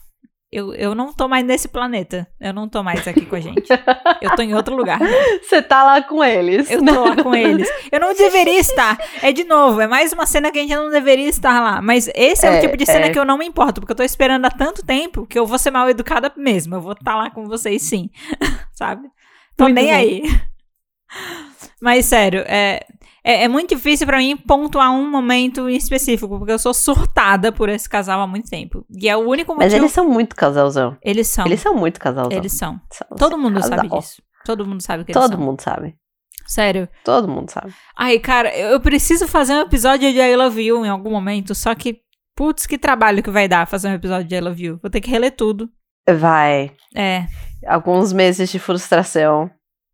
Eu, 0.51 0.73
eu 0.75 0.95
não 0.95 1.13
tô 1.13 1.29
mais 1.29 1.45
nesse 1.45 1.69
planeta. 1.69 2.27
Eu 2.41 2.53
não 2.53 2.69
tô 2.69 2.83
mais 2.83 3.07
aqui 3.07 3.27
com 3.27 3.35
a 3.35 3.41
gente. 3.41 3.69
Eu 4.23 4.35
tô 4.35 4.43
em 4.43 4.55
outro 4.55 4.75
lugar. 4.75 4.99
Você 5.43 5.61
tá 5.61 5.83
lá 5.83 6.01
com 6.01 6.25
eles. 6.25 6.71
Eu 6.71 6.83
tô 6.83 7.05
lá 7.05 7.17
com 7.17 7.35
eles. 7.35 7.69
Eu 7.93 8.01
não 8.01 8.15
deveria 8.15 8.59
estar. 8.59 8.97
É 9.21 9.33
de 9.33 9.45
novo, 9.45 9.81
é 9.81 9.87
mais 9.87 10.13
uma 10.13 10.25
cena 10.25 10.51
que 10.51 10.59
a 10.59 10.63
gente 10.63 10.75
não 10.75 10.89
deveria 10.89 11.29
estar 11.29 11.61
lá. 11.61 11.83
Mas 11.83 12.09
esse 12.15 12.47
é, 12.47 12.55
é 12.55 12.59
o 12.59 12.61
tipo 12.63 12.77
de 12.77 12.87
cena 12.87 13.07
é. 13.07 13.11
que 13.11 13.19
eu 13.19 13.25
não 13.25 13.37
me 13.37 13.45
importo, 13.45 13.81
porque 13.81 13.93
eu 13.93 13.97
tô 13.97 14.03
esperando 14.03 14.47
há 14.47 14.51
tanto 14.51 14.85
tempo 14.85 15.27
que 15.27 15.39
eu 15.39 15.45
vou 15.45 15.59
ser 15.59 15.71
mal 15.71 15.91
educada 15.91 16.33
mesmo. 16.37 16.77
Eu 16.77 16.81
vou 16.81 16.93
estar 16.93 17.13
tá 17.13 17.17
lá 17.17 17.31
com 17.31 17.47
vocês 17.47 17.83
sim. 17.83 18.09
Sabe? 18.73 19.09
Tô 19.57 19.65
Muito 19.65 19.75
nem 19.75 19.87
bom. 19.89 19.93
aí. 19.93 20.23
Mas 21.81 22.07
sério, 22.07 22.43
é, 22.47 22.87
é, 23.27 23.43
é 23.43 23.49
muito 23.49 23.75
difícil 23.75 24.07
para 24.07 24.19
mim 24.19 24.37
pontuar 24.37 24.93
um 24.93 25.11
momento 25.11 25.69
em 25.69 25.75
específico, 25.75 26.39
porque 26.39 26.53
eu 26.53 26.59
sou 26.61 26.73
surtada 26.73 27.51
por 27.51 27.69
esse 27.69 27.89
casal 27.89 28.21
há 28.21 28.27
muito 28.27 28.49
tempo. 28.49 28.87
E 28.89 29.09
é 29.09 29.17
o 29.17 29.29
único 29.29 29.53
motivo... 29.53 29.65
Mas 29.65 29.75
eles 29.75 29.91
são 29.91 30.09
muito 30.09 30.37
casalzão. 30.37 30.97
Eles 31.03 31.27
são. 31.27 31.45
Eles 31.45 31.61
são 31.61 31.75
muito 31.75 31.99
casalzão. 31.99 32.39
Eles 32.39 32.53
são. 32.53 32.81
são 32.93 33.09
Todo 33.19 33.37
mundo 33.37 33.61
casal. 33.61 33.79
sabe 33.79 33.89
disso. 33.89 34.23
Todo 34.45 34.65
mundo 34.65 34.81
sabe 34.81 35.05
que 35.05 35.13
Todo 35.13 35.23
eles 35.23 35.31
são. 35.31 35.39
Todo 35.39 35.45
mundo 35.45 35.61
sabe. 35.61 35.97
Sério. 36.47 36.89
Todo 37.05 37.27
mundo 37.27 37.51
sabe. 37.51 37.75
Ai, 37.97 38.21
cara, 38.21 38.57
eu 38.57 38.79
preciso 38.79 39.27
fazer 39.27 39.55
um 39.55 39.63
episódio 39.63 40.13
de 40.13 40.21
I 40.21 40.37
Love 40.37 40.63
You 40.63 40.87
em 40.87 40.89
algum 40.89 41.11
momento, 41.11 41.53
só 41.53 41.75
que, 41.75 41.99
putz, 42.37 42.65
que 42.65 42.79
trabalho 42.79 43.25
que 43.25 43.31
vai 43.31 43.49
dar 43.49 43.67
fazer 43.67 43.89
um 43.89 43.95
episódio 43.95 44.29
de 44.29 44.37
I 44.37 44.41
Love 44.41 44.65
You. 44.65 44.79
Vou 44.81 44.89
ter 44.89 45.01
que 45.01 45.11
reler 45.11 45.33
tudo. 45.33 45.69
Vai. 46.09 46.71
É. 46.95 47.27
Alguns 47.67 48.13
meses 48.13 48.49
de 48.49 48.61
frustração. 48.61 49.51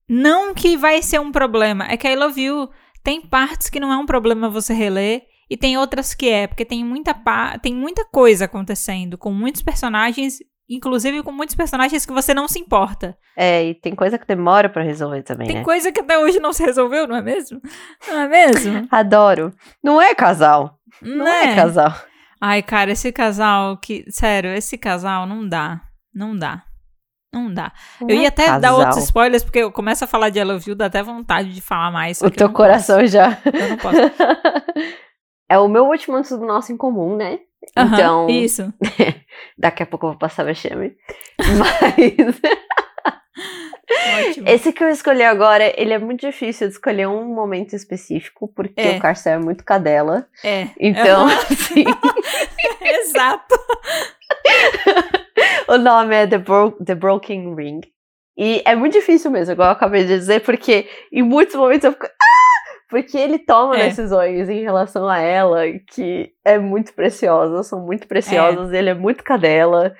Não 0.07 0.53
que 0.53 0.77
vai 0.77 1.01
ser 1.01 1.19
um 1.19 1.33
problema, 1.33 1.87
é 1.87 1.97
que 1.97 2.07
I 2.07 2.15
Love 2.15 2.43
You 2.43 2.69
tem 3.03 3.21
partes 3.21 3.69
que 3.69 3.81
não 3.81 3.93
é 3.93 3.97
um 3.97 4.07
problema 4.07 4.49
você 4.49 4.73
reler 4.73 5.25
e 5.51 5.57
tem 5.57 5.77
outras 5.77 6.15
que 6.15 6.29
é, 6.29 6.47
porque 6.47 6.65
tem 6.65 6.85
muita, 6.85 7.15
tem 7.61 7.75
muita 7.75 8.05
coisa 8.07 8.47
acontecendo 8.47 9.19
com 9.19 9.33
muitos 9.33 9.61
personagens, 9.61 10.39
inclusive 10.69 11.23
com 11.23 11.33
muitos 11.33 11.55
personagens 11.55 12.07
que 12.07 12.13
você 12.13 12.33
não 12.33 12.49
se 12.49 12.59
importa. 12.59 13.17
É, 13.37 13.65
e 13.65 13.75
tem 13.75 13.95
coisa 13.95 14.19
que 14.19 14.27
demora 14.27 14.69
para 14.69 14.83
resolver 14.83 15.23
também, 15.23 15.47
tem 15.47 15.57
né? 15.57 15.65
coisa 15.65 15.93
que 15.93 16.01
até 16.01 16.19
hoje 16.19 16.41
não 16.41 16.53
se 16.53 16.65
resolveu, 16.65 17.07
não 17.07 17.17
é 17.17 17.23
mesmo? 17.23 17.61
Não 18.09 18.21
é 18.21 18.29
mesmo? 18.29 18.87
Adoro. 18.91 19.53
Não 19.83 20.01
é 20.01 20.15
casal. 20.15 20.79
Não, 21.03 21.19
não 21.19 21.29
é. 21.29 21.53
é 21.53 21.55
casal. 21.55 21.95
Ai, 22.41 22.63
cara, 22.63 22.91
esse 22.91 23.13
casal 23.13 23.77
que, 23.77 24.05
sério, 24.09 24.51
esse 24.51 24.79
casal 24.79 25.27
não 25.27 25.47
dá. 25.47 25.83
Não 26.15 26.37
dá. 26.37 26.65
Não 27.33 27.53
dá. 27.53 27.73
Não 28.01 28.11
eu 28.11 28.17
ia 28.17 28.29
até 28.29 28.45
casal. 28.45 28.61
dar 28.61 28.75
outros 28.75 29.05
spoilers, 29.05 29.43
porque 29.43 29.61
eu 29.61 29.73
começo 29.73 30.05
a 30.05 30.07
falar 30.07 30.29
de 30.29 30.39
I 30.39 30.45
Love 30.45 30.71
You, 30.71 30.77
dá 30.77 30.87
até 30.87 31.03
vontade 31.03 31.53
de 31.53 31.61
falar 31.63 31.91
mais. 31.91 32.21
O 32.21 32.31
teu 32.31 32.51
coração 32.53 33.01
posso. 33.01 33.11
já. 33.11 33.39
Eu 33.45 33.69
não 33.71 33.77
posso. 33.79 33.97
é 35.49 35.59
o 35.59 35.67
meu 35.67 35.87
último 35.87 36.17
antes 36.17 36.31
do 36.31 36.45
nosso 36.45 36.73
em 36.73 36.77
comum, 36.77 37.17
né? 37.17 37.39
Uhum, 37.77 37.87
então. 37.87 38.29
Isso. 38.29 38.73
daqui 39.57 39.83
a 39.83 39.87
pouco 39.87 40.07
eu 40.07 40.11
vou 40.11 40.19
passar 40.19 40.45
vexame. 40.45 40.95
Mas. 41.39 42.41
Ótimo. 44.29 44.49
Esse 44.49 44.73
que 44.73 44.83
eu 44.83 44.89
escolhi 44.89 45.23
agora, 45.23 45.73
ele 45.81 45.93
é 45.93 45.99
muito 45.99 46.21
difícil 46.21 46.69
de 46.69 46.75
escolher 46.75 47.09
um 47.09 47.27
momento 47.35 47.75
específico, 47.75 48.49
porque 48.55 48.81
é. 48.81 48.97
o 48.97 49.01
Carcel 49.01 49.35
é 49.35 49.39
muito 49.39 49.65
cadela. 49.65 50.27
É. 50.45 50.69
Então, 50.79 51.27
assim. 51.27 51.85
Exato. 52.81 53.55
O 55.69 55.79
nome 55.79 56.15
é 56.15 56.27
The, 56.27 56.39
Bro 56.39 56.73
The 56.85 56.95
Broken 56.95 57.55
Ring. 57.55 57.81
E 58.37 58.63
é 58.65 58.75
muito 58.75 58.95
difícil 58.95 59.31
mesmo, 59.31 59.53
igual 59.53 59.69
eu 59.69 59.73
acabei 59.73 60.05
de 60.05 60.17
dizer, 60.19 60.41
porque 60.41 60.89
em 61.13 61.23
muitos 61.23 61.55
momentos 61.55 61.85
eu 61.85 61.93
fico. 61.93 62.07
Ah! 62.07 62.43
Porque 62.89 63.17
ele 63.17 63.39
toma 63.39 63.79
é. 63.79 63.89
decisões 63.89 64.51
em 64.51 64.63
relação 64.63 65.09
a 65.09 65.19
ela 65.19 65.63
que 65.95 66.31
é 66.45 66.59
muito 66.59 66.93
preciosa, 66.93 67.63
são 67.63 67.87
muito 67.87 68.07
preciosas, 68.07 68.71
é. 68.71 68.79
ele 68.79 68.91
é 68.91 68.95
muito 68.95 69.25
cadela. 69.25 69.95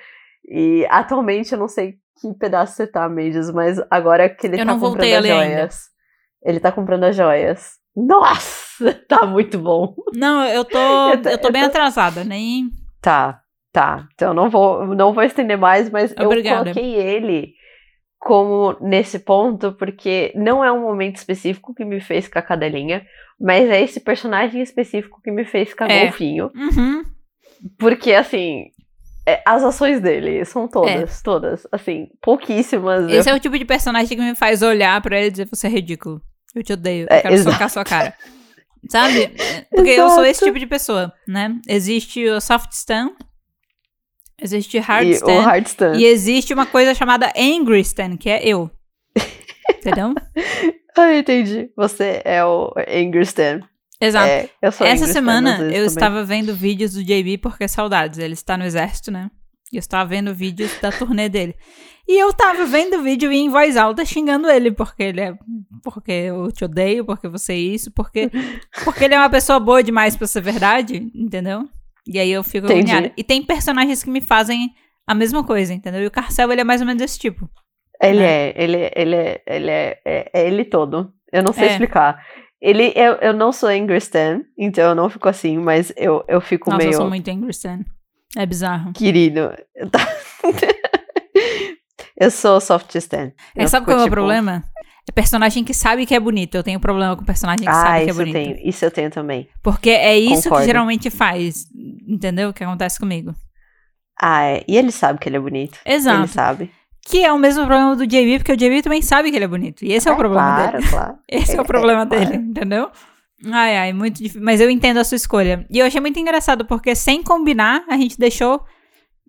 E 0.47 0.85
atualmente 0.89 1.53
eu 1.53 1.57
não 1.57 1.67
sei 1.67 1.95
que 2.21 2.33
pedaço 2.35 2.75
você 2.75 2.85
tá, 2.85 3.09
Mendes, 3.09 3.49
mas 3.51 3.81
agora 3.89 4.29
que 4.29 4.45
ele 4.45 4.61
eu 4.61 4.65
tá 4.65 4.77
comprando 4.77 5.13
as 5.13 5.25
joias. 5.25 5.41
Ainda. 5.41 5.69
Ele 6.45 6.59
tá 6.59 6.71
comprando 6.71 7.03
as 7.05 7.15
joias. 7.15 7.71
Nossa, 7.95 8.93
tá 9.07 9.25
muito 9.25 9.57
bom. 9.57 9.95
Não, 10.13 10.45
eu 10.45 10.63
tô, 10.63 10.77
eu 11.13 11.21
tô, 11.21 11.29
eu 11.29 11.37
tô 11.39 11.51
bem 11.51 11.63
eu 11.63 11.69
tô... 11.69 11.77
atrasada, 11.77 12.23
nem. 12.23 12.69
Tá, 13.01 13.42
Tá, 13.73 14.07
então 14.13 14.35
não 14.35 14.51
vou, 14.51 14.85
não 14.95 15.11
vou 15.11 15.23
estender 15.23 15.57
mais, 15.57 15.89
mas 15.89 16.13
Obrigada. 16.17 16.69
eu 16.69 16.73
coloquei 16.75 16.93
ele 16.93 17.55
como 18.19 18.77
nesse 18.79 19.19
ponto, 19.19 19.73
porque 19.73 20.31
não 20.35 20.63
é 20.63 20.71
um 20.71 20.81
momento 20.81 21.17
específico 21.17 21.73
que 21.73 21.83
me 21.83 21.99
fez 21.99 22.25
ficar 22.25 22.43
cadelinha, 22.43 23.05
mas 23.39 23.69
é 23.69 23.81
esse 23.81 23.99
personagem 23.99 24.61
específico 24.61 25.19
que 25.21 25.31
me 25.31 25.43
fez 25.43 25.69
ficar 25.69 25.89
é. 25.89 26.03
golfinho. 26.03 26.51
Uhum. 26.55 27.03
Porque, 27.77 28.13
assim, 28.13 28.67
é, 29.25 29.41
as 29.45 29.63
ações 29.63 29.99
dele 29.99 30.45
são 30.45 30.67
todas, 30.67 31.19
é. 31.19 31.23
todas, 31.23 31.67
assim, 31.71 32.07
pouquíssimas. 32.21 33.11
Esse 33.11 33.29
eu... 33.29 33.33
é 33.33 33.37
o 33.37 33.39
tipo 33.39 33.57
de 33.57 33.65
personagem 33.65 34.17
que 34.17 34.23
me 34.23 34.35
faz 34.35 34.61
olhar 34.61 35.01
pra 35.01 35.17
ele 35.17 35.27
e 35.27 35.31
dizer, 35.31 35.49
você 35.49 35.67
é 35.67 35.69
ridículo. 35.71 36.21
Eu 36.55 36.63
te 36.63 36.73
odeio, 36.73 37.07
eu 37.09 37.17
é, 37.17 37.21
quero 37.21 37.33
exato. 37.33 37.53
socar 37.53 37.69
sua 37.69 37.83
cara. 37.83 38.13
Sabe? 38.89 39.29
Porque 39.73 39.91
exato. 39.91 40.09
eu 40.11 40.15
sou 40.15 40.25
esse 40.25 40.45
tipo 40.45 40.59
de 40.59 40.67
pessoa, 40.67 41.11
né? 41.27 41.59
Existe 41.67 42.25
o 42.29 42.39
soft 42.39 42.71
stan, 42.71 43.11
existe 44.43 44.77
hard 44.79 45.07
e, 45.07 45.11
stan, 45.11 45.41
hard 45.41 45.65
stan. 45.67 45.95
E 45.95 46.05
existe 46.05 46.53
uma 46.53 46.65
coisa 46.65 46.93
chamada 46.93 47.31
angry 47.37 47.79
stan, 47.81 48.17
que 48.17 48.29
é 48.29 48.45
eu. 48.45 48.69
Entendeu? 49.69 50.13
ah, 50.97 51.15
entendi. 51.15 51.69
Você 51.75 52.21
é 52.25 52.43
o 52.43 52.73
angry 52.87 53.21
stan. 53.21 53.61
Exato. 53.99 54.27
É, 54.27 54.49
Essa 54.61 55.07
semana 55.07 55.51
eu 55.51 55.57
também. 55.57 55.85
estava 55.85 56.23
vendo 56.25 56.53
vídeos 56.53 56.93
do 56.93 57.03
JB 57.03 57.37
porque 57.37 57.67
saudades. 57.67 58.19
Ele 58.19 58.33
está 58.33 58.57
no 58.57 58.65
exército, 58.65 59.09
né? 59.09 59.31
E 59.71 59.77
eu 59.77 59.79
estava 59.79 60.07
vendo 60.07 60.35
vídeos 60.35 60.71
da 60.81 60.91
turnê 60.91 61.29
dele. 61.29 61.55
E 62.07 62.21
eu 62.21 62.33
tava 62.33 62.65
vendo 62.65 62.97
o 62.97 63.01
vídeo 63.01 63.31
em 63.31 63.49
voz 63.49 63.77
alta 63.77 64.05
xingando 64.05 64.49
ele, 64.49 64.71
porque 64.71 65.03
ele 65.03 65.21
é. 65.21 65.33
Porque 65.81 66.11
eu 66.11 66.51
te 66.51 66.65
odeio, 66.65 67.05
porque 67.05 67.29
você 67.29 67.53
é 67.53 67.57
isso, 67.57 67.91
porque. 67.91 68.29
Porque 68.83 69.05
ele 69.05 69.15
é 69.15 69.17
uma 69.17 69.29
pessoa 69.29 69.59
boa 69.59 69.81
demais 69.81 70.17
pra 70.17 70.27
ser 70.27 70.41
verdade, 70.41 71.09
entendeu? 71.15 71.67
E 72.07 72.19
aí 72.19 72.31
eu 72.31 72.43
fico 72.43 72.67
agoniada. 72.67 73.11
E 73.15 73.23
tem 73.23 73.43
personagens 73.43 74.03
que 74.03 74.09
me 74.09 74.21
fazem 74.21 74.73
a 75.07 75.13
mesma 75.13 75.43
coisa, 75.43 75.73
entendeu? 75.73 76.01
E 76.01 76.07
o 76.07 76.11
Carcel, 76.11 76.51
ele 76.51 76.61
é 76.61 76.63
mais 76.63 76.81
ou 76.81 76.87
menos 76.87 77.01
desse 77.01 77.19
tipo. 77.19 77.49
Ele 78.01 78.19
né? 78.19 78.25
é, 78.25 78.53
ele, 78.57 78.91
ele 78.95 79.15
é, 79.15 79.41
ele 79.47 79.69
é, 79.71 80.01
é, 80.05 80.31
é 80.33 80.47
ele 80.47 80.65
todo. 80.65 81.13
Eu 81.31 81.43
não 81.43 81.53
sei 81.53 81.67
é. 81.67 81.71
explicar. 81.71 82.23
Ele, 82.61 82.93
eu, 82.95 83.13
eu 83.15 83.33
não 83.33 83.51
sou 83.51 83.69
Angry 83.69 83.97
Stan, 83.97 84.41
então 84.57 84.89
eu 84.89 84.95
não 84.95 85.09
fico 85.09 85.27
assim, 85.27 85.57
mas 85.57 85.91
eu, 85.97 86.23
eu 86.27 86.39
fico 86.39 86.69
Nossa, 86.69 86.83
meio. 86.83 86.93
eu 86.93 86.97
sou 86.97 87.09
muito 87.09 87.29
Angry 87.29 87.51
Stan. 87.51 87.79
É 88.37 88.45
bizarro. 88.45 88.93
Querido. 88.93 89.53
eu 92.17 92.31
sou 92.31 92.59
Soft 92.61 92.95
Stan. 92.95 93.31
É, 93.55 93.67
sabe 93.67 93.85
qual 93.85 93.97
é 93.97 94.01
o 94.01 94.03
tipo... 94.05 94.15
problema? 94.15 94.63
É 95.07 95.11
personagem 95.11 95.63
que 95.63 95.73
sabe 95.73 96.05
que 96.05 96.15
é 96.15 96.19
bonito. 96.19 96.55
Eu 96.55 96.63
tenho 96.63 96.79
problema 96.79 97.15
com 97.15 97.25
personagem 97.25 97.65
que 97.65 97.69
ah, 97.69 97.73
sabe 97.73 98.05
que 98.05 98.11
é 98.11 98.13
bonito. 98.13 98.37
Eu 98.37 98.43
tenho, 98.43 98.69
isso 98.69 98.85
eu 98.85 98.91
tenho 98.91 99.11
também. 99.11 99.49
Porque 99.61 99.89
é 99.89 100.17
isso 100.17 100.43
Concordo. 100.43 100.59
que 100.59 100.65
geralmente 100.65 101.09
faz. 101.09 101.65
Entendeu? 102.07 102.49
O 102.49 102.53
que 102.53 102.63
acontece 102.63 102.99
comigo. 102.99 103.33
Ah, 104.19 104.43
é. 104.43 104.63
E 104.67 104.77
ele 104.77 104.91
sabe 104.91 105.19
que 105.19 105.27
ele 105.27 105.37
é 105.37 105.39
bonito. 105.39 105.77
Exato. 105.85 106.19
Ele 106.19 106.27
sabe. 106.27 106.71
Que 107.05 107.23
é 107.25 107.33
o 107.33 107.37
mesmo 107.37 107.65
problema 107.65 107.95
do 107.97 108.07
JB, 108.07 108.39
porque 108.39 108.53
o 108.53 108.57
JB 108.57 108.81
também 108.81 109.01
sabe 109.01 109.29
que 109.29 109.35
ele 109.35 109.43
é 109.43 109.47
bonito. 109.47 109.83
E 109.83 109.91
esse 109.91 110.07
é, 110.07 110.11
é 110.11 110.13
o 110.13 110.17
problema 110.17 110.55
claro, 110.55 110.77
dele. 110.77 110.89
Claro. 110.89 111.15
Esse 111.27 111.51
é, 111.51 111.57
é 111.57 111.61
o 111.61 111.65
problema 111.67 112.05
dele, 112.05 112.25
claro. 112.27 112.41
entendeu? 112.41 112.91
Ai, 113.51 113.77
ai, 113.77 113.93
muito 113.93 114.17
difícil. 114.17 114.41
Mas 114.41 114.61
eu 114.61 114.69
entendo 114.69 114.97
a 114.99 115.03
sua 115.03 115.17
escolha. 115.17 115.65
E 115.69 115.79
eu 115.79 115.85
achei 115.85 115.99
muito 115.99 116.17
engraçado, 116.17 116.63
porque 116.63 116.95
sem 116.95 117.21
combinar, 117.21 117.83
a 117.89 117.97
gente 117.97 118.17
deixou. 118.17 118.63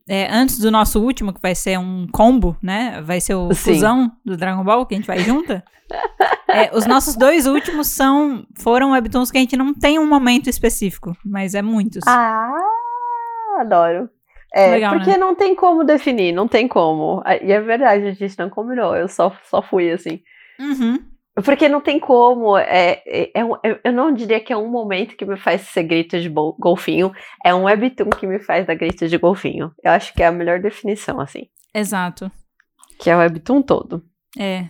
É, 0.08 0.28
antes 0.30 0.58
do 0.58 0.70
nosso 0.70 1.02
último, 1.02 1.32
que 1.32 1.40
vai 1.40 1.54
ser 1.54 1.78
um 1.78 2.06
combo, 2.12 2.56
né? 2.62 3.00
Vai 3.02 3.20
ser 3.20 3.34
o 3.34 3.48
Sim. 3.54 3.72
fusão 3.72 4.12
do 4.24 4.36
Dragon 4.36 4.62
Ball, 4.62 4.84
que 4.84 4.94
a 4.94 4.98
gente 4.98 5.06
vai 5.06 5.18
junta. 5.20 5.64
é, 6.48 6.76
os 6.76 6.86
nossos 6.86 7.16
dois 7.16 7.46
últimos 7.46 7.88
são 7.88 8.46
foram 8.54 8.92
webtoons 8.92 9.30
que 9.30 9.38
a 9.38 9.40
gente 9.40 9.56
não 9.56 9.72
tem 9.72 9.98
um 9.98 10.06
momento 10.06 10.48
específico, 10.48 11.16
mas 11.24 11.54
é 11.54 11.62
muitos. 11.62 12.02
Ah, 12.06 12.54
adoro. 13.58 14.10
É, 14.52 14.70
Legal, 14.70 14.94
porque 14.94 15.10
né? 15.10 15.16
não 15.16 15.34
tem 15.34 15.54
como 15.54 15.82
definir, 15.82 16.32
não 16.32 16.46
tem 16.46 16.68
como. 16.68 17.22
E 17.42 17.50
é 17.50 17.60
verdade, 17.60 18.06
a 18.06 18.12
gente 18.12 18.38
não 18.38 18.48
combinou, 18.48 18.94
eu 18.94 19.08
só, 19.08 19.36
só 19.44 19.60
fui 19.60 19.90
assim. 19.90 20.20
Uhum. 20.60 20.98
Porque 21.42 21.68
não 21.68 21.80
tem 21.80 21.98
como. 21.98 22.56
É, 22.56 23.02
é, 23.06 23.30
é, 23.34 23.80
eu 23.82 23.92
não 23.92 24.12
diria 24.12 24.40
que 24.40 24.52
é 24.52 24.56
um 24.56 24.68
momento 24.68 25.16
que 25.16 25.24
me 25.24 25.36
faz 25.36 25.62
ser 25.62 25.82
grito 25.82 26.20
de 26.20 26.28
golfinho. 26.28 27.12
É 27.44 27.52
um 27.52 27.64
webtoon 27.64 28.10
que 28.10 28.26
me 28.26 28.38
faz 28.38 28.66
dar 28.66 28.74
grito 28.74 29.08
de 29.08 29.18
golfinho. 29.18 29.72
Eu 29.82 29.92
acho 29.92 30.14
que 30.14 30.22
é 30.22 30.26
a 30.26 30.32
melhor 30.32 30.60
definição, 30.60 31.20
assim. 31.20 31.46
Exato. 31.74 32.30
Que 33.00 33.10
é 33.10 33.16
o 33.16 33.18
webtoon 33.18 33.62
todo. 33.62 34.04
É. 34.38 34.66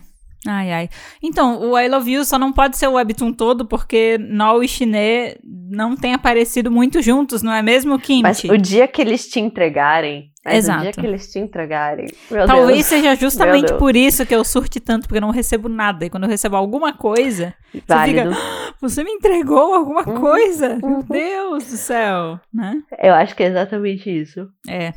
Ai, 0.47 0.71
ai. 0.71 0.89
Então, 1.21 1.59
o 1.59 1.77
I 1.77 1.87
Love 1.87 2.11
You 2.11 2.25
só 2.25 2.37
não 2.37 2.53
pode 2.53 2.77
ser 2.77 2.87
o 2.87 2.93
webtoon 2.93 3.33
todo 3.33 3.65
porque 3.65 4.17
Nol 4.19 4.63
e 4.63 4.67
Shiné 4.67 5.37
não 5.43 5.95
têm 5.95 6.13
aparecido 6.13 6.71
muito 6.71 7.01
juntos, 7.01 7.41
não 7.41 7.53
é 7.53 7.61
mesmo, 7.61 7.99
Kimchi? 7.99 8.21
Mas 8.21 8.43
o 8.43 8.57
dia 8.57 8.87
que 8.87 9.01
eles 9.01 9.27
te 9.27 9.39
entregarem, 9.39 10.31
mas 10.45 10.57
Exato. 10.59 10.83
dia 10.83 10.91
que 10.91 11.05
eles 11.05 11.31
te 11.31 11.39
entregarem. 11.39 12.05
Talvez 12.29 12.77
Deus. 12.77 12.85
seja 12.85 13.15
justamente 13.15 13.73
por 13.73 13.95
isso 13.95 14.23
que 14.27 14.35
eu 14.35 14.43
surte 14.43 14.79
tanto, 14.79 15.07
porque 15.07 15.17
eu 15.17 15.21
não 15.21 15.31
recebo 15.31 15.67
nada. 15.67 16.05
E 16.05 16.09
quando 16.09 16.25
eu 16.25 16.29
recebo 16.29 16.55
alguma 16.55 16.93
coisa, 16.93 17.55
Válido. 17.87 18.29
você 18.29 18.35
fica. 18.35 18.45
Ah, 18.45 18.73
você 18.79 19.03
me 19.03 19.11
entregou 19.11 19.73
alguma 19.73 20.07
uhum. 20.07 20.21
coisa? 20.21 20.77
Uhum. 20.83 20.89
Meu 20.89 21.03
Deus 21.03 21.65
do 21.65 21.77
céu, 21.77 22.39
né? 22.53 22.79
Eu 23.01 23.15
acho 23.15 23.35
que 23.35 23.41
é 23.41 23.47
exatamente 23.47 24.07
isso. 24.07 24.47
É. 24.69 24.93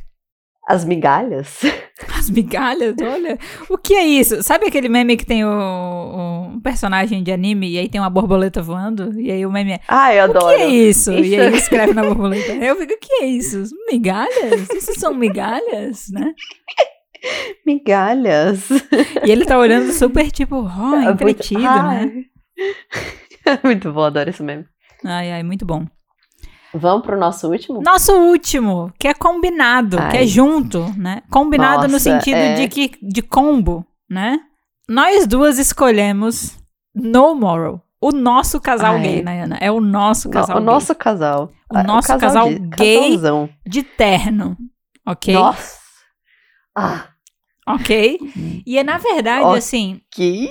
As 0.69 0.85
migalhas? 0.85 1.61
As 2.15 2.29
migalhas? 2.29 2.95
Olha. 3.01 3.39
O 3.71 3.79
que 3.79 3.95
é 3.95 4.05
isso? 4.05 4.43
Sabe 4.43 4.67
aquele 4.67 4.91
meme 4.91 5.17
que 5.17 5.25
tem 5.25 5.43
o, 5.43 5.49
o 5.49 6.61
personagem 6.61 7.23
de 7.23 7.33
anime 7.33 7.71
e 7.71 7.79
aí 7.79 7.89
tem 7.89 7.99
uma 7.99 8.11
borboleta 8.11 8.61
voando? 8.61 9.19
E 9.19 9.33
aí 9.33 9.47
o 9.47 9.51
meme 9.51 9.73
é. 9.73 9.81
Ah, 9.89 10.15
eu 10.15 10.25
adoro. 10.25 10.55
O 10.55 10.57
que 10.57 10.63
é 10.63 10.67
isso? 10.69 11.11
isso... 11.11 11.25
E 11.25 11.41
aí 11.41 11.47
ele 11.47 11.57
escreve 11.57 11.95
na 11.95 12.05
borboleta. 12.05 12.53
Eu 12.53 12.77
fico, 12.77 12.93
o 12.93 12.99
que 12.99 13.25
é 13.25 13.27
isso? 13.27 13.65
Migalhas? 13.91 14.69
Isso 14.75 15.01
são 15.01 15.15
migalhas, 15.15 16.11
né? 16.11 16.35
Migalhas. 17.65 18.69
E 19.25 19.31
ele 19.31 19.47
tá 19.47 19.59
olhando 19.59 19.91
super 19.93 20.31
tipo, 20.31 20.57
oh, 20.57 20.97
entretido, 20.97 21.61
muito... 21.61 21.83
né? 21.83 22.25
muito 23.65 23.93
bom, 23.93 24.03
adoro 24.03 24.29
esse 24.29 24.43
meme. 24.43 24.67
Ai, 25.05 25.33
ai, 25.33 25.43
muito 25.43 25.65
bom. 25.65 25.87
Vamos 26.75 27.05
pro 27.05 27.19
nosso 27.19 27.49
último? 27.49 27.81
Nosso 27.83 28.13
último, 28.13 28.93
que 28.99 29.09
é 29.09 29.15
combinado, 29.15 29.99
Ai. 29.99 30.11
que 30.11 30.17
é 30.19 30.27
junto, 30.27 30.85
né? 30.97 31.23
Combinado 31.31 31.83
Nossa, 31.83 31.89
no 31.89 31.99
sentido 31.99 32.37
é... 32.37 32.55
de 32.55 32.69
que 32.69 32.93
de 33.03 33.23
combo, 33.23 33.87
né? 34.09 34.39
Nós 34.89 35.27
duas 35.27 35.59
escolhemos 35.59 36.59
No 36.95 37.35
Moral. 37.35 37.83
O 38.01 38.13
nosso 38.13 38.61
casal 38.61 38.95
Ai. 38.95 39.03
gay, 39.03 39.23
Nayana. 39.23 39.59
É 39.61 39.73
o 39.73 39.81
nosso 39.81 40.31
casal 40.31 40.57
o 40.57 40.61
gay. 40.61 40.67
nosso 40.67 40.95
casal. 40.95 41.53
O 41.71 41.83
nosso 41.83 42.13
o 42.13 42.19
casal, 42.19 42.45
casal 42.47 42.49
de, 42.49 42.59
gay 42.77 42.97
casalzão. 42.97 43.51
de 43.67 43.83
terno. 43.83 44.57
Ok? 45.07 45.35
Nossa. 45.35 45.79
Ah. 46.77 47.09
Ok? 47.67 48.19
E 48.65 48.79
é 48.79 48.85
na 48.85 48.99
verdade, 48.99 49.45
okay. 49.45 49.59
assim. 49.59 50.01
Que? 50.11 50.49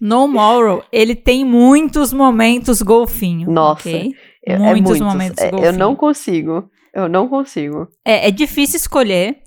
No 0.00 0.28
Moral, 0.28 0.84
ele 0.92 1.14
tem 1.14 1.44
muitos 1.44 2.12
momentos 2.12 2.82
golfinho. 2.82 3.50
Nossa. 3.50 3.88
Okay? 3.88 4.14
É, 4.46 4.56
muitos, 4.56 4.70
é 4.70 4.82
muitos 4.82 5.00
momentos 5.00 5.44
é, 5.44 5.50
Eu 5.50 5.72
não 5.72 5.96
consigo. 5.96 6.70
Eu 6.94 7.08
não 7.08 7.28
consigo. 7.28 7.88
É, 8.04 8.28
é 8.28 8.30
difícil 8.30 8.76
escolher. 8.76 9.42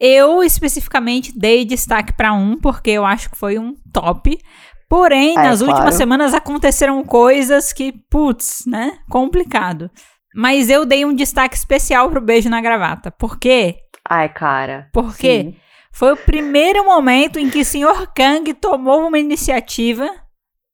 Eu 0.00 0.42
especificamente 0.42 1.36
dei 1.36 1.64
destaque 1.64 2.12
para 2.12 2.32
um, 2.32 2.58
porque 2.58 2.90
eu 2.90 3.04
acho 3.04 3.30
que 3.30 3.36
foi 3.36 3.58
um 3.58 3.74
top. 3.92 4.38
Porém, 4.88 5.32
é, 5.32 5.42
nas 5.42 5.60
últimas 5.60 5.94
semanas 5.94 6.32
aconteceram 6.32 7.04
coisas 7.04 7.72
que, 7.72 7.92
putz, 8.10 8.64
né? 8.66 8.98
Complicado. 9.10 9.90
Mas 10.34 10.70
eu 10.70 10.86
dei 10.86 11.04
um 11.04 11.14
destaque 11.14 11.56
especial 11.56 12.08
pro 12.10 12.20
beijo 12.20 12.48
na 12.48 12.60
gravata. 12.60 13.10
Por 13.10 13.38
quê? 13.38 13.76
Ai, 14.08 14.28
cara. 14.28 14.88
Porque 14.92 15.42
sim. 15.42 15.56
foi 15.92 16.12
o 16.12 16.16
primeiro 16.16 16.84
momento 16.84 17.38
em 17.38 17.50
que 17.50 17.60
o 17.60 17.64
Sr. 17.64 18.10
Kang 18.14 18.54
tomou 18.54 19.06
uma 19.06 19.18
iniciativa 19.18 20.08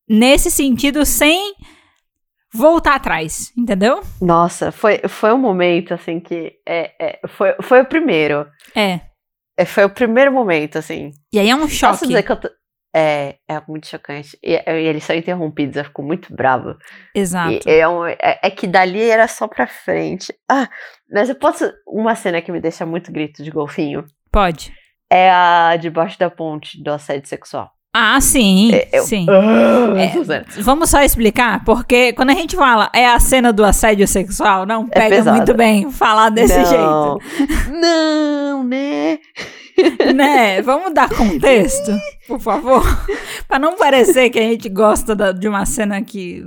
nesse 0.09 0.51
sentido 0.51 1.05
sem 1.05 1.55
voltar 2.55 2.95
atrás, 2.95 3.53
entendeu? 3.59 4.01
Nossa, 4.23 4.71
foi, 4.71 5.01
foi 5.09 5.33
um 5.33 5.39
momento, 5.39 5.93
assim, 5.93 6.21
que 6.21 6.53
é, 6.67 6.93
é 7.01 7.21
foi, 7.27 7.55
foi 7.61 7.81
o 7.81 7.85
primeiro. 7.85 8.47
É. 8.75 9.01
é. 9.59 9.65
Foi 9.65 9.85
o 9.85 9.91
primeiro 9.91 10.33
momento, 10.33 10.79
assim. 10.79 11.11
E 11.33 11.39
aí 11.39 11.51
é 11.51 11.57
um 11.57 11.69
choque. 11.69 11.93
Posso 11.95 12.07
dizer 12.07 12.23
que 12.23 12.33
eu 12.33 12.37
tô... 12.37 12.49
É, 12.97 13.39
é 13.49 13.61
muito 13.67 13.89
chocante. 13.89 14.39
E, 14.41 14.55
e, 14.55 14.87
eles 14.87 15.03
são 15.03 15.17
interrompidos, 15.17 15.77
eu 15.77 15.85
fico 15.85 16.01
muito 16.01 16.33
bravo. 16.33 16.77
Exato. 17.13 17.69
E, 17.69 17.73
é, 17.73 17.89
um, 17.89 18.07
é, 18.07 18.17
é, 18.21 18.51
que 18.51 18.69
dali 18.69 19.03
era 19.03 19.27
só 19.27 19.49
pra 19.49 19.67
frente. 19.67 20.33
Ah, 20.49 20.69
mas 21.11 21.29
eu 21.29 21.35
posso. 21.35 21.69
Uma 21.89 22.15
cena 22.15 22.41
que 22.41 22.53
me 22.53 22.61
deixa 22.61 22.87
muito 22.87 23.11
grito 23.11 23.43
de 23.43 23.51
golfinho. 23.51 24.05
Pode. 24.31 24.73
É 25.11 25.29
a 25.29 25.77
debaixo 25.77 26.17
da 26.21 26.31
ponte 26.31 26.81
do 26.81 26.93
assédio 26.93 27.29
sexual. 27.29 27.73
Ah, 27.97 28.21
sim, 28.21 28.75
é, 28.75 28.89
eu, 28.93 29.05
sim. 29.05 29.25
Uh, 29.29 29.97
é, 29.97 30.13
vamos 30.63 30.91
só 30.91 31.01
explicar, 31.01 31.65
porque 31.65 32.13
quando 32.13 32.31
a 32.31 32.35
gente 32.35 32.57
fala 32.57 32.91
é 32.93 33.07
a 33.07 33.21
cena 33.21 33.53
do 33.53 33.65
assédio 33.65 34.09
sexual, 34.09 34.67
não 34.67 34.89
é 34.91 35.09
pega 35.09 35.33
muito 35.33 35.55
bem 35.55 35.89
falar 35.93 36.31
desse 36.31 36.59
não. 36.59 36.65
jeito. 36.65 37.71
Não, 37.71 38.65
né? 38.65 39.21
né? 40.13 40.61
Vamos 40.63 40.93
dar 40.93 41.09
contexto, 41.09 41.97
por 42.27 42.41
favor, 42.41 42.83
para 43.47 43.61
não 43.61 43.77
parecer 43.77 44.29
que 44.29 44.41
a 44.41 44.43
gente 44.43 44.69
gosta 44.69 45.15
da, 45.15 45.31
de 45.31 45.47
uma 45.47 45.65
cena 45.65 46.03
que, 46.03 46.45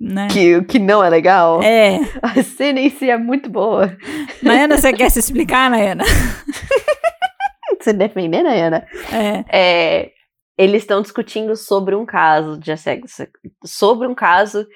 né? 0.00 0.26
Que, 0.28 0.60
que 0.62 0.80
não 0.80 1.04
é 1.04 1.08
legal. 1.08 1.62
É. 1.62 2.00
A 2.20 2.42
cena 2.42 2.80
em 2.80 2.90
si 2.90 3.08
é 3.08 3.16
muito 3.16 3.48
boa. 3.48 3.96
Nayana, 4.42 4.76
você 4.76 4.92
quer 4.92 5.08
se 5.08 5.20
explicar, 5.20 5.70
Nayana? 5.70 6.02
se 7.80 7.92
defender, 7.92 8.42
Nayana? 8.42 8.84
É. 9.12 9.44
É 9.48 10.10
eles 10.60 10.82
estão 10.82 11.00
discutindo 11.00 11.56
sobre 11.56 11.94
um 11.94 12.04
caso 12.04 12.58
de 12.58 12.70
assédio, 12.70 13.06
sobre 13.64 14.06
um 14.06 14.14
caso 14.14 14.66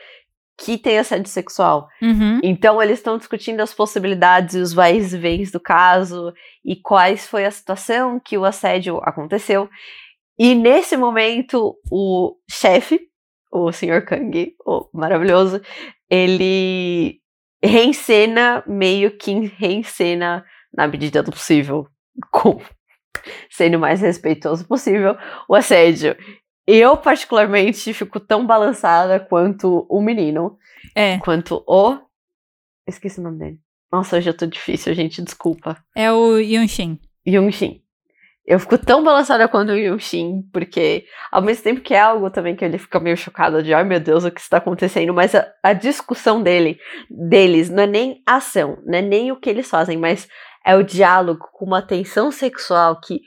que 0.57 0.79
tem 0.79 0.99
assédio 0.99 1.29
sexual. 1.29 1.89
Uhum. 2.01 2.41
Então 2.43 2.83
eles 2.83 3.01
estão 3.01 3.19
discutindo 3.19 3.61
as 3.61 3.75
possibilidades 3.75 4.55
e 4.55 4.61
os 4.61 4.73
vais 4.73 5.13
e 5.13 5.19
vens 5.19 5.51
do 5.51 5.61
caso 5.61 6.33
e 6.65 6.75
quais 6.75 7.27
foi 7.27 7.45
a 7.45 7.51
situação 7.51 8.19
que 8.19 8.39
o 8.39 8.47
assédio 8.47 8.99
aconteceu. 9.05 9.69
E 10.39 10.55
nesse 10.55 10.97
momento 10.97 11.77
o 11.93 12.35
chefe, 12.51 12.99
o 13.53 13.71
Sr. 13.71 14.07
Kang, 14.07 14.55
o 14.65 14.89
maravilhoso, 14.91 15.61
ele 16.09 17.21
reencena 17.63 18.65
meio 18.67 19.19
que 19.19 19.33
reencena 19.59 20.47
na 20.73 20.89
medida 20.89 21.23
do 21.23 21.31
possível, 21.31 21.87
com 22.31 22.59
sendo 23.51 23.77
o 23.77 23.81
mais 23.81 24.01
respeitoso 24.01 24.67
possível, 24.67 25.17
o 25.49 25.55
assédio. 25.55 26.17
Eu, 26.67 26.97
particularmente, 26.97 27.93
fico 27.93 28.19
tão 28.19 28.47
balançada 28.47 29.21
quanto 29.21 29.87
o 29.89 30.01
menino. 30.01 30.59
É. 30.95 31.19
Quanto 31.19 31.63
o. 31.67 31.99
Esqueci 32.87 33.21
o 33.21 33.23
nome 33.23 33.39
dele. 33.39 33.59
Nossa, 33.93 34.17
hoje 34.17 34.29
eu 34.29 34.37
tô 34.37 34.47
difícil, 34.47 34.95
gente, 34.95 35.23
desculpa. 35.23 35.77
É 35.95 36.11
o 36.11 36.39
Yunshin. 36.39 36.99
Yunshin. 37.27 37.81
Eu 38.47 38.59
fico 38.59 38.77
tão 38.77 39.03
balançada 39.03 39.49
quanto 39.49 39.71
o 39.71 39.77
Yunshin, 39.77 40.43
porque 40.53 41.07
ao 41.33 41.41
mesmo 41.41 41.65
tempo 41.65 41.81
que 41.81 41.95
é 41.95 42.01
algo 42.01 42.29
também 42.29 42.55
que 42.55 42.63
ele 42.63 42.77
fica 42.77 43.01
meio 43.01 43.17
chocado 43.17 43.63
de, 43.63 43.73
ai 43.73 43.85
meu 43.85 43.99
Deus, 43.99 44.25
o 44.25 44.31
que 44.31 44.41
está 44.41 44.59
acontecendo, 44.59 45.15
mas 45.15 45.35
a, 45.35 45.51
a 45.63 45.73
discussão 45.73 46.43
dele, 46.43 46.79
deles, 47.09 47.71
não 47.71 47.85
é 47.85 47.87
nem 47.87 48.23
a 48.27 48.37
ação, 48.37 48.79
não 48.85 48.99
é 48.99 49.03
nem 49.03 49.33
o 49.33 49.37
que 49.37 49.49
eles 49.49 49.69
fazem, 49.69 49.97
mas 49.97 50.29
é 50.65 50.77
o 50.77 50.83
diálogo 50.83 51.47
com 51.53 51.65
uma 51.67 51.83
tensão 51.83 52.31
sexual 52.31 53.01
que, 53.01 53.21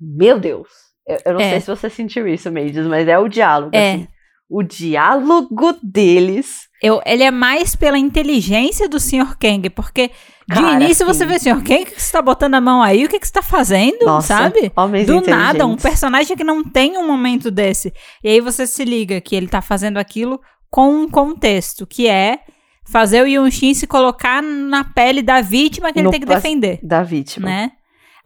meu 0.00 0.38
Deus, 0.38 0.68
eu, 1.06 1.18
eu 1.26 1.32
não 1.34 1.40
é. 1.40 1.50
sei 1.50 1.60
se 1.60 1.66
você 1.66 1.90
sentiu 1.90 2.26
isso, 2.26 2.50
Mendes, 2.50 2.86
mas 2.86 3.06
é 3.08 3.18
o 3.18 3.28
diálogo. 3.28 3.70
É. 3.74 3.94
Assim, 3.94 4.08
o 4.48 4.62
diálogo 4.62 5.74
deles. 5.82 6.68
Eu, 6.82 7.00
ele 7.06 7.22
é 7.22 7.30
mais 7.30 7.74
pela 7.74 7.96
inteligência 7.96 8.86
do 8.88 9.00
Sr. 9.00 9.36
Kang, 9.38 9.70
porque 9.70 10.10
de 10.48 10.60
Cara, 10.60 10.74
início 10.74 11.06
sim. 11.06 11.12
você 11.12 11.24
vê, 11.24 11.38
Sr. 11.38 11.62
Kang, 11.62 11.82
o 11.82 11.86
que 11.86 11.92
você 11.92 11.96
está 11.96 12.20
botando 12.20 12.54
a 12.54 12.60
mão 12.60 12.82
aí? 12.82 13.04
O 13.04 13.08
que, 13.08 13.18
que 13.18 13.26
você 13.26 13.30
está 13.30 13.42
fazendo? 13.42 14.04
Nossa, 14.04 14.36
sabe? 14.36 14.70
Do 15.06 15.22
nada, 15.22 15.64
um 15.64 15.76
personagem 15.76 16.36
que 16.36 16.44
não 16.44 16.62
tem 16.62 16.98
um 16.98 17.06
momento 17.06 17.50
desse. 17.50 17.94
E 18.22 18.28
aí 18.28 18.40
você 18.40 18.66
se 18.66 18.84
liga 18.84 19.20
que 19.20 19.34
ele 19.34 19.46
está 19.46 19.62
fazendo 19.62 19.96
aquilo 19.96 20.40
com 20.70 20.90
um 20.94 21.08
contexto, 21.08 21.86
que 21.86 22.08
é 22.08 22.40
fazer 22.84 23.22
o 23.22 23.26
Yunshin 23.26 23.74
se 23.74 23.86
colocar 23.86 24.42
na 24.42 24.84
pele 24.84 25.22
da 25.22 25.40
vítima 25.40 25.92
que 25.92 25.98
ele 25.98 26.04
no 26.04 26.10
tem 26.10 26.20
que 26.20 26.26
defender. 26.26 26.78
Da 26.82 27.02
vítima. 27.02 27.46
Né? 27.46 27.72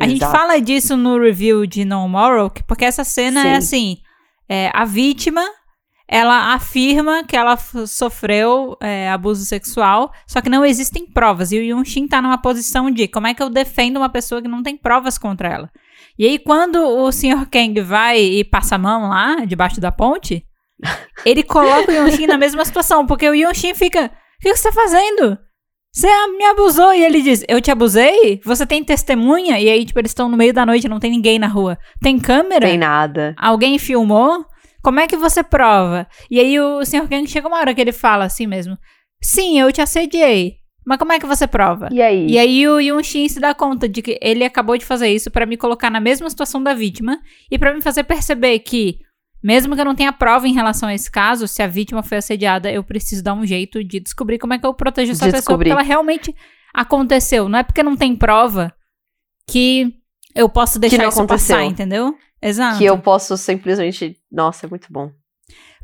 A 0.01 0.07
gente 0.07 0.21
fala 0.21 0.61
disso 0.61 0.97
no 0.97 1.19
review 1.19 1.67
de 1.67 1.85
No 1.85 2.07
Moral, 2.09 2.53
porque 2.67 2.85
essa 2.85 3.05
cena 3.05 3.41
é 3.41 3.43
Sim. 3.43 3.49
é 3.49 3.57
assim: 3.57 3.97
é, 4.49 4.71
a 4.75 4.85
vítima 4.85 5.43
ela 6.09 6.55
afirma 6.55 7.25
que 7.25 7.37
ela 7.37 7.57
sofreu 7.57 8.77
é, 8.81 9.11
abuso 9.11 9.45
sexual, 9.45 10.13
só 10.27 10.41
que 10.41 10.49
não 10.49 10.65
existem 10.65 11.05
provas. 11.05 11.51
E 11.51 11.59
o 11.59 11.63
Yunshin 11.63 12.07
tá 12.07 12.23
numa 12.23 12.39
posição 12.39 12.91
de 12.91 13.09
como 13.09 13.27
é 13.27 13.35
que 13.35 13.43
eu 13.43 13.51
defendo 13.51 13.97
uma 13.97 14.09
pessoa 14.09 14.41
que 14.41 14.47
não 14.47 14.63
tem 14.63 14.77
provas 14.77 15.19
contra 15.19 15.49
ela. 15.49 15.71
E 16.19 16.25
aí, 16.25 16.39
quando 16.39 16.77
o 16.77 17.11
Sr. 17.11 17.47
Kang 17.51 17.81
vai 17.81 18.21
e 18.21 18.45
passa 18.45 18.77
a 18.77 18.79
mão 18.79 19.09
lá, 19.09 19.45
debaixo 19.45 19.81
da 19.81 19.91
ponte, 19.91 20.45
ele 21.27 21.43
coloca 21.43 21.91
o 21.91 21.95
Yunshin 21.95 22.27
na 22.27 22.39
mesma 22.39 22.65
situação, 22.65 23.05
porque 23.07 23.29
o 23.29 23.35
Yunshin 23.35 23.75
fica. 23.75 24.11
O 24.39 24.43
que 24.43 24.55
você 24.55 24.69
tá 24.69 24.73
fazendo? 24.73 25.39
Você 25.93 26.09
me 26.37 26.45
abusou. 26.45 26.93
E 26.93 27.03
ele 27.03 27.23
diz: 27.23 27.43
Eu 27.49 27.61
te 27.61 27.71
abusei? 27.71 28.41
Você 28.45 28.67
tem 28.67 28.85
testemunha? 28.85 29.59
E 29.59 29.69
aí, 29.69 29.85
tipo, 29.85 29.99
eles 29.99 30.11
estão 30.11 30.29
no 30.29 30.37
meio 30.37 30.53
da 30.53 30.67
noite, 30.67 30.89
não 30.89 31.01
tem 31.01 31.11
ninguém 31.11 31.39
na 31.39 31.47
rua. 31.47 31.79
Tem 32.03 32.19
câmera? 32.19 32.67
Tem 32.67 32.77
nada. 32.77 33.35
Alguém 33.39 33.79
filmou? 33.79 34.45
Como 34.83 35.01
é 35.01 35.07
que 35.07 35.17
você 35.17 35.43
prova? 35.43 36.07
E 36.31 36.39
aí 36.39 36.61
o 36.61 36.85
Sr. 36.85 37.09
Kang 37.09 37.27
chega 37.27 37.49
uma 37.49 37.59
hora 37.59 37.75
que 37.75 37.81
ele 37.81 37.93
fala 37.93 38.27
assim 38.27 38.47
mesmo: 38.47 38.77
Sim, 39.23 39.59
eu 39.59 39.73
te 39.73 39.81
assediei. 39.81 40.57
Mas 40.87 40.99
como 40.99 41.13
é 41.13 41.19
que 41.19 41.27
você 41.27 41.49
prova? 41.49 41.89
E 41.91 42.01
aí? 42.01 42.27
E 42.29 42.39
aí 42.39 42.69
o 42.69 42.79
Yun 42.79 43.03
Shin 43.03 43.29
se 43.29 43.41
dá 43.41 43.53
conta 43.53 43.89
de 43.89 44.01
que 44.01 44.19
ele 44.23 44.45
acabou 44.45 44.79
de 44.79 44.85
fazer 44.85 45.09
isso 45.09 45.33
para 45.33 45.45
me 45.45 45.57
colocar 45.57 45.91
na 45.91 45.99
mesma 45.99 46.31
situação 46.31 46.63
da 46.63 46.75
vítima 46.75 47.19
e 47.51 47.59
para 47.59 47.75
me 47.75 47.83
fazer 47.83 48.05
perceber 48.05 48.61
que 48.61 49.01
mesmo 49.47 49.77
que 49.77 49.81
eu 49.81 49.85
não 49.85 49.95
tenha 49.95 50.13
prova 50.13 50.49
em 50.49 50.53
relação 50.53 50.89
a 50.89 50.95
esse 50.95 51.09
caso, 51.09 51.47
se 51.47 51.63
a 51.63 51.69
vítima 51.69 52.03
foi 52.03 52.19
assediada, 52.19 52.69
eu 52.69 52.83
preciso 52.83 53.23
dar 53.23 53.33
um 53.33 53.47
jeito 53.47 53.85
de 53.85 54.01
descobrir 54.01 54.39
como 54.39 54.55
é 54.55 54.59
que 54.59 54.67
eu 54.67 54.75
protejo 54.75 55.13
essa 55.13 55.31
descobrir. 55.31 55.41
pessoa, 55.41 55.59
porque 55.59 55.71
ela 55.71 55.83
realmente 55.83 56.35
aconteceu. 56.75 57.49
Não 57.49 57.61
é 57.61 57.63
porque 57.63 57.81
não 57.81 57.97
tem 57.97 58.17
prova 58.17 58.75
que 59.49 59.95
eu 60.35 60.49
posso 60.49 60.81
deixar 60.81 61.07
isso 61.07 61.21
aconteceu. 61.21 61.55
passar, 61.55 61.65
entendeu? 61.65 62.13
Exato. 62.43 62.79
Que 62.79 62.87
eu 62.87 62.99
posso 62.99 63.37
simplesmente. 63.37 64.17
Nossa, 64.33 64.67
é 64.67 64.69
muito 64.69 64.89
bom. 64.91 65.13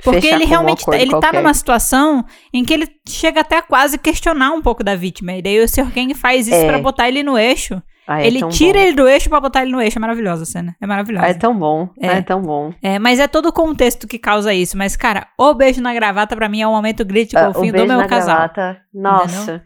Porque 0.03 0.27
ele 0.27 0.45
realmente 0.45 0.85
tá, 0.85 0.99
ele 0.99 1.21
tá 1.21 1.33
numa 1.33 1.55
situação 1.55 2.25
em 2.53 2.65
que 2.65 2.75
ele 2.75 2.89
chega 3.09 3.43
até 3.43 3.59
a 3.59 3.63
quase 3.63 3.97
questionar 3.97 4.51
um 4.51 4.61
pouco 4.61 4.83
da 4.83 4.97
vítima. 4.97 5.35
E 5.35 5.43
daí 5.43 5.63
o 5.63 5.69
Sr. 5.69 5.93
Kang 5.95 6.13
faz 6.15 6.49
isso 6.49 6.57
é. 6.57 6.67
para 6.67 6.81
botar 6.81 7.07
ele 7.07 7.23
no 7.23 7.39
eixo. 7.39 7.81
Ai, 8.07 8.25
é 8.25 8.27
ele 8.27 8.47
tira 8.49 8.79
bom. 8.79 8.85
ele 8.85 8.97
do 8.97 9.09
eixo 9.09 9.29
pra 9.29 9.41
botar 9.41 9.63
ele 9.63 9.73
no 9.73 9.81
eixo. 9.81 9.99
É 9.99 10.01
maravilhosa 10.01 10.43
a 10.43 10.47
cena. 10.47 10.77
É 10.81 10.87
maravilhosa. 10.87 11.27
é 11.27 11.35
tão 11.35 11.57
bom. 11.57 11.89
É. 12.01 12.07
é. 12.07 12.23
tão 12.23 12.43
bom. 12.43 12.73
É, 12.83 12.99
mas 12.99 13.21
é 13.21 13.29
todo 13.29 13.47
o 13.47 13.53
contexto 13.53 14.09
que 14.09 14.19
causa 14.19 14.53
isso. 14.53 14.77
Mas, 14.77 14.97
cara, 14.97 15.29
o 15.39 15.55
beijo 15.55 15.81
na 15.81 15.95
gravata 15.95 16.35
pra 16.37 16.49
mim 16.49 16.61
é 16.61 16.67
um 16.67 16.73
momento 16.73 17.07
crítico 17.07 17.41
uh, 17.41 17.55
fim 17.55 17.71
do 17.71 17.87
meu 17.87 17.99
na 17.99 18.07
casal. 18.07 18.37
Gravata, 18.37 18.81
nossa. 18.93 19.63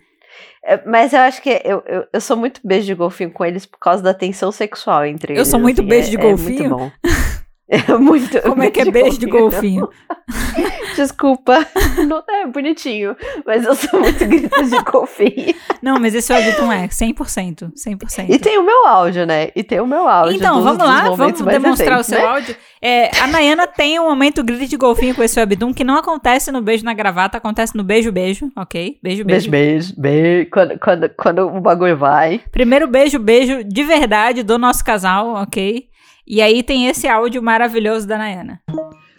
É, 0.65 0.83
mas 0.85 1.13
eu 1.13 1.21
acho 1.21 1.41
que 1.41 1.63
eu, 1.65 1.83
eu, 1.87 2.05
eu, 2.13 2.21
sou 2.21 2.37
muito 2.37 2.61
beijo 2.65 2.87
de 2.87 2.95
golfinho 2.95 3.31
com 3.31 3.45
eles 3.45 3.65
por 3.65 3.79
causa 3.79 4.03
da 4.03 4.13
tensão 4.13 4.51
sexual 4.51 5.07
entre 5.07 5.33
eu 5.33 5.37
eles. 5.37 5.47
Eu 5.47 5.51
sou 5.51 5.61
muito 5.61 5.81
assim, 5.81 5.89
beijo 5.89 6.11
de 6.11 6.17
é, 6.17 6.21
golfinho. 6.21 6.65
É 6.65 6.69
muito 6.69 6.77
bom. 6.77 6.91
É 7.69 7.99
muito. 7.99 8.41
Como 8.43 8.63
é 8.63 8.71
que 8.71 8.81
é 8.81 8.91
beijo 8.91 9.19
de 9.19 9.27
golfinho? 9.27 9.89
Desculpa, 10.97 11.66
não 12.09 12.23
é 12.28 12.47
bonitinho, 12.47 13.14
mas 13.44 13.64
eu 13.64 13.74
sou 13.74 14.01
muito 14.01 14.18
grita 14.27 14.64
de 14.64 14.82
golfinho. 14.82 15.55
Não, 15.82 16.01
mas 16.01 16.14
esse 16.14 16.32
Webtoon 16.32 16.73
é 16.73 16.89
100%, 16.89 17.73
100%. 17.74 18.27
E 18.31 18.39
tem 18.39 18.59
o 18.59 18.62
meu 18.62 18.86
áudio, 18.86 19.27
né? 19.27 19.51
E 19.55 19.62
tem 19.62 19.78
o 19.78 19.86
meu 19.86 20.09
áudio. 20.09 20.36
Então, 20.36 20.55
dos, 20.55 20.64
vamos 20.64 20.85
lá, 20.85 21.10
vamos 21.10 21.40
demonstrar 21.43 21.98
recentes, 21.98 22.01
o 22.01 22.05
seu 22.05 22.18
né? 22.18 22.24
áudio. 22.24 22.56
É, 22.81 23.10
a 23.20 23.27
Nayana 23.27 23.66
tem 23.66 24.01
um 24.01 24.09
momento 24.09 24.43
grito 24.43 24.66
de 24.66 24.77
golfinho 24.77 25.14
com 25.14 25.23
esse 25.23 25.39
Webtoon 25.39 25.74
que 25.74 25.85
não 25.85 25.97
acontece 25.97 26.51
no 26.51 26.62
beijo 26.62 26.85
na 26.85 26.94
gravata, 26.94 27.36
acontece 27.36 27.77
no 27.77 27.85
beijo-beijo, 27.85 28.51
ok? 28.56 28.98
Beijo-beijo. 29.02 29.51
Beijo-beijo, 29.51 30.01
beijo, 30.01 30.51
quando, 30.51 30.78
quando, 30.78 31.09
quando 31.10 31.39
o 31.40 31.60
bagulho 31.60 31.97
vai. 31.97 32.40
Primeiro 32.51 32.89
beijo-beijo 32.89 33.62
de 33.64 33.85
verdade 33.85 34.43
do 34.43 34.56
nosso 34.56 34.85
casal, 34.85 35.35
ok? 35.35 35.89
E 36.27 36.43
aí 36.43 36.62
tem 36.62 36.89
esse 36.89 37.06
áudio 37.06 37.43
maravilhoso 37.43 38.06
da 38.06 38.18
Nayana. 38.18 38.60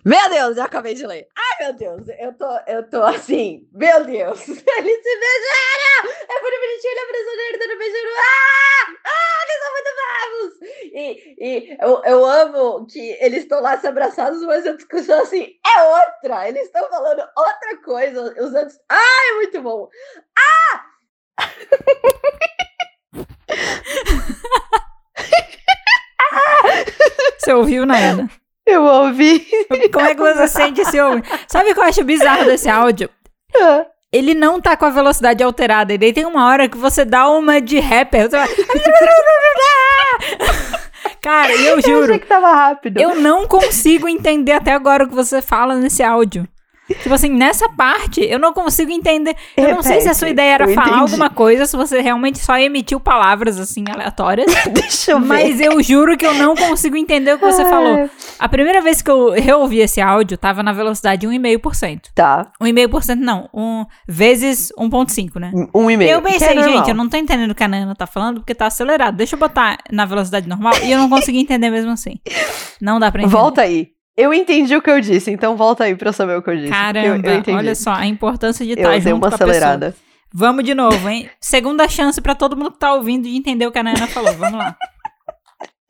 Meu 0.07 0.29
Deus, 0.29 0.55
eu 0.55 0.63
acabei 0.63 0.93
de 0.93 1.05
ler. 1.05 1.27
Ai, 1.35 1.65
meu 1.65 1.73
Deus, 1.73 2.07
eu 2.17 2.31
tô, 2.31 2.47
eu 2.65 2.89
tô 2.89 3.03
assim. 3.03 3.67
Meu 3.73 4.05
Deus, 4.05 4.39
eles 4.47 4.55
se 4.55 4.63
beijaram! 4.63 6.05
É 6.29 6.41
muito 6.41 6.59
bonitinho, 6.61 6.91
ele 6.91 7.01
é 7.01 7.07
prisioneiro, 7.07 7.59
tá 7.59 7.65
beijando. 7.77 8.07
Ah! 8.17 8.85
Ah, 9.05 9.43
eles 9.43 9.59
são 9.59 9.71
muito 9.73 9.91
bravos! 9.97 10.53
E, 10.93 11.35
e 11.37 11.75
eu, 11.81 12.01
eu 12.05 12.25
amo 12.25 12.87
que 12.87 13.17
eles 13.19 13.39
estão 13.39 13.59
lá 13.59 13.77
se 13.77 13.85
abraçados, 13.85 14.41
mas 14.43 14.65
a 14.65 14.77
discussão 14.77 15.19
assim 15.19 15.59
é 15.75 15.83
outra. 15.83 16.47
Eles 16.47 16.67
estão 16.67 16.87
falando 16.87 17.27
outra 17.35 17.75
coisa. 17.83 18.33
Os 18.41 18.53
outros. 18.53 18.79
Ah, 18.87 19.27
é 19.29 19.33
muito 19.33 19.61
bom! 19.61 19.89
Ah! 20.39 20.85
Você 27.37 27.51
ouviu, 27.51 27.85
Nayana? 27.85 28.31
Eu 28.67 28.83
ouvi. 28.83 29.47
Como 29.91 30.05
é 30.05 30.13
que 30.13 30.21
você 30.21 30.47
sente 30.47 30.81
esse 30.81 30.99
ouvido? 30.99 31.27
Sabe 31.47 31.71
o 31.71 31.73
que 31.73 31.79
eu 31.79 31.83
acho 31.83 32.03
bizarro 32.03 32.45
desse 32.45 32.69
áudio? 32.69 33.09
Ah. 33.59 33.85
Ele 34.11 34.33
não 34.33 34.59
tá 34.59 34.75
com 34.75 34.85
a 34.85 34.89
velocidade 34.89 35.41
alterada. 35.41 35.93
E 35.93 35.97
daí 35.97 36.11
tem 36.11 36.25
uma 36.25 36.47
hora 36.47 36.67
que 36.67 36.77
você 36.77 37.05
dá 37.05 37.29
uma 37.29 37.61
de 37.61 37.79
rapper. 37.79 38.23
Você 38.23 38.37
vai... 38.37 38.47
Cara, 41.21 41.53
eu 41.53 41.81
juro. 41.81 41.97
Eu 41.97 42.03
achei 42.03 42.19
que 42.19 42.27
tava 42.27 42.51
rápido. 42.51 42.99
Eu 42.99 43.15
não 43.15 43.47
consigo 43.47 44.07
entender 44.07 44.51
até 44.51 44.73
agora 44.73 45.05
o 45.05 45.07
que 45.07 45.15
você 45.15 45.41
fala 45.41 45.75
nesse 45.75 46.03
áudio. 46.03 46.45
Tipo 46.87 47.13
assim, 47.13 47.29
nessa 47.29 47.67
parte, 47.69 48.21
eu 48.21 48.39
não 48.39 48.53
consigo 48.53 48.91
entender. 48.91 49.35
Eu 49.55 49.63
Repete, 49.63 49.75
não 49.75 49.83
sei 49.83 50.01
se 50.01 50.09
a 50.09 50.13
sua 50.13 50.29
ideia 50.29 50.53
era 50.53 50.67
falar 50.69 50.87
entendi. 50.87 51.01
alguma 51.01 51.29
coisa, 51.29 51.65
se 51.65 51.75
você 51.75 52.01
realmente 52.01 52.39
só 52.39 52.57
emitiu 52.57 52.99
palavras 52.99 53.59
assim 53.59 53.83
aleatórias. 53.89 54.47
Deixa 54.71 55.11
eu 55.11 55.19
ver. 55.19 55.27
Mas 55.27 55.59
eu 55.59 55.81
juro 55.83 56.17
que 56.17 56.25
eu 56.25 56.33
não 56.33 56.55
consigo 56.55 56.95
entender 56.95 57.33
o 57.33 57.39
que 57.39 57.45
você 57.45 57.63
falou. 57.65 58.09
A 58.39 58.47
primeira 58.49 58.81
vez 58.81 59.01
que 59.01 59.11
eu 59.11 59.31
reouvi 59.31 59.79
esse 59.79 59.99
áudio, 59.99 60.37
tava 60.37 60.63
na 60.63 60.71
velocidade 60.71 61.27
1,5%. 61.27 62.07
Tá. 62.15 62.51
1,5% 62.61 63.15
não, 63.15 63.49
um, 63.53 63.85
vezes 64.07 64.71
1,5, 64.77 65.39
né? 65.39 65.51
1,5. 65.53 66.01
Eu 66.03 66.21
pensei, 66.21 66.57
é 66.57 66.63
gente, 66.63 66.89
eu 66.89 66.95
não 66.95 67.09
tô 67.09 67.17
entendendo 67.17 67.51
o 67.51 67.55
que 67.55 67.63
a 67.63 67.67
Nana 67.67 67.95
tá 67.95 68.07
falando 68.07 68.39
porque 68.39 68.55
tá 68.55 68.67
acelerado. 68.67 69.15
Deixa 69.17 69.35
eu 69.35 69.39
botar 69.39 69.77
na 69.91 70.05
velocidade 70.05 70.47
normal 70.47 70.73
e 70.83 70.91
eu 70.91 70.97
não 70.97 71.09
consegui 71.09 71.39
entender 71.39 71.69
mesmo 71.69 71.91
assim. 71.91 72.15
Não 72.81 72.99
dá 72.99 73.11
pra 73.11 73.21
entender. 73.21 73.35
Volta 73.35 73.61
aí. 73.61 73.96
Eu 74.17 74.33
entendi 74.33 74.75
o 74.75 74.81
que 74.81 74.89
eu 74.89 74.99
disse, 74.99 75.29
então 75.29 75.55
volta 75.55 75.83
aí 75.83 75.95
pra 75.95 76.09
eu 76.09 76.13
saber 76.13 76.35
o 76.37 76.41
que 76.41 76.49
eu 76.49 76.57
disse. 76.57 76.69
Caramba, 76.71 77.29
eu, 77.29 77.43
eu 77.45 77.55
olha 77.55 77.75
só, 77.75 77.91
a 77.91 78.07
importância 78.07 78.65
de 78.65 78.71
estar 78.71 78.95
eu 78.95 79.01
junto 79.01 79.15
uma 79.15 79.29
com 79.29 79.35
acelerada. 79.35 79.91
Pessoa. 79.91 80.07
Vamos 80.33 80.63
de 80.63 80.73
novo, 80.73 81.07
hein? 81.07 81.29
Segunda 81.39 81.87
chance 81.87 82.19
para 82.19 82.33
todo 82.33 82.57
mundo 82.57 82.71
que 82.71 82.79
tá 82.79 82.93
ouvindo 82.93 83.27
de 83.27 83.35
entender 83.35 83.67
o 83.67 83.71
que 83.71 83.77
a 83.77 83.83
Nana 83.83 84.07
falou. 84.07 84.33
Vamos 84.33 84.57
lá. 84.57 84.75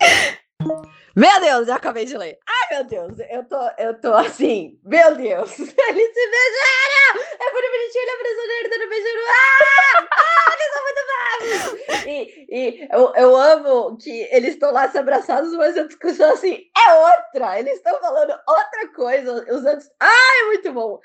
Meu 1.17 1.39
Deus, 1.39 1.67
eu 1.67 1.73
acabei 1.73 2.05
de 2.05 2.15
ler. 2.15 2.37
Ai, 2.47 2.77
meu 2.77 2.83
Deus, 2.83 3.17
eu 3.31 3.43
tô, 3.43 3.57
eu 3.79 3.99
tô 3.99 4.13
assim. 4.13 4.79
Meu 4.83 5.15
Deus, 5.15 5.49
eles 5.57 5.67
se 5.67 6.29
beijaram! 6.29 7.25
É 7.39 7.51
muito 7.53 7.71
bonitinho, 7.71 8.03
ele 8.03 8.11
abraçando 8.11 8.51
ele, 8.51 8.69
dando 8.69 8.89
beijando. 8.89 9.19
Ah! 9.27 10.07
Ah, 10.11 10.53
eles 10.53 10.73
são 10.73 10.83
muito 10.83 11.01
bravos! 11.07 12.05
E, 12.05 12.45
e 12.51 12.87
eu, 12.91 13.13
eu 13.15 13.35
amo 13.35 13.97
que 13.97 14.27
eles 14.31 14.53
estão 14.53 14.71
lá 14.71 14.87
se 14.89 14.99
abraçados, 14.99 15.51
mas 15.53 15.75
a 15.75 15.87
discussão 15.87 16.33
assim 16.33 16.65
é 16.77 16.93
outra. 16.93 17.59
Eles 17.59 17.77
estão 17.77 17.99
falando 17.99 18.39
outra 18.47 18.87
coisa. 18.95 19.43
Os 19.51 19.65
outros. 19.65 19.89
Ah, 19.99 20.41
é 20.43 20.45
muito 20.45 20.71
bom. 20.71 20.99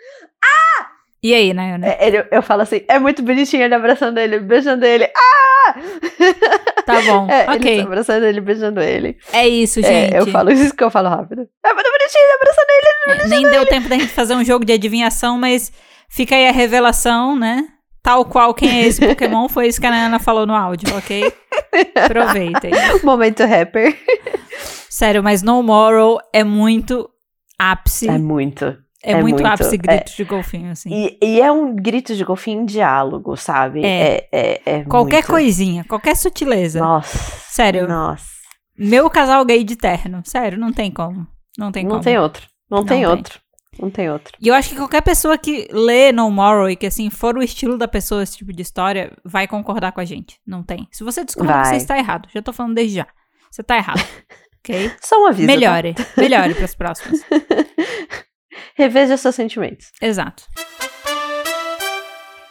Ah! 0.44 0.90
E 1.22 1.32
aí, 1.34 1.54
Nayana? 1.54 1.86
É, 1.86 2.06
ele, 2.08 2.26
eu 2.32 2.42
falo 2.42 2.62
assim, 2.62 2.82
é 2.88 2.98
muito 2.98 3.22
bonitinho 3.22 3.62
ele 3.62 3.74
abraçando 3.74 4.18
ele, 4.18 4.40
beijando 4.40 4.84
ele. 4.84 5.04
Ah! 5.04 5.74
Tá 6.84 7.00
bom, 7.02 7.30
é, 7.30 7.48
ok. 7.48 7.74
Ele 7.74 7.82
abraçando 7.82 8.24
ele, 8.24 8.40
beijando 8.40 8.80
ele. 8.80 9.16
É 9.32 9.46
isso, 9.46 9.80
gente. 9.80 10.12
É, 10.14 10.18
eu 10.18 10.26
falo 10.26 10.50
isso 10.50 10.74
que 10.74 10.82
eu 10.82 10.90
falo 10.90 11.08
rápido. 11.08 11.48
É 11.64 11.72
muito 11.72 11.88
bonitinho 11.88 12.24
ele 12.24 12.32
abraçando 12.34 12.66
ele. 12.70 12.88
Beijando 13.06 13.28
Nem 13.30 13.42
ele. 13.44 13.50
deu 13.52 13.66
tempo 13.66 13.88
da 13.88 13.94
gente 13.96 14.08
fazer 14.08 14.34
um 14.34 14.44
jogo 14.44 14.64
de 14.64 14.72
adivinhação, 14.72 15.38
mas 15.38 15.70
fica 16.08 16.34
aí 16.34 16.48
a 16.48 16.52
revelação, 16.52 17.38
né? 17.38 17.68
Tal 18.02 18.24
qual 18.24 18.52
quem 18.52 18.82
é 18.82 18.86
esse 18.88 19.06
Pokémon, 19.06 19.48
foi 19.48 19.68
isso 19.68 19.80
que 19.80 19.86
a 19.86 19.90
Nayana 19.90 20.18
falou 20.18 20.44
no 20.44 20.56
áudio, 20.56 20.92
ok? 20.96 21.32
Aproveitem. 21.94 22.72
Momento 23.04 23.44
rapper. 23.44 23.96
Sério, 24.90 25.22
mas 25.22 25.40
No 25.40 25.62
Moral 25.62 26.18
é 26.32 26.42
muito 26.42 27.08
ápice. 27.56 28.08
É 28.08 28.18
muito. 28.18 28.76
É, 29.02 29.12
é 29.12 29.20
muito, 29.20 29.42
muito 29.42 29.46
ápice 29.46 29.76
grito 29.76 30.12
é, 30.12 30.16
de 30.16 30.24
golfinho, 30.24 30.70
assim. 30.70 30.90
E, 30.92 31.18
e, 31.20 31.40
é 31.40 31.50
um 31.50 31.74
grito 31.74 32.14
de 32.14 32.24
golfinho 32.24 32.62
em 32.62 32.64
diálogo, 32.64 33.36
sabe? 33.36 33.84
É. 33.84 34.28
é, 34.30 34.60
é, 34.64 34.78
é 34.78 34.84
qualquer 34.84 35.16
muito... 35.16 35.28
coisinha, 35.28 35.84
qualquer 35.84 36.14
sutileza. 36.16 36.80
Nossa. 36.80 37.18
Sério. 37.48 37.88
Nossa. 37.88 38.24
Meu 38.78 39.10
casal 39.10 39.44
gay 39.44 39.64
de 39.64 39.76
terno. 39.76 40.22
Sério, 40.24 40.58
não 40.58 40.72
tem 40.72 40.90
como. 40.90 41.26
Não 41.58 41.72
tem 41.72 41.82
não 41.84 41.90
como. 41.90 42.02
Tem 42.02 42.18
outro. 42.18 42.46
Não, 42.70 42.78
não 42.78 42.86
tem, 42.86 42.98
tem 42.98 43.06
outro. 43.06 43.40
Não 43.78 43.90
tem 43.90 44.10
outro. 44.10 44.36
E 44.40 44.48
eu 44.48 44.54
acho 44.54 44.68
que 44.68 44.76
qualquer 44.76 45.02
pessoa 45.02 45.36
que 45.36 45.66
lê 45.72 46.12
No 46.12 46.30
Moral 46.30 46.70
e 46.70 46.76
que, 46.76 46.86
assim, 46.86 47.10
for 47.10 47.36
o 47.36 47.42
estilo 47.42 47.76
da 47.76 47.88
pessoa, 47.88 48.22
esse 48.22 48.36
tipo 48.36 48.52
de 48.52 48.62
história, 48.62 49.12
vai 49.24 49.48
concordar 49.48 49.92
com 49.92 50.00
a 50.00 50.04
gente. 50.04 50.38
Não 50.46 50.62
tem. 50.62 50.86
Se 50.92 51.02
você 51.02 51.24
discordar, 51.24 51.66
você 51.66 51.76
está 51.76 51.98
errado. 51.98 52.28
Já 52.32 52.42
tô 52.42 52.52
falando 52.52 52.74
desde 52.74 52.96
já. 52.96 53.06
Você 53.50 53.62
tá 53.62 53.76
errado. 53.76 54.00
ok? 54.60 54.92
Só 55.00 55.22
um 55.22 55.26
aviso. 55.26 55.48
Tá? 55.48 55.54
Melhore. 55.54 55.94
Tá? 55.94 56.04
Melhore 56.16 56.54
pras 56.54 56.74
próximas. 56.74 57.20
reveja 58.76 59.16
seus 59.16 59.34
sentimentos. 59.34 59.90
Exato. 60.00 60.44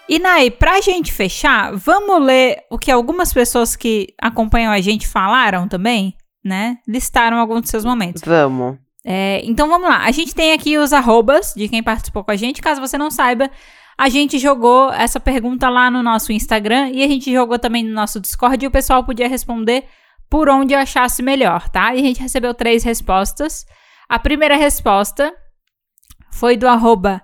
E 0.07 0.19
Nai, 0.19 0.51
pra 0.51 0.81
gente 0.81 1.13
fechar, 1.13 1.73
vamos 1.73 2.21
ler 2.21 2.57
o 2.69 2.77
que 2.77 2.91
algumas 2.91 3.31
pessoas 3.31 3.77
que 3.77 4.13
acompanham 4.21 4.71
a 4.71 4.81
gente 4.81 5.07
falaram 5.07 5.69
também, 5.69 6.15
né? 6.43 6.77
Listaram 6.85 7.37
alguns 7.37 7.61
dos 7.61 7.69
seus 7.69 7.85
momentos. 7.85 8.21
Vamos. 8.25 8.77
É, 9.05 9.41
então 9.45 9.69
vamos 9.69 9.87
lá. 9.87 10.03
A 10.03 10.11
gente 10.11 10.35
tem 10.35 10.51
aqui 10.51 10.77
os 10.77 10.91
arrobas 10.91 11.53
de 11.55 11.69
quem 11.69 11.81
participou 11.81 12.23
com 12.23 12.31
a 12.31 12.35
gente. 12.35 12.61
Caso 12.61 12.81
você 12.81 12.97
não 12.97 13.09
saiba, 13.09 13.49
a 13.97 14.09
gente 14.09 14.37
jogou 14.37 14.91
essa 14.91 15.19
pergunta 15.19 15.69
lá 15.69 15.89
no 15.89 16.03
nosso 16.03 16.31
Instagram 16.31 16.89
e 16.89 17.03
a 17.03 17.07
gente 17.07 17.31
jogou 17.31 17.57
também 17.57 17.83
no 17.83 17.93
nosso 17.93 18.19
Discord 18.19 18.63
e 18.63 18.67
o 18.67 18.71
pessoal 18.71 19.03
podia 19.03 19.27
responder 19.27 19.85
por 20.29 20.49
onde 20.49 20.73
achasse 20.73 21.21
melhor, 21.21 21.69
tá? 21.69 21.95
E 21.95 21.99
a 21.99 22.03
gente 22.03 22.21
recebeu 22.21 22.53
três 22.53 22.83
respostas. 22.83 23.65
A 24.09 24.19
primeira 24.19 24.55
resposta 24.55 25.33
foi 26.31 26.57
do 26.57 26.67
arroba 26.67 27.21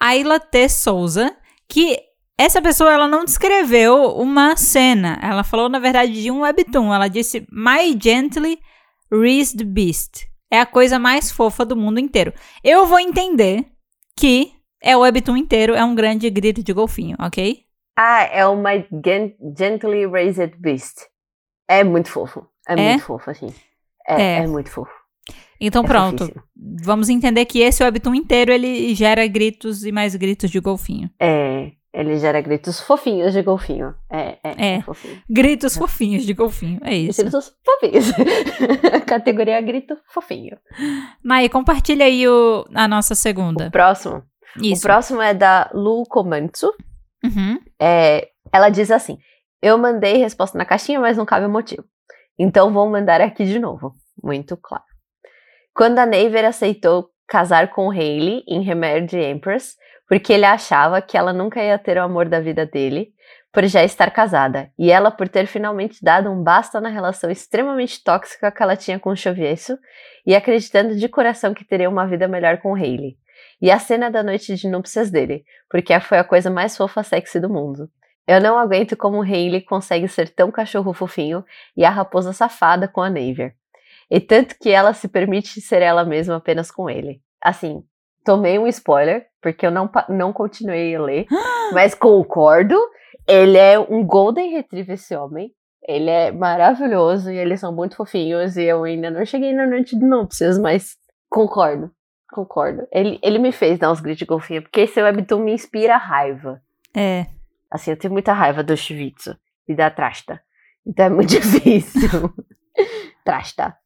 Ayla 0.00 0.38
T. 0.38 0.68
Souza, 0.68 1.34
que 1.68 1.98
essa 2.38 2.60
pessoa 2.60 2.92
ela 2.92 3.08
não 3.08 3.24
descreveu 3.24 4.16
uma 4.16 4.56
cena. 4.56 5.18
Ela 5.22 5.44
falou, 5.44 5.68
na 5.68 5.78
verdade, 5.78 6.22
de 6.22 6.30
um 6.30 6.40
webtoon. 6.40 6.92
Ela 6.92 7.08
disse 7.08 7.46
My 7.50 7.98
Gently 8.00 8.58
Raised 9.10 9.64
Beast. 9.64 10.26
É 10.50 10.60
a 10.60 10.66
coisa 10.66 10.98
mais 10.98 11.30
fofa 11.30 11.64
do 11.64 11.76
mundo 11.76 11.98
inteiro. 11.98 12.32
Eu 12.62 12.86
vou 12.86 12.98
entender 12.98 13.64
que 14.16 14.52
é 14.82 14.96
o 14.96 15.00
webtoon 15.00 15.36
inteiro, 15.36 15.74
é 15.74 15.84
um 15.84 15.94
grande 15.94 16.28
grito 16.28 16.62
de 16.62 16.72
golfinho, 16.72 17.16
ok? 17.18 17.64
Ah, 17.96 18.24
é 18.24 18.46
o 18.46 18.56
My 18.56 18.86
Gently 19.56 20.06
Raised 20.06 20.56
Beast. 20.58 21.06
É 21.68 21.82
muito 21.82 22.10
fofo. 22.10 22.46
É, 22.68 22.74
é? 22.74 22.90
muito 22.90 23.04
fofo, 23.04 23.30
assim. 23.30 23.54
É, 24.06 24.22
é. 24.22 24.36
é 24.38 24.46
muito 24.46 24.70
fofo. 24.70 24.92
Então 25.66 25.84
é 25.84 25.86
pronto, 25.86 26.30
vamos 26.82 27.08
entender 27.08 27.44
que 27.44 27.60
esse 27.60 27.82
webtoon 27.82 28.14
inteiro 28.14 28.52
ele 28.52 28.94
gera 28.94 29.26
gritos 29.26 29.84
e 29.84 29.92
mais 29.92 30.14
gritos 30.14 30.50
de 30.50 30.60
golfinho. 30.60 31.10
É, 31.20 31.72
ele 31.94 32.18
gera 32.18 32.40
gritos 32.40 32.80
fofinhos 32.80 33.32
de 33.32 33.40
golfinho. 33.40 33.94
É, 34.10 34.38
é, 34.42 34.54
é. 34.56 34.74
é 34.74 34.82
fofinho. 34.82 35.22
Gritos 35.30 35.76
fofinhos 35.76 36.24
de 36.24 36.34
golfinho, 36.34 36.80
é 36.82 36.92
isso. 36.92 37.22
Gritos 37.22 37.54
fofinhos. 37.64 38.06
Categoria 39.06 39.60
grito 39.60 39.96
fofinho. 40.12 40.58
Mai, 41.24 41.48
compartilha 41.48 42.04
aí 42.04 42.26
o, 42.26 42.66
a 42.74 42.88
nossa 42.88 43.14
segunda. 43.14 43.68
O 43.68 43.70
próximo. 43.70 44.24
Isso. 44.60 44.80
O 44.80 44.82
próximo 44.82 45.22
é 45.22 45.32
da 45.32 45.70
Lu 45.72 46.02
Komatsu. 46.08 46.72
Uhum. 47.24 47.60
É, 47.80 48.28
ela 48.52 48.70
diz 48.70 48.90
assim: 48.90 49.18
Eu 49.62 49.78
mandei 49.78 50.16
resposta 50.16 50.58
na 50.58 50.64
caixinha, 50.64 50.98
mas 50.98 51.16
não 51.16 51.24
cabe 51.24 51.46
o 51.46 51.50
motivo. 51.50 51.84
Então 52.36 52.72
vou 52.72 52.90
mandar 52.90 53.20
aqui 53.20 53.44
de 53.44 53.60
novo. 53.60 53.92
Muito 54.22 54.56
claro. 54.56 54.84
Quando 55.74 55.98
a 55.98 56.06
Naver 56.06 56.44
aceitou 56.44 57.10
casar 57.26 57.70
com 57.70 57.90
Hayley 57.90 58.44
em 58.46 58.62
Remedy 58.62 59.18
Empress, 59.18 59.76
porque 60.08 60.32
ele 60.32 60.44
achava 60.44 61.02
que 61.02 61.18
ela 61.18 61.32
nunca 61.32 61.60
ia 61.60 61.76
ter 61.76 61.96
o 61.98 62.02
amor 62.02 62.28
da 62.28 62.38
vida 62.38 62.64
dele, 62.64 63.12
por 63.52 63.64
já 63.64 63.82
estar 63.82 64.12
casada, 64.12 64.70
e 64.78 64.92
ela 64.92 65.10
por 65.10 65.28
ter 65.28 65.46
finalmente 65.46 65.98
dado 66.00 66.30
um 66.30 66.40
basta 66.40 66.80
na 66.80 66.88
relação 66.88 67.28
extremamente 67.28 68.04
tóxica 68.04 68.52
que 68.52 68.62
ela 68.62 68.76
tinha 68.76 69.00
com 69.00 69.10
o 69.10 69.16
Chovieso, 69.16 69.76
e 70.24 70.36
acreditando 70.36 70.94
de 70.94 71.08
coração 71.08 71.52
que 71.52 71.64
teria 71.64 71.90
uma 71.90 72.06
vida 72.06 72.28
melhor 72.28 72.58
com 72.58 72.76
Hayley. 72.76 73.16
E 73.60 73.68
a 73.68 73.80
cena 73.80 74.08
da 74.08 74.22
noite 74.22 74.54
de 74.54 74.68
núpcias 74.68 75.10
dele, 75.10 75.44
porque 75.68 75.98
foi 75.98 76.18
a 76.18 76.24
coisa 76.24 76.50
mais 76.50 76.76
fofa 76.76 77.02
sexy 77.02 77.40
do 77.40 77.50
mundo. 77.50 77.90
Eu 78.28 78.40
não 78.40 78.56
aguento 78.56 78.96
como 78.96 79.22
Hayley 79.22 79.62
consegue 79.62 80.06
ser 80.06 80.28
tão 80.28 80.52
cachorro 80.52 80.94
fofinho 80.94 81.44
e 81.76 81.84
a 81.84 81.90
raposa 81.90 82.32
safada 82.32 82.86
com 82.86 83.02
a 83.02 83.10
Naver. 83.10 83.56
E 84.10 84.20
tanto 84.20 84.56
que 84.60 84.70
ela 84.70 84.92
se 84.92 85.08
permite 85.08 85.60
ser 85.60 85.82
ela 85.82 86.04
mesma 86.04 86.36
apenas 86.36 86.70
com 86.70 86.88
ele. 86.88 87.20
Assim, 87.42 87.82
tomei 88.24 88.58
um 88.58 88.66
spoiler, 88.66 89.26
porque 89.40 89.66
eu 89.66 89.70
não, 89.70 89.90
não 90.08 90.32
continuei 90.32 90.94
a 90.94 91.02
ler, 91.02 91.26
mas 91.72 91.94
concordo. 91.94 92.76
Ele 93.26 93.56
é 93.56 93.78
um 93.78 94.04
Golden 94.04 94.50
Retriever, 94.50 94.94
esse 94.94 95.14
homem. 95.16 95.52
Ele 95.86 96.10
é 96.10 96.32
maravilhoso 96.32 97.30
e 97.30 97.36
eles 97.36 97.60
são 97.60 97.74
muito 97.74 97.96
fofinhos. 97.96 98.56
E 98.56 98.64
eu 98.64 98.84
ainda 98.84 99.10
não 99.10 99.24
cheguei 99.24 99.52
na 99.52 99.66
noite 99.66 99.98
de 99.98 100.04
núpcias, 100.04 100.58
mas 100.58 100.96
concordo. 101.28 101.90
Concordo. 102.30 102.86
Ele, 102.90 103.18
ele 103.22 103.38
me 103.38 103.52
fez 103.52 103.78
dar 103.78 103.92
uns 103.92 104.00
gritos 104.00 104.18
de 104.18 104.24
golfinho, 104.24 104.62
porque 104.62 104.80
esse 104.80 105.00
webtoon 105.00 105.40
me 105.40 105.52
inspira 105.52 105.96
raiva. 105.96 106.60
É. 106.94 107.26
Assim, 107.70 107.90
eu 107.90 107.96
tenho 107.96 108.12
muita 108.12 108.32
raiva 108.32 108.62
do 108.62 108.76
Shivitsu 108.76 109.36
e 109.68 109.74
da 109.74 109.90
Trasta. 109.90 110.40
Então 110.86 111.06
é 111.06 111.10
muito 111.10 111.30
difícil. 111.40 112.32
Trasta. 113.24 113.76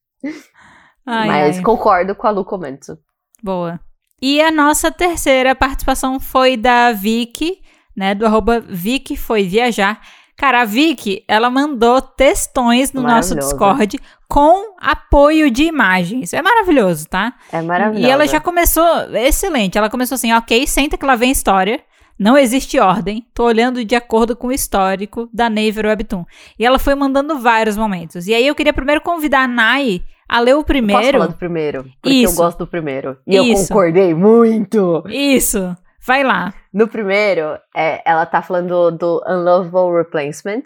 Ai, 1.07 1.27
Mas 1.27 1.57
ai. 1.59 1.63
concordo 1.63 2.15
com 2.15 2.27
a 2.27 2.31
Lu 2.31 2.45
Comenzo. 2.45 2.99
Boa. 3.43 3.81
E 4.21 4.41
a 4.43 4.51
nossa 4.51 4.91
terceira 4.91 5.55
participação 5.55 6.19
foi 6.19 6.57
da 6.57 6.93
Vicky, 6.93 7.63
né? 7.97 8.15
Do 8.15 8.27
arroba 8.27 8.61
Vicky 8.61 9.17
foi 9.17 9.45
viajar. 9.45 10.01
Cara, 10.37 10.61
a 10.61 10.65
Vicky, 10.65 11.25
ela 11.27 11.51
mandou 11.51 12.01
textões 12.01 12.93
no 12.93 13.03
nosso 13.03 13.35
Discord 13.35 13.99
com 14.29 14.77
apoio 14.81 15.51
de 15.51 15.65
imagens. 15.65 16.33
É 16.33 16.41
maravilhoso, 16.41 17.09
tá? 17.09 17.35
É 17.51 17.61
maravilhoso. 17.61 18.07
E 18.07 18.11
ela 18.11 18.25
já 18.27 18.39
começou, 18.39 18.87
excelente. 19.17 19.77
Ela 19.77 19.91
começou 19.91 20.15
assim, 20.15 20.33
ok, 20.33 20.65
senta 20.67 20.97
que 20.97 21.05
lá 21.05 21.17
vem 21.17 21.33
história. 21.33 21.81
Não 22.19 22.37
existe 22.37 22.81
ordem. 22.81 23.25
Tô 23.33 23.45
olhando 23.45 23.85
de 23.85 23.95
acordo 23.95 24.35
com 24.35 24.49
o 24.49 24.53
histórico 24.53 25.29
da 25.33 25.49
Naver 25.49 25.87
Webtoon. 25.87 26.25
E 26.59 26.67
ela 26.67 26.79
foi 26.79 26.95
mandando 26.95 27.39
vários 27.39 27.77
momentos. 27.77 28.27
E 28.27 28.35
aí 28.35 28.47
eu 28.47 28.55
queria 28.55 28.73
primeiro 28.73 29.01
convidar 29.01 29.45
a 29.45 29.49
Nai 29.49 30.03
a 30.29 30.41
ler 30.41 30.55
o 30.55 30.65
primeiro. 30.65 31.01
Eu 31.01 31.05
posso 31.05 31.13
falar 31.13 31.27
do 31.29 31.39
primeiro? 31.39 31.85
Porque 32.03 32.17
Isso. 32.17 32.33
eu 32.33 32.37
gosto 32.37 32.59
do 32.59 32.67
primeiro. 32.67 33.17
E 33.27 33.37
Isso. 33.37 33.63
eu 33.63 33.69
concordei 33.69 34.15
muito. 34.15 35.05
Isso. 35.09 35.77
Vai 36.05 36.25
lá. 36.25 36.53
No 36.73 36.89
primeiro, 36.89 37.59
é, 37.75 38.03
ela 38.05 38.27
tá 38.27 38.43
falando 38.43 38.91
do 38.91 39.23
Unlovable 39.27 39.97
Replacement. 39.97 40.63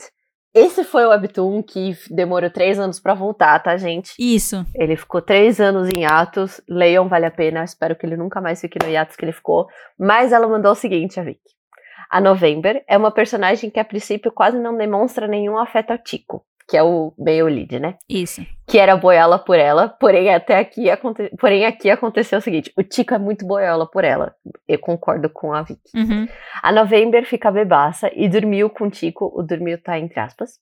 Esse 0.54 0.84
foi 0.84 1.06
o 1.06 1.08
webtoon 1.08 1.62
que 1.62 1.96
demorou 2.10 2.50
três 2.50 2.78
anos 2.78 3.00
para 3.00 3.14
voltar, 3.14 3.58
tá, 3.60 3.74
gente? 3.78 4.14
Isso. 4.18 4.66
Ele 4.74 4.96
ficou 4.96 5.22
três 5.22 5.58
anos 5.58 5.88
em 5.96 6.04
atos. 6.04 6.60
Leiam, 6.68 7.08
vale 7.08 7.24
a 7.24 7.30
pena. 7.30 7.64
Espero 7.64 7.96
que 7.96 8.04
ele 8.04 8.18
nunca 8.18 8.40
mais 8.40 8.60
fique 8.60 8.78
no 8.82 8.90
hiatus 8.90 9.16
que 9.16 9.24
ele 9.24 9.32
ficou. 9.32 9.66
Mas 9.98 10.30
ela 10.30 10.46
mandou 10.46 10.72
o 10.72 10.76
seguinte, 10.76 11.18
a 11.18 11.22
Vicky. 11.22 11.40
A 12.10 12.20
November 12.20 12.84
é 12.86 12.98
uma 12.98 13.10
personagem 13.10 13.70
que 13.70 13.80
a 13.80 13.84
princípio 13.84 14.30
quase 14.30 14.58
não 14.58 14.76
demonstra 14.76 15.26
nenhum 15.26 15.56
afeto 15.56 15.92
ao 15.92 15.98
Tico. 15.98 16.44
Que 16.68 16.76
é 16.76 16.82
o 16.82 17.12
meio 17.18 17.46
lead, 17.46 17.78
né? 17.78 17.96
Isso. 18.08 18.44
Que 18.66 18.78
era 18.78 18.96
boiola 18.96 19.38
por 19.38 19.58
ela, 19.58 19.88
porém 19.88 20.32
até 20.34 20.58
aqui, 20.58 20.88
aconte... 20.88 21.30
porém 21.38 21.66
aqui 21.66 21.90
aconteceu 21.90 22.38
o 22.38 22.42
seguinte, 22.42 22.72
o 22.76 22.82
Tico 22.82 23.14
é 23.14 23.18
muito 23.18 23.46
boiola 23.46 23.86
por 23.88 24.04
ela, 24.04 24.34
eu 24.66 24.78
concordo 24.78 25.28
com 25.28 25.52
a 25.52 25.62
Vicky. 25.62 25.90
Uhum. 25.94 26.26
A 26.62 26.72
November 26.72 27.24
fica 27.26 27.50
bebaça 27.50 28.10
e 28.14 28.28
dormiu 28.28 28.70
com 28.70 28.84
o 28.84 28.90
Tico, 28.90 29.32
o 29.34 29.42
dormiu 29.42 29.80
tá 29.82 29.98
entre 29.98 30.20
aspas, 30.20 30.58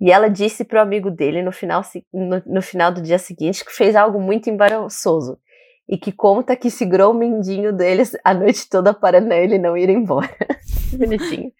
e 0.00 0.10
ela 0.10 0.28
disse 0.28 0.64
pro 0.64 0.80
amigo 0.80 1.10
dele 1.10 1.42
no 1.42 1.52
final, 1.52 1.82
no, 2.12 2.42
no 2.46 2.62
final 2.62 2.92
do 2.92 3.00
dia 3.00 3.18
seguinte 3.18 3.64
que 3.64 3.72
fez 3.72 3.96
algo 3.96 4.20
muito 4.20 4.50
embaraçoso, 4.50 5.38
e 5.88 5.96
que 5.96 6.12
conta 6.12 6.56
que 6.56 6.70
segurou 6.70 7.12
o 7.12 7.18
mendinho 7.18 7.72
deles 7.72 8.16
a 8.24 8.34
noite 8.34 8.68
toda 8.68 8.92
para 8.92 9.18
ele 9.36 9.58
não 9.58 9.76
ir 9.76 9.88
embora. 9.88 10.36
Bonitinho. 10.92 11.52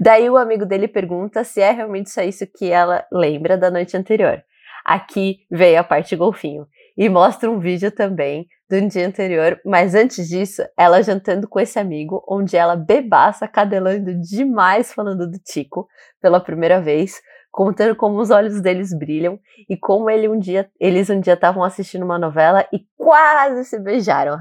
Daí 0.00 0.28
o 0.28 0.36
amigo 0.36 0.66
dele 0.66 0.88
pergunta 0.88 1.44
se 1.44 1.60
é 1.60 1.70
realmente 1.70 2.10
só 2.10 2.22
isso 2.22 2.46
que 2.46 2.70
ela 2.70 3.06
lembra 3.12 3.56
da 3.56 3.70
noite 3.70 3.96
anterior. 3.96 4.42
Aqui 4.84 5.40
veio 5.50 5.78
a 5.78 5.84
parte 5.84 6.16
golfinho. 6.16 6.66
E 6.96 7.08
mostra 7.08 7.50
um 7.50 7.58
vídeo 7.58 7.90
também 7.90 8.46
do 8.68 8.88
dia 8.88 9.06
anterior, 9.06 9.60
mas 9.64 9.94
antes 9.94 10.28
disso, 10.28 10.62
ela 10.76 11.02
jantando 11.02 11.48
com 11.48 11.60
esse 11.60 11.78
amigo, 11.78 12.24
onde 12.28 12.56
ela 12.56 12.74
bebaça, 12.74 13.46
cadelando 13.46 14.14
demais 14.20 14.92
falando 14.92 15.30
do 15.30 15.38
Tico 15.38 15.86
pela 16.20 16.40
primeira 16.40 16.80
vez, 16.80 17.20
contando 17.52 17.94
como 17.94 18.18
os 18.18 18.30
olhos 18.30 18.60
deles 18.62 18.96
brilham 18.98 19.38
e 19.68 19.76
como 19.76 20.08
ele 20.08 20.26
um 20.26 20.38
dia, 20.38 20.70
eles 20.80 21.10
um 21.10 21.20
dia 21.20 21.34
estavam 21.34 21.62
assistindo 21.62 22.02
uma 22.02 22.18
novela 22.18 22.66
e 22.72 22.80
quase 22.96 23.66
se 23.66 23.78
beijaram. 23.78 24.38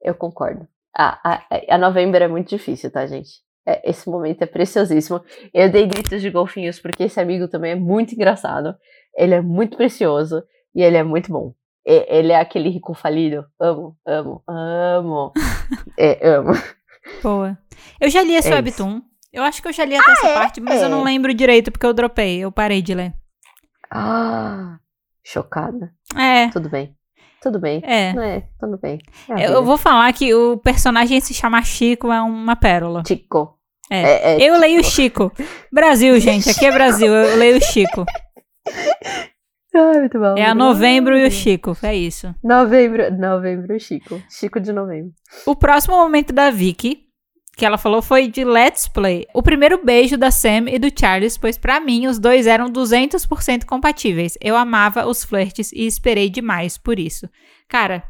Eu 0.00 0.14
concordo. 0.14 0.68
A, 0.94 1.36
a, 1.36 1.42
a 1.70 1.78
November 1.78 2.20
é 2.20 2.28
muito 2.28 2.50
difícil, 2.50 2.90
tá, 2.90 3.06
gente? 3.06 3.30
É, 3.66 3.88
esse 3.88 4.08
momento 4.08 4.42
é 4.42 4.46
preciosíssimo. 4.46 5.22
Eu 5.54 5.70
dei 5.70 5.86
gritos 5.86 6.20
de 6.20 6.28
golfinhos 6.28 6.78
porque 6.78 7.04
esse 7.04 7.18
amigo 7.18 7.48
também 7.48 7.72
é 7.72 7.76
muito 7.76 8.12
engraçado. 8.12 8.76
Ele 9.16 9.34
é 9.34 9.40
muito 9.40 9.76
precioso 9.76 10.44
e 10.74 10.82
ele 10.82 10.98
é 10.98 11.02
muito 11.02 11.32
bom. 11.32 11.54
E, 11.86 12.04
ele 12.08 12.32
é 12.32 12.36
aquele 12.40 12.68
rico 12.68 12.92
falido. 12.92 13.46
Amo, 13.58 13.96
amo, 14.06 14.42
amo. 14.46 15.32
é, 15.98 16.28
amo. 16.28 16.52
Boa. 17.22 17.56
Eu 17.98 18.10
já 18.10 18.22
li 18.22 18.34
esse 18.34 18.52
é 18.52 18.54
webtoon. 18.54 18.98
Isso. 18.98 19.11
Eu 19.32 19.42
acho 19.42 19.62
que 19.62 19.68
eu 19.68 19.72
já 19.72 19.84
li 19.84 19.96
até 19.96 20.10
ah, 20.10 20.12
essa 20.12 20.26
é? 20.28 20.34
parte, 20.34 20.60
mas 20.60 20.82
eu 20.82 20.90
não 20.90 21.00
é. 21.00 21.04
lembro 21.04 21.32
direito 21.32 21.72
porque 21.72 21.86
eu 21.86 21.94
dropei. 21.94 22.40
Eu 22.40 22.52
parei 22.52 22.82
de 22.82 22.94
ler. 22.94 23.14
Ah, 23.90 24.78
chocada. 25.24 25.92
É. 26.14 26.48
Tudo 26.50 26.68
bem. 26.68 26.94
Tudo 27.40 27.58
bem. 27.58 27.82
É. 27.84 28.10
É, 28.10 28.42
tudo 28.60 28.78
bem. 28.78 28.98
É 29.28 29.48
eu 29.48 29.64
vou 29.64 29.78
falar 29.78 30.12
que 30.12 30.32
o 30.34 30.58
personagem 30.58 31.20
se 31.20 31.32
chama 31.32 31.62
Chico 31.62 32.12
é 32.12 32.20
uma 32.20 32.54
pérola. 32.54 33.02
Chico. 33.06 33.58
É. 33.90 34.02
é, 34.02 34.32
é 34.32 34.36
eu 34.36 34.54
Chico. 34.54 34.60
leio 34.60 34.84
Chico. 34.84 35.32
Brasil, 35.72 36.20
gente. 36.20 36.50
Aqui 36.50 36.66
é 36.66 36.70
Brasil. 36.72 37.12
Eu 37.12 37.36
leio 37.36 37.60
Chico. 37.60 38.04
Ah, 39.74 39.98
muito 39.98 40.18
bom. 40.18 40.36
É 40.36 40.44
a 40.44 40.54
novembro 40.54 41.16
e 41.16 41.26
o 41.26 41.30
Chico, 41.30 41.74
é 41.82 41.94
isso. 41.94 42.34
Novembro, 42.44 43.10
novembro, 43.18 43.80
Chico. 43.80 44.22
Chico 44.28 44.60
de 44.60 44.72
novembro. 44.72 45.12
O 45.46 45.56
próximo 45.56 45.96
momento 45.96 46.32
da 46.32 46.50
Vicky 46.50 47.11
que 47.56 47.64
ela 47.66 47.78
falou 47.78 48.00
foi 48.00 48.28
de 48.28 48.44
Let's 48.44 48.88
Play. 48.88 49.26
O 49.34 49.42
primeiro 49.42 49.84
beijo 49.84 50.16
da 50.16 50.30
Sam 50.30 50.70
e 50.70 50.78
do 50.78 50.88
Charles, 50.98 51.36
pois 51.36 51.58
para 51.58 51.80
mim 51.80 52.06
os 52.06 52.18
dois 52.18 52.46
eram 52.46 52.70
200% 52.70 53.64
compatíveis. 53.64 54.38
Eu 54.40 54.56
amava 54.56 55.06
os 55.06 55.24
flirts 55.24 55.70
e 55.72 55.86
esperei 55.86 56.30
demais 56.30 56.78
por 56.78 56.98
isso. 56.98 57.28
Cara, 57.68 58.02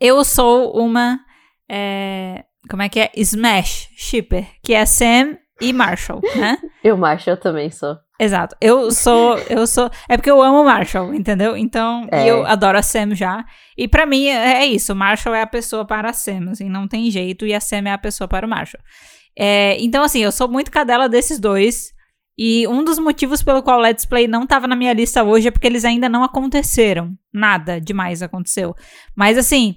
eu 0.00 0.24
sou 0.24 0.76
uma. 0.76 1.18
É, 1.68 2.44
como 2.68 2.82
é 2.82 2.88
que 2.88 3.00
é? 3.00 3.10
Smash 3.16 3.90
shipper, 3.96 4.46
que 4.62 4.74
é 4.74 4.86
Sam 4.86 5.38
e 5.60 5.72
Marshall, 5.72 6.20
né? 6.36 6.58
Eu, 6.82 6.96
Marshall, 6.96 7.36
também 7.36 7.70
sou. 7.70 7.96
Exato. 8.18 8.54
Eu 8.60 8.92
sou, 8.92 9.36
eu 9.50 9.66
sou. 9.66 9.90
É 10.08 10.16
porque 10.16 10.30
eu 10.30 10.40
amo 10.40 10.62
o 10.62 10.64
Marshall, 10.64 11.12
entendeu? 11.12 11.56
Então, 11.56 12.06
é. 12.12 12.24
e 12.24 12.28
eu 12.28 12.46
adoro 12.46 12.78
a 12.78 12.82
Sam 12.82 13.14
já. 13.14 13.44
E 13.76 13.88
para 13.88 14.06
mim 14.06 14.26
é, 14.26 14.62
é 14.62 14.66
isso. 14.66 14.92
O 14.92 14.96
Marshall 14.96 15.34
é 15.34 15.42
a 15.42 15.46
pessoa 15.46 15.84
para 15.84 16.10
a 16.10 16.12
Sam, 16.12 16.50
assim, 16.50 16.68
não 16.68 16.86
tem 16.86 17.10
jeito. 17.10 17.44
E 17.44 17.52
a 17.52 17.60
Sam 17.60 17.88
é 17.88 17.92
a 17.92 17.98
pessoa 17.98 18.28
para 18.28 18.46
o 18.46 18.48
Marshall. 18.48 18.82
É, 19.36 19.76
então, 19.80 20.04
assim, 20.04 20.20
eu 20.20 20.30
sou 20.30 20.48
muito 20.48 20.70
cadela 20.70 21.08
desses 21.08 21.40
dois. 21.40 21.92
E 22.36 22.66
um 22.66 22.84
dos 22.84 22.98
motivos 22.98 23.42
pelo 23.42 23.62
qual 23.62 23.78
o 23.78 23.82
Let's 23.82 24.06
Play 24.06 24.26
não 24.26 24.46
tava 24.46 24.66
na 24.66 24.74
minha 24.74 24.92
lista 24.92 25.22
hoje 25.22 25.48
é 25.48 25.50
porque 25.50 25.66
eles 25.66 25.84
ainda 25.84 26.08
não 26.08 26.24
aconteceram. 26.24 27.14
Nada 27.32 27.80
demais 27.80 28.22
aconteceu. 28.22 28.74
Mas, 29.16 29.36
assim, 29.36 29.76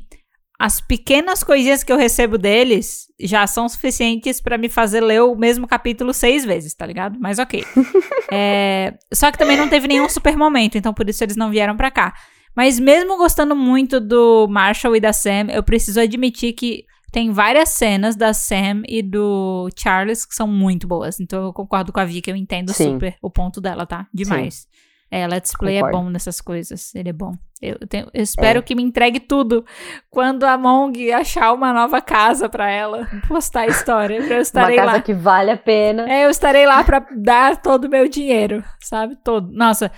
as 0.60 0.82
pequenas 0.82 1.44
coisinhas 1.44 1.84
que 1.84 1.92
eu 1.92 1.98
recebo 1.98 2.38
deles 2.38 3.08
já 3.20 3.46
são 3.46 3.70
suficientes 3.70 4.42
para 4.42 4.58
me 4.58 4.70
fazer 4.70 5.02
ler 5.02 5.22
o 5.22 5.36
mesmo 5.36 5.68
capítulo 5.68 6.14
seis 6.14 6.44
vezes, 6.44 6.74
tá 6.74 6.86
ligado? 6.86 7.20
Mas 7.20 7.38
ok. 7.38 7.64
é, 8.32 8.98
só 9.14 9.32
que 9.32 9.38
também 9.38 9.56
não 9.56 9.70
teve 9.70 9.88
nenhum 9.88 10.10
super 10.10 10.36
momento, 10.36 10.78
então 10.78 10.94
por 10.94 11.08
isso 11.08 11.24
eles 11.24 11.36
não 11.36 11.52
vieram 11.52 11.78
pra 11.78 11.92
cá. 11.92 12.14
Mas 12.56 12.80
mesmo 12.80 13.18
gostando 13.18 13.56
muito 13.56 14.00
do 14.00 14.48
Marshall 14.50 14.96
e 14.96 15.00
da 15.00 15.14
Sam, 15.14 15.48
eu 15.52 15.62
preciso 15.62 16.00
admitir 16.00 16.54
que 16.54 16.86
tem 17.12 17.32
várias 17.32 17.70
cenas 17.70 18.16
da 18.16 18.34
Sam 18.34 18.82
e 18.88 19.04
do 19.04 19.70
Charles 19.78 20.26
que 20.26 20.34
são 20.34 20.48
muito 20.48 20.88
boas. 20.88 21.20
Então 21.20 21.46
eu 21.46 21.54
concordo 21.54 21.94
com 21.94 22.00
a 22.00 22.06
Vicky, 22.06 22.32
eu 22.32 22.36
entendo 22.36 22.74
Sim. 22.74 22.94
super 22.94 23.16
o 23.22 23.30
ponto 23.30 23.62
dela, 23.62 23.86
tá? 23.86 24.08
Demais. 24.12 24.56
Sim. 24.56 24.86
É, 25.10 25.26
Let's 25.26 25.54
Play 25.58 25.78
é 25.78 25.80
Concordo. 25.80 25.98
é 25.98 26.02
bom 26.02 26.10
nessas 26.10 26.42
coisas. 26.42 26.94
Ele 26.94 27.10
é 27.10 27.14
bom. 27.14 27.34
Eu, 27.62 27.78
tenho, 27.88 28.08
eu 28.14 28.22
espero 28.22 28.60
é. 28.60 28.62
que 28.62 28.76
me 28.76 28.84
entregue 28.84 29.20
tudo 29.20 29.66
quando 30.10 30.44
a 30.44 30.58
Mong 30.58 31.12
achar 31.12 31.54
uma 31.54 31.74
nova 31.74 32.02
casa 32.02 32.48
para 32.48 32.70
ela 32.70 33.08
postar 33.28 33.62
a 33.62 33.68
história. 33.68 34.18
Eu 34.18 34.42
estarei 34.42 34.78
uma 34.78 34.86
casa 34.86 34.98
lá. 34.98 35.02
que 35.02 35.14
vale 35.14 35.52
a 35.52 35.58
pena. 35.58 36.12
É, 36.12 36.26
eu 36.26 36.30
estarei 36.30 36.66
lá 36.66 36.84
para 36.84 37.06
dar 37.16 37.62
todo 37.62 37.86
o 37.86 37.90
meu 37.90 38.08
dinheiro, 38.08 38.64
sabe? 38.82 39.16
Todo. 39.24 39.52
Nossa, 39.52 39.92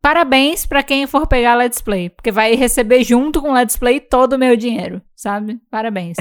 parabéns 0.00 0.64
para 0.64 0.82
quem 0.82 1.06
for 1.06 1.26
pegar 1.26 1.54
Let's 1.56 1.82
Play, 1.82 2.08
porque 2.08 2.32
vai 2.32 2.54
receber 2.54 3.02
junto 3.04 3.42
com 3.42 3.52
Let's 3.52 3.76
Play 3.76 4.00
todo 4.00 4.34
o 4.34 4.38
meu 4.38 4.56
dinheiro, 4.56 5.02
sabe? 5.14 5.60
Parabéns. 5.70 6.16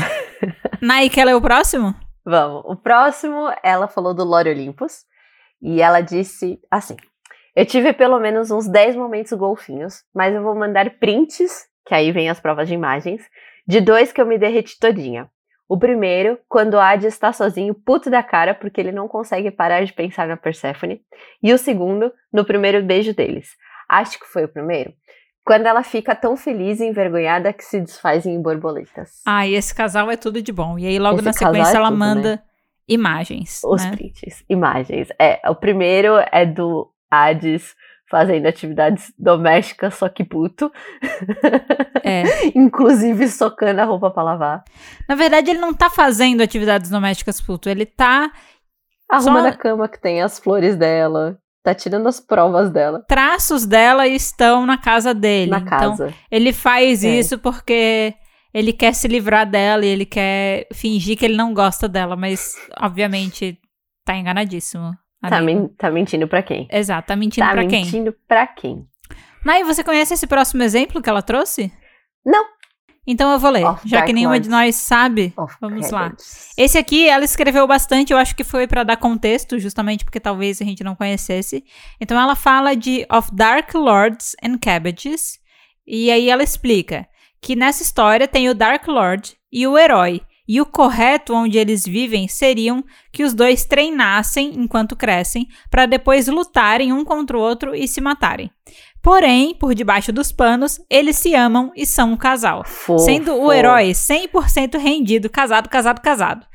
Nai, 0.82 1.10
quer 1.10 1.26
ler 1.26 1.36
o 1.36 1.42
próximo? 1.42 1.96
Vamos. 2.26 2.64
O 2.66 2.76
próximo, 2.76 3.52
ela 3.64 3.88
falou 3.88 4.14
do 4.14 4.24
Lore 4.24 4.50
Olympus 4.50 5.06
e 5.62 5.82
ela 5.82 6.02
disse 6.02 6.60
assim: 6.70 6.98
eu 7.56 7.66
tive 7.66 7.94
pelo 7.94 8.20
menos 8.20 8.52
uns 8.52 8.68
10 8.68 8.96
momentos 8.96 9.34
golfinhos, 9.34 10.04
mas 10.14 10.34
eu 10.34 10.42
vou 10.42 10.56
mandar 10.56 10.90
prints, 11.00 11.66
que 11.86 11.94
aí 11.94 12.12
vem 12.12 12.30
as 12.30 12.40
provas 12.40 12.68
de 12.68 12.74
imagens, 12.74 13.22
de 13.68 13.82
dois 13.82 14.12
que 14.12 14.22
eu 14.22 14.26
me 14.26 14.38
derreti 14.38 14.80
todinha. 14.80 15.30
O 15.68 15.78
primeiro, 15.78 16.38
quando 16.50 16.74
o 16.74 16.80
Adi 16.80 17.08
está 17.08 17.32
sozinho, 17.32 17.74
puto 17.74 18.10
da 18.10 18.22
cara, 18.22 18.54
porque 18.54 18.82
ele 18.82 18.92
não 18.92 19.08
consegue 19.08 19.50
parar 19.50 19.86
de 19.86 19.94
pensar 19.94 20.28
na 20.28 20.36
Persephone. 20.36 21.02
E 21.42 21.54
o 21.54 21.58
segundo, 21.58 22.12
no 22.32 22.44
primeiro 22.44 22.84
beijo 22.84 23.14
deles. 23.14 23.52
Acho 23.88 24.20
que 24.20 24.26
foi 24.26 24.44
o 24.44 24.50
primeiro. 24.50 24.94
Quando 25.46 25.66
ela 25.66 25.82
fica 25.82 26.14
tão 26.14 26.36
feliz 26.36 26.82
e 26.82 26.86
envergonhada 26.86 27.54
que 27.54 27.64
se 27.64 27.80
desfaz 27.80 28.26
em 28.26 28.42
borboletas. 28.42 29.22
Ah, 29.26 29.48
e 29.48 29.56
esse 29.56 29.74
casal 29.74 30.12
é 30.12 30.18
tudo 30.18 30.42
de 30.42 30.52
bom. 30.52 30.78
E 30.78 30.86
aí, 30.86 31.00
logo 31.00 31.16
esse 31.16 31.26
na 31.26 31.34
sequência, 31.34 31.74
é 31.74 31.78
ela 31.78 31.88
tudo, 31.88 32.00
manda 32.00 32.36
né? 32.36 32.44
imagens. 32.88 33.62
Os 33.64 33.84
né? 33.84 33.92
prints, 33.92 34.44
imagens. 34.50 35.08
É, 35.18 35.40
o 35.50 35.56
primeiro 35.56 36.18
é 36.32 36.46
do 36.46 36.92
Hades 37.12 37.76
fazendo 38.12 38.46
atividades 38.46 39.14
domésticas, 39.18 39.96
só 39.96 40.10
que 40.10 40.26
puto. 40.26 40.70
É. 42.04 42.24
Inclusive 42.54 43.28
socando 43.30 43.80
a 43.80 43.86
roupa 43.86 44.12
pra 44.12 44.22
lavar. 44.22 44.64
Na 45.08 45.16
verdade, 45.16 45.50
ele 45.50 45.60
não 45.60 45.74
tá 45.74 45.90
fazendo 45.90 46.42
atividades 46.42 46.90
domésticas 46.90 47.40
puto, 47.40 47.70
ele 47.70 47.86
tá. 47.86 48.30
Arrumando 49.10 49.44
só... 49.44 49.50
a 49.50 49.54
cama 49.54 49.88
que 49.88 50.00
tem 50.00 50.22
as 50.22 50.38
flores 50.40 50.76
dela. 50.76 51.38
Tá 51.64 51.76
tirando 51.76 52.08
as 52.08 52.20
provas 52.20 52.72
dela. 52.72 53.06
Traços 53.08 53.68
dela 53.68 54.08
estão 54.08 54.66
na 54.66 54.80
casa 54.80 55.14
dele. 55.14 55.52
Na 55.52 55.60
então, 55.60 55.70
casa. 55.70 56.14
Ele 56.30 56.52
faz 56.52 57.04
é. 57.04 57.20
isso 57.20 57.38
porque 57.38 58.16
ele 58.54 58.74
quer 58.74 58.94
se 58.94 59.08
livrar 59.08 59.50
dela 59.50 59.86
e 59.86 59.90
ele 59.90 60.06
quer 60.06 60.68
fingir 60.74 61.18
que 61.18 61.24
ele 61.24 61.38
não 61.38 61.54
gosta 61.54 61.88
dela, 61.88 62.16
mas 62.16 62.56
obviamente 62.80 63.60
tá 64.04 64.18
enganadíssimo. 64.18 64.92
Tá, 65.22 65.42
men 65.42 65.68
tá, 65.78 65.92
mentindo 65.92 66.28
pra 66.28 66.42
quem? 66.42 66.68
Exato, 66.72 67.08
tá 67.08 67.16
mentindo 67.16 67.46
tá 67.46 67.52
pra 67.54 67.62
quem? 67.66 67.70
Tá 67.70 67.86
mentindo 67.86 68.16
pra 68.28 68.48
quem? 68.48 68.88
Nai, 69.46 69.64
você 69.64 69.84
conhece 69.84 70.14
esse 70.14 70.26
próximo 70.26 70.64
exemplo 70.64 71.02
que 71.02 71.10
ela 71.10 71.22
trouxe? 71.22 71.72
Não. 72.26 72.46
Então 73.06 73.32
eu 73.32 73.40
vou 73.40 73.50
ler, 73.50 73.66
já 73.84 74.04
que 74.04 74.14
nenhuma 74.14 74.40
de 74.40 74.48
nós 74.48 74.76
sabe. 74.76 75.34
Vamos 75.60 75.90
lá. 75.90 76.14
Esse 76.56 76.78
aqui 76.78 77.10
ela 77.10 77.26
escreveu 77.26 77.66
bastante, 77.66 78.14
eu 78.14 78.18
acho 78.18 78.36
que 78.36 78.44
foi 78.44 78.68
para 78.68 78.84
dar 78.84 78.98
contexto, 78.98 79.58
justamente 79.58 80.06
porque 80.06 80.20
talvez 80.20 80.62
a 80.62 80.66
gente 80.66 80.84
não 80.84 80.96
conhecesse. 80.96 81.64
Então 82.00 82.20
ela 82.20 82.36
fala 82.36 82.76
de 82.76 83.06
Of 83.12 83.30
Dark 83.34 83.74
Lords 83.74 84.36
and 84.44 84.60
Cabbages, 84.60 85.40
e 85.86 86.12
aí 86.12 86.30
ela 86.30 86.44
explica 86.44 87.08
que 87.42 87.56
nessa 87.56 87.82
história 87.82 88.28
tem 88.28 88.50
o 88.50 88.54
Dark 88.54 88.88
Lord 88.88 89.36
e 89.52 89.66
o 89.66 89.78
herói, 89.78 90.22
e 90.54 90.60
o 90.60 90.66
correto 90.66 91.34
onde 91.34 91.58
eles 91.58 91.86
vivem 91.86 92.28
seriam 92.28 92.84
que 93.10 93.24
os 93.24 93.34
dois 93.34 93.64
treinassem 93.64 94.52
enquanto 94.56 94.98
crescem, 94.98 95.48
para 95.70 95.86
depois 95.86 96.28
lutarem 96.28 96.92
um 96.92 97.06
contra 97.06 97.38
o 97.38 97.40
outro 97.40 97.74
e 97.74 97.88
se 97.88 98.02
matarem. 98.02 98.52
Porém, 99.02 99.56
por 99.56 99.74
debaixo 99.74 100.12
dos 100.12 100.30
panos, 100.34 100.78
eles 100.90 101.16
se 101.16 101.34
amam 101.34 101.72
e 101.74 101.86
são 101.86 102.12
um 102.12 102.18
casal, 102.18 102.66
Fofo. 102.66 103.00
sendo 103.00 103.34
o 103.34 103.54
herói 103.54 103.92
100% 103.92 104.78
rendido, 104.78 105.30
casado, 105.30 105.70
casado, 105.70 106.02
casado. 106.02 106.46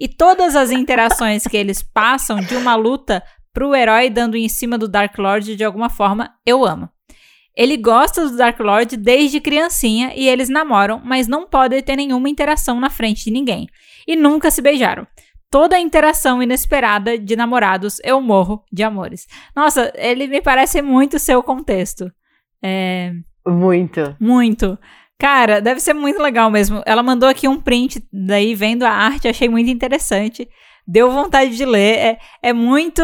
E 0.00 0.08
todas 0.08 0.56
as 0.56 0.72
interações 0.72 1.44
que 1.44 1.56
eles 1.56 1.84
passam 1.84 2.40
de 2.40 2.56
uma 2.56 2.74
luta 2.74 3.22
pro 3.54 3.76
herói 3.76 4.10
dando 4.10 4.36
em 4.36 4.48
cima 4.48 4.76
do 4.76 4.88
Dark 4.88 5.16
Lord 5.16 5.54
de 5.54 5.62
alguma 5.62 5.88
forma, 5.88 6.34
eu 6.44 6.64
amo. 6.64 6.90
Ele 7.56 7.76
gosta 7.76 8.28
do 8.28 8.36
Dark 8.36 8.60
Lord 8.60 8.96
desde 8.98 9.40
criancinha 9.40 10.12
e 10.14 10.28
eles 10.28 10.48
namoram, 10.48 11.00
mas 11.02 11.26
não 11.26 11.46
podem 11.46 11.82
ter 11.82 11.96
nenhuma 11.96 12.28
interação 12.28 12.78
na 12.78 12.90
frente 12.90 13.24
de 13.24 13.30
ninguém. 13.30 13.66
E 14.06 14.14
nunca 14.14 14.50
se 14.50 14.60
beijaram. 14.60 15.06
Toda 15.50 15.78
interação 15.78 16.42
inesperada 16.42 17.16
de 17.16 17.34
namorados, 17.34 17.98
eu 18.04 18.20
morro 18.20 18.62
de 18.70 18.82
amores. 18.82 19.26
Nossa, 19.54 19.90
ele 19.96 20.26
me 20.26 20.42
parece 20.42 20.82
muito 20.82 21.18
seu 21.18 21.42
contexto. 21.42 22.12
É... 22.62 23.12
Muito. 23.46 24.14
Muito. 24.20 24.78
Cara, 25.18 25.60
deve 25.60 25.80
ser 25.80 25.94
muito 25.94 26.20
legal 26.20 26.50
mesmo. 26.50 26.82
Ela 26.84 27.02
mandou 27.02 27.28
aqui 27.28 27.48
um 27.48 27.58
print 27.58 28.06
daí 28.12 28.54
vendo 28.54 28.82
a 28.82 28.90
arte, 28.90 29.28
achei 29.28 29.48
muito 29.48 29.70
interessante 29.70 30.46
deu 30.86 31.10
vontade 31.10 31.56
de 31.56 31.64
ler. 31.64 31.98
É, 31.98 32.18
é 32.42 32.52
muito. 32.52 33.02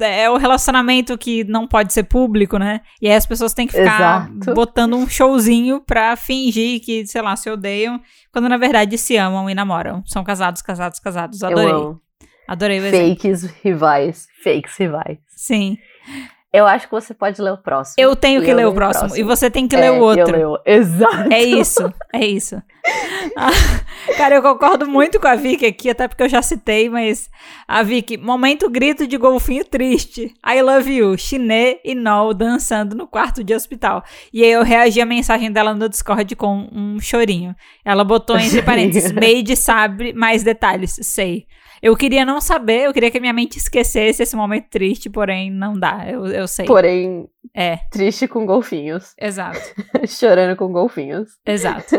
É 0.00 0.28
o 0.28 0.36
relacionamento 0.36 1.16
que 1.16 1.44
não 1.44 1.66
pode 1.66 1.92
ser 1.92 2.04
público, 2.04 2.58
né? 2.58 2.80
E 3.00 3.08
aí 3.08 3.14
as 3.14 3.26
pessoas 3.26 3.54
têm 3.54 3.66
que 3.66 3.74
ficar 3.74 4.28
Exato. 4.30 4.54
botando 4.54 4.96
um 4.96 5.08
showzinho 5.08 5.80
pra 5.80 6.16
fingir 6.16 6.80
que, 6.80 7.06
sei 7.06 7.22
lá, 7.22 7.36
se 7.36 7.48
odeiam, 7.48 8.00
quando 8.32 8.48
na 8.48 8.56
verdade 8.56 8.98
se 8.98 9.16
amam 9.16 9.48
e 9.48 9.54
namoram. 9.54 10.02
São 10.06 10.24
casados, 10.24 10.62
casados, 10.62 10.98
casados. 10.98 11.42
Adorei. 11.42 11.96
Adorei 12.48 12.80
o 12.80 12.90
Fakes 12.90 13.44
rivais. 13.62 14.26
Fakes 14.42 14.76
rivais. 14.76 15.18
Sim. 15.28 15.78
Eu 16.52 16.66
acho 16.66 16.86
que 16.86 16.92
você 16.92 17.14
pode 17.14 17.40
ler 17.40 17.52
o 17.52 17.56
próximo. 17.56 17.94
Eu 17.96 18.14
tenho 18.14 18.42
que 18.42 18.52
ler 18.52 18.66
o 18.66 18.74
próximo, 18.74 19.08
próximo, 19.08 19.24
E 19.24 19.26
você 19.26 19.50
tem 19.50 19.66
que 19.66 19.74
é, 19.74 19.80
ler 19.80 19.92
o 19.92 20.00
outro. 20.00 20.36
Eu 20.36 20.52
leio. 20.52 20.60
Exato. 20.66 21.32
É 21.32 21.42
isso. 21.42 21.92
É 22.12 22.26
isso. 22.26 22.62
Ah, 23.36 23.50
cara, 24.16 24.34
eu 24.34 24.42
concordo 24.42 24.86
muito 24.86 25.20
com 25.20 25.28
a 25.28 25.36
Vicky 25.36 25.64
aqui, 25.64 25.88
até 25.88 26.08
porque 26.08 26.24
eu 26.24 26.28
já 26.28 26.42
citei, 26.42 26.90
mas 26.90 27.30
a 27.66 27.82
Vicky, 27.82 28.16
momento 28.16 28.68
grito 28.68 29.06
de 29.06 29.16
golfinho 29.16 29.64
triste. 29.64 30.34
I 30.44 30.60
love 30.60 30.92
you. 30.92 31.16
Chiné 31.16 31.78
e 31.84 31.94
Nol 31.94 32.34
dançando 32.34 32.96
no 32.96 33.06
quarto 33.06 33.44
de 33.44 33.54
hospital. 33.54 34.04
E 34.32 34.42
aí 34.42 34.50
eu 34.50 34.64
reagi 34.64 35.00
à 35.00 35.06
mensagem 35.06 35.52
dela 35.52 35.72
no 35.72 35.88
Discord 35.88 36.34
com 36.34 36.68
um 36.72 36.98
chorinho. 37.00 37.54
Ela 37.84 38.02
botou 38.02 38.36
entre 38.36 38.60
parênteses, 38.62 39.12
Made 39.12 39.56
sabe 39.56 40.12
mais 40.12 40.42
detalhes. 40.42 40.98
Sei. 41.00 41.46
Eu 41.82 41.96
queria 41.96 42.24
não 42.24 42.40
saber, 42.40 42.82
eu 42.82 42.92
queria 42.92 43.10
que 43.10 43.18
a 43.18 43.20
minha 43.20 43.32
mente 43.32 43.58
esquecesse 43.58 44.22
esse 44.22 44.36
momento 44.36 44.68
triste, 44.70 45.10
porém 45.10 45.50
não 45.50 45.72
dá, 45.72 46.06
eu, 46.08 46.24
eu 46.28 46.46
sei. 46.46 46.64
Porém, 46.64 47.28
é. 47.52 47.78
Triste 47.90 48.28
com 48.28 48.46
golfinhos. 48.46 49.12
Exato. 49.20 49.58
Chorando 50.06 50.56
com 50.56 50.72
golfinhos. 50.72 51.28
Exato. 51.44 51.96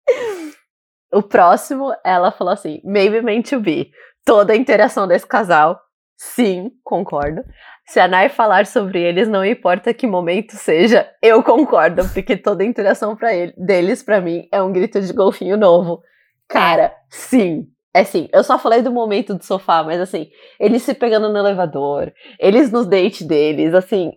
o 1.12 1.22
próximo, 1.22 1.92
ela 2.02 2.32
falou 2.32 2.54
assim: 2.54 2.80
Maybe 2.82 3.20
meant 3.20 3.50
to 3.50 3.60
be. 3.60 3.90
Toda 4.24 4.54
a 4.54 4.56
interação 4.56 5.06
desse 5.06 5.26
casal, 5.26 5.78
sim, 6.16 6.70
concordo. 6.82 7.44
Se 7.86 8.00
a 8.00 8.08
Nai 8.08 8.30
falar 8.30 8.64
sobre 8.64 9.00
eles, 9.00 9.28
não 9.28 9.44
importa 9.44 9.92
que 9.92 10.06
momento 10.06 10.56
seja, 10.56 11.08
eu 11.22 11.42
concordo, 11.42 12.08
porque 12.08 12.34
toda 12.34 12.64
a 12.64 12.66
interação 12.66 13.14
pra 13.14 13.32
ele, 13.34 13.52
deles, 13.58 14.02
para 14.02 14.22
mim, 14.22 14.48
é 14.50 14.60
um 14.60 14.72
grito 14.72 15.00
de 15.02 15.12
golfinho 15.12 15.56
novo. 15.56 16.02
Cara, 16.48 16.92
sim, 17.10 17.68
é 17.96 18.00
assim, 18.00 18.28
eu 18.32 18.44
só 18.44 18.58
falei 18.58 18.82
do 18.82 18.92
momento 18.92 19.34
do 19.34 19.42
sofá, 19.42 19.82
mas 19.82 20.00
assim, 20.00 20.28
eles 20.60 20.82
se 20.82 20.92
pegando 20.92 21.30
no 21.30 21.38
elevador, 21.38 22.12
eles 22.38 22.70
nos 22.70 22.86
dates 22.86 23.22
deles, 23.22 23.72
assim, 23.72 24.12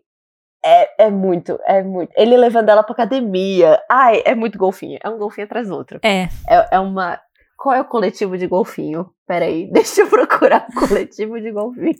é, 0.63 1.05
é 1.05 1.09
muito, 1.09 1.57
é 1.65 1.81
muito. 1.81 2.11
Ele 2.17 2.35
levando 2.35 2.67
ela 2.67 2.83
pra 2.83 2.93
academia. 2.93 3.81
Ai, 3.89 4.21
é 4.25 4.35
muito 4.35 4.57
golfinho. 4.57 4.99
É 5.01 5.09
um 5.09 5.17
golfinho 5.17 5.45
atrás 5.45 5.69
do 5.69 5.75
outro. 5.75 5.99
É. 6.03 6.23
É, 6.49 6.75
é 6.75 6.79
uma. 6.79 7.17
Qual 7.57 7.73
é 7.73 7.79
o 7.79 7.85
coletivo 7.85 8.37
de 8.37 8.47
golfinho? 8.47 9.09
Peraí, 9.25 9.69
deixa 9.71 10.01
eu 10.01 10.09
procurar 10.09 10.67
o 10.69 10.87
coletivo 10.87 11.39
de 11.39 11.51
golfinho. 11.51 11.95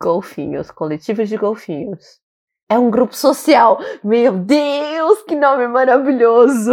golfinhos, 0.00 0.70
coletivos 0.70 1.28
de 1.28 1.36
golfinhos. 1.36 2.20
É 2.68 2.78
um 2.78 2.90
grupo 2.90 3.14
social. 3.14 3.80
Meu 4.04 4.32
Deus, 4.32 5.22
que 5.22 5.34
nome 5.34 5.66
maravilhoso! 5.66 6.72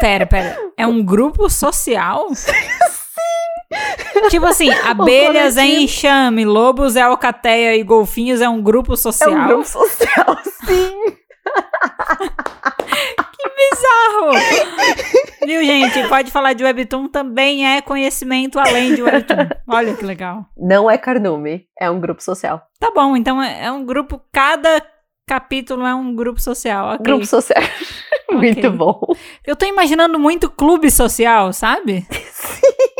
Pera, 0.00 0.26
pera. 0.26 0.56
É 0.76 0.86
um 0.86 1.04
grupo 1.04 1.48
social? 1.48 2.28
Tipo 4.30 4.46
assim, 4.46 4.70
abelhas 4.84 5.56
é 5.56 5.66
enxame, 5.66 6.44
lobos 6.44 6.96
é 6.96 7.02
alcateia 7.02 7.76
e 7.76 7.82
golfinhos 7.82 8.40
é 8.40 8.48
um 8.48 8.62
grupo 8.62 8.96
social. 8.96 9.30
É 9.30 9.36
um 9.36 9.46
grupo 9.46 9.64
social, 9.64 10.38
sim. 10.66 11.16
que 13.32 13.50
bizarro! 13.56 14.32
Viu, 15.44 15.64
gente? 15.64 16.08
Pode 16.08 16.30
falar 16.30 16.52
de 16.52 16.64
Webtoon, 16.64 17.08
também 17.08 17.66
é 17.66 17.82
conhecimento 17.82 18.58
além 18.58 18.94
de 18.94 19.02
Webtoon. 19.02 19.48
Olha 19.68 19.94
que 19.94 20.04
legal. 20.04 20.46
Não 20.56 20.90
é 20.90 20.96
carnume, 20.96 21.66
é 21.78 21.90
um 21.90 22.00
grupo 22.00 22.22
social. 22.22 22.62
Tá 22.78 22.90
bom, 22.94 23.16
então 23.16 23.42
é, 23.42 23.66
é 23.66 23.72
um 23.72 23.84
grupo, 23.84 24.20
cada 24.32 24.82
capítulo 25.26 25.86
é 25.86 25.94
um 25.94 26.14
grupo 26.14 26.40
social. 26.40 26.94
Okay. 26.94 27.04
Grupo 27.04 27.26
social. 27.26 27.62
muito 28.32 28.58
okay. 28.58 28.70
bom. 28.70 29.00
Eu 29.46 29.56
tô 29.56 29.66
imaginando 29.66 30.18
muito 30.18 30.50
clube 30.50 30.90
social, 30.90 31.52
sabe? 31.52 32.06
Sim. 32.10 32.93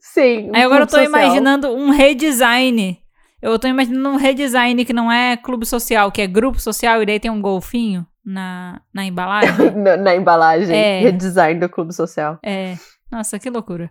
Sim. 0.00 0.50
Um 0.50 0.56
Aí 0.56 0.62
agora 0.62 0.82
eu 0.82 0.86
tô 0.86 0.98
social. 0.98 1.06
imaginando 1.06 1.68
um 1.74 1.90
redesign. 1.90 2.98
Eu 3.40 3.58
tô 3.58 3.66
imaginando 3.66 4.08
um 4.08 4.16
redesign 4.16 4.84
que 4.84 4.92
não 4.92 5.10
é 5.10 5.36
clube 5.36 5.66
social, 5.66 6.12
que 6.12 6.22
é 6.22 6.26
grupo 6.26 6.60
social, 6.60 7.02
e 7.02 7.06
daí 7.06 7.18
tem 7.18 7.30
um 7.30 7.40
golfinho 7.40 8.06
na, 8.24 8.80
na 8.94 9.04
embalagem. 9.04 9.70
na, 9.74 9.96
na, 9.96 10.14
embalagem. 10.14 10.76
É. 10.76 11.00
Redesign 11.00 11.58
do 11.58 11.68
clube 11.68 11.92
social. 11.92 12.38
É. 12.44 12.76
Nossa, 13.10 13.38
que 13.38 13.50
loucura. 13.50 13.90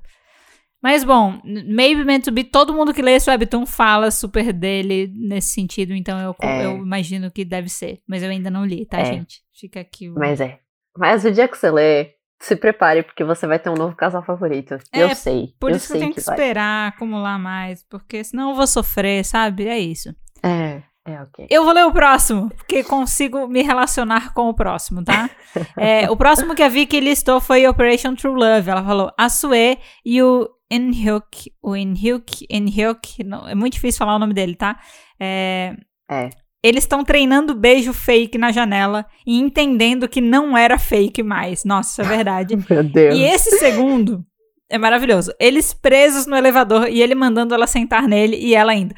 Mas 0.82 1.04
bom, 1.04 1.40
Maybe 1.44 2.04
Meant 2.04 2.24
to 2.24 2.32
Be, 2.32 2.44
todo 2.44 2.74
mundo 2.74 2.94
que 2.94 3.04
lê 3.04 3.12
esse 3.12 3.30
webtoon 3.30 3.68
fala 3.68 4.10
super 4.10 4.52
dele 4.52 5.14
nesse 5.16 5.50
sentido, 5.50 5.94
então 5.94 6.20
eu, 6.20 6.36
é. 6.42 6.66
eu 6.66 6.78
imagino 6.78 7.30
que 7.30 7.46
deve 7.46 7.70
ser. 7.70 8.02
Mas 8.08 8.24
eu 8.24 8.30
ainda 8.30 8.50
não 8.50 8.66
li, 8.66 8.86
tá, 8.86 9.00
é. 9.00 9.06
gente? 9.06 9.42
Fica 9.54 9.80
aqui. 9.80 10.10
O... 10.10 10.16
Mas 10.16 10.42
é. 10.42 10.60
Mas 10.98 11.24
o 11.24 11.32
dia 11.32 11.48
que 11.48 11.58
você 11.58 11.70
lê, 11.70 12.16
se 12.42 12.56
prepare, 12.56 13.04
porque 13.04 13.24
você 13.24 13.46
vai 13.46 13.60
ter 13.60 13.70
um 13.70 13.76
novo 13.76 13.96
casal 13.96 14.24
favorito. 14.24 14.78
É, 14.92 15.04
eu 15.04 15.16
sei. 15.16 15.54
Por 15.60 15.70
eu 15.70 15.78
isso 15.78 15.88
que 15.88 15.94
eu 15.94 16.00
tenho 16.00 16.14
que, 16.14 16.22
que 16.22 16.30
esperar 16.30 16.90
acumular 16.90 17.38
mais, 17.38 17.86
porque 17.88 18.24
senão 18.24 18.50
eu 18.50 18.56
vou 18.56 18.66
sofrer, 18.66 19.24
sabe? 19.24 19.68
É 19.68 19.78
isso. 19.78 20.14
É. 20.44 20.82
É, 21.06 21.20
ok. 21.20 21.48
Eu 21.50 21.64
vou 21.64 21.74
ler 21.74 21.86
o 21.86 21.92
próximo, 21.92 22.50
porque 22.50 22.84
consigo 22.84 23.48
me 23.48 23.64
relacionar 23.64 24.34
com 24.34 24.50
o 24.50 24.54
próximo, 24.54 25.04
tá? 25.04 25.30
é, 25.76 26.10
o 26.10 26.16
próximo 26.16 26.54
que 26.54 26.62
a 26.62 26.70
Vicky 26.70 27.00
listou 27.00 27.40
foi 27.40 27.68
Operation 27.68 28.16
True 28.16 28.36
Love. 28.36 28.70
Ela 28.70 28.84
falou 28.84 29.12
a 29.18 29.28
Sue 29.28 29.80
e 30.06 30.22
o 30.22 30.48
Inhyuk, 30.72 31.52
o 31.62 31.76
Inhyuk, 31.76 32.46
Inhyuk, 32.50 33.24
não, 33.24 33.48
é 33.48 33.56
muito 33.56 33.74
difícil 33.74 34.00
falar 34.00 34.16
o 34.16 34.20
nome 34.20 34.34
dele, 34.34 34.56
tá? 34.56 34.80
É. 35.20 35.76
é. 36.10 36.30
Eles 36.64 36.84
estão 36.84 37.04
treinando 37.04 37.56
beijo 37.56 37.92
fake 37.92 38.38
na 38.38 38.52
janela 38.52 39.06
e 39.26 39.40
entendendo 39.40 40.08
que 40.08 40.22
não 40.22 40.56
era 40.56 40.78
fake 40.78 41.24
mais. 41.24 41.64
Nossa, 41.64 42.04
é 42.04 42.06
verdade. 42.06 42.56
Meu 42.70 42.84
Deus. 42.84 43.16
E 43.16 43.24
esse 43.24 43.58
segundo 43.58 44.24
é 44.70 44.78
maravilhoso. 44.78 45.34
Eles 45.40 45.74
presos 45.74 46.28
no 46.28 46.36
elevador 46.36 46.88
e 46.88 47.02
ele 47.02 47.16
mandando 47.16 47.56
ela 47.56 47.66
sentar 47.66 48.08
nele 48.08 48.38
e 48.38 48.54
ela 48.54 48.76
indo. 48.76 48.94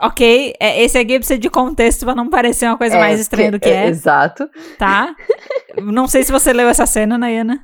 Ok, 0.00 0.54
é, 0.60 0.82
esse 0.82 0.96
aqui 0.96 1.18
precisa 1.18 1.38
de 1.38 1.50
contexto 1.50 2.04
pra 2.04 2.14
não 2.14 2.30
parecer 2.30 2.66
uma 2.66 2.78
coisa 2.78 2.96
é, 2.96 3.00
mais 3.00 3.20
estranha 3.20 3.50
do 3.50 3.58
que 3.58 3.68
é. 3.68 3.86
é. 3.86 3.88
Exato. 3.88 4.48
Tá? 4.78 5.14
não 5.82 6.06
sei 6.06 6.22
se 6.22 6.30
você 6.30 6.52
leu 6.52 6.68
essa 6.68 6.86
cena, 6.86 7.18
Nayana. 7.18 7.60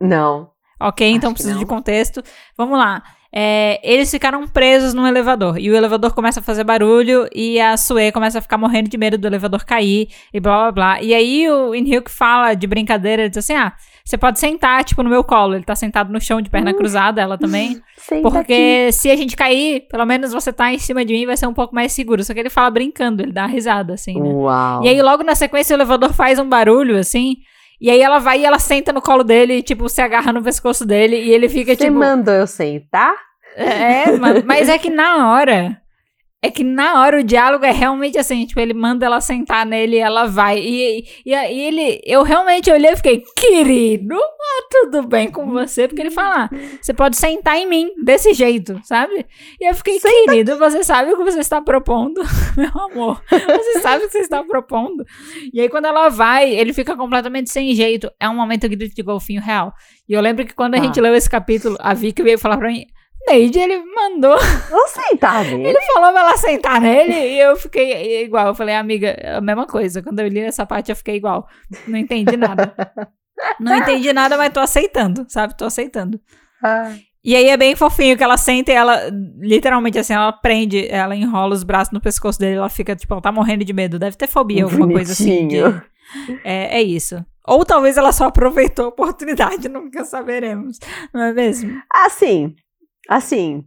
Não. 0.00 0.50
Ok, 0.80 1.08
então 1.08 1.32
precisa 1.32 1.58
de 1.58 1.64
contexto. 1.64 2.22
Vamos 2.56 2.78
lá. 2.78 3.02
É, 3.32 3.80
eles 3.82 4.10
ficaram 4.10 4.46
presos 4.48 4.94
no 4.94 5.06
elevador. 5.06 5.58
E 5.58 5.70
o 5.70 5.74
elevador 5.74 6.14
começa 6.14 6.40
a 6.40 6.42
fazer 6.42 6.64
barulho 6.64 7.28
e 7.34 7.60
a 7.60 7.76
Sue 7.76 8.12
começa 8.12 8.38
a 8.38 8.42
ficar 8.42 8.58
morrendo 8.58 8.88
de 8.88 8.96
medo 8.96 9.18
do 9.18 9.26
elevador 9.26 9.64
cair 9.64 10.08
e 10.32 10.40
blá 10.40 10.70
blá 10.70 10.72
blá. 10.72 11.02
E 11.02 11.12
aí 11.14 11.48
o 11.50 11.74
Inhyuk 11.74 12.10
fala 12.10 12.54
de 12.54 12.66
brincadeira, 12.66 13.22
ele 13.22 13.28
diz 13.28 13.38
assim: 13.38 13.54
ah, 13.54 13.72
você 14.06 14.16
pode 14.16 14.38
sentar, 14.38 14.84
tipo, 14.84 15.02
no 15.02 15.10
meu 15.10 15.24
colo. 15.24 15.54
Ele 15.54 15.64
tá 15.64 15.74
sentado 15.74 16.12
no 16.12 16.20
chão 16.20 16.40
de 16.40 16.48
perna 16.48 16.70
hum. 16.70 16.74
cruzada, 16.74 17.20
ela 17.20 17.36
também. 17.36 17.82
porque 18.22 18.86
aqui. 18.86 18.92
se 18.92 19.10
a 19.10 19.16
gente 19.16 19.36
cair, 19.36 19.88
pelo 19.88 20.06
menos 20.06 20.32
você 20.32 20.52
tá 20.52 20.72
em 20.72 20.78
cima 20.78 21.04
de 21.04 21.12
mim, 21.12 21.26
vai 21.26 21.36
ser 21.36 21.48
um 21.48 21.52
pouco 21.52 21.74
mais 21.74 21.92
seguro. 21.92 22.22
Só 22.22 22.32
que 22.32 22.38
ele 22.38 22.48
fala 22.48 22.70
brincando, 22.70 23.22
ele 23.22 23.32
dá 23.32 23.42
uma 23.42 23.48
risada, 23.48 23.94
assim, 23.94 24.20
né? 24.20 24.28
Uau. 24.28 24.84
E 24.84 24.88
aí 24.88 25.02
logo 25.02 25.24
na 25.24 25.34
sequência 25.34 25.74
o 25.74 25.76
elevador 25.76 26.12
faz 26.12 26.38
um 26.38 26.48
barulho, 26.48 26.96
assim. 26.96 27.38
E 27.80 27.90
aí 27.90 28.00
ela 28.00 28.18
vai 28.18 28.40
e 28.40 28.44
ela 28.44 28.58
senta 28.58 28.92
no 28.92 29.02
colo 29.02 29.22
dele, 29.22 29.62
tipo, 29.62 29.88
se 29.88 30.00
agarra 30.00 30.32
no 30.32 30.42
pescoço 30.42 30.84
dele 30.84 31.16
e 31.16 31.30
ele 31.30 31.48
fica 31.48 31.72
Você 31.72 31.84
tipo. 31.84 31.92
Você 31.92 31.98
mandou 31.98 32.34
eu 32.34 32.46
sentar? 32.46 33.14
É, 33.56 34.16
mas 34.44 34.68
é 34.68 34.78
que 34.78 34.90
na 34.90 35.32
hora 35.32 35.80
é 36.46 36.50
que 36.50 36.62
na 36.62 37.00
hora 37.00 37.20
o 37.20 37.24
diálogo 37.24 37.64
é 37.64 37.72
realmente 37.72 38.18
assim, 38.18 38.46
tipo, 38.46 38.60
ele 38.60 38.72
manda 38.72 39.04
ela 39.04 39.20
sentar 39.20 39.66
nele 39.66 39.96
e 39.96 40.00
ela 40.00 40.26
vai. 40.26 40.58
E, 40.58 41.04
e, 41.24 41.32
e 41.32 41.60
ele, 41.60 42.00
eu 42.04 42.22
realmente 42.22 42.70
olhei 42.70 42.92
e 42.92 42.96
fiquei, 42.96 43.22
querido, 43.36 44.14
ah, 44.14 44.68
tudo 44.70 45.06
bem 45.06 45.30
com 45.30 45.50
você? 45.50 45.88
Porque 45.88 46.00
ele 46.00 46.10
fala, 46.10 46.44
ah, 46.44 46.50
você 46.80 46.94
pode 46.94 47.16
sentar 47.16 47.56
em 47.56 47.68
mim 47.68 47.90
desse 48.02 48.32
jeito, 48.32 48.80
sabe? 48.84 49.26
E 49.60 49.68
eu 49.68 49.74
fiquei, 49.74 49.98
Senta 49.98 50.14
querido, 50.24 50.56
você 50.56 50.84
sabe 50.84 51.12
o 51.12 51.16
que 51.16 51.24
você 51.24 51.40
está 51.40 51.60
propondo, 51.60 52.22
meu 52.56 52.70
amor. 52.90 53.20
Você 53.28 53.80
sabe 53.80 54.04
o 54.04 54.06
que 54.06 54.12
você 54.12 54.20
está 54.20 54.42
propondo. 54.44 55.04
E 55.52 55.60
aí 55.60 55.68
quando 55.68 55.86
ela 55.86 56.08
vai, 56.08 56.48
ele 56.48 56.72
fica 56.72 56.96
completamente 56.96 57.50
sem 57.50 57.74
jeito. 57.74 58.10
É 58.20 58.28
um 58.28 58.36
momento 58.36 58.68
grito 58.68 58.94
de 58.94 59.02
golfinho 59.02 59.42
real. 59.42 59.72
E 60.08 60.12
eu 60.12 60.20
lembro 60.20 60.46
que 60.46 60.54
quando 60.54 60.76
a 60.76 60.78
ah. 60.78 60.82
gente 60.82 61.00
leu 61.00 61.14
esse 61.14 61.28
capítulo, 61.28 61.76
a 61.80 61.92
Vicky 61.92 62.22
veio 62.22 62.38
falar 62.38 62.56
pra 62.56 62.68
mim, 62.68 62.86
Neide, 63.26 63.58
ele 63.58 63.78
mandou. 63.84 64.36
Vou 64.70 64.88
sentar 64.88 65.44
nele. 65.44 65.68
Ele 65.68 65.80
falou 65.92 66.12
pra 66.12 66.20
ela 66.20 66.36
sentar 66.36 66.80
nele 66.80 67.12
e 67.12 67.40
eu 67.40 67.56
fiquei 67.56 68.24
igual. 68.24 68.48
Eu 68.48 68.54
falei, 68.54 68.74
amiga, 68.74 69.16
a 69.36 69.40
mesma 69.40 69.66
coisa. 69.66 70.02
Quando 70.02 70.20
eu 70.20 70.28
li 70.28 70.40
essa 70.40 70.64
parte, 70.64 70.90
eu 70.90 70.96
fiquei 70.96 71.16
igual. 71.16 71.48
Não 71.88 71.98
entendi 71.98 72.36
nada. 72.36 72.74
Não 73.58 73.76
entendi 73.76 74.12
nada, 74.12 74.36
mas 74.36 74.52
tô 74.52 74.60
aceitando, 74.60 75.26
sabe? 75.28 75.56
Tô 75.56 75.64
aceitando. 75.64 76.20
Ai. 76.62 77.00
E 77.24 77.34
aí 77.34 77.48
é 77.48 77.56
bem 77.56 77.74
fofinho 77.74 78.16
que 78.16 78.22
ela 78.22 78.36
senta 78.36 78.70
e 78.70 78.74
ela, 78.74 79.10
literalmente 79.40 79.98
assim, 79.98 80.14
ela 80.14 80.32
prende, 80.32 80.86
ela 80.88 81.16
enrola 81.16 81.54
os 81.54 81.64
braços 81.64 81.92
no 81.92 82.00
pescoço 82.00 82.38
dele, 82.38 82.54
ela 82.54 82.68
fica, 82.68 82.94
tipo, 82.94 83.12
ela 83.12 83.20
tá 83.20 83.32
morrendo 83.32 83.64
de 83.64 83.72
medo. 83.72 83.98
Deve 83.98 84.16
ter 84.16 84.28
fobia, 84.28 84.62
alguma 84.62 84.86
coisa 84.86 85.12
assim. 85.12 85.48
De, 85.48 85.58
é, 86.44 86.78
é 86.78 86.82
isso. 86.82 87.24
Ou 87.44 87.64
talvez 87.64 87.96
ela 87.96 88.12
só 88.12 88.26
aproveitou 88.26 88.86
a 88.86 88.88
oportunidade, 88.88 89.66
nunca 89.70 90.04
saberemos. 90.04 90.78
Não 91.12 91.22
é 91.22 91.32
mesmo? 91.32 91.82
Assim, 91.92 92.54
assim, 93.08 93.64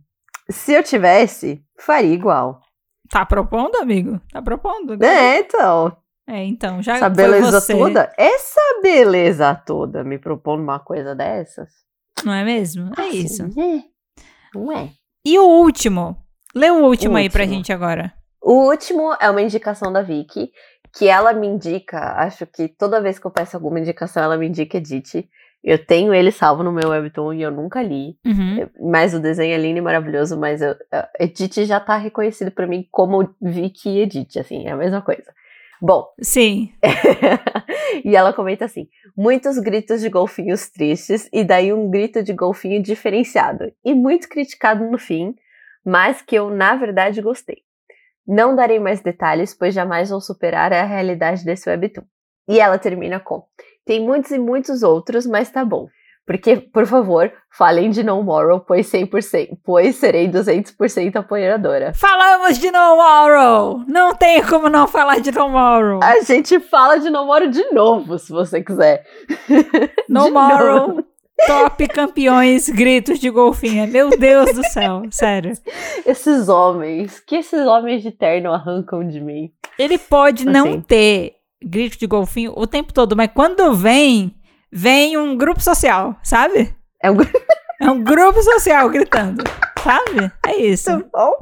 se 0.49 0.73
eu 0.73 0.83
tivesse, 0.83 1.63
faria 1.77 2.13
igual. 2.13 2.61
Tá 3.09 3.25
propondo, 3.25 3.75
amigo? 3.77 4.19
Tá 4.31 4.41
propondo? 4.41 5.03
É, 5.03 5.39
então. 5.39 5.95
É, 6.27 6.43
então, 6.45 6.81
já 6.81 6.97
Essa 6.97 7.09
beleza 7.09 7.59
você... 7.59 7.73
toda? 7.73 8.13
Essa 8.15 8.61
beleza 8.83 9.55
toda 9.55 10.03
me 10.03 10.19
propondo 10.19 10.61
uma 10.61 10.79
coisa 10.79 11.15
dessas? 11.15 11.69
Não 12.23 12.31
é 12.31 12.43
mesmo? 12.43 12.91
É 12.97 13.01
assim, 13.01 13.17
isso. 13.17 13.43
É. 13.43 13.83
Não 14.53 14.71
é. 14.71 14.91
E 15.25 15.39
o 15.39 15.43
último? 15.43 16.15
Lê 16.55 16.69
o 16.69 16.85
último 16.85 17.15
o 17.15 17.17
aí 17.17 17.23
último. 17.23 17.33
pra 17.33 17.45
gente 17.47 17.73
agora. 17.73 18.13
O 18.41 18.69
último 18.69 19.15
é 19.19 19.29
uma 19.29 19.41
indicação 19.41 19.91
da 19.91 20.01
Vicky, 20.01 20.51
que 20.93 21.07
ela 21.07 21.33
me 21.33 21.47
indica, 21.47 22.13
acho 22.17 22.45
que 22.45 22.67
toda 22.67 23.01
vez 23.01 23.19
que 23.19 23.25
eu 23.25 23.31
peço 23.31 23.57
alguma 23.57 23.79
indicação, 23.79 24.23
ela 24.23 24.37
me 24.37 24.47
indica 24.47 24.77
Edith. 24.77 25.27
Eu 25.63 25.83
tenho 25.83 26.13
ele 26.13 26.31
salvo 26.31 26.63
no 26.63 26.71
meu 26.71 26.89
webtoon 26.89 27.33
e 27.33 27.41
eu 27.41 27.51
nunca 27.51 27.81
li. 27.81 28.17
Uhum. 28.25 28.69
Mas 28.91 29.13
o 29.13 29.19
desenho 29.19 29.53
é 29.53 29.57
lindo 29.57 29.79
e 29.79 29.81
maravilhoso, 29.81 30.39
mas 30.39 30.61
eu, 30.61 30.73
Edith 31.19 31.65
já 31.65 31.79
tá 31.79 31.97
reconhecido 31.97 32.51
para 32.51 32.65
mim 32.65 32.87
como 32.89 33.35
Vicky 33.41 33.89
e 33.89 34.01
Edith, 34.01 34.39
assim, 34.39 34.67
é 34.67 34.71
a 34.71 34.77
mesma 34.77 35.01
coisa. 35.01 35.33
Bom. 35.81 36.05
Sim. 36.21 36.73
e 38.03 38.15
ela 38.15 38.33
comenta 38.33 38.65
assim: 38.65 38.87
muitos 39.15 39.57
gritos 39.57 40.01
de 40.01 40.09
golfinhos 40.09 40.69
tristes 40.69 41.29
e 41.31 41.43
daí 41.43 41.71
um 41.71 41.89
grito 41.89 42.21
de 42.21 42.33
golfinho 42.33 42.81
diferenciado 42.81 43.71
e 43.83 43.93
muito 43.93 44.27
criticado 44.27 44.89
no 44.89 44.97
fim, 44.97 45.35
mas 45.85 46.21
que 46.21 46.35
eu 46.35 46.49
na 46.49 46.75
verdade 46.75 47.21
gostei. 47.21 47.63
Não 48.27 48.55
darei 48.55 48.79
mais 48.79 49.01
detalhes, 49.01 49.53
pois 49.53 49.73
jamais 49.73 50.09
vou 50.09 50.21
superar 50.21 50.71
a 50.71 50.85
realidade 50.85 51.43
desse 51.43 51.69
webtoon. 51.69 52.03
E 52.47 52.59
ela 52.59 52.77
termina 52.77 53.19
com: 53.19 53.43
tem 53.89 53.99
muitos 53.99 54.29
e 54.29 54.37
muitos 54.37 54.83
outros, 54.83 55.25
mas 55.25 55.49
tá 55.49 55.65
bom. 55.65 55.87
Porque, 56.23 56.57
por 56.57 56.85
favor, 56.85 57.33
falem 57.57 57.89
de 57.89 58.03
No 58.03 58.21
Moral, 58.21 58.59
pois 58.59 58.85
100%, 58.85 59.57
pois 59.65 59.95
serei 59.95 60.29
200% 60.29 61.15
apoiadora. 61.15 61.91
Falamos 61.95 62.59
de 62.59 62.69
No 62.69 62.97
Moral! 62.97 63.81
Não 63.87 64.13
tem 64.13 64.43
como 64.43 64.69
não 64.69 64.87
falar 64.87 65.19
de 65.19 65.31
No 65.31 65.49
Moral. 65.49 66.01
A 66.03 66.21
gente 66.21 66.59
fala 66.59 66.99
de 66.99 67.09
No 67.09 67.25
Moral 67.25 67.49
de 67.49 67.71
novo, 67.71 68.19
se 68.19 68.31
você 68.31 68.61
quiser. 68.61 69.03
No 70.07 70.29
Moral, 70.29 71.03
top 71.47 71.87
campeões, 71.87 72.69
gritos 72.69 73.17
de 73.17 73.31
golfinha. 73.31 73.87
Meu 73.87 74.11
Deus 74.11 74.53
do 74.53 74.63
céu, 74.67 75.01
sério. 75.09 75.53
Esses 76.05 76.47
homens, 76.47 77.19
que 77.19 77.37
esses 77.37 77.65
homens 77.65 78.03
de 78.03 78.11
terno 78.11 78.53
arrancam 78.53 79.07
de 79.07 79.19
mim. 79.19 79.51
Ele 79.79 79.97
pode 79.97 80.43
assim. 80.43 80.51
não 80.51 80.79
ter 80.79 81.38
grito 81.63 81.97
de 81.97 82.07
golfinho 82.07 82.53
o 82.55 82.67
tempo 82.67 82.93
todo, 82.93 83.15
mas 83.15 83.29
quando 83.33 83.73
vem 83.73 84.35
vem 84.71 85.17
um 85.17 85.35
grupo 85.35 85.61
social, 85.61 86.15
sabe? 86.23 86.73
É 87.01 87.09
um, 87.09 87.17
é 87.81 87.89
um 87.89 88.03
grupo 88.03 88.41
social 88.41 88.89
gritando. 88.89 89.43
Sabe? 89.81 90.31
É 90.45 90.57
isso. 90.57 90.85
Tá 90.85 91.05
bom. 91.13 91.33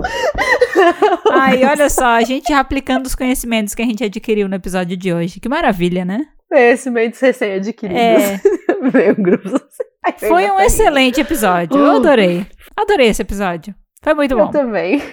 Aí, 1.32 1.66
olha 1.66 1.90
só, 1.90 2.06
a 2.06 2.22
gente 2.22 2.54
aplicando 2.54 3.08
os 3.08 3.16
conhecimentos 3.16 3.74
que 3.74 3.82
a 3.82 3.86
gente 3.86 4.04
adquiriu 4.04 4.48
no 4.48 4.56
episódio 4.56 4.96
de 4.96 5.12
hoje. 5.12 5.40
Que 5.40 5.50
maravilha, 5.50 6.06
né? 6.06 6.28
Conhecimentos 6.48 7.20
recém-adquiridos. 7.20 8.00
É. 8.00 8.40
Vem 8.92 9.12
um 9.12 9.24
grupo 9.24 9.50
social. 9.50 9.88
Foi 10.20 10.50
um 10.52 10.60
excelente 10.60 11.20
episódio. 11.20 11.78
Eu 11.78 11.98
adorei. 11.98 12.46
Adorei 12.76 13.08
esse 13.08 13.24
episódio. 13.24 13.74
Foi 14.04 14.14
muito 14.14 14.36
bom. 14.36 14.46
Eu 14.46 14.52
também. 14.52 15.02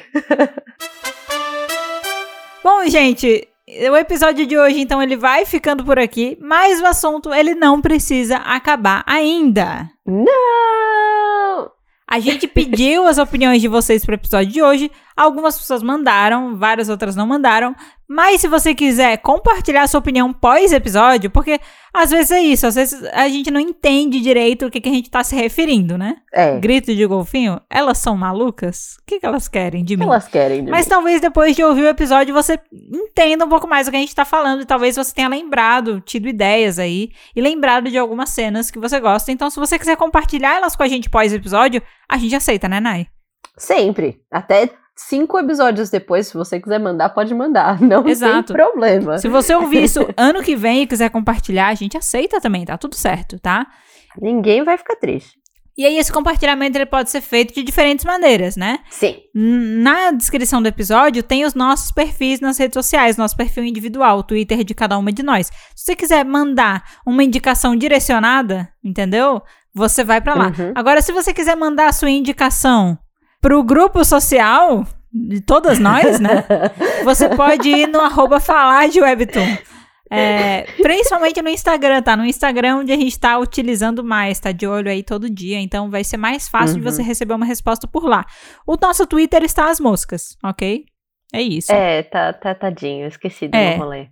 Bom, 2.63 2.87
gente, 2.89 3.47
o 3.67 3.97
episódio 3.97 4.47
de 4.47 4.59
hoje, 4.59 4.81
então, 4.81 5.03
ele 5.03 5.17
vai 5.17 5.47
ficando 5.47 5.85
por 5.85 5.99
aqui, 5.99 6.37
mas 6.41 6.81
o 6.81 6.87
assunto, 6.87 7.33
ele 7.33 7.55
não 7.55 7.81
precisa 7.81 8.37
acabar 8.37 9.03
ainda. 9.07 9.89
Não! 10.07 11.71
A 12.07 12.21
gente 12.21 12.47
pediu 12.47 13.07
as 13.07 13.17
opiniões 13.17 13.63
de 13.63 13.69
vocês 13.69 14.05
para 14.05 14.13
o 14.13 14.17
episódio 14.17 14.53
de 14.53 14.63
hoje. 14.63 14.91
Algumas 15.17 15.57
pessoas 15.57 15.83
mandaram, 15.83 16.57
várias 16.57 16.89
outras 16.89 17.15
não 17.15 17.27
mandaram. 17.27 17.75
Mas 18.09 18.41
se 18.41 18.49
você 18.49 18.75
quiser 18.75 19.17
compartilhar 19.19 19.87
sua 19.87 20.01
opinião 20.01 20.33
pós-episódio, 20.33 21.31
porque 21.31 21.59
às 21.93 22.11
vezes 22.11 22.33
é 22.33 22.41
isso, 22.41 22.67
às 22.67 22.75
vezes 22.75 23.03
a 23.13 23.29
gente 23.29 23.51
não 23.51 23.61
entende 23.61 24.21
direito 24.21 24.67
o 24.67 24.71
que, 24.71 24.81
que 24.81 24.89
a 24.89 24.93
gente 24.93 25.09
tá 25.09 25.25
se 25.25 25.35
referindo, 25.35 25.97
né? 25.97 26.17
É. 26.33 26.59
Grito 26.59 26.95
de 26.95 27.07
golfinho, 27.07 27.61
elas 27.71 27.99
são 27.99 28.17
malucas? 28.17 28.97
O 29.01 29.07
que, 29.07 29.21
que 29.21 29.27
elas 29.27 29.49
querem 29.49 29.85
de 29.85 29.97
mim? 29.97 30.05
Elas 30.05 30.29
querem 30.29 30.65
de 30.65 30.71
Mas 30.71 30.87
mim. 30.87 30.91
talvez 30.91 31.21
depois 31.21 31.57
de 31.57 31.65
ouvir 31.65 31.83
o 31.83 31.89
episódio 31.89 32.35
você 32.35 32.59
entenda 32.73 33.45
um 33.45 33.49
pouco 33.49 33.67
mais 33.67 33.89
o 33.89 33.91
que 33.91 33.97
a 33.97 34.01
gente 34.01 34.15
tá 34.15 34.25
falando 34.25 34.63
e 34.63 34.67
talvez 34.67 34.97
você 34.97 35.15
tenha 35.15 35.29
lembrado, 35.29 36.01
tido 36.01 36.29
ideias 36.29 36.79
aí 36.79 37.11
e 37.35 37.41
lembrado 37.41 37.89
de 37.91 37.97
algumas 37.97 38.31
cenas 38.31 38.71
que 38.71 38.79
você 38.79 39.01
gosta. 39.01 39.33
Então, 39.33 39.49
se 39.49 39.59
você 39.59 39.79
quiser 39.79 39.97
compartilhar 39.97 40.57
elas 40.57 40.77
com 40.77 40.83
a 40.83 40.89
gente 40.89 41.09
pós-episódio, 41.09 41.81
a 42.09 42.19
gente 42.19 42.35
aceita, 42.35 42.69
né, 42.69 42.81
Nai? 42.81 43.07
Sempre. 43.57 44.21
Até 44.31 44.69
cinco 44.97 45.39
episódios 45.39 45.91
depois, 45.91 46.29
se 46.29 46.35
você 46.35 46.61
quiser 46.61 46.79
mandar, 46.79 47.11
pode 47.11 47.35
mandar. 47.35 47.81
Não 47.83 48.07
Exato. 48.07 48.53
tem 48.53 48.57
problema. 48.57 49.19
Se 49.19 49.29
você 49.29 49.55
ouvir 49.55 49.85
isso 49.85 50.07
ano 50.17 50.43
que 50.43 50.57
vem 50.57 50.83
e 50.83 50.87
quiser 50.87 51.11
compartilhar, 51.11 51.69
a 51.69 51.75
gente 51.75 51.97
aceita 51.97 52.41
também, 52.41 52.65
tá 52.65 52.77
tudo 52.79 52.95
certo, 52.95 53.39
tá? 53.39 53.67
Ninguém 54.21 54.63
vai 54.63 54.79
ficar 54.79 54.97
triste. 54.97 55.45
E 55.77 55.85
aí 55.85 55.99
esse 55.99 56.13
compartilhamento 56.13 56.79
ele 56.79 56.87
pode 56.87 57.11
ser 57.11 57.21
feito 57.21 57.53
de 57.53 57.65
diferentes 57.65 58.05
maneiras, 58.05 58.57
né? 58.57 58.79
Sim. 58.91 59.17
Na 59.35 60.13
descrição 60.13 60.63
do 60.63 60.69
episódio 60.69 61.21
tem 61.21 61.45
os 61.45 61.53
nossos 61.53 61.91
perfis 61.91 62.41
nas 62.41 62.57
redes 62.59 62.75
sociais, 62.75 63.17
nosso 63.17 63.37
perfil 63.37 63.65
individual, 63.65 64.19
o 64.19 64.23
Twitter 64.23 64.63
de 64.63 64.73
cada 64.73 64.97
uma 64.97 65.11
de 65.11 65.25
nós. 65.25 65.51
Se 65.75 65.87
você 65.87 65.97
quiser 65.97 66.25
mandar 66.25 66.85
uma 67.05 67.25
indicação 67.25 67.75
direcionada, 67.75 68.69
entendeu? 68.85 69.43
Você 69.75 70.05
vai 70.05 70.21
para 70.21 70.35
lá. 70.35 70.47
Uhum. 70.47 70.73
Agora, 70.77 71.03
se 71.03 71.11
você 71.11 71.35
quiser 71.35 71.57
mandar 71.57 71.89
a 71.89 71.93
sua 71.93 72.11
indicação 72.11 72.97
pro 73.45 73.63
grupo 73.63 74.03
social 74.07 74.87
de 75.13 75.39
todas 75.43 75.79
nós, 75.79 76.19
né? 76.19 76.47
Você 77.05 77.29
pode 77.29 77.69
ir 77.69 77.87
no 77.87 78.01
arroba 78.01 78.41
falar 78.41 78.89
de 78.89 79.03
Webtoon. 79.03 79.59
É, 80.11 80.63
principalmente 80.81 81.43
no 81.43 81.51
Instagram, 81.51 82.01
tá? 82.01 82.17
No 82.17 82.25
Instagram 82.25 82.77
onde 82.79 82.93
a 82.93 82.97
gente 82.97 83.21
tá 83.21 83.39
utilizando 83.39 84.03
mais, 84.03 84.41
tá 84.41 84.51
de 84.51 84.67
olho 84.67 84.91
aí 84.91 85.03
todo 85.03 85.29
dia, 85.29 85.59
então 85.61 85.91
vai 85.91 86.03
ser 86.05 86.17
mais 86.17 86.49
fácil 86.49 86.77
uhum. 86.77 86.85
de 86.85 86.91
você 86.91 87.03
receber 87.03 87.35
uma 87.35 87.45
resposta 87.45 87.87
por 87.87 88.07
lá. 88.07 88.25
O 88.67 88.77
nosso 88.81 89.07
Twitter 89.07 89.43
está 89.43 89.69
às 89.69 89.79
moscas, 89.79 90.39
ok? 90.43 90.87
É 91.31 91.43
isso. 91.43 91.71
É, 91.71 92.03
tá, 92.03 92.33
tá 92.33 92.55
tadinho, 92.55 93.07
esqueci 93.07 93.47
do 93.47 93.57
é. 93.57 93.77
rolê. 93.77 94.07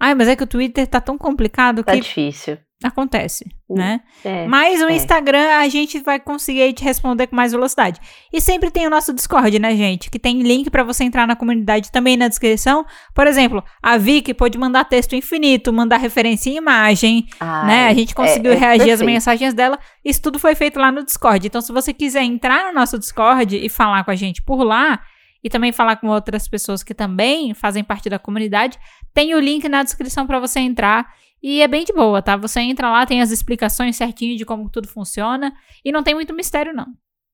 Ai, 0.00 0.14
mas 0.14 0.28
é 0.28 0.36
que 0.36 0.44
o 0.44 0.46
Twitter 0.46 0.86
tá 0.86 1.00
tão 1.00 1.18
complicado 1.18 1.82
tá 1.82 1.92
que. 1.92 1.98
Tá 1.98 2.04
difícil. 2.04 2.58
Acontece, 2.80 3.44
hum, 3.68 3.74
né? 3.74 4.00
É, 4.24 4.46
Mas 4.46 4.80
no 4.80 4.88
é. 4.88 4.94
Instagram 4.94 5.56
a 5.56 5.68
gente 5.68 5.98
vai 5.98 6.20
conseguir 6.20 6.72
te 6.74 6.84
responder 6.84 7.26
com 7.26 7.34
mais 7.34 7.50
velocidade. 7.50 8.00
E 8.32 8.40
sempre 8.40 8.70
tem 8.70 8.86
o 8.86 8.90
nosso 8.90 9.12
Discord, 9.12 9.58
né, 9.58 9.74
gente? 9.74 10.08
Que 10.08 10.18
tem 10.18 10.42
link 10.42 10.70
para 10.70 10.84
você 10.84 11.02
entrar 11.02 11.26
na 11.26 11.34
comunidade 11.34 11.90
também 11.90 12.16
na 12.16 12.28
descrição. 12.28 12.86
Por 13.12 13.26
exemplo, 13.26 13.64
a 13.82 13.98
Vicky 13.98 14.32
pode 14.32 14.56
mandar 14.56 14.84
texto 14.84 15.16
infinito, 15.16 15.72
mandar 15.72 15.96
referência 15.96 16.50
em 16.50 16.56
imagem, 16.56 17.26
Ai, 17.40 17.66
né? 17.66 17.88
A 17.88 17.94
gente 17.94 18.14
conseguiu 18.14 18.52
é, 18.52 18.54
é 18.54 18.58
reagir 18.58 18.92
às 18.92 19.02
mensagens 19.02 19.52
dela. 19.54 19.76
Isso 20.04 20.22
tudo 20.22 20.38
foi 20.38 20.54
feito 20.54 20.78
lá 20.78 20.92
no 20.92 21.04
Discord. 21.04 21.48
Então, 21.48 21.60
se 21.60 21.72
você 21.72 21.92
quiser 21.92 22.22
entrar 22.22 22.66
no 22.66 22.72
nosso 22.72 22.96
Discord 22.96 23.56
e 23.56 23.68
falar 23.68 24.04
com 24.04 24.12
a 24.12 24.16
gente 24.16 24.40
por 24.40 24.62
lá, 24.62 25.00
e 25.42 25.48
também 25.48 25.72
falar 25.72 25.96
com 25.96 26.08
outras 26.08 26.48
pessoas 26.48 26.82
que 26.82 26.94
também 26.94 27.54
fazem 27.54 27.84
parte 27.84 28.08
da 28.08 28.18
comunidade, 28.18 28.78
tem 29.14 29.34
o 29.34 29.40
link 29.40 29.68
na 29.68 29.82
descrição 29.82 30.26
para 30.26 30.40
você 30.40 30.60
entrar 30.60 31.06
e 31.42 31.62
é 31.62 31.68
bem 31.68 31.84
de 31.84 31.92
boa, 31.92 32.20
tá? 32.20 32.36
Você 32.36 32.60
entra 32.60 32.90
lá, 32.90 33.06
tem 33.06 33.22
as 33.22 33.30
explicações 33.30 33.96
certinho 33.96 34.36
de 34.36 34.44
como 34.44 34.68
tudo 34.68 34.88
funciona 34.88 35.52
e 35.84 35.92
não 35.92 36.02
tem 36.02 36.14
muito 36.14 36.34
mistério 36.34 36.74
não, 36.74 36.86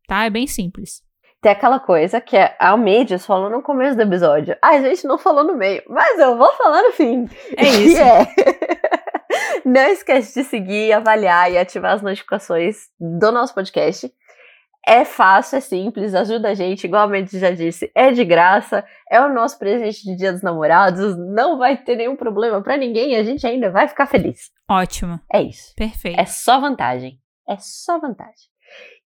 tá? 0.06 0.24
É 0.24 0.30
bem 0.30 0.46
simples. 0.46 1.02
Tem 1.40 1.52
aquela 1.52 1.78
coisa 1.78 2.20
que 2.22 2.36
é, 2.36 2.56
a 2.58 2.70
Almeides 2.70 3.26
falou 3.26 3.50
no 3.50 3.62
começo 3.62 3.96
do 3.96 4.02
episódio. 4.02 4.56
Ah, 4.62 4.70
a 4.70 4.80
gente 4.80 5.06
não 5.06 5.18
falou 5.18 5.44
no 5.44 5.54
meio, 5.54 5.82
mas 5.88 6.18
eu 6.18 6.38
vou 6.38 6.50
falar 6.52 6.82
no 6.82 6.92
fim. 6.92 7.28
É 7.54 7.68
isso. 7.68 7.98
É. 7.98 8.26
não 9.64 9.82
esquece 9.88 10.40
de 10.40 10.48
seguir, 10.48 10.92
avaliar 10.92 11.52
e 11.52 11.58
ativar 11.58 11.92
as 11.92 12.02
notificações 12.02 12.88
do 12.98 13.30
nosso 13.30 13.54
podcast. 13.54 14.10
É 14.86 15.04
fácil, 15.04 15.56
é 15.56 15.60
simples, 15.60 16.14
ajuda 16.14 16.50
a 16.50 16.54
gente, 16.54 16.84
igual 16.84 17.04
a 17.04 17.06
Mendes 17.06 17.40
já 17.40 17.50
disse, 17.50 17.90
é 17.94 18.10
de 18.12 18.24
graça, 18.24 18.84
é 19.10 19.20
o 19.20 19.32
nosso 19.32 19.58
presente 19.58 20.04
de 20.04 20.14
Dia 20.14 20.32
dos 20.32 20.42
Namorados, 20.42 21.16
não 21.16 21.56
vai 21.56 21.76
ter 21.76 21.96
nenhum 21.96 22.16
problema 22.16 22.62
para 22.62 22.76
ninguém, 22.76 23.16
a 23.16 23.22
gente 23.22 23.46
ainda 23.46 23.70
vai 23.70 23.88
ficar 23.88 24.06
feliz. 24.06 24.50
Ótimo. 24.68 25.18
É 25.32 25.42
isso. 25.42 25.74
Perfeito. 25.74 26.20
É 26.20 26.26
só 26.26 26.60
vantagem. 26.60 27.18
É 27.48 27.56
só 27.58 27.98
vantagem. 27.98 28.48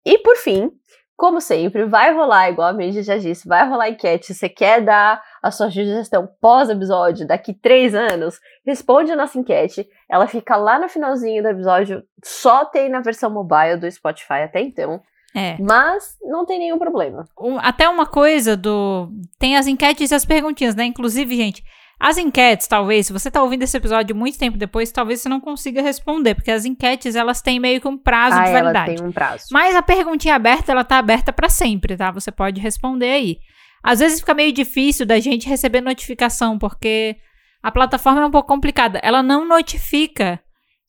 E 0.05 0.17
por 0.19 0.35
fim, 0.37 0.71
como 1.17 1.41
sempre, 1.41 1.83
vai 1.85 2.13
rolar, 2.13 2.49
igual 2.49 2.69
a 2.69 2.91
já 3.01 3.17
disse, 3.17 3.47
vai 3.47 3.67
rolar 3.67 3.89
enquete. 3.89 4.35
Você 4.35 4.47
quer 4.47 4.81
dar 4.81 5.19
a 5.41 5.49
sua 5.49 5.71
sugestão 5.71 6.29
pós-episódio 6.39 7.25
daqui 7.25 7.55
três 7.55 7.95
anos? 7.95 8.39
Responde 8.63 9.11
a 9.11 9.15
nossa 9.15 9.39
enquete. 9.39 9.87
Ela 10.07 10.27
fica 10.27 10.55
lá 10.55 10.77
no 10.77 10.87
finalzinho 10.87 11.41
do 11.41 11.49
episódio. 11.49 12.03
Só 12.23 12.65
tem 12.65 12.87
na 12.87 12.99
versão 12.99 13.31
mobile 13.31 13.77
do 13.77 13.91
Spotify 13.91 14.43
até 14.43 14.61
então. 14.61 15.01
É. 15.35 15.57
Mas 15.59 16.17
não 16.23 16.45
tem 16.45 16.59
nenhum 16.59 16.79
problema. 16.79 17.25
Até 17.59 17.87
uma 17.87 18.05
coisa 18.05 18.55
do. 18.57 19.09
Tem 19.37 19.57
as 19.57 19.67
enquetes 19.67 20.11
e 20.11 20.15
as 20.15 20.25
perguntinhas, 20.25 20.75
né? 20.75 20.85
Inclusive, 20.85 21.35
gente, 21.35 21.63
as 21.99 22.17
enquetes, 22.17 22.67
talvez, 22.67 23.07
se 23.07 23.13
você 23.13 23.27
está 23.27 23.41
ouvindo 23.41 23.63
esse 23.63 23.75
episódio 23.75 24.15
muito 24.15 24.37
tempo 24.37 24.57
depois, 24.57 24.91
talvez 24.91 25.19
você 25.19 25.29
não 25.29 25.39
consiga 25.39 25.81
responder, 25.81 26.35
porque 26.35 26.51
as 26.51 26.63
enquetes, 26.63 27.15
elas 27.15 27.41
têm 27.41 27.59
meio 27.59 27.81
que 27.81 27.87
um 27.87 27.97
prazo 27.97 28.37
ah, 28.37 28.43
de 28.43 28.51
validade. 28.51 28.91
Ela 28.91 28.97
tem 28.99 29.07
um 29.07 29.11
prazo. 29.11 29.45
Mas 29.51 29.75
a 29.75 29.81
perguntinha 29.81 30.35
aberta, 30.35 30.71
ela 30.71 30.83
tá 30.83 30.99
aberta 30.99 31.33
para 31.33 31.49
sempre, 31.49 31.97
tá? 31.97 32.11
Você 32.11 32.31
pode 32.31 32.61
responder 32.61 33.09
aí. 33.09 33.37
Às 33.83 33.99
vezes 33.99 34.19
fica 34.19 34.33
meio 34.33 34.51
difícil 34.51 35.05
da 35.05 35.19
gente 35.19 35.49
receber 35.49 35.81
notificação, 35.81 36.59
porque 36.59 37.15
a 37.63 37.71
plataforma 37.71 38.21
é 38.21 38.25
um 38.25 38.31
pouco 38.31 38.47
complicada. 38.47 38.99
Ela 39.01 39.23
não 39.23 39.47
notifica 39.47 40.39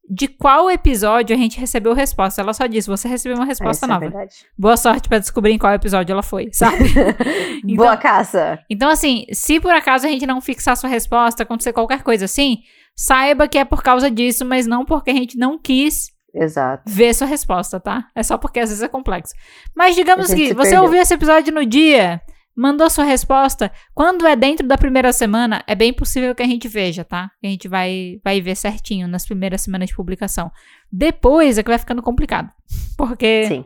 de 0.08 0.26
qual 0.26 0.70
episódio 0.70 1.36
a 1.36 1.38
gente 1.38 1.60
recebeu 1.60 1.92
resposta. 1.92 2.40
Ela 2.40 2.54
só 2.54 2.66
disse: 2.66 2.88
você 2.88 3.06
recebeu 3.06 3.36
uma 3.36 3.44
resposta 3.44 3.84
Essa 3.84 3.86
é 3.86 3.88
nova. 3.88 4.04
É 4.06 4.08
verdade. 4.08 4.34
Boa 4.56 4.76
sorte 4.76 5.08
para 5.08 5.18
descobrir 5.18 5.52
em 5.52 5.58
qual 5.58 5.72
episódio 5.72 6.12
ela 6.12 6.22
foi, 6.22 6.48
sabe? 6.52 6.84
então, 7.64 7.76
Boa 7.76 7.96
caça. 7.96 8.58
Então, 8.70 8.88
assim, 8.88 9.26
se 9.32 9.60
por 9.60 9.72
acaso 9.72 10.06
a 10.06 10.10
gente 10.10 10.26
não 10.26 10.40
fixar 10.40 10.76
sua 10.76 10.88
resposta, 10.88 11.42
acontecer 11.42 11.72
qualquer 11.72 12.02
coisa 12.02 12.24
assim, 12.24 12.58
saiba 12.96 13.46
que 13.46 13.58
é 13.58 13.64
por 13.64 13.82
causa 13.82 14.10
disso, 14.10 14.44
mas 14.44 14.66
não 14.66 14.84
porque 14.84 15.10
a 15.10 15.14
gente 15.14 15.36
não 15.36 15.58
quis 15.58 16.10
Exato. 16.34 16.84
ver 16.86 17.14
sua 17.14 17.26
resposta, 17.26 17.78
tá? 17.78 18.06
É 18.14 18.22
só 18.22 18.38
porque 18.38 18.60
às 18.60 18.70
vezes 18.70 18.82
é 18.82 18.88
complexo. 18.88 19.34
Mas 19.76 19.94
digamos 19.94 20.32
que 20.32 20.54
você 20.54 20.70
perdeu. 20.70 20.82
ouviu 20.82 21.00
esse 21.00 21.14
episódio 21.14 21.52
no 21.52 21.66
dia 21.66 22.20
mandou 22.58 22.90
sua 22.90 23.04
resposta. 23.04 23.70
Quando 23.94 24.26
é 24.26 24.34
dentro 24.34 24.66
da 24.66 24.76
primeira 24.76 25.12
semana, 25.12 25.62
é 25.64 25.76
bem 25.76 25.92
possível 25.92 26.34
que 26.34 26.42
a 26.42 26.46
gente 26.46 26.66
veja, 26.66 27.04
tá? 27.04 27.30
A 27.42 27.46
gente 27.46 27.68
vai, 27.68 28.20
vai 28.24 28.40
ver 28.40 28.56
certinho 28.56 29.06
nas 29.06 29.24
primeiras 29.24 29.62
semanas 29.62 29.90
de 29.90 29.94
publicação. 29.94 30.50
Depois 30.90 31.56
é 31.56 31.62
que 31.62 31.70
vai 31.70 31.78
ficando 31.78 32.02
complicado. 32.02 32.50
Porque. 32.98 33.46
Sim. 33.46 33.64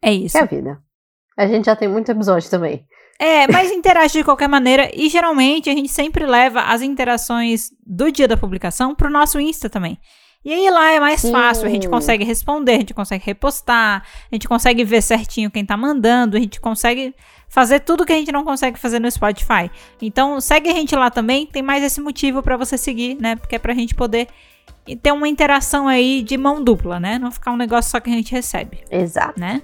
É 0.00 0.12
isso. 0.12 0.38
É 0.38 0.42
a 0.42 0.44
vida. 0.44 0.78
A 1.36 1.46
gente 1.48 1.64
já 1.64 1.74
tem 1.74 1.88
muito 1.88 2.08
episódio 2.10 2.48
também. 2.48 2.86
É, 3.18 3.48
mas 3.50 3.72
interage 3.72 4.18
de 4.18 4.24
qualquer 4.24 4.48
maneira. 4.48 4.88
E 4.94 5.08
geralmente 5.08 5.68
a 5.68 5.74
gente 5.74 5.88
sempre 5.88 6.24
leva 6.24 6.62
as 6.62 6.82
interações 6.82 7.70
do 7.84 8.12
dia 8.12 8.28
da 8.28 8.36
publicação 8.36 8.94
pro 8.94 9.10
nosso 9.10 9.40
Insta 9.40 9.68
também. 9.68 9.98
E 10.44 10.52
aí 10.52 10.70
lá 10.70 10.92
é 10.92 11.00
mais 11.00 11.28
fácil, 11.28 11.66
a 11.66 11.68
gente 11.68 11.88
consegue 11.88 12.24
responder, 12.24 12.72
a 12.72 12.78
gente 12.78 12.94
consegue 12.94 13.24
repostar, 13.24 14.02
a 14.30 14.34
gente 14.34 14.48
consegue 14.48 14.84
ver 14.84 15.02
certinho 15.02 15.50
quem 15.50 15.64
tá 15.64 15.76
mandando, 15.76 16.36
a 16.36 16.40
gente 16.40 16.60
consegue 16.60 17.14
fazer 17.48 17.80
tudo 17.80 18.06
que 18.06 18.12
a 18.12 18.16
gente 18.16 18.30
não 18.30 18.44
consegue 18.44 18.78
fazer 18.78 19.00
no 19.00 19.10
Spotify. 19.10 19.70
Então, 20.00 20.40
segue 20.40 20.70
a 20.70 20.72
gente 20.72 20.94
lá 20.94 21.10
também, 21.10 21.44
tem 21.44 21.62
mais 21.62 21.82
esse 21.82 22.00
motivo 22.00 22.42
para 22.42 22.56
você 22.56 22.78
seguir, 22.78 23.16
né? 23.20 23.36
Porque 23.36 23.56
é 23.56 23.58
pra 23.58 23.74
gente 23.74 23.94
poder 23.94 24.28
ter 25.02 25.12
uma 25.12 25.28
interação 25.28 25.88
aí 25.88 26.22
de 26.22 26.36
mão 26.36 26.62
dupla, 26.62 27.00
né? 27.00 27.18
Não 27.18 27.30
ficar 27.30 27.52
um 27.52 27.56
negócio 27.56 27.90
só 27.90 28.00
que 28.00 28.08
a 28.08 28.12
gente 28.12 28.32
recebe. 28.32 28.84
Exato. 28.90 29.38
Né? 29.38 29.60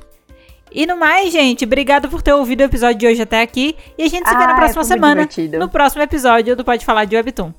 E 0.73 0.87
no 0.87 0.97
mais, 0.97 1.33
gente, 1.33 1.65
obrigado 1.65 2.09
por 2.09 2.21
ter 2.21 2.33
ouvido 2.33 2.63
o 2.63 2.65
episódio 2.65 2.99
de 2.99 3.07
hoje 3.07 3.23
até 3.23 3.41
aqui. 3.41 3.77
E 3.97 4.03
a 4.03 4.09
gente 4.09 4.29
se 4.29 4.37
vê 4.37 4.47
na 4.47 4.57
próxima 4.57 4.83
semana. 4.83 5.23
Divertido. 5.23 5.59
No 5.59 5.69
próximo 5.69 6.03
episódio 6.03 6.57
do 6.57 6.65
Pode 6.65 6.85
Falar 6.85 7.05
de 7.05 7.15
Webtoon. 7.15 7.55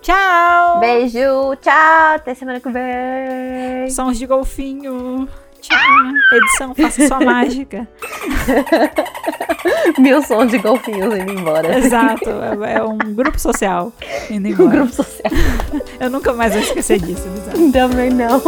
Tchau! 0.00 0.80
Beijo, 0.80 1.56
tchau, 1.60 2.14
até 2.14 2.34
semana 2.34 2.60
que 2.60 2.70
vem. 2.70 3.90
Sons 3.90 4.18
de 4.18 4.26
golfinho. 4.26 5.28
Tchau. 5.60 5.78
Edição, 6.32 6.74
faça 6.74 7.06
sua 7.08 7.20
mágica. 7.20 7.88
Mil 9.98 10.22
sons 10.22 10.50
de 10.50 10.58
golfinhos 10.58 11.14
indo 11.16 11.32
embora. 11.32 11.78
Exato, 11.78 12.30
é, 12.64 12.74
é 12.74 12.82
um 12.82 12.96
grupo 12.96 13.38
social 13.38 13.92
indo 14.30 14.48
embora. 14.48 14.68
Um 14.68 14.70
grupo 14.70 14.92
social. 14.92 15.32
Eu 15.98 16.10
nunca 16.10 16.32
mais 16.32 16.52
vou 16.52 16.62
esquecer 16.62 17.00
disso, 17.00 17.28
bizarro. 17.28 17.72
Também 17.72 18.10
não. 18.10 18.40